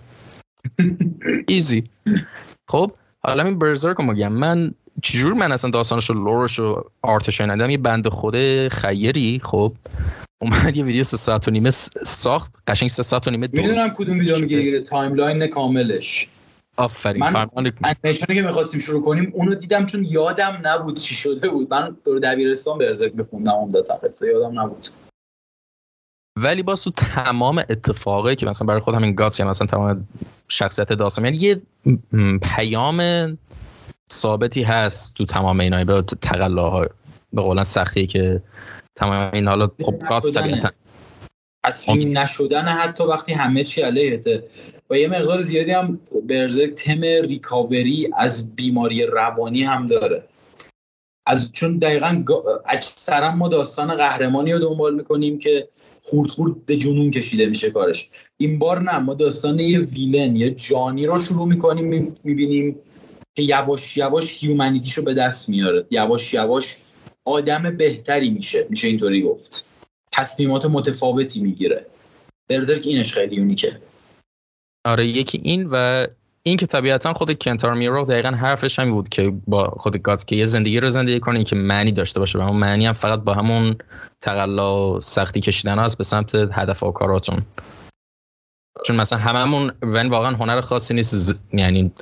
ایزی 1.49 1.85
خب 2.71 2.93
حالا 3.23 3.45
این 3.45 3.59
برزرک 3.59 3.97
رو 3.97 4.05
میگم 4.05 4.33
من 4.33 4.75
چجور 5.03 5.35
من 5.35 5.53
اصلا 5.53 5.71
داستانش 5.71 6.11
و 6.11 6.15
لورش 6.15 6.59
و 6.59 6.85
آرتش 7.03 7.41
یه 7.41 7.79
بند 7.79 8.09
خود 8.09 8.69
خیری 8.69 9.41
خب. 9.45 9.73
اومد 10.43 10.77
یه 10.77 10.85
ویدیو 10.85 11.03
سه 11.03 11.17
ساعت 11.17 11.49
و 11.49 11.51
نیمه 11.51 11.71
ساخت. 11.71 12.55
قشنگ 12.67 12.91
سه 12.91 13.03
ساعت 13.03 13.27
و 13.27 13.31
نیمه 13.31 13.49
می‌دونم 13.53 13.89
کدوم 13.89 14.19
ویدیو 14.19 14.39
میگه 14.39 14.81
تایملاین 14.81 15.47
کاملش. 15.47 16.29
آفرین 16.77 17.25
من 17.25 17.47
انیمیشنی 17.55 18.37
که 18.37 18.43
می‌خواستیم 18.43 18.81
شروع 18.81 19.05
کنیم 19.05 19.33
اونو 19.35 19.55
دیدم 19.55 19.87
چون 19.87 20.05
یادم 20.05 20.61
نبود 20.65 20.99
چی 20.99 21.15
شده 21.15 21.49
بود. 21.49 21.71
من 21.71 21.97
دور 22.05 22.19
دبیرستان 22.19 22.79
به 22.79 22.91
ازرک 22.91 23.13
بخوندم 23.13 23.53
عمدتا 23.53 24.27
یادم 24.27 24.61
نبود. 24.61 24.89
ولی 26.39 26.63
با 26.63 26.75
تو 26.75 26.91
تمام 26.91 27.59
اتفاقی 27.59 28.37
که 28.37 28.47
مثلا 28.47 28.67
برای 28.67 28.81
خود 28.81 28.95
همین 28.95 29.15
گاتس 29.15 29.41
یا 29.41 29.49
مثلا 29.49 29.67
تمام 29.67 30.09
شخصیت 30.49 30.93
داستان 30.93 31.25
یعنی 31.25 31.37
یه 31.37 31.63
پیام 32.43 32.99
ثابتی 34.13 34.63
هست 34.63 35.15
تو 35.15 35.25
تمام 35.25 35.61
اینا 35.61 35.85
به 35.85 36.03
تقلاها 36.03 36.87
به 37.33 37.43
قولن 37.43 37.65
سختی 37.65 38.07
که 38.07 38.43
تمام 38.97 39.31
این 39.35 39.49
حالا 39.49 39.71
خب 39.85 40.21
طبیعتا. 40.35 40.71
تسلیم 41.67 42.19
نشدن 42.19 42.65
حتی 42.65 43.05
وقتی 43.05 43.33
همه 43.33 43.65
چی 43.65 43.83
علیهته. 43.83 44.45
و 44.91 44.99
یه 44.99 45.09
مقدار 45.09 45.43
زیادی 45.43 45.71
هم 45.71 46.01
برزرک 46.29 46.71
تم 46.71 47.01
ریکاوری 47.01 48.11
از 48.17 48.55
بیماری 48.55 49.07
روانی 49.07 49.63
هم 49.63 49.87
داره. 49.87 50.25
از 51.27 51.53
چون 51.53 51.79
دقیقا 51.79 52.25
اکثرا 52.67 53.35
ما 53.35 53.49
داستان 53.49 53.95
قهرمانی 53.95 54.53
رو 54.53 54.59
دنبال 54.59 54.95
می‌کنیم 54.95 55.39
که 55.39 55.69
خورد 56.03 56.31
خورد 56.31 56.67
به 56.67 56.77
جنون 56.77 57.11
کشیده 57.11 57.47
میشه 57.47 57.71
کارش. 57.71 58.11
این 58.37 58.59
بار 58.59 58.83
نه 58.83 58.99
ما 58.99 59.15
داستان 59.15 59.59
یه 59.59 59.79
villain 59.79 60.37
یه 60.37 60.51
جانی 60.51 61.07
رو 61.07 61.19
شروع 61.19 61.47
می‌کنیم 61.47 62.17
می‌بینیم 62.25 62.77
که 63.39 63.45
یواش 63.45 63.97
یواش 63.97 64.45
humanity 64.45 64.87
شو 64.87 65.03
به 65.03 65.15
دست 65.15 65.49
میاره. 65.49 65.87
یواش 65.91 66.35
یواش 66.35 66.77
آدم 67.25 67.77
بهتری 67.77 68.31
میشه. 68.31 68.67
میشه 68.71 68.89
اینطوری 68.89 69.23
گفت. 69.23 69.67
تصمیمات 70.13 70.67
متفاوتی 70.67 71.41
می‌گیره. 71.41 71.87
Berserk 72.51 72.87
اینش 72.87 73.13
خیلی 73.13 73.37
unique 73.37 73.70
ه. 73.70 73.81
آره 74.87 75.07
یکی 75.07 75.41
این 75.45 75.69
و 75.73 76.07
این 76.43 76.57
که 76.57 76.67
طبیعتا 76.67 77.15
خود 77.15 77.39
کنتارو 77.43 77.75
میورا 77.75 78.05
دقیقا 78.05 78.31
حرفش 78.31 78.79
هم 78.79 78.91
بود 78.91 79.09
که 79.09 79.33
با 79.47 79.65
خود 79.65 79.97
Guts 79.97 80.27
که 80.27 80.37
یه 80.37 80.45
زندگی 80.45 80.81
رو 80.81 80.89
زندگی 80.89 81.21
کنه 81.21 81.45
که 81.45 81.57
معنی 81.57 81.93
داشته 81.93 82.21
باشه. 82.21 82.39
و 82.39 82.43
اون 82.43 82.57
معنی 82.57 82.87
هم 82.87 82.93
فقط 82.93 83.21
با 83.21 83.35
همون 83.35 83.77
تقلا 84.21 85.01
سختی 85.01 85.41
کشیدن 85.41 85.79
هست 85.79 85.99
به 85.99 86.05
سمت 86.05 86.35
هدف 86.35 86.83
و 86.83 86.91
کاراتون. 86.91 87.43
چون 88.85 88.97
مثلا 88.97 89.19
هممون 89.19 89.73
واقعا 89.83 90.37
هنر 90.37 90.61
خاصی 90.61 90.95
نیست 90.95 91.41
یعنی 91.53 91.93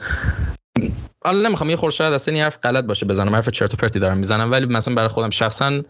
حالا 1.24 1.48
نمی‌خوام 1.48 1.70
یه 1.70 1.76
خورشت 1.76 2.00
اصلا 2.00 2.34
این 2.34 2.42
حرف 2.42 2.58
غلط 2.62 2.84
باشه 2.84 3.06
بزنم 3.06 3.34
حرف 3.34 3.48
چرت 3.48 3.74
و 3.74 3.76
پرتی 3.76 3.98
دارم 3.98 4.16
می‌زنم 4.16 4.52
ولی 4.52 4.66
مثلا 4.66 4.94
برای 4.94 5.08
خودم 5.08 5.30
شخصا 5.30 5.80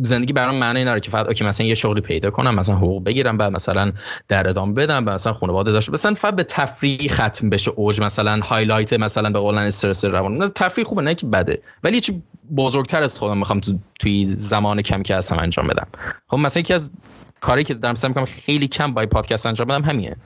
زندگی 0.00 0.32
برام 0.32 0.54
معنی 0.54 0.82
نداره 0.82 1.00
که 1.00 1.10
فقط 1.10 1.26
اوکی 1.26 1.44
مثلا 1.44 1.66
یه 1.66 1.74
شغلی 1.74 2.00
پیدا 2.00 2.30
کنم 2.30 2.54
مثلا 2.54 2.74
حقوق 2.74 3.04
بگیرم 3.04 3.36
بعد 3.36 3.52
مثلا 3.52 3.92
در 4.28 4.48
ادام 4.48 4.74
بدم 4.74 5.04
بعد 5.04 5.14
مثلا 5.14 5.32
خانواده 5.32 5.72
داشته 5.72 5.92
مثلا 5.92 6.14
فقط 6.14 6.36
به 6.36 6.42
تفریح 6.42 7.12
ختم 7.12 7.50
بشه 7.50 7.70
اوج 7.70 8.00
مثلا 8.00 8.40
هایلایت 8.40 8.92
مثلا 8.92 9.30
به 9.30 9.38
قولن 9.38 9.58
استرس 9.62 10.04
روان. 10.04 10.48
تفریح 10.48 10.86
خوبه 10.86 11.02
نه 11.02 11.14
که 11.14 11.26
بده 11.26 11.62
ولی 11.84 12.00
چی 12.00 12.22
بزرگتر 12.56 13.02
از 13.02 13.18
خودم 13.18 13.38
می‌خوام 13.38 13.60
تو 13.60 13.78
توی 14.00 14.26
زمان 14.36 14.82
کم 14.82 15.02
که 15.02 15.16
هستم 15.16 15.38
انجام 15.38 15.66
بدم. 15.66 15.86
خب 16.28 16.36
مثلا 16.36 16.60
یکی 16.60 16.74
از 16.74 16.92
کاری 17.40 17.64
که 17.64 17.74
دارم 17.74 17.94
سعی 17.94 18.08
می‌کنم 18.08 18.24
خیلی 18.24 18.68
کم 18.68 18.94
با 18.94 19.06
پادکست 19.06 19.46
انجام 19.46 19.68
بدم 19.68 19.82
همینه. 19.82 20.16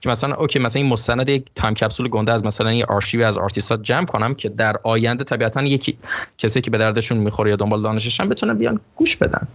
که 0.00 0.08
مثلا 0.08 0.34
okay 0.34 0.58
مثلا 0.58 0.82
این 0.82 0.92
مستند 0.92 1.28
یک 1.28 1.46
time 1.54 1.74
capsule 1.74 2.08
گنده 2.08 2.32
از 2.32 2.44
مثلا 2.44 2.72
یه 2.72 2.84
آرشیو 2.84 3.22
از 3.22 3.38
آرتیستات 3.38 3.82
جمع 3.82 4.06
کنم 4.06 4.34
که 4.34 4.48
در 4.48 4.76
آینده 4.82 5.24
طبیعتا 5.24 5.62
یکی 5.62 5.98
کسی 6.38 6.60
که 6.60 6.70
به 6.70 6.78
دردشون 6.78 7.18
می‌خوره 7.18 7.50
یا 7.50 7.56
دنبال 7.56 7.82
دانششن 7.82 8.28
بتونن 8.28 8.58
بیان 8.58 8.80
گوش 8.96 9.16
بدن. 9.16 9.48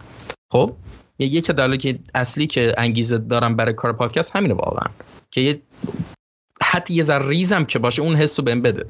خب؟ 0.52 0.74
یکی 1.20 1.54
دلیلی 1.54 1.78
که 1.78 2.00
اصلی 2.16 2.48
که 2.48 2.74
انگیزه 2.78 3.18
دارم 3.18 3.56
برای 3.56 3.74
کار 3.74 3.94
پادکست 3.94 4.36
همینه 4.36 4.54
واقعا. 4.54 4.88
که 5.32 5.42
یه 5.42 5.62
حتی 6.64 6.94
یه 6.94 7.04
ذره 7.04 7.28
ریزم 7.28 7.64
که 7.64 7.80
باشه 7.80 8.02
اون 8.02 8.16
حس 8.16 8.40
رو 8.40 8.46
بهم 8.46 8.62
بده. 8.62 8.86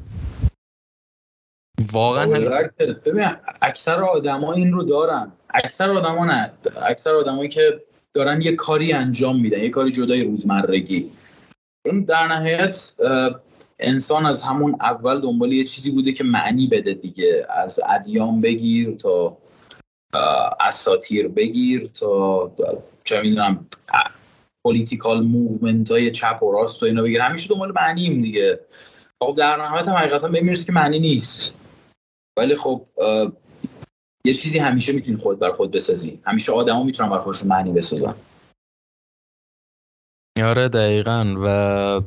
واقعا 1.92 2.26
ببین 3.06 3.28
اکثر 3.62 4.04
آدما 4.04 4.54
این 4.54 4.72
رو 4.72 4.84
دارن. 4.84 5.32
اکثر 5.54 5.92
آدما 5.92 6.26
نه. 6.26 6.52
اکثر 6.82 7.16
آدمایی 7.16 7.50
که 7.50 7.82
دارن 8.16 8.42
یه 8.42 8.56
کاری 8.56 8.94
انجام 8.94 9.42
میدن 9.42 9.60
یه 9.60 9.70
کاری 9.70 9.92
جدای 9.92 10.24
روزمرگی. 10.24 11.12
اون 11.86 12.04
در 12.04 12.28
نهایت 12.28 12.94
انسان 13.80 14.26
از 14.26 14.44
همون 14.44 14.76
اول 14.82 15.22
دنبال 15.22 15.54
یه 15.54 15.64
چیزی 15.64 15.92
بوده 15.92 16.12
که 16.12 16.24
معنی 16.24 16.68
بده 16.68 16.94
دیگه. 16.94 17.48
از 17.50 17.80
ادیان 17.90 18.42
بگیر 18.42 18.96
تا 18.96 19.38
اساطیر 20.60 21.28
بگیر 21.28 21.88
تا 21.88 22.52
چه 23.04 23.22
می‌دونم 23.22 23.68
political 24.64 25.24
movement 25.24 25.92
های 25.92 26.12
چپ 26.12 26.44
و 26.44 26.52
راست 26.52 26.84
و 26.84 26.86
اینا 26.86 27.02
بگیر. 27.02 27.22
همیشه 27.22 27.50
دنبال 27.50 27.72
معنیم 27.76 28.22
دیگه. 28.22 28.60
خب 29.24 29.36
در 29.38 29.58
نهایت 29.58 29.88
هم 29.88 29.96
حقیقتا 29.96 30.28
بمیرس 30.28 30.66
که 30.66 30.72
معنی 30.72 31.00
نیست. 31.00 31.56
ولی 32.38 32.56
خب 32.56 32.86
یه 34.26 34.34
چیزی 34.34 34.60
همیشه 34.60 34.94
می‌تونی 34.94 35.18
خود 35.18 35.40
بر 35.40 35.52
خود 35.52 35.72
بسازی. 35.72 36.22
همیشه 36.26 36.52
آدما 36.52 36.84
می‌تونن 36.84 37.10
بر 37.10 37.20
خودشون 37.20 37.48
معنی 37.48 37.72
بسازن. 37.72 38.16
آره 40.44 40.68
دقیقا. 40.68 41.36
و 41.46 42.02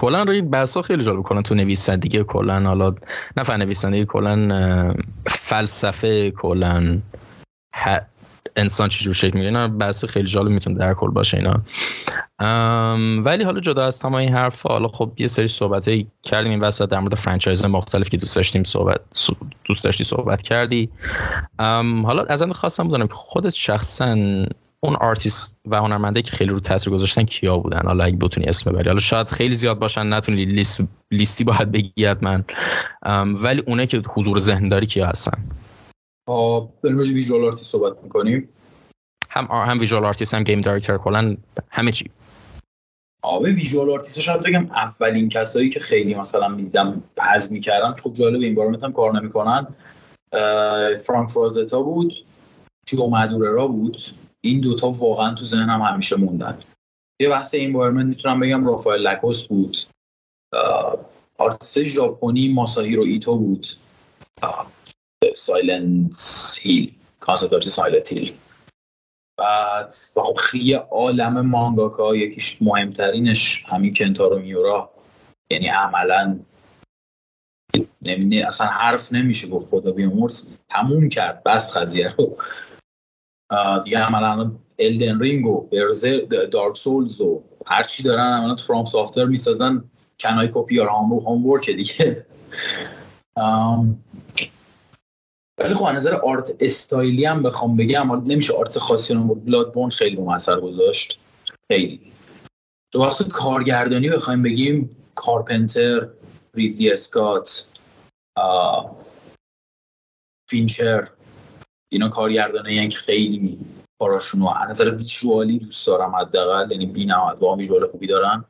کلا 0.00 0.22
روی 0.22 0.42
بحثا 0.42 0.82
خیلی 0.82 1.04
جالب. 1.04 1.22
کنن 1.22 1.42
تو 1.42 1.54
نویسندگی 1.54 2.24
کلا 2.24 2.60
حالا 2.60 2.94
نه 3.36 3.42
فن 3.42 3.56
نویسندگی 3.56 4.04
کلا 4.04 4.94
فلسفه 5.26 6.30
کلا 6.30 7.02
انسان 8.56 8.88
چجور 8.88 9.14
شکل 9.14 9.34
می‌گیره. 9.34 9.46
اینا 9.46 9.68
بحث 9.68 10.04
خیلی 10.04 10.28
جالب 10.28 10.48
می‌تونه 10.48 10.78
در 10.78 10.94
کل 10.94 11.10
باشه 11.10 11.36
اینا. 11.36 11.62
ولی 13.22 13.44
حالا 13.44 13.60
جدا 13.60 13.84
از 13.84 13.98
تمام 13.98 14.14
این 14.14 14.32
حرف 14.32 14.66
حالا 14.66 14.88
خب 14.88 15.12
یه 15.16 15.28
سری 15.28 15.48
صحبت 15.48 15.90
کردیم 16.22 16.50
این 16.50 16.60
وسط 16.60 16.88
در 16.88 17.00
مورد 17.00 17.14
franchise 17.14 17.64
مختلف 17.64 18.08
که 18.08 18.16
دوست 18.16 18.36
داشتیم 18.36 18.62
صحبت 18.62 19.00
دوست 19.64 19.84
داشتی 19.84 20.04
صحبت 20.04 20.42
کردی. 20.42 20.88
حالا 21.58 22.24
ازم 22.24 22.52
خواستم 22.52 22.88
بدونم 22.88 23.06
که 23.06 23.14
خودت 23.14 23.54
شخصا 23.54 24.16
اون 24.80 24.96
آرتیست 25.00 25.60
و 25.66 25.76
هنرمنده 25.76 26.22
که 26.22 26.36
خیلی 26.36 26.50
رو 26.50 26.60
تاثیر 26.60 26.92
گذاشتن 26.92 27.22
کیا 27.22 27.58
بودن؟ 27.58 27.86
حالا 27.86 28.04
اگه 28.04 28.16
بتونی 28.16 28.46
اسم 28.46 28.70
ببری. 28.70 28.88
حالا 28.88 29.00
شاید 29.00 29.26
خیلی 29.26 29.54
زیاد 29.54 29.78
باشن 29.78 30.12
نتونی 30.12 30.44
لیست 30.44 30.80
لیستی 31.10 31.44
باید 31.44 31.72
بگی 31.72 32.14
من 32.20 32.44
ولی 33.42 33.62
اونه 33.66 33.86
که 33.86 34.02
حضور 34.08 34.38
ذهن 34.38 34.68
داری 34.68 34.86
کیا 34.86 35.06
هستن؟ 35.06 35.44
داریم 36.26 36.98
راجع 36.98 37.12
visual 37.12 37.44
artist 37.44 37.70
صحبت 37.70 38.02
می‌کنیم. 38.02 38.48
هم 39.30 39.44
هم 39.44 39.78
ویژوال 39.78 40.04
آرتیست 40.04 40.34
هم 40.34 40.42
گیم 40.42 40.60
دایرکتور 40.60 40.98
کلا 40.98 41.36
همه 41.70 41.92
چی. 41.92 42.10
آبه 43.22 43.52
ویژوال 43.52 43.90
آرتیست 43.90 44.20
شاید 44.20 44.42
بگم 44.42 44.70
اولین 44.70 45.28
کسایی 45.28 45.70
که 45.70 45.80
خیلی 45.80 46.14
مثلا 46.14 46.48
میدم 46.48 47.02
پز 47.16 47.52
می‌کردن 47.52 47.92
خب 47.92 48.12
جالب 48.12 48.40
این 48.40 48.54
بار 48.54 48.78
هم 48.82 48.92
کار 48.92 49.20
نمی‌کنن. 49.20 49.66
فرانک 51.04 51.30
فرازتا 51.30 51.82
بود 51.82 52.14
چیو 52.86 53.10
را 53.40 53.68
بود. 53.68 53.96
این 54.40 54.60
دوتا 54.60 54.90
واقعا 54.90 55.34
تو 55.34 55.44
ذهنم 55.44 55.82
همیشه 55.82 56.16
موندن. 56.16 56.58
یه 57.20 57.28
بحث 57.28 57.54
این 57.54 57.72
بارمن 57.72 58.06
می‌تونم 58.06 58.40
بگم 58.40 58.66
رافائل 58.66 59.00
لکوس 59.00 59.46
بود. 59.46 59.76
آرتیست 61.38 61.82
ژاپنی 61.82 62.52
ماساهیرو 62.52 63.02
ایتو 63.02 63.36
بود. 63.36 63.66
سایلنس 65.34 66.56
هیل 66.60 66.94
کانسپت 67.20 67.62
سایلنت 67.62 68.12
هیل 68.12 68.32
بعد 69.38 69.94
خیلی 70.36 70.72
عالم 70.72 71.46
مانگاکا 71.46 72.16
یکیش 72.16 72.62
مهمترینش 72.62 73.64
همین 73.68 73.94
کنتارو 73.94 74.38
میورا. 74.38 74.90
یعنی 75.50 75.66
عملا 75.66 76.38
نمی‌دونی 78.02 78.42
اصلا 78.42 78.66
حرف 78.66 79.12
نمیشه 79.12 79.48
گفت 79.48 79.70
خدا 79.70 79.92
بیامرز. 79.92 80.48
تموم 80.68 81.08
کرد 81.08 81.42
بس 81.44 81.76
قضیه 81.76 82.14
رو. 82.18 82.36
دیگه 83.84 83.98
عملا 83.98 84.52
الدن 84.78 85.20
رینگ 85.20 85.46
و 85.46 85.60
برزر 85.60 86.18
دارک 86.52 86.76
سولز 86.76 87.20
و 87.20 87.42
هرچی 87.66 88.02
دارن 88.02 88.32
عملا 88.32 88.56
فرام 88.56 88.86
سافتور 88.86 89.24
می‌سازن. 89.24 89.84
کنای 90.20 90.50
کپی 90.54 90.74
یا 90.74 90.86
هامورک 90.90 91.70
دیگه. 91.70 92.26
ولی 95.58 95.74
خب 95.74 95.86
نظر 95.88 96.14
art 96.14 96.56
style 96.60 97.13
ی 97.13 97.24
هم 97.24 97.42
بخوام 97.42 97.76
بگم 97.76 98.24
نمیشه 98.24 98.54
art 98.54 98.78
خاصی 98.78 99.14
رو 99.14 99.34
Bloodborne 99.34 99.90
خیلی 99.90 100.18
اثر 100.28 100.60
گذاشت. 100.60 101.20
خیلی. 101.72 102.12
تو 102.92 103.02
وقت 103.02 103.28
کارگردانی 103.28 104.08
بخوایم 104.08 104.42
بگیم 104.42 104.96
کارپنتر 105.14 106.08
ریدلی 106.54 106.92
اسکات 106.92 107.66
فینچر 110.50 111.08
اینا 111.92 112.08
کارگردانه 112.08 112.88
که 112.88 112.96
خیلی 112.96 113.58
کاراشون 113.98 114.42
از 114.42 114.70
نظر 114.70 114.90
visual 114.90 115.48
ی 115.48 115.58
دوست 115.58 115.86
دارم 115.86 116.16
حداقل. 116.16 116.70
یعنی 116.70 116.86
بی‌نهایت 116.86 117.40
با 117.40 117.56
visual 117.56 117.86
خوبی 117.86 118.06
دارن. 118.06 118.44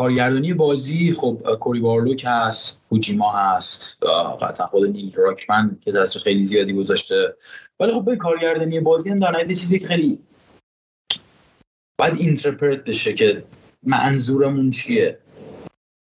کارگردانی 0.00 0.54
بازی 0.54 1.12
خب 1.12 1.56
کوری 1.60 1.80
بارلاگ 1.80 2.22
هست 2.26 2.82
کوجیما 2.88 3.32
هست 3.32 3.98
قطعا 4.42 4.66
خود 4.66 4.90
نیل 4.90 5.14
راکمن 5.14 5.78
که 5.80 5.92
دست 5.92 6.18
خیلی 6.18 6.44
زیادی 6.44 6.72
گذاشته. 6.72 7.36
ولی 7.80 7.92
خب 7.92 8.04
به 8.04 8.16
کارگردانی 8.16 8.80
بازی 8.80 9.10
هم 9.10 9.18
در 9.18 9.46
چیزی 9.48 9.78
که 9.78 9.86
خیلی 9.86 10.18
باید 11.98 12.14
اینترپرت 12.14 12.84
بشه 12.84 13.12
که 13.12 13.44
منظورمون 13.82 14.70
چیه. 14.70 15.18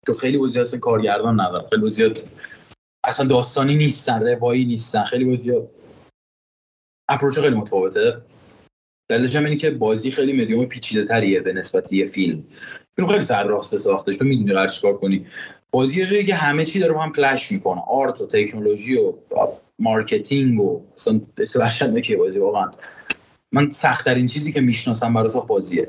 تو 0.07 0.15
خیلی 0.15 0.39
بازی 0.39 0.61
هست 0.61 0.77
کارگردان 0.77 1.41
ندارم 1.41 1.69
خیلی 1.69 1.83
بازی 1.83 2.15
اصلا 3.05 3.27
داستانی 3.27 3.77
نیستن 3.77 4.27
روایی 4.27 4.65
نیستن. 4.65 5.05
خیلی 5.05 5.25
بازی 5.25 5.53
اپروچ 7.09 7.39
خیلی 7.39 7.57
متفاوته. 7.57 8.23
دلیلش 9.09 9.37
هم 9.37 9.45
اینه 9.45 9.57
که 9.57 9.71
بازی 9.71 10.11
خیلی 10.11 10.33
مدیوم 10.33 10.65
پیچیده 10.65 11.05
تریه 11.05 11.41
به 11.41 11.53
نسبت 11.53 11.93
یه 11.93 12.07
فیلم. 12.07 12.45
فیلم 12.97 13.09
خیلی 13.09 13.25
سر 13.25 13.45
راسته 13.45 13.79
ساخته 13.79 14.13
تو 14.13 14.25
می‌دونی 14.25 14.53
قرار 14.53 14.69
چیکار 14.69 14.97
کنی. 14.97 15.27
بازی 15.71 16.01
یه 16.01 16.25
که 16.25 16.35
همه 16.35 16.65
چی 16.65 16.79
داره 16.79 16.93
با 16.93 17.03
هم 17.03 17.13
clash 17.13 17.53
می‌کنه. 17.53 17.81
art 17.89 18.21
و 18.21 18.27
تکنولوژی 18.27 18.97
و 18.97 19.15
مارکتینگ 19.79 20.61
و 20.61 20.83
اصلا 20.95 21.21
وحشت 21.57 22.03
که 22.03 22.17
بازی 22.17 22.39
واقعا. 22.39 22.71
من 23.53 23.71
سختترین 23.71 24.27
چیزی 24.27 24.53
که 24.53 24.61
می‌شناسم 24.61 25.15
برای 25.15 25.31
بازیه. 25.49 25.89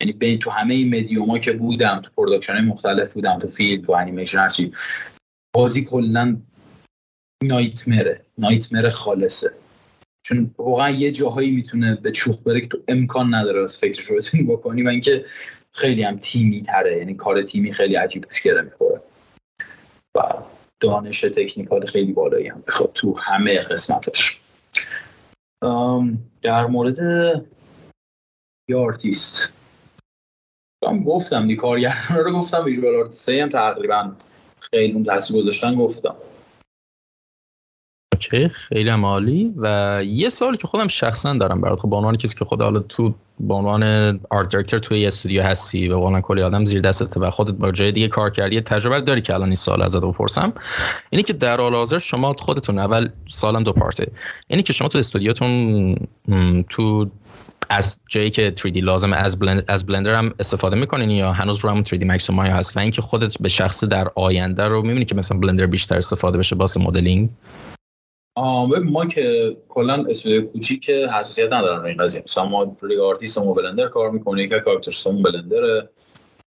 یعنی 0.00 0.12
بین 0.12 0.38
تو 0.38 0.50
همه 0.50 0.74
این 0.74 0.88
مدیوما 0.98 1.38
که 1.38 1.52
بودم 1.52 2.00
تو 2.00 2.10
production 2.16 2.64
مختلف 2.64 3.12
بودم 3.12 3.38
تو 3.38 3.48
فیلم 3.48 3.84
تو 3.84 3.92
انیمیشن 3.92 4.38
هرچی 4.38 4.72
بازی 5.54 5.84
کلا 5.84 6.36
nightmare 7.44 8.06
ه. 8.06 8.20
nightmare 8.38 8.85
ه 8.85 8.90
خالصه. 8.90 9.52
چون 10.26 10.54
واقعا 10.58 10.90
یه 10.90 11.12
جاهایی 11.12 11.50
می‌تونه 11.50 11.94
به 11.94 12.10
چوخ 12.10 12.42
بره 12.42 12.60
که 12.60 12.66
تو 12.66 12.78
امکان 12.88 13.34
نداره 13.34 13.62
از 13.62 13.76
فکرش 13.76 14.04
رو 14.04 14.16
بتونی 14.16 14.42
بکنی 14.42 14.82
و 14.82 14.88
اینکه 14.88 15.24
خیلی 15.72 16.02
هم 16.02 16.16
تیمی 16.16 16.62
تره. 16.62 16.98
یعنی 16.98 17.14
کار 17.14 17.42
تیمی 17.42 17.72
خیلی 17.72 17.94
عجیب 17.94 18.24
توش 18.24 18.42
گره 18.42 18.62
می‌خوره. 18.62 19.00
و 20.14 20.20
دانش 20.80 21.20
technical 21.20 21.86
خیلی 21.86 22.12
بالایی 22.12 22.48
هم 22.48 22.64
بخواد 22.66 22.92
تو 22.92 23.18
همه 23.18 23.58
قسمتش 23.58 24.40
در 26.42 26.66
مورد 26.66 26.98
یه 28.68 28.76
آرتیست. 28.76 29.52
هم 30.86 31.04
گفتم 31.04 31.46
دی 31.46 31.56
کارگردان 31.56 32.24
رو 32.24 32.32
گفتم 32.32 32.64
visual 32.64 32.96
artist 32.96 33.28
هم 33.28 33.48
تقریبا 33.48 34.16
خیلی 34.60 34.92
اون 34.92 35.04
تاثیر 35.04 35.36
گذاشتن 35.36 35.74
گفتم. 35.74 36.16
okay 38.14 38.48
خیلی 38.48 38.90
عالی. 38.90 39.54
و 39.56 40.00
یه 40.06 40.28
سوالی 40.28 40.56
که 40.56 40.66
خودم 40.66 40.88
شخصا 40.88 41.34
دارم 41.34 41.60
برات. 41.60 41.80
خب 41.80 41.90
به 41.90 41.96
عنوان 41.96 42.16
کسی 42.16 42.34
که 42.38 42.44
خود 42.44 42.62
حالا 42.62 42.80
تو 42.80 43.14
به 43.40 43.54
عنوان 43.54 43.84
art 44.30 44.48
director 44.48 44.80
توی 44.80 45.06
استودیو 45.06 45.42
هستی 45.42 45.88
و 45.88 45.98
واقعا 45.98 46.20
کلی 46.20 46.42
آدم 46.42 46.64
زیر 46.64 46.80
دستت 46.80 47.16
و 47.16 47.30
خودت 47.30 47.54
با 47.54 47.70
جای 47.70 47.92
دیگه 47.92 48.08
کار 48.08 48.30
کردی 48.30 48.60
تجربه 48.60 49.00
داری 49.00 49.20
که 49.20 49.34
الان 49.34 49.48
این 49.48 49.56
سال 49.56 49.82
ازت 49.82 50.00
بپرسم. 50.00 50.52
اینی 51.10 51.22
که 51.22 51.32
در 51.32 51.60
حال 51.60 51.74
حاضر 51.74 51.98
شما 51.98 52.36
خودتون 52.38 52.78
اول 52.78 53.08
سوالم 53.28 53.62
دو 53.62 53.72
part 53.72 53.95
ه. 53.95 54.06
اینی 54.48 54.62
که 54.62 54.72
شما 54.72 54.88
تو 54.88 54.98
استودیوتون 54.98 55.96
تو 56.68 57.06
از 57.70 57.98
جایی 58.08 58.30
که 58.30 58.54
3D 58.56 58.76
لازم 58.76 59.12
از 59.12 59.38
Blend 59.38 59.64
از 59.68 59.86
بلندر 59.86 60.14
هم 60.14 60.34
استفاده 60.38 60.76
می‌کنین 60.76 61.10
یا 61.10 61.32
هنوز 61.32 61.64
رو 61.64 61.70
هم 61.70 61.84
3D 61.84 62.02
Max 62.02 62.30
و 62.30 62.32
مایا 62.32 62.54
هست؟ 62.54 62.76
و 62.76 62.80
اینکه 62.80 63.02
خودت 63.02 63.38
به 63.40 63.48
شخص 63.48 63.84
در 63.84 64.08
آینده 64.14 64.68
رو 64.68 64.82
می‌بینی 64.82 65.04
که 65.04 65.14
مثلا 65.14 65.38
بلندر 65.38 65.66
بیشتر 65.66 65.96
استفاده 65.96 66.38
بشه 66.38 66.56
واسه 66.56 66.80
مدلینگ؟ 66.80 67.28
ما 68.36 69.06
که 69.06 69.56
کلا 69.68 70.04
استودیو 70.08 70.42
کوچیک 70.42 70.90
حساسیت 70.90 71.52
ندارن 71.52 71.84
این 71.84 71.96
قضیه. 71.96 72.22
مثلا 72.22 72.44
ما 72.44 72.76
rig 72.82 73.00
artist 73.00 73.38
Blender 73.38 73.88
کار 73.88 74.10
می‌کنه 74.10 74.48
که 74.48 74.60
character 74.60 75.10
Blender 75.10 75.88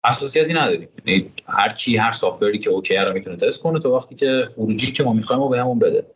حساسیتی 0.07 0.52
نداریم. 0.52 0.89
یعنی 1.07 1.32
هر 1.47 1.73
کی 1.73 1.97
هر 1.97 2.12
software 2.12 2.53
ی 2.53 2.59
که 2.59 2.70
okay 2.71 2.97
رو 2.97 3.12
می‌تونه 3.12 3.36
تست 3.36 3.62
کنه 3.62 3.81
تو 3.81 3.97
وقتی 3.97 4.15
که 4.15 4.48
خروجی 4.55 4.93
که 4.93 5.05
ما 5.05 5.12
می‌خوایم 5.12 5.43
و 5.43 5.48
به 5.48 5.61
همون 5.61 5.78
بده. 5.78 6.07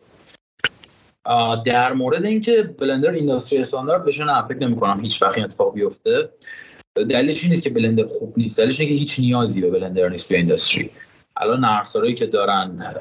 در 1.64 1.92
مورد 1.92 2.24
اینکه 2.24 2.62
Blender 2.62 3.10
industry 3.10 3.58
standard 3.58 4.04
بشه 4.04 4.24
نه 4.24 4.42
فکر 4.48 4.58
نمی 4.58 4.76
کنم 4.76 5.00
هیچ 5.00 5.22
وقت 5.22 5.38
اتفاق 5.38 5.74
بیفته. 5.74 6.28
دلیلش 6.96 7.42
این 7.42 7.50
نیست 7.50 7.62
که 7.62 7.70
بلندر 7.70 8.06
خوب 8.06 8.34
نیست. 8.36 8.58
دلیلش 8.58 8.80
اینه 8.80 8.92
که 8.92 8.98
هیچ 8.98 9.20
نیازی 9.20 9.60
به 9.60 9.70
بلندر 9.70 10.08
نیست 10.08 10.28
توی 10.28 10.36
industry 10.36 10.90
الان 11.36 11.60
نرم‌افزارایی 11.60 12.14
که 12.14 12.26
دارن 12.26 12.94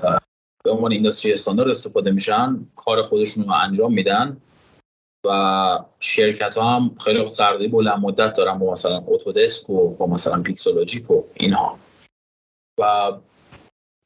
به 0.64 0.72
عنوان 0.72 0.91
industry 0.91 1.34
standard 1.34 1.72
استفاده 1.72 2.11
میشن 2.11 2.68
کار 2.76 3.02
خودشون 3.02 3.44
رو 3.44 3.52
انجام 3.52 3.94
میدن 3.94 4.38
و 5.26 5.80
شرکت 5.99 6.57
ها 6.57 6.76
هم 6.76 6.95
خیلی 7.03 7.23
قراردادی 7.23 7.68
بلند 7.68 7.99
مدت 7.99 8.38
دارن 8.38 8.60
با 8.60 8.72
مثلا 8.72 9.03
Autodesk 9.08 9.70
و 9.69 9.90
با 9.90 10.07
مثلا 10.07 10.41
Pixologic 10.41 11.12
و 11.11 11.23
اینها. 11.34 11.80
و 12.80 13.11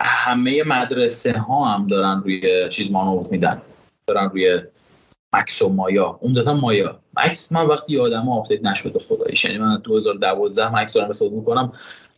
همه 0.02 0.64
مدرسه 0.64 1.34
ها 1.40 1.66
هم 1.66 1.88
دارن 1.88 2.22
روی 2.24 2.70
چیز 2.70 2.92
مانور 2.92 3.28
میدن 3.32 3.62
دارن 4.08 4.30
روی 4.30 4.62
Max 5.34 5.62
و 5.62 5.70
مایا. 5.70 6.20
عمدتا 6.22 6.54
Maya. 6.54 7.00
Max 7.18 7.52
من 7.52 7.66
وقتی 7.66 7.94
یادم 7.94 8.30
update 8.30 8.64
نشده 8.64 9.00
خداییش. 9.00 9.46
یعنی 9.46 9.58
من 9.58 9.78
2012 9.78 10.76
Max 10.76 10.94
دارم 10.94 11.10
حساب 11.10 11.32
می‌کنم. 11.32 11.74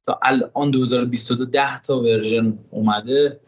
تا 0.08 0.20
الان 0.24 0.72
2022 0.72 1.46
10 1.46 1.82
تا 1.82 2.00
version 2.00 2.60
اومده. 2.72 3.40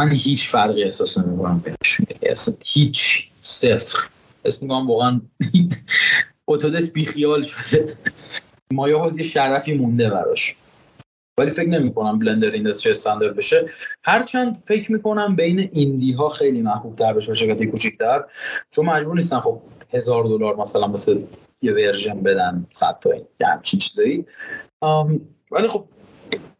من 0.00 0.10
هیچ 0.10 0.48
فرقی 0.48 0.84
احساس 0.84 1.18
نمی‌کنم 1.18 1.58
بینش 1.58 2.00
اصلا 2.22 2.54
هیچ 2.64 3.28
صفر. 3.42 4.08
اسم 4.44 4.66
میگم 4.66 4.90
واقعا 4.90 5.20
Autodesk 6.48 6.92
بیخیال 6.92 7.42
شده. 7.42 7.96
مایا 8.72 8.98
باز 8.98 9.18
یه 9.18 9.24
شرفی 9.24 9.74
مونده 9.74 10.10
براش. 10.10 10.56
ولی 11.38 11.50
فکر 11.50 11.68
نمی 11.68 11.94
کنم 11.94 12.18
بلندر 12.18 12.50
اینداستری 12.50 12.92
استاندارد 12.92 13.36
بشه. 13.36 13.70
هرچند 14.04 14.62
فکر 14.66 14.92
می‌کنم 14.92 15.36
بین 15.36 15.70
ایندی 15.72 16.12
ها 16.12 16.28
خیلی 16.28 16.62
محبوب 16.62 16.96
تر 16.96 17.12
بشه 17.12 17.34
شرکت 17.34 17.64
کوچیکتر. 17.64 18.24
چون 18.70 18.86
مجبور 18.86 19.14
نیستن 19.14 19.40
خب 19.40 19.60
هزار 19.92 20.24
دلار 20.24 20.56
مثلا 20.56 20.88
واسه 20.88 21.22
یه 21.62 21.72
ورژن 21.72 22.20
بدن 22.20 22.66
صد 22.72 22.98
تا 23.00 23.14
یه 23.14 23.46
همچین 23.46 23.80
چیزایی. 23.80 24.24
ولی 25.50 25.68
خب 25.68 25.84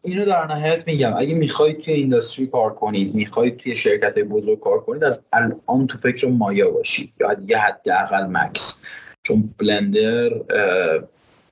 اینو 0.01 0.25
در 0.25 0.47
نهایت 0.47 0.87
میگم. 0.87 1.13
اگه 1.17 1.33
می‌خواید 1.35 1.79
توی 1.79 1.93
اینداستری 1.93 2.47
کار 2.47 2.73
کنید 2.73 3.15
می‌خواید 3.15 3.57
توی 3.57 3.75
شرکت 3.75 4.19
بزرگ 4.19 4.59
کار 4.59 4.79
کنید 4.79 5.03
از 5.03 5.21
الان 5.33 5.87
تو 5.87 5.97
فکر 5.97 6.27
مایا 6.27 6.71
باشید. 6.71 7.13
یا 7.19 7.37
یه 7.47 7.57
حداقل 7.57 8.25
مکس. 8.25 8.81
چون 9.23 9.53
بلندر 9.57 10.29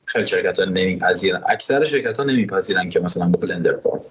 خیلی 0.05 0.27
شرکت 0.27 0.59
ها 0.59 0.65
نمیپذیرن. 0.65 1.43
اکثر 1.49 1.83
شرکت 1.83 2.17
ها 2.17 2.23
نمیپذیرن 2.23 2.89
که 2.89 2.99
مثلا 2.99 3.25
با 3.29 3.39
بلندر 3.39 3.73
کار 3.73 4.01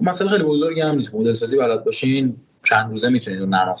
مثلا 0.00 0.28
خیلی 0.28 0.44
بزرگی 0.44 0.80
هم 0.80 0.96
نیست. 0.96 1.14
مدل 1.14 1.34
سازی 1.34 1.56
بلد 1.56 1.84
باشین 1.84 2.36
چند 2.62 2.90
روزه 2.90 3.08
می‌تونید 3.08 3.40
اون 3.40 3.48
نرم 3.48 3.76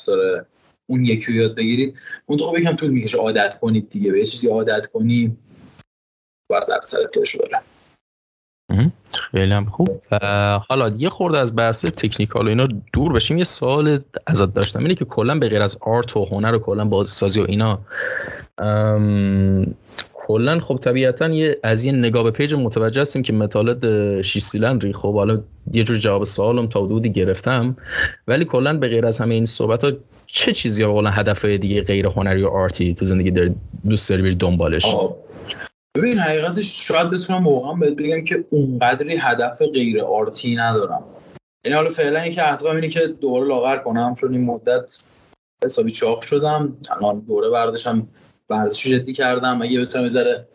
اون 0.86 1.04
یکی 1.04 1.32
رو 1.32 1.32
یاد 1.32 1.56
بگیرید. 1.56 1.94
اون 2.26 2.38
خب 2.38 2.58
یکم 2.58 2.76
طول 2.76 2.90
می‌کشه 2.90 3.18
عادت 3.18 3.58
کنید 3.58 3.88
دیگه. 3.88 4.12
به 4.12 4.26
چیزی 4.26 4.48
عادت 4.48 4.86
کنی 4.86 5.36
بر 6.50 6.60
در 6.60 6.80
بره. 7.38 7.73
خیلی 9.32 9.52
هم 9.52 9.64
خوب. 9.64 10.02
حالا 10.68 10.88
یه 10.98 11.08
خورده 11.08 11.38
از 11.38 11.56
بحث 11.56 11.84
تکنیکال 11.84 12.46
و 12.46 12.48
اینا 12.48 12.68
دور 12.92 13.12
بشیم. 13.12 13.38
یه 13.38 13.44
سوال 13.44 13.98
ازت 14.26 14.54
داشتم. 14.54 14.78
اینه 14.78 14.94
که 14.94 15.04
کلا 15.04 15.38
به 15.38 15.48
غیر 15.48 15.62
از 15.62 15.78
art 15.80 16.16
و 16.16 16.24
هنر 16.24 16.54
و 16.54 16.58
کلا 16.58 16.84
بازسازی 16.84 17.40
و 17.40 17.46
اینا 17.48 17.78
کلا 20.14 20.60
خب 20.60 20.78
طبیعتا 20.82 21.28
یه 21.28 21.58
از 21.62 21.84
یه 21.84 21.92
نگاه 21.92 22.22
به 22.22 22.30
page 22.30 22.54
متوجه 22.54 23.00
هستیم 23.00 23.22
که 23.22 23.32
metalhead 23.32 24.22
6 24.22 24.38
سیلندری 24.38 24.92
خب 24.92 25.14
حالا 25.14 25.40
یه 25.72 25.84
جور 25.84 25.98
جواب 25.98 26.24
سوالم 26.24 26.66
تا 26.66 26.84
حدودی 26.84 27.12
گرفتم. 27.12 27.76
ولی 28.28 28.44
کلا 28.44 28.78
به 28.78 28.88
غیر 28.88 29.06
از 29.06 29.18
همه 29.18 29.34
این 29.34 29.46
صحبت 29.46 29.84
ها 29.84 29.90
چه 30.26 30.52
چیزی 30.52 30.82
ها 30.82 31.10
هدف 31.10 31.44
دیگه 31.44 31.82
غیر 31.82 32.06
هنری 32.06 32.42
و 32.42 32.48
art 32.48 32.83
ی 32.83 32.94
تو 32.94 33.04
زندگی 33.04 33.30
داری؟ 33.30 33.54
دوست 33.88 34.10
داری 34.10 34.34
دنبالش؟ 34.34 34.86
ببین 35.96 36.18
حقیقتش 36.18 36.88
شاید 36.88 37.10
بتونم 37.10 37.46
واقعا 37.46 37.72
بهت 37.72 37.92
بگم 37.92 38.24
که 38.24 38.44
اونقدری 38.50 39.16
هدف 39.16 39.62
غیر 39.62 40.02
art 40.02 40.43
ی 40.43 40.56
ندارم. 40.56 41.04
یعنی 41.64 41.76
حالا 41.76 41.90
فعلا 41.90 42.28
که 42.28 42.42
هدفم 42.42 42.74
اینه 42.74 42.88
که 42.88 43.06
دوباره 43.06 43.48
لاغر 43.48 43.76
کنم 43.76 44.14
چون 44.14 44.34
این 44.34 44.44
مدت 44.44 44.98
حسابی 45.64 45.92
چاق 45.92 46.22
شدم. 46.22 46.76
الان 46.90 47.20
دوباره 47.20 47.50
برداشتم 47.50 48.08
ورزش 48.50 48.86
جدی 48.86 49.12
کردم. 49.12 49.62
اگه 49.62 49.80
بتونم 49.80 50.04
بذاره 50.04 50.48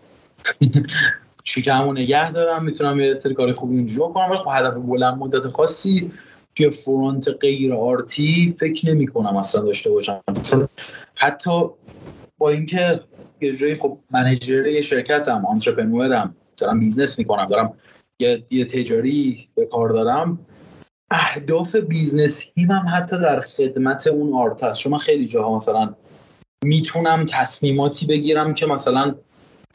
شکمو 1.43 1.93
نگه 1.93 2.31
دارم 2.31 2.63
می‌تونم 2.63 2.99
یه 2.99 3.19
سری 3.19 3.33
کار 3.33 3.53
خوبی 3.53 3.75
اینجوری 3.75 3.99
بکنم. 3.99 4.35
خب 4.35 4.49
هدف 4.53 4.73
بلند 4.73 5.17
مدت 5.17 5.47
خاصی 5.47 6.11
توی 6.55 6.69
front 6.69 7.27
غیر 7.41 7.73
art 7.73 8.35
ی 8.35 8.55
فکر 8.59 8.89
نمی 8.89 9.07
کنم 9.07 9.37
اصلا 9.37 9.61
داشته 9.61 9.89
باشم. 9.89 10.21
حتی 11.15 11.51
با 12.37 12.49
اینکه 12.49 12.99
یه 13.41 13.55
جایی 13.55 13.75
خب 13.75 13.97
manager 14.11 14.67
یه 14.67 14.81
شرکتم 14.81 15.45
entrepreneur 15.45 16.28
م 16.28 16.35
دارم 16.57 16.79
business 16.79 17.19
می‌کنم 17.19 17.45
دارم 17.45 17.73
یه, 18.19 18.43
یه 18.51 18.65
تجاری 18.65 19.49
به 19.55 19.65
کار 19.65 19.89
دارم. 19.89 20.39
اهداف 21.11 21.75
business 21.75 22.43
هم 22.57 22.85
حتی 22.93 23.19
در 23.19 23.41
خدمت 23.41 24.07
اون 24.07 24.33
art 24.33 24.63
هست. 24.63 24.87
من 24.87 24.97
خیلی 24.97 25.25
جاها 25.25 25.57
مثلا 25.57 25.95
می‌تونم 26.63 27.25
تصمیماتی 27.29 28.05
بگیرم 28.05 28.53
که 28.53 28.65
مثلا 28.65 29.15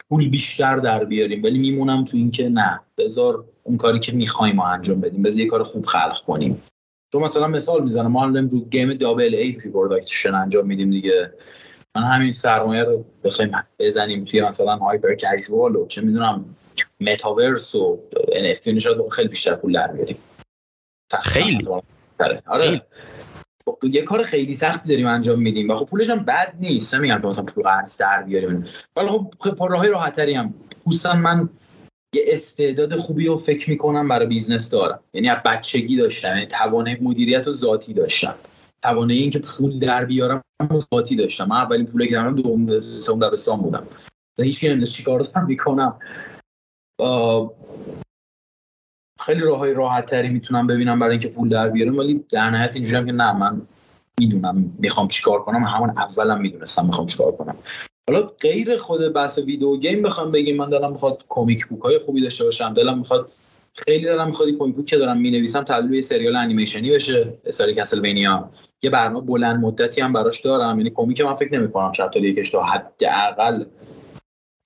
پول 0.09 0.29
بیشتر 0.29 0.77
در 0.77 1.03
بیاریم 1.03 1.43
ولی 1.43 1.59
میمونم 1.59 2.05
تو 2.05 2.17
اینکه 2.17 2.49
نه 2.49 2.79
بذار 2.97 3.45
اون 3.63 3.77
کاری 3.77 3.99
که 3.99 4.11
می‌خوایم 4.11 4.55
ما 4.55 4.67
انجام 4.67 5.01
بدیم. 5.01 5.23
بذار 5.23 5.39
یه 5.39 5.47
کار 5.47 5.63
خوب 5.63 5.85
خلق 5.85 6.23
کنیم. 6.27 6.63
چون 7.11 7.23
مثلا 7.23 7.47
مثال 7.47 7.83
می‌زنم 7.83 8.11
ما 8.11 8.21
هم 8.21 8.49
رو 8.49 8.59
game 8.59 8.93
double 8.93 9.35
A 9.35 9.51
پی 9.51 9.69
production 9.69 10.35
انجام 10.35 10.67
میدیم 10.67 10.89
دیگه. 10.89 11.33
همین 12.03 12.33
سرمایه 12.33 12.83
رو 12.83 13.05
بخوایم 13.23 13.51
بزنیم 13.79 14.25
توی 14.25 14.41
مثلا 14.41 14.75
hyper 14.75 15.15
casual 15.15 15.75
و 15.75 15.87
چه 15.87 16.01
می‌دونم 16.01 16.55
متاورس 17.01 17.75
و 17.75 17.99
NF 18.31 18.59
خیلی 19.11 19.27
بیشتر 19.27 19.55
پول 19.55 19.73
در 19.73 19.87
بیاریم. 19.87 20.17
خیلی. 21.23 21.67
آره. 22.47 22.81
یه 23.83 24.01
کار 24.01 24.23
خیلی 24.23 24.55
سختی 24.55 24.89
داریم 24.89 25.07
انجام 25.07 25.41
میدیم 25.41 25.69
و 25.69 25.75
خب 25.75 25.85
پولش 25.85 26.09
هم 26.09 26.19
بد 26.19 26.55
نیست. 26.59 26.95
نمیگم 26.95 27.21
که 27.21 27.27
مثلا 27.27 27.45
پول 27.45 27.63
قرض 27.63 27.97
در 27.97 28.23
بیاریم. 28.23 28.65
ولی 28.95 29.07
خب, 29.07 29.33
خب 29.39 29.67
راهی 29.69 29.89
راحتری 29.89 30.33
هم. 30.33 30.53
خصوصا 30.87 31.13
من 31.13 31.49
یه 32.15 32.23
استعداد 32.27 32.95
خوبی 32.95 33.27
رو 33.27 33.37
فکر 33.37 33.69
می‌کنم 33.69 34.07
برای 34.07 34.27
business 34.27 34.69
دارم. 34.69 34.99
یعنی 35.13 35.29
از 35.29 35.37
بچگی 35.45 35.97
داشتم. 35.97 36.27
یعنی 36.27 36.45
توانه 36.45 36.97
مدیریت 37.01 37.47
و 37.47 37.53
ذاتی 37.53 37.93
داشتم. 37.93 38.35
توانایی 38.85 39.19
اینکه 39.19 39.39
پول 39.39 39.79
در 39.79 40.05
بیارم 40.05 40.41
مثبتی 40.71 41.15
داشتم. 41.15 41.45
من 41.45 41.55
اولین 41.55 41.85
پولی 41.85 42.07
که 42.07 42.15
دارم 42.15 42.35
دوم 42.35 42.79
سوم 42.79 43.19
دبستان 43.19 43.61
بودم. 43.61 43.87
هیچ 44.39 44.59
کی 44.59 44.67
نمی‌دونست 44.67 44.93
چیکار 44.93 45.19
دارم 45.19 45.47
می‌کنم 45.47 45.99
خیلی 49.19 49.41
راه 49.41 49.57
های 49.57 49.73
راحت 49.73 50.05
تری 50.05 50.29
می‌تونم 50.29 50.67
ببینم 50.67 50.99
برای 50.99 51.11
اینکه 51.11 51.27
پول 51.27 51.49
در 51.49 51.69
بیارم 51.69 51.97
ولی 51.97 52.25
در 52.29 52.49
نهایت 52.49 52.75
اینجوری 52.75 53.05
که 53.05 53.11
نه 53.11 53.37
من 53.37 53.61
می‌دونم 54.19 54.75
می‌خوام 54.79 55.07
چیکار 55.07 55.39
کنم. 55.39 55.63
همون 55.63 55.89
اولم 55.89 56.41
می‌دونستم 56.41 56.85
می‌خوام 56.85 57.07
چیکار 57.07 57.31
کنم. 57.31 57.55
حالا 58.09 58.21
غیر 58.21 58.77
خود 58.77 59.13
بحث 59.13 59.37
ویدیو 59.37 59.77
گیم 59.77 60.01
بخوام 60.01 60.31
بگیم. 60.31 60.57
من 60.57 60.69
دلم 60.69 60.91
می‌خواد 60.91 61.23
کمیک 61.29 61.65
بوک 61.67 61.81
های 61.81 61.99
خوبی 61.99 62.21
داشته 62.21 62.43
باشم. 62.43 62.73
دلم 62.73 62.97
می‌خواد 62.97 63.31
خیلی 63.73 64.05
دلم 64.05 64.27
می‌خواد 64.27 64.49
کمیک 64.59 64.75
بوک 64.75 64.85
که 64.85 64.97
دارم 64.97 65.17
می‌نویسم 65.17 65.63
تبدیل 65.63 65.89
به 65.89 66.01
سریال 66.01 66.35
انیمیشنی 66.35 66.89
بشه. 66.91 67.33
استوری 67.45 67.73
کسلوینیا. 67.73 68.49
یه 68.81 68.89
برنامه 68.89 69.21
بلند 69.21 69.59
مدتی 69.59 70.01
هم 70.01 70.13
براش 70.13 70.41
دارم. 70.41 70.77
یعنی 70.77 70.89
کمیک 70.89 71.21
من 71.21 71.35
فکر 71.35 71.59
نمی‌کنم 71.59 71.91
چپتر 71.91 72.19
یکش 72.19 72.49
تا 72.49 72.63
حداقل 72.63 73.65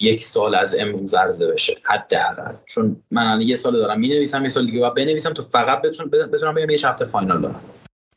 یک 0.01 0.25
سال 0.25 0.55
از 0.55 0.75
امروز 0.79 1.13
عرضه 1.13 1.47
بشه. 1.47 1.77
حداقل. 1.83 2.53
چون 2.65 3.03
من 3.11 3.27
الان 3.27 3.41
یه 3.41 3.55
سال 3.55 3.73
دارم 3.73 3.99
می‌نویسم 3.99 4.43
یه 4.43 4.49
سال 4.49 4.65
دیگه 4.65 4.79
باید 4.79 4.93
بنویسم 4.93 5.33
تو 5.33 5.43
فقط 5.43 5.81
بتونم 5.81 6.09
بتونم 6.09 6.53
بگم 6.53 6.69
یه 6.69 6.77
چپتر 6.77 7.05
فاینال 7.05 7.41
دارم. 7.41 7.61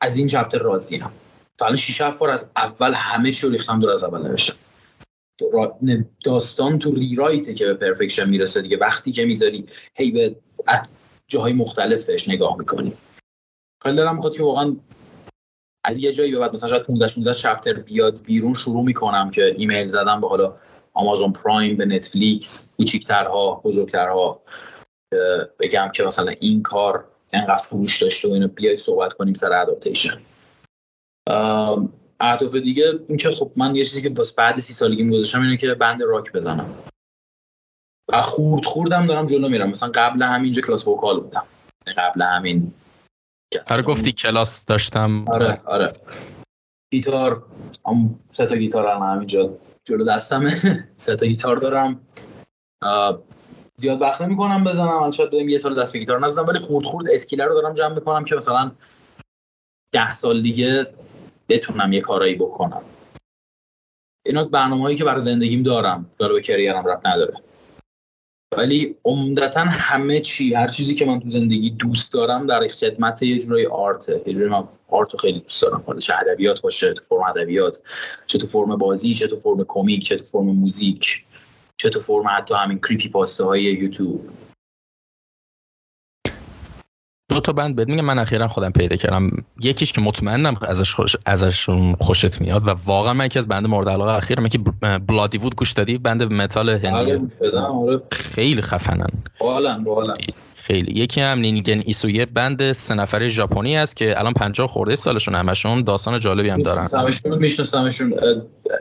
از 0.00 0.16
این 0.16 0.26
چپتر 0.26 0.58
راضیم 0.58 1.10
تا 1.58 1.64
الان 1.64 1.76
6 1.76 2.02
بار 2.02 2.30
از 2.30 2.50
اول 2.56 2.92
همه 2.94 3.32
چی 3.32 3.46
رو 3.46 3.52
ریختم 3.52 3.80
دور 3.80 3.90
از 3.90 4.04
اول 4.04 4.22
نوشتم. 4.28 4.56
داستان 6.24 6.78
تو 6.78 6.90
ریرایته 6.90 7.54
که 7.54 7.64
به 7.64 7.74
پرفکشن 7.74 8.28
می‌رسه 8.28 8.62
دیگه. 8.62 8.76
وقتی 8.76 9.12
که 9.12 9.24
می‌ذاری 9.24 9.66
هی 9.94 10.10
به 10.10 10.36
جاهای 11.26 11.52
مختلفش 11.52 12.28
نگاه 12.28 12.58
می‌کنی. 12.58 12.96
خیلی 13.82 13.96
دارم 13.96 14.14
می‌خواد 14.14 14.36
که 14.36 14.42
واقعا 14.42 14.76
از 15.84 15.98
یه 15.98 16.12
جایی 16.12 16.32
به 16.32 16.38
بعد 16.38 16.54
مثلا 16.54 16.68
شاید 16.68 16.82
15 16.82 17.08
16 17.08 17.34
چپتر 17.34 17.72
بیاد 17.72 18.22
بیرون 18.22 18.54
شروع 18.54 18.84
می‌کنم 18.84 19.30
که 19.30 19.54
ایمیل 19.58 19.88
زدم 19.88 20.20
به 20.20 20.28
حالا 20.28 20.56
آمازون 20.94 21.32
پرایم 21.32 21.76
به 21.76 21.86
نتفلیکس 21.86 22.68
کوچیکترها 22.76 23.54
بزرگترها. 23.64 24.42
بگم 25.58 25.90
که 25.94 26.04
مثلا 26.04 26.32
این 26.40 26.62
کار 26.62 27.04
انقدر 27.32 27.56
فروش 27.56 28.02
داشته 28.02 28.28
و 28.28 28.32
اینو 28.32 28.48
بیاید 28.48 28.78
صحبت 28.78 29.12
کنیم 29.12 29.34
سر 29.34 29.52
ادابتیشن 29.52 30.20
اهداف 32.20 32.54
دیگه 32.54 32.92
اینکه 33.08 33.30
خب 33.30 33.52
من 33.56 33.76
یه 33.76 33.84
چیزی 33.84 34.02
که 34.02 34.08
باز 34.08 34.34
بعد 34.34 34.60
سی 34.60 34.72
سالگی 34.72 35.10
گذاشتم 35.10 35.40
اینه 35.40 35.56
که 35.56 35.74
بند 35.74 36.02
راک 36.02 36.32
بزنم. 36.32 36.74
و 38.12 38.22
خورد 38.22 38.64
خوردم 38.64 39.06
دارم 39.06 39.26
جلو 39.26 39.48
میرم. 39.48 39.70
مثلا 39.70 39.92
قبل 39.94 40.22
همینجا 40.22 40.62
کلاس 40.62 40.88
vocal 40.88 41.20
بودم. 41.20 41.44
قبل 41.96 42.22
همین 42.22 42.72
آره 43.70 43.82
گفتی 43.82 44.12
کلاس 44.12 44.64
داشتم. 44.64 45.24
آره 45.28 45.60
آره. 45.64 45.92
گیتار 46.92 47.42
هم 47.86 48.20
سه 48.30 48.46
تا 48.46 48.56
گیتار 48.56 48.86
هم 48.86 49.02
همینجا 49.02 49.58
جلو 49.84 50.04
دستمه. 50.04 50.60
سه 50.96 51.16
تا 51.16 51.26
گیتار 51.26 51.56
دارم. 51.56 52.00
زیاد 53.76 54.02
وقت 54.02 54.20
نمی‌کنم 54.20 54.64
بزنم 54.64 55.10
شاید 55.10 55.30
بریم 55.30 55.48
یه 55.48 55.58
سال 55.58 55.82
دست 55.82 55.92
به 55.92 55.98
گیتار 55.98 56.20
نزدم 56.20 56.46
ولی 56.46 56.58
خورد 56.58 56.86
خورد 56.86 57.06
skill 57.10 57.46
رو 57.46 57.54
دارم 57.54 57.74
جمع 57.74 57.94
می‌کنم 57.94 58.24
که 58.24 58.34
مثلا 58.34 58.72
ده 59.92 60.14
سال 60.14 60.42
دیگه 60.42 60.86
بتونم 61.48 61.92
یه 61.92 62.00
کارایی 62.00 62.34
بکنم. 62.34 62.82
اینا 64.26 64.44
برنامه 64.44 64.82
هایی 64.82 64.96
که 64.96 65.04
برای 65.04 65.20
زندگیم 65.20 65.62
دارم 65.62 66.10
داره 66.18 66.34
به 66.34 66.40
کریرم 66.40 66.86
رب 66.86 67.00
نداره. 67.04 67.34
ولی 68.56 68.94
عمدتا 69.04 69.60
همه 69.60 70.20
چی 70.20 70.54
هر 70.54 70.68
چیزی 70.68 70.94
که 70.94 71.04
من 71.06 71.20
تو 71.20 71.30
زندگی 71.30 71.70
دوست 71.70 72.12
دارم 72.12 72.46
در 72.46 72.68
خدمت 72.68 73.22
یه 73.22 73.38
جورای 73.38 73.66
آرته 73.66 74.22
یه 74.26 74.32
جورای 74.32 74.48
من 74.48 74.64
آرت 74.88 75.16
خیلی 75.16 75.40
دوست 75.40 75.62
دارم. 75.62 75.82
حالا 75.86 75.98
چه 75.98 76.14
ادبیات 76.20 76.60
باشه 76.60 76.92
تو 76.92 77.02
فرم 77.08 77.22
ادبیات 77.22 77.82
چه 78.26 78.38
تو 78.38 78.46
فرم 78.46 78.76
بازی 78.76 79.14
چه 79.14 79.26
تو 79.26 79.36
فرم 79.36 79.64
کمیک 79.68 80.04
چه 80.04 80.16
تو 80.16 80.24
فرم 80.24 80.46
موزیک 80.46 81.24
چه 81.76 81.90
تو 81.90 82.00
فرم 82.00 82.24
حتی 82.28 82.54
همین 82.54 82.78
کریپی 82.78 83.08
پاسته 83.08 83.44
های 83.44 83.62
یوتیوب. 83.62 84.30
دو 87.28 87.40
تا 87.40 87.52
بند 87.52 87.76
بهت 87.76 87.88
میگم 87.88 88.04
من 88.04 88.18
اخیرا 88.18 88.48
خودم 88.48 88.70
پیدا 88.72 88.96
کردم. 88.96 89.30
یکیش 89.60 89.92
که 89.92 90.00
مطمئنم 90.00 90.54
ازش 90.68 90.94
خوش 90.94 91.16
ازشون 91.26 91.92
خوشت 91.92 92.40
میاد 92.40 92.68
و 92.68 92.74
واقعا 92.86 93.12
من 93.14 93.26
یکی 93.26 93.38
از 93.38 93.48
band 93.48 93.66
مورد 93.66 93.88
علاقه 93.88 94.12
اخیرم 94.12 94.48
که 94.48 94.58
Bloodywood 95.06 95.56
گوش 95.56 95.72
دادی 95.72 95.98
band 95.98 96.22
metal 96.22 96.68
هندی 96.68 96.88
آره، 96.88 97.20
آره. 97.60 98.02
خیلی 98.12 98.62
خفنن. 98.62 99.08
خیلی. 100.54 101.00
یکی 101.00 101.20
هم 101.20 101.38
Ningen 101.38 101.82
Isu 101.86 102.26
یه 102.26 102.41
band 102.41 102.72
سه 102.72 102.94
نفره 102.94 103.28
ژاپنی 103.28 103.76
است 103.76 103.96
که 103.96 104.18
الان 104.20 104.32
50 104.32 104.66
خورده 104.66 104.96
سالشون 104.96 105.34
همشون 105.34 105.82
داستان 105.82 106.20
جالبی 106.20 106.48
هم 106.48 106.62
دارن. 106.62 106.88
میشناسمشون 107.24 108.14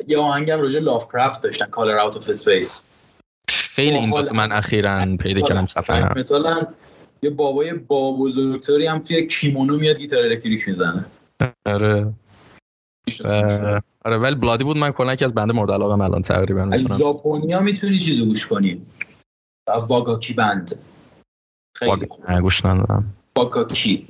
یه 0.07 0.17
آهنگم 0.17 0.61
راجع 0.61 0.79
Lovecraft 1.13 1.41
داشتن 1.41 1.65
Color 1.65 1.97
Out 1.97 2.17
of 2.17 2.29
Space 2.29 2.85
خیلی 3.49 3.97
این 3.97 4.13
من 4.33 4.51
اخیرا 4.51 5.05
پیدا 5.19 5.41
کردم 5.41 5.65
خفنن. 5.65 6.25
یه 7.23 7.29
بابای 7.29 7.73
با 7.73 8.11
بزرگتری 8.11 8.87
هم 8.87 8.99
توی 8.99 9.27
کیمونو 9.27 9.77
میاد 9.77 9.97
گیتار 9.97 10.23
electric 10.23 10.67
می‌زنه. 10.67 11.05
آره. 11.65 12.13
آره 14.05 14.17
ولی 14.17 14.35
Bloodywood 14.35 14.77
من 14.77 14.91
کلا 14.91 15.15
از 15.21 15.33
band 15.33 15.47
های 15.47 15.53
مورد 15.53 15.71
علاقه 15.71 16.03
الان 16.03 16.21
تقریبا 16.21 16.69
از 16.71 16.97
ژاپنیا 16.97 17.59
می‌تونی 17.59 17.99
چیزو 17.99 18.25
گوش 18.25 18.47
کنی. 18.47 18.81
Wagakki 19.87 20.33
Band. 20.33 20.79
خیلی 21.77 22.07
گوش 22.41 22.65
ندارم. 22.65 23.13
Wagakki. 23.37 24.07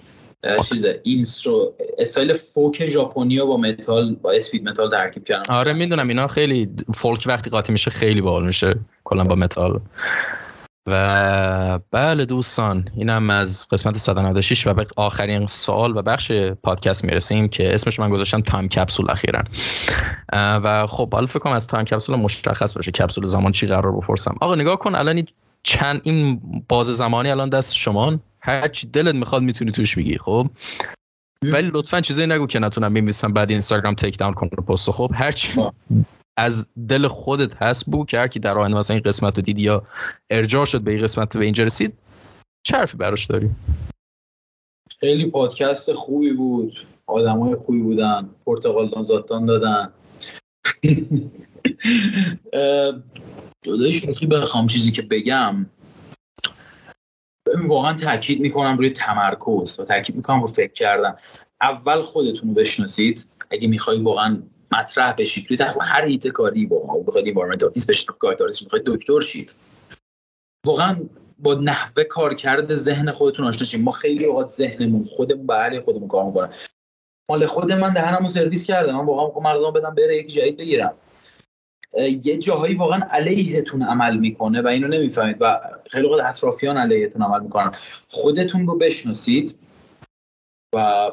چیز 0.70 0.86
اینسترو 1.04 1.74
style 1.98 2.34
folk 2.34 2.86
ژاپنیا 2.86 3.46
با 3.46 3.58
متال 3.58 4.16
با 4.16 4.32
speed 4.32 4.70
metal 4.70 4.92
ترکیب 4.92 5.24
کردن 5.24 5.54
آره 5.54 5.74
می‌دونم 5.74 6.08
اینا 6.08 6.28
خیلی 6.28 6.70
فولک 6.94 7.24
وقتی 7.28 7.50
قاطی 7.50 7.72
میشه 7.72 7.92
خیلی 7.92 8.22
باحال 8.22 8.46
میشه 8.46 8.76
کلا 9.04 9.24
با 9.24 9.36
متال. 9.36 9.80
و 10.88 11.80
بله 11.92 12.26
دوستان 12.26 12.90
اینم 12.96 13.30
از 13.30 13.68
قسمت 13.72 13.98
196 13.98 14.68
و 14.68 14.74
به 14.74 14.88
آخرین 14.96 15.48
سوال 15.48 15.98
و 15.98 16.02
بخش 16.02 16.32
پادکست 16.64 17.04
می‌رسیم 17.04 17.48
که 17.48 17.76
اسمش 17.76 18.00
من 18.00 18.10
گذاشتم 18.10 18.42
time 18.42 18.70
capsule 18.70 19.12
اخیرا. 19.12 19.44
و 20.34 20.88
خب 20.88 21.14
حالا 21.14 21.28
فکر 21.28 21.40
کنم 21.40 21.54
از 21.54 21.68
time 21.68 21.86
capsule 21.86 22.16
مشخص 22.16 22.74
باشه 22.74 22.92
کپسول 22.92 23.26
زمان 23.26 23.52
چی 23.52 23.68
قراره 23.68 23.92
بپرسم. 23.92 24.36
آقا 24.42 24.56
نگاه 24.56 24.80
کن 24.80 24.96
الان 24.96 25.28
چند 25.64 26.02
این 26.04 26.42
باز 26.70 26.88
زمانی 26.88 27.30
الان 27.30 27.50
دست 27.50 27.76
شما. 27.76 28.20
هر 28.40 28.68
چی 28.68 28.88
دلت 28.88 29.16
می‌خواد 29.16 29.42
می‌تونی 29.42 29.72
توش 29.72 29.98
بگی 29.98 30.18
خب؟ 30.18 30.50
ولی 31.44 31.72
لطفا 31.74 32.02
چیزی 32.02 32.28
نگو 32.28 32.48
که 32.48 32.60
نتونم 32.60 32.94
بنویسم 32.94 33.34
بعد 33.34 33.50
اینستاگرام 33.50 33.94
take 33.94 34.18
down 34.18 34.34
کنه 34.34 34.50
پست. 34.50 34.92
خب 34.92 35.12
هر 35.14 35.32
چی 35.32 35.62
از 36.38 36.70
دل 36.90 37.08
خودت 37.08 37.56
هست 37.56 37.86
بود 37.86 38.08
که 38.08 38.20
هر 38.20 38.28
کی 38.28 38.40
در 38.40 38.58
آینده 38.58 38.78
مثلا 38.78 38.94
این 38.94 39.04
قسمت 39.04 39.36
رو 39.36 39.42
دید 39.42 39.60
یا 39.60 39.84
ارجاع 40.30 40.66
شد 40.66 40.82
به 40.82 40.92
این 40.92 41.04
قسمت 41.04 41.38
به 41.38 41.46
اینجا 41.46 41.64
رسید 41.64 41.94
چه 42.64 42.78
حرفی 42.78 42.98
براش 42.98 43.26
داری. 43.26 43.50
خیلی 45.00 45.32
پادکست 45.32 45.94
خوبی 45.94 46.34
بود. 46.34 46.88
آدمای 47.08 47.56
خوبی 47.56 47.82
بودن 47.82 48.30
پرتغال 48.46 48.92
نازاتان 48.96 49.46
دادن. 49.46 49.94
جدای 53.66 53.92
شوخی 53.92 54.26
بخوام 54.26 54.68
چیزی 54.68 54.92
که 54.92 55.02
بگم 55.02 55.66
واقعا 57.68 57.94
تاکید 57.94 58.40
می‌کنم 58.40 58.78
روی 58.78 58.90
تمرکز 58.90 59.80
و 59.80 59.86
تاکید 59.86 60.16
می‌کنم 60.16 60.42
رو 60.42 60.48
فکر 60.48 60.74
کردن. 60.74 61.16
اول 61.62 62.02
خودتون 62.02 62.50
رو 62.50 62.56
بشناسید. 62.56 63.28
اگه 63.50 63.68
می‌خوای 63.68 64.00
واقعا 64.00 64.42
مطرح 64.72 65.14
بشید. 65.18 65.48
توی 65.48 65.58
در 65.58 65.76
هر 65.82 66.06
ایت 66.06 66.28
کاری 66.28 66.66
با 66.66 66.86
ما 66.86 66.98
بخواید 66.98 67.28
environment 67.28 67.64
artist 67.64 67.88
بشید 67.88 68.08
character 68.20 68.47
artist 68.47 68.66
بخواید 68.66 68.86
دکتر 68.86 69.22
شید. 69.22 69.56
واقعا 70.66 70.98
با 71.40 71.54
نحوه 71.54 72.04
کارکرد 72.04 72.76
ذهن 72.76 73.12
خودتون 73.12 73.48
آشنا 73.48 73.66
شید. 73.66 73.82
ما 73.82 73.92
خیلی 73.92 74.26
اوقات 74.26 74.48
ذهنمون 74.48 75.06
خودمون 75.06 75.48
به 75.48 75.82
خودمون 75.86 76.08
کار 76.08 76.26
می‌کنه. 76.26 76.50
مال 77.30 77.46
خود 77.46 77.72
من 77.72 77.94
دهنمو 77.94 78.30
سرویس 78.30 78.66
کردم. 78.66 78.98
من 78.98 79.06
واقعا 79.06 79.54
مغزم 79.54 79.72
بدم 79.72 79.96
بره 79.96 80.18
یک 80.18 80.28
جدید 80.28 80.58
بگیرم. 80.58 80.94
یه 82.24 82.38
جاهایی 82.38 82.76
واقعا 82.76 83.00
علیهتون 83.10 83.84
عمل 83.84 84.18
می‌کنه 84.18 84.62
و 84.62 84.68
اینو 84.68 84.88
نمی‌فهمید 84.88 85.38
و 85.40 85.60
خیلی 85.90 86.08
وقت 86.08 86.36
اطرافیان 86.36 86.78
علیهتون 86.78 87.22
عمل 87.22 87.44
می‌کنن. 87.44 87.76
خودتون 88.08 88.68
رو 88.68 88.78
بشناسید 88.78 89.58
و 90.76 91.12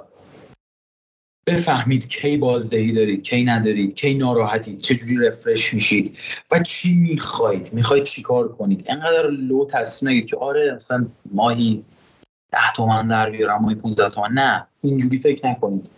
بفهمید 1.48 2.08
کی 2.08 2.36
بازدهی 2.36 2.92
دارید 2.92 3.22
کی 3.22 3.44
ندارید 3.44 3.94
کی 3.94 4.14
ناراحتید 4.14 4.80
چجوری 4.80 5.16
رفرش 5.16 5.74
میشید 5.74 6.18
و 6.50 6.58
چی 6.58 6.94
می‌خواید؟ 6.94 7.72
می‌خواید 7.72 8.04
چیکار 8.04 8.48
کنید؟ 8.48 8.84
انقدر 8.88 9.30
لو 9.30 9.66
تصمیم 9.66 10.12
نگید 10.12 10.26
که 10.26 10.36
آره 10.36 10.74
مثلا 10.74 11.06
ماهی 11.32 11.84
ده 12.52 12.72
تومن 12.76 13.08
در 13.08 13.30
بیارم 13.30 13.62
ماهی 13.62 13.74
15 13.74 14.10
تومن. 14.10 14.32
نه 14.32 14.66
اینجوری 14.82 15.18
فکر 15.18 15.46
نکنید. 15.46 15.90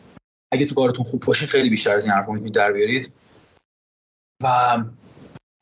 اگه 0.52 0.66
تو 0.66 0.74
کارتون 0.74 1.05
خوب 1.05 1.24
باشین 1.24 1.48
خیلی 1.48 1.70
بیشتر 1.70 1.90
از 1.90 2.05
این 2.05 2.12
حرفا 2.12 2.32
می‌تونید 2.32 2.55
در 2.55 2.72
بیارید. 2.72 3.12
و 4.43 4.48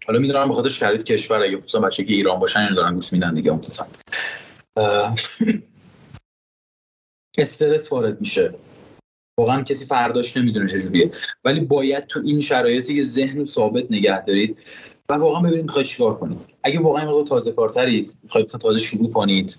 حالا 0.06 0.18
می‌دونم 0.18 0.48
به 0.48 0.54
خاطر 0.54 0.68
شرایط 0.68 1.02
کشور 1.02 1.42
اگه 1.42 1.56
خصوصا 1.56 1.80
بچه 1.80 2.04
که 2.04 2.12
ایران 2.12 2.38
باشن 2.38 2.60
اینو 2.60 2.74
دارن 2.74 2.94
گوش 2.94 3.12
میدن 3.12 3.34
دیگه 3.34 3.50
اون 3.50 3.60
استرس 7.38 7.92
وارد 7.92 8.20
میشه. 8.20 8.54
واقعا 9.38 9.62
کسی 9.62 9.84
فرداش 9.84 10.36
نمی‌دونه 10.36 10.70
چجوریه 10.72 11.12
ولی 11.44 11.60
باید 11.60 12.06
تو 12.06 12.20
این 12.24 12.40
شرایطی 12.40 12.96
که 12.96 13.02
ذهن 13.02 13.38
رو 13.38 13.46
ثابت 13.46 13.84
نگه 13.90 14.24
دارید 14.24 14.58
و 15.08 15.14
واقعا 15.14 15.40
ببینید 15.40 15.64
می‌خواید 15.64 15.86
چیکار 15.86 16.18
کنید. 16.18 16.38
اگه 16.62 16.80
واقعا 16.80 17.04
مقدار 17.04 17.24
تازه 17.24 17.52
کارترید 17.52 18.18
می‌خواید 18.22 18.46
تازه 18.46 18.78
شروع 18.78 19.12
کنید 19.12 19.56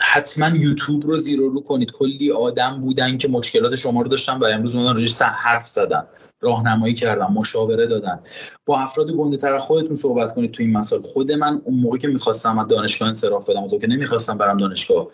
حتما 0.00 0.56
یوتیوب 0.56 1.06
رو 1.06 1.18
زیر 1.18 1.38
رو 1.38 1.60
کنید. 1.60 1.92
کلی 1.92 2.32
آدم 2.32 2.80
بودن 2.80 3.18
که 3.18 3.28
مشکلات 3.28 3.76
شما 3.76 4.02
رو 4.02 4.08
داشتن 4.08 4.38
و 4.38 4.44
امروز 4.44 4.74
اونا 4.74 4.92
روش 4.92 5.22
حرف 5.22 5.68
زدن. 5.68 6.06
راهنمایی 6.40 6.94
کردن 6.94 7.26
مشاوره 7.26 7.86
دادن. 7.86 8.20
با 8.66 8.78
افراد 8.78 9.10
گنده 9.10 9.36
تر 9.36 9.58
خودتون 9.58 9.96
صحبت 9.96 10.34
کنید 10.34 10.50
تو 10.50 10.62
این 10.62 10.72
مسائل. 10.72 11.02
خود 11.02 11.32
من 11.32 11.60
اون 11.64 11.80
موقع 11.80 11.98
که 11.98 12.08
می‌خواستم 12.08 12.58
از 12.58 12.68
دانشگاه 12.68 13.08
انصراف 13.08 13.50
بدم 13.50 13.68
تو 13.68 13.78
که 13.78 13.86
نمی‌خواستم 13.86 14.38
برم 14.38 14.58
دانشگاه 14.58 15.08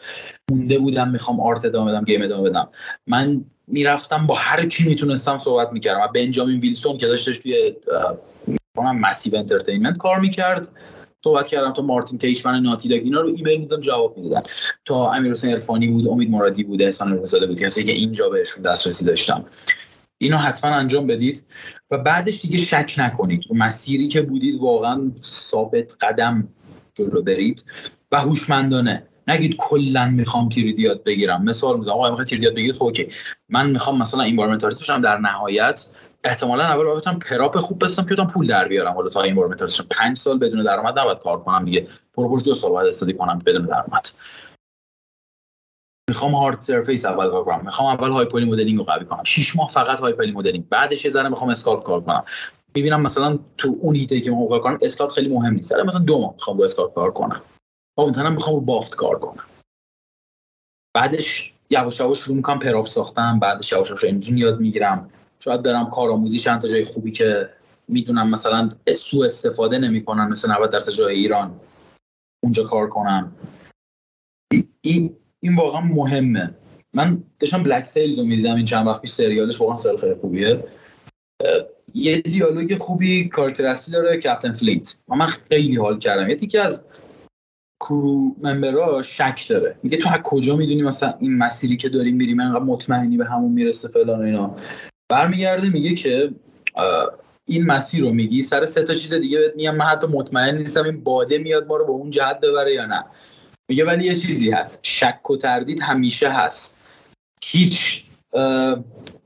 مونده 0.51 0.79
بودم 0.79 1.09
می‌خوام 1.09 1.41
art 1.41 1.65
ادامه 1.65 1.93
بدم 1.93 2.05
game 2.05 2.23
ادامه 2.23 2.51
بدم. 2.51 2.69
من 3.07 3.45
می‌رفتم 3.67 4.27
با 4.27 4.35
هر 4.35 4.67
کی 4.67 4.85
می‌تونستم 4.85 5.39
صحبت 5.39 5.73
می‌کردم. 5.73 6.01
و 6.01 6.09
بنجامین 6.09 6.61
ویلسون 6.61 6.99
که 6.99 7.07
داشتش 7.07 7.39
توی 7.39 7.75
کنم 8.77 8.99
Massive 9.01 9.37
Entertainment 9.37 9.97
کار 9.97 10.21
می‌کرد. 10.21 10.69
صحبت 11.25 11.47
کردم 11.47 11.73
تا 11.73 11.83
مارتین 11.83 12.19
تایشمن 12.19 12.63
Naughty 12.63 12.89
Dog 12.89 13.01
اینا 13.05 13.21
رو 13.21 13.29
ایمیل 13.37 13.61
می‌دادم 13.61 13.83
جواب 13.83 14.19
می‌دادن. 14.19 14.43
تا 14.85 15.13
امیر 15.13 15.33
حسین 15.33 15.51
عرفانی 15.51 15.89
بود 15.89 16.09
امید 16.09 16.31
مرادی 16.31 16.65
بود 16.65 16.83
احسان 16.83 17.19
رضایی 17.23 17.47
بود 17.47 17.61
کسی 17.61 17.85
که 17.85 17.93
اینجا 17.93 18.29
بهشون 18.29 18.63
دسترسی 18.63 19.05
داشتم. 19.05 19.45
اینو 20.19 20.37
حتما 20.37 20.71
انجام 20.71 21.07
بدید 21.07 21.45
و 21.91 21.99
بعدش 21.99 22.41
دیگه 22.41 22.59
شک 22.59 22.95
نکنید. 22.99 23.45
مسیری 23.51 24.09
که 24.09 24.23
بودید 24.23 24.61
واقعا 24.61 25.11
ثابت 25.23 25.97
قدم 26.01 26.49
جلو 26.95 27.23
برید 27.23 27.65
و 28.13 28.21
هوشمندانه. 28.21 29.03
نگید 29.29 29.57
کلا 29.59 30.07
می‌خوام 30.07 30.49
3D 30.49 30.77
یاد 30.77 31.05
بگیرم. 31.05 31.45
مثال 31.45 31.79
می‌زنم 31.79 31.95
آقا 31.95 32.11
می‌خوام 32.11 32.27
3D 32.27 32.41
یاد 32.41 32.55
بگیرید 32.55 32.75
خب 32.75 32.83
اوکی. 32.83 33.09
من 33.49 33.71
می‌خوام 33.71 33.99
مثلا 33.99 34.23
environment 34.23 34.61
artist 34.61 34.83
بشم 34.83 35.01
در 35.01 35.19
نهایت. 35.19 35.85
احتمالا 36.25 36.65
اول 36.65 36.85
باید 36.85 36.99
بتونم 36.99 37.19
prop 37.19 37.57
خوب 37.57 37.85
بسازم 37.85 38.03
که 38.03 38.15
بتونم 38.15 38.29
پول 38.29 38.47
در 38.47 38.69
بیارم. 38.69 38.93
حالا 38.93 39.09
تا 39.09 39.23
این 39.23 39.35
بار 39.35 39.57
5 39.91 40.19
سال 40.19 40.39
بدون 40.39 40.65
درآمد 40.65 40.99
نباید 40.99 41.19
کار 41.19 41.41
کنم 41.41 41.65
دیگه. 41.65 41.89
پروپوش 42.15 42.45
دو 42.45 42.55
سال 42.55 42.71
باید 42.71 42.89
study 42.89 43.13
کنم 43.13 43.43
بدون 43.47 43.67
درآمد. 43.67 44.09
می‌خوام 46.11 46.35
hard 46.35 46.61
surface 46.61 47.05
اول 47.05 47.31
کار 47.31 47.63
می‌خوام 47.63 47.95
اول 47.95 48.11
high 48.11 48.27
poly 48.27 48.45
modeling 48.45 48.79
رو 48.79 48.85
قوی 48.85 49.05
کنم. 49.05 49.25
6 49.25 49.57
ماه 49.57 49.71
فقط 49.71 49.99
high 49.99 50.13
poly 50.13 50.33
modeling 50.33 50.69
بعدش 50.69 51.05
یه 51.05 51.11
ذره 51.11 51.29
می‌خوام 51.29 51.51
sculpt 51.51 51.83
کار 51.83 52.01
کنم. 52.01 52.25
می‌بینم 52.75 53.03
مثلا 53.03 53.39
تو 53.59 53.77
اون 53.81 53.95
هیته 53.95 54.21
که 54.21 54.31
می‌خوام 54.31 54.49
کار 54.49 54.61
کنم 54.61 54.79
اسکالپ 54.83 55.11
خیلی 55.11 55.29
مهم 55.29 55.55
نیست. 55.55 55.73
مثلا 55.73 56.01
دو 56.01 56.19
ماه 56.19 56.33
می‌خوام 56.33 56.57
با 56.57 56.65
اسکالپ 56.65 56.95
کار 56.95 57.11
کنم. 57.11 57.43
با 57.99 58.07
مثلا 58.07 58.31
می‌خوام 58.31 58.55
رو 58.57 58.61
بافت 58.61 58.95
کار 58.95 59.19
کنم. 59.19 59.45
بعدش 60.97 61.55
یواش 61.71 62.01
یواش 62.01 62.19
شروع 62.19 62.37
می‌کنم 62.37 62.59
پراپ 62.59 62.87
ساختم 62.87 63.39
بعدش 63.39 63.73
یواش 63.73 63.89
یواش 63.89 64.05
انجین 64.05 64.39
یاد 64.39 64.61
می‌گیرم. 64.61 65.11
شاید 65.41 65.63
دارم 65.63 65.91
کارآموزی 65.91 66.39
چند 66.39 66.61
تا 66.61 66.69
جای 66.69 66.85
خوبی 66.85 67.13
که 67.13 67.51
می‌دونم 67.89 68.31
مثلا 68.31 68.69
سو 68.95 69.23
استفاده 69.23 69.79
نمی‌کنن 69.79 70.29
مثل 70.29 70.51
90 70.51 70.71
درصد 70.71 70.93
جای 70.93 71.15
ایران. 71.15 71.61
اونجا 72.45 72.65
کار 72.65 72.89
کنم. 72.89 73.37
این 74.81 75.17
این 75.41 75.57
واقعا 75.57 75.81
مهمه. 75.81 76.55
من 76.95 77.23
داشتم 77.41 77.63
بلک 77.63 77.87
سیلز 77.87 78.19
رو 78.19 78.25
می‌دیدم 78.25 78.55
این 78.55 78.65
چند 78.65 78.87
وقت 78.87 79.01
پیش 79.01 79.11
سریالش 79.11 79.61
واقعا 79.61 79.79
سریال 79.79 79.97
خیلی 79.97 80.15
خوبیه. 80.15 80.65
یه 81.95 82.21
دیالوگ 82.21 82.79
خوبی 82.79 83.29
کارکتر 83.29 83.77
داره 83.93 84.17
کپتن 84.17 84.53
فلیت 84.53 84.95
من 85.09 85.27
خیلی 85.27 85.77
حال 85.77 85.99
کردم. 85.99 86.29
یه 86.29 86.37
تیکه 86.37 86.61
از 86.61 86.85
کرو 87.81 88.35
ممبرها 88.43 89.03
شک 89.03 89.47
داره. 89.49 89.77
میگه 89.83 89.97
تو 89.97 90.09
از 90.09 90.21
کجا 90.25 90.57
می‌دونی 90.57 90.83
مثلا 90.83 91.15
این 91.21 91.37
مسیری 91.37 91.77
که 91.77 91.89
داریم 91.89 92.17
میریم 92.17 92.41
انقدر 92.41 92.65
مطمئنی 92.65 93.17
به 93.17 93.25
همون 93.25 93.53
می‌رسه 93.53 93.89
فلان 93.89 94.19
و 94.19 94.23
اینا. 94.23 94.57
برمیگرده 95.09 95.69
میگه 95.69 95.95
که 95.95 96.31
این 97.45 97.67
مسیر 97.67 98.03
رو 98.03 98.13
میگی 98.13 98.45
سر 98.45 98.67
سه 98.67 98.83
تا 98.83 98.95
چیز 98.95 99.15
دیگه 99.15 99.39
بهت 99.39 99.57
میگم. 99.57 99.77
من 99.77 99.85
حتی 99.85 100.07
مطمئن 100.07 100.59
نیستم 100.59 100.85
این 100.85 101.05
باده 101.05 101.39
میاد 101.39 101.67
ما 101.67 101.77
رو 101.77 101.85
به 101.85 101.93
اون 101.93 102.11
جهت 102.11 102.41
ببره 102.41 102.75
یا 102.75 102.87
نه. 102.87 103.05
میگه 103.69 103.85
ولی 103.85 104.05
یه 104.05 104.15
چیزی 104.15 104.51
هست. 104.51 104.81
شک 104.83 105.31
و 105.31 105.37
تردید 105.37 105.81
همیشه 105.81 106.31
هست. 106.31 106.79
هیچ 107.45 108.03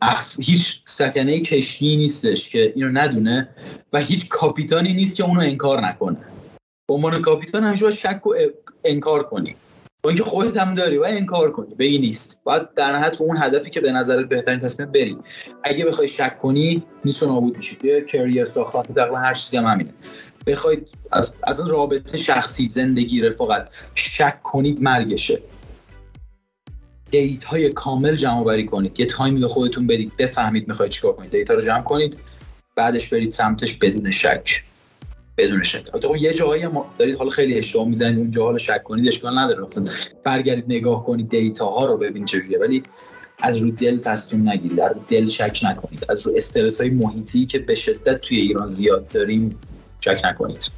اخ... 0.03 0.37
هیچ 0.41 0.81
سکنه 0.87 1.41
کشتی 1.41 1.97
نیستش 1.97 2.49
که 2.49 2.73
اینو 2.77 2.89
ندونه 3.01 3.49
و 3.93 4.01
هیچ 4.01 4.29
کاپیتانی 4.29 4.95
نیست 4.95 5.17
که 5.17 5.25
اونو 5.25 5.41
انکار 5.41 5.81
نکنه. 5.81 6.19
به 6.89 6.95
عنوان 6.95 7.23
کاپیتان 7.23 7.65
همیشه 7.65 7.85
باید 7.85 7.97
شک 7.97 8.27
و 8.27 8.35
انکار 8.85 9.23
کنی. 9.23 9.57
با 10.03 10.11
اینکه 10.11 10.25
خودت 10.25 10.57
هم 10.57 10.75
داری 10.75 10.99
و 10.99 11.05
انکار 11.09 11.53
کنی. 11.53 11.75
به 11.75 11.85
نیست. 11.85 12.41
باید 12.45 12.75
در 12.75 12.93
نهایت 12.93 13.21
اون 13.21 13.37
هدفی 13.37 13.71
که 13.71 13.81
به 13.81 13.93
نظرت 13.93 14.29
بهترین 14.29 14.61
تصمیم 14.61 14.93
بری 14.93 15.19
اگه 15.65 15.85
بخوای 15.85 16.09
شک 16.09 16.39
کنی 16.39 16.83
نیست 17.05 17.23
نابود 17.23 17.57
میشی 17.57 17.79
یه 17.85 18.05
کریر 18.05 18.45
ساختن 18.45 18.95
تقریبا 18.95 19.19
هر 19.19 19.35
چیزی 19.35 19.57
هم 19.57 19.65
همینه. 19.65 19.95
بخواید 20.47 20.89
از 21.13 21.35
از 21.43 21.61
رابطه 21.61 22.19
شخصی 22.19 22.69
زندگی 22.69 23.21
رفاقت 23.21 23.69
شک 23.95 24.43
کنید 24.43 24.83
مرگشه. 24.83 25.39
data 27.11 27.45
های 27.45 27.69
کامل 27.69 28.17
جمع 28.17 28.45
آوری 28.45 28.67
کنید. 28.67 29.01
یه 29.01 29.07
تایمی 29.07 29.41
به 29.41 29.49
خودتون 29.49 29.87
بدید 29.87 30.17
بفهمید 30.17 30.69
می‌خواید 30.69 30.93
چیکار 30.93 31.13
کنید. 31.13 31.31
data 31.31 31.55
رو 31.55 31.61
جمع 31.61 31.83
کنید 31.83 32.19
بعدش 32.77 33.09
برید 33.09 33.31
سمتش 33.31 33.75
بدون 33.75 34.11
شک. 34.11 34.63
بدون 35.39 35.63
شک. 35.63 35.91
خب 36.03 36.17
یه 36.17 36.35
جایی 36.35 36.67
ما 36.67 36.87
دارید 36.99 37.17
حالا 37.17 37.31
خیلی 37.31 37.59
اشتباه 37.59 37.89
می‌زنید 37.89 38.19
اونجا 38.19 38.45
حالا 38.45 38.59
شک 38.59 38.83
کنید 38.83 39.09
اشکال 39.09 39.39
نداره. 39.39 39.61
مثلا 39.61 39.85
برگردید 40.25 40.65
نگاه 40.69 41.07
کنید 41.07 41.29
data 41.29 41.67
ها 41.67 41.87
رو 41.87 41.97
ببین 41.97 42.25
چجوریه 42.25 42.59
ولی 42.59 42.83
از 43.39 43.57
رو 43.57 43.71
دل 43.71 43.99
تصمیم 43.99 44.49
نگیرید 44.49 44.79
در 44.79 44.95
دل 45.09 45.29
شک 45.29 45.61
نکنید. 45.63 46.05
از 46.09 46.27
رو 46.27 46.33
استرس 46.37 46.81
های 46.81 46.91
محیطی 46.91 47.47
که 47.47 47.59
به 47.59 47.75
شدت 47.75 48.21
توی 48.21 48.37
ایران 48.37 48.67
زیاد 48.67 49.09
داریم 49.09 49.59
شک 50.01 50.21
نکنید. 50.25 50.71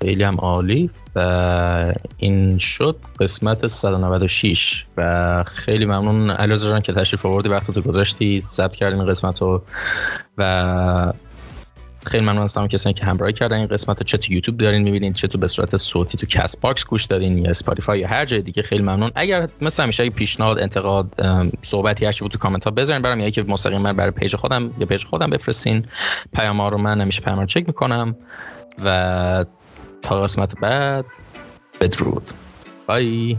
خیلی 0.00 0.22
هم 0.22 0.36
عالی. 0.36 0.90
و 1.14 1.94
این 2.16 2.58
شد 2.58 2.96
قسمت 3.20 3.66
196 3.66 4.86
و 4.96 5.44
خیلی 5.44 5.84
ممنون 5.84 6.30
علیرضا 6.30 6.70
جان 6.70 6.80
که 6.80 6.92
تشریف 6.92 7.26
آوردی 7.26 7.48
وقت 7.48 7.70
تو 7.70 7.80
گذاشتی. 7.80 8.40
ثبت 8.40 8.76
کردیم 8.76 9.00
این 9.00 9.08
قسمت 9.08 9.42
رو 9.42 9.62
و 10.38 11.12
خیلی 12.06 12.24
ممنون 12.24 12.44
هستم 12.44 12.66
کسانی 12.66 12.94
که 12.94 13.04
همراهی 13.04 13.32
کردن. 13.32 13.56
این 13.56 13.66
قسمت 13.66 13.98
رو 13.98 14.04
چه 14.04 14.18
تو 14.18 14.32
یوتیوب 14.32 14.56
دارین 14.56 14.82
می‌بینید 14.82 15.14
چه 15.14 15.28
تو 15.28 15.38
به 15.38 15.48
صورت 15.48 15.76
صوتی 15.76 16.18
تو 16.18 16.26
Castbox 16.26 16.84
گوش 16.84 17.04
دارین 17.04 17.38
یا 17.38 17.50
Spotify 17.50 18.00
یا 18.00 18.08
هر 18.08 18.24
جای 18.24 18.42
دیگه. 18.42 18.62
خیلی 18.62 18.82
ممنون. 18.82 19.10
اگر 19.14 19.48
مثل 19.60 19.82
همیشه 19.82 20.10
پیشنهاد 20.10 20.58
انتقاد 20.58 21.06
صحبتی 21.62 22.06
هر 22.06 22.12
بود 22.20 22.30
تو 22.32 22.38
کامنت 22.38 22.64
ها 22.64 22.70
بذارین 22.70 23.02
برام. 23.02 23.20
یا 23.20 23.30
که 23.30 23.42
مستقیما 23.42 23.92
برای 23.92 24.10
پیج 24.10 24.36
خودم 24.36 24.70
یا 24.78 24.86
پیج 24.86 25.04
خودم 25.04 25.30
بفرستین. 25.30 25.84
پیام 26.32 26.62
رو 26.62 26.78
من 26.78 27.00
همیشه 27.00 27.20
پیام 27.20 27.40
رو 27.40 27.46
چک 27.46 27.64
می‌کنم. 27.66 28.16
و 28.84 29.44
تا 30.02 30.22
قسمت 30.22 30.60
بعد 30.60 31.04
بدرود. 31.80 32.22
bye 32.86 33.36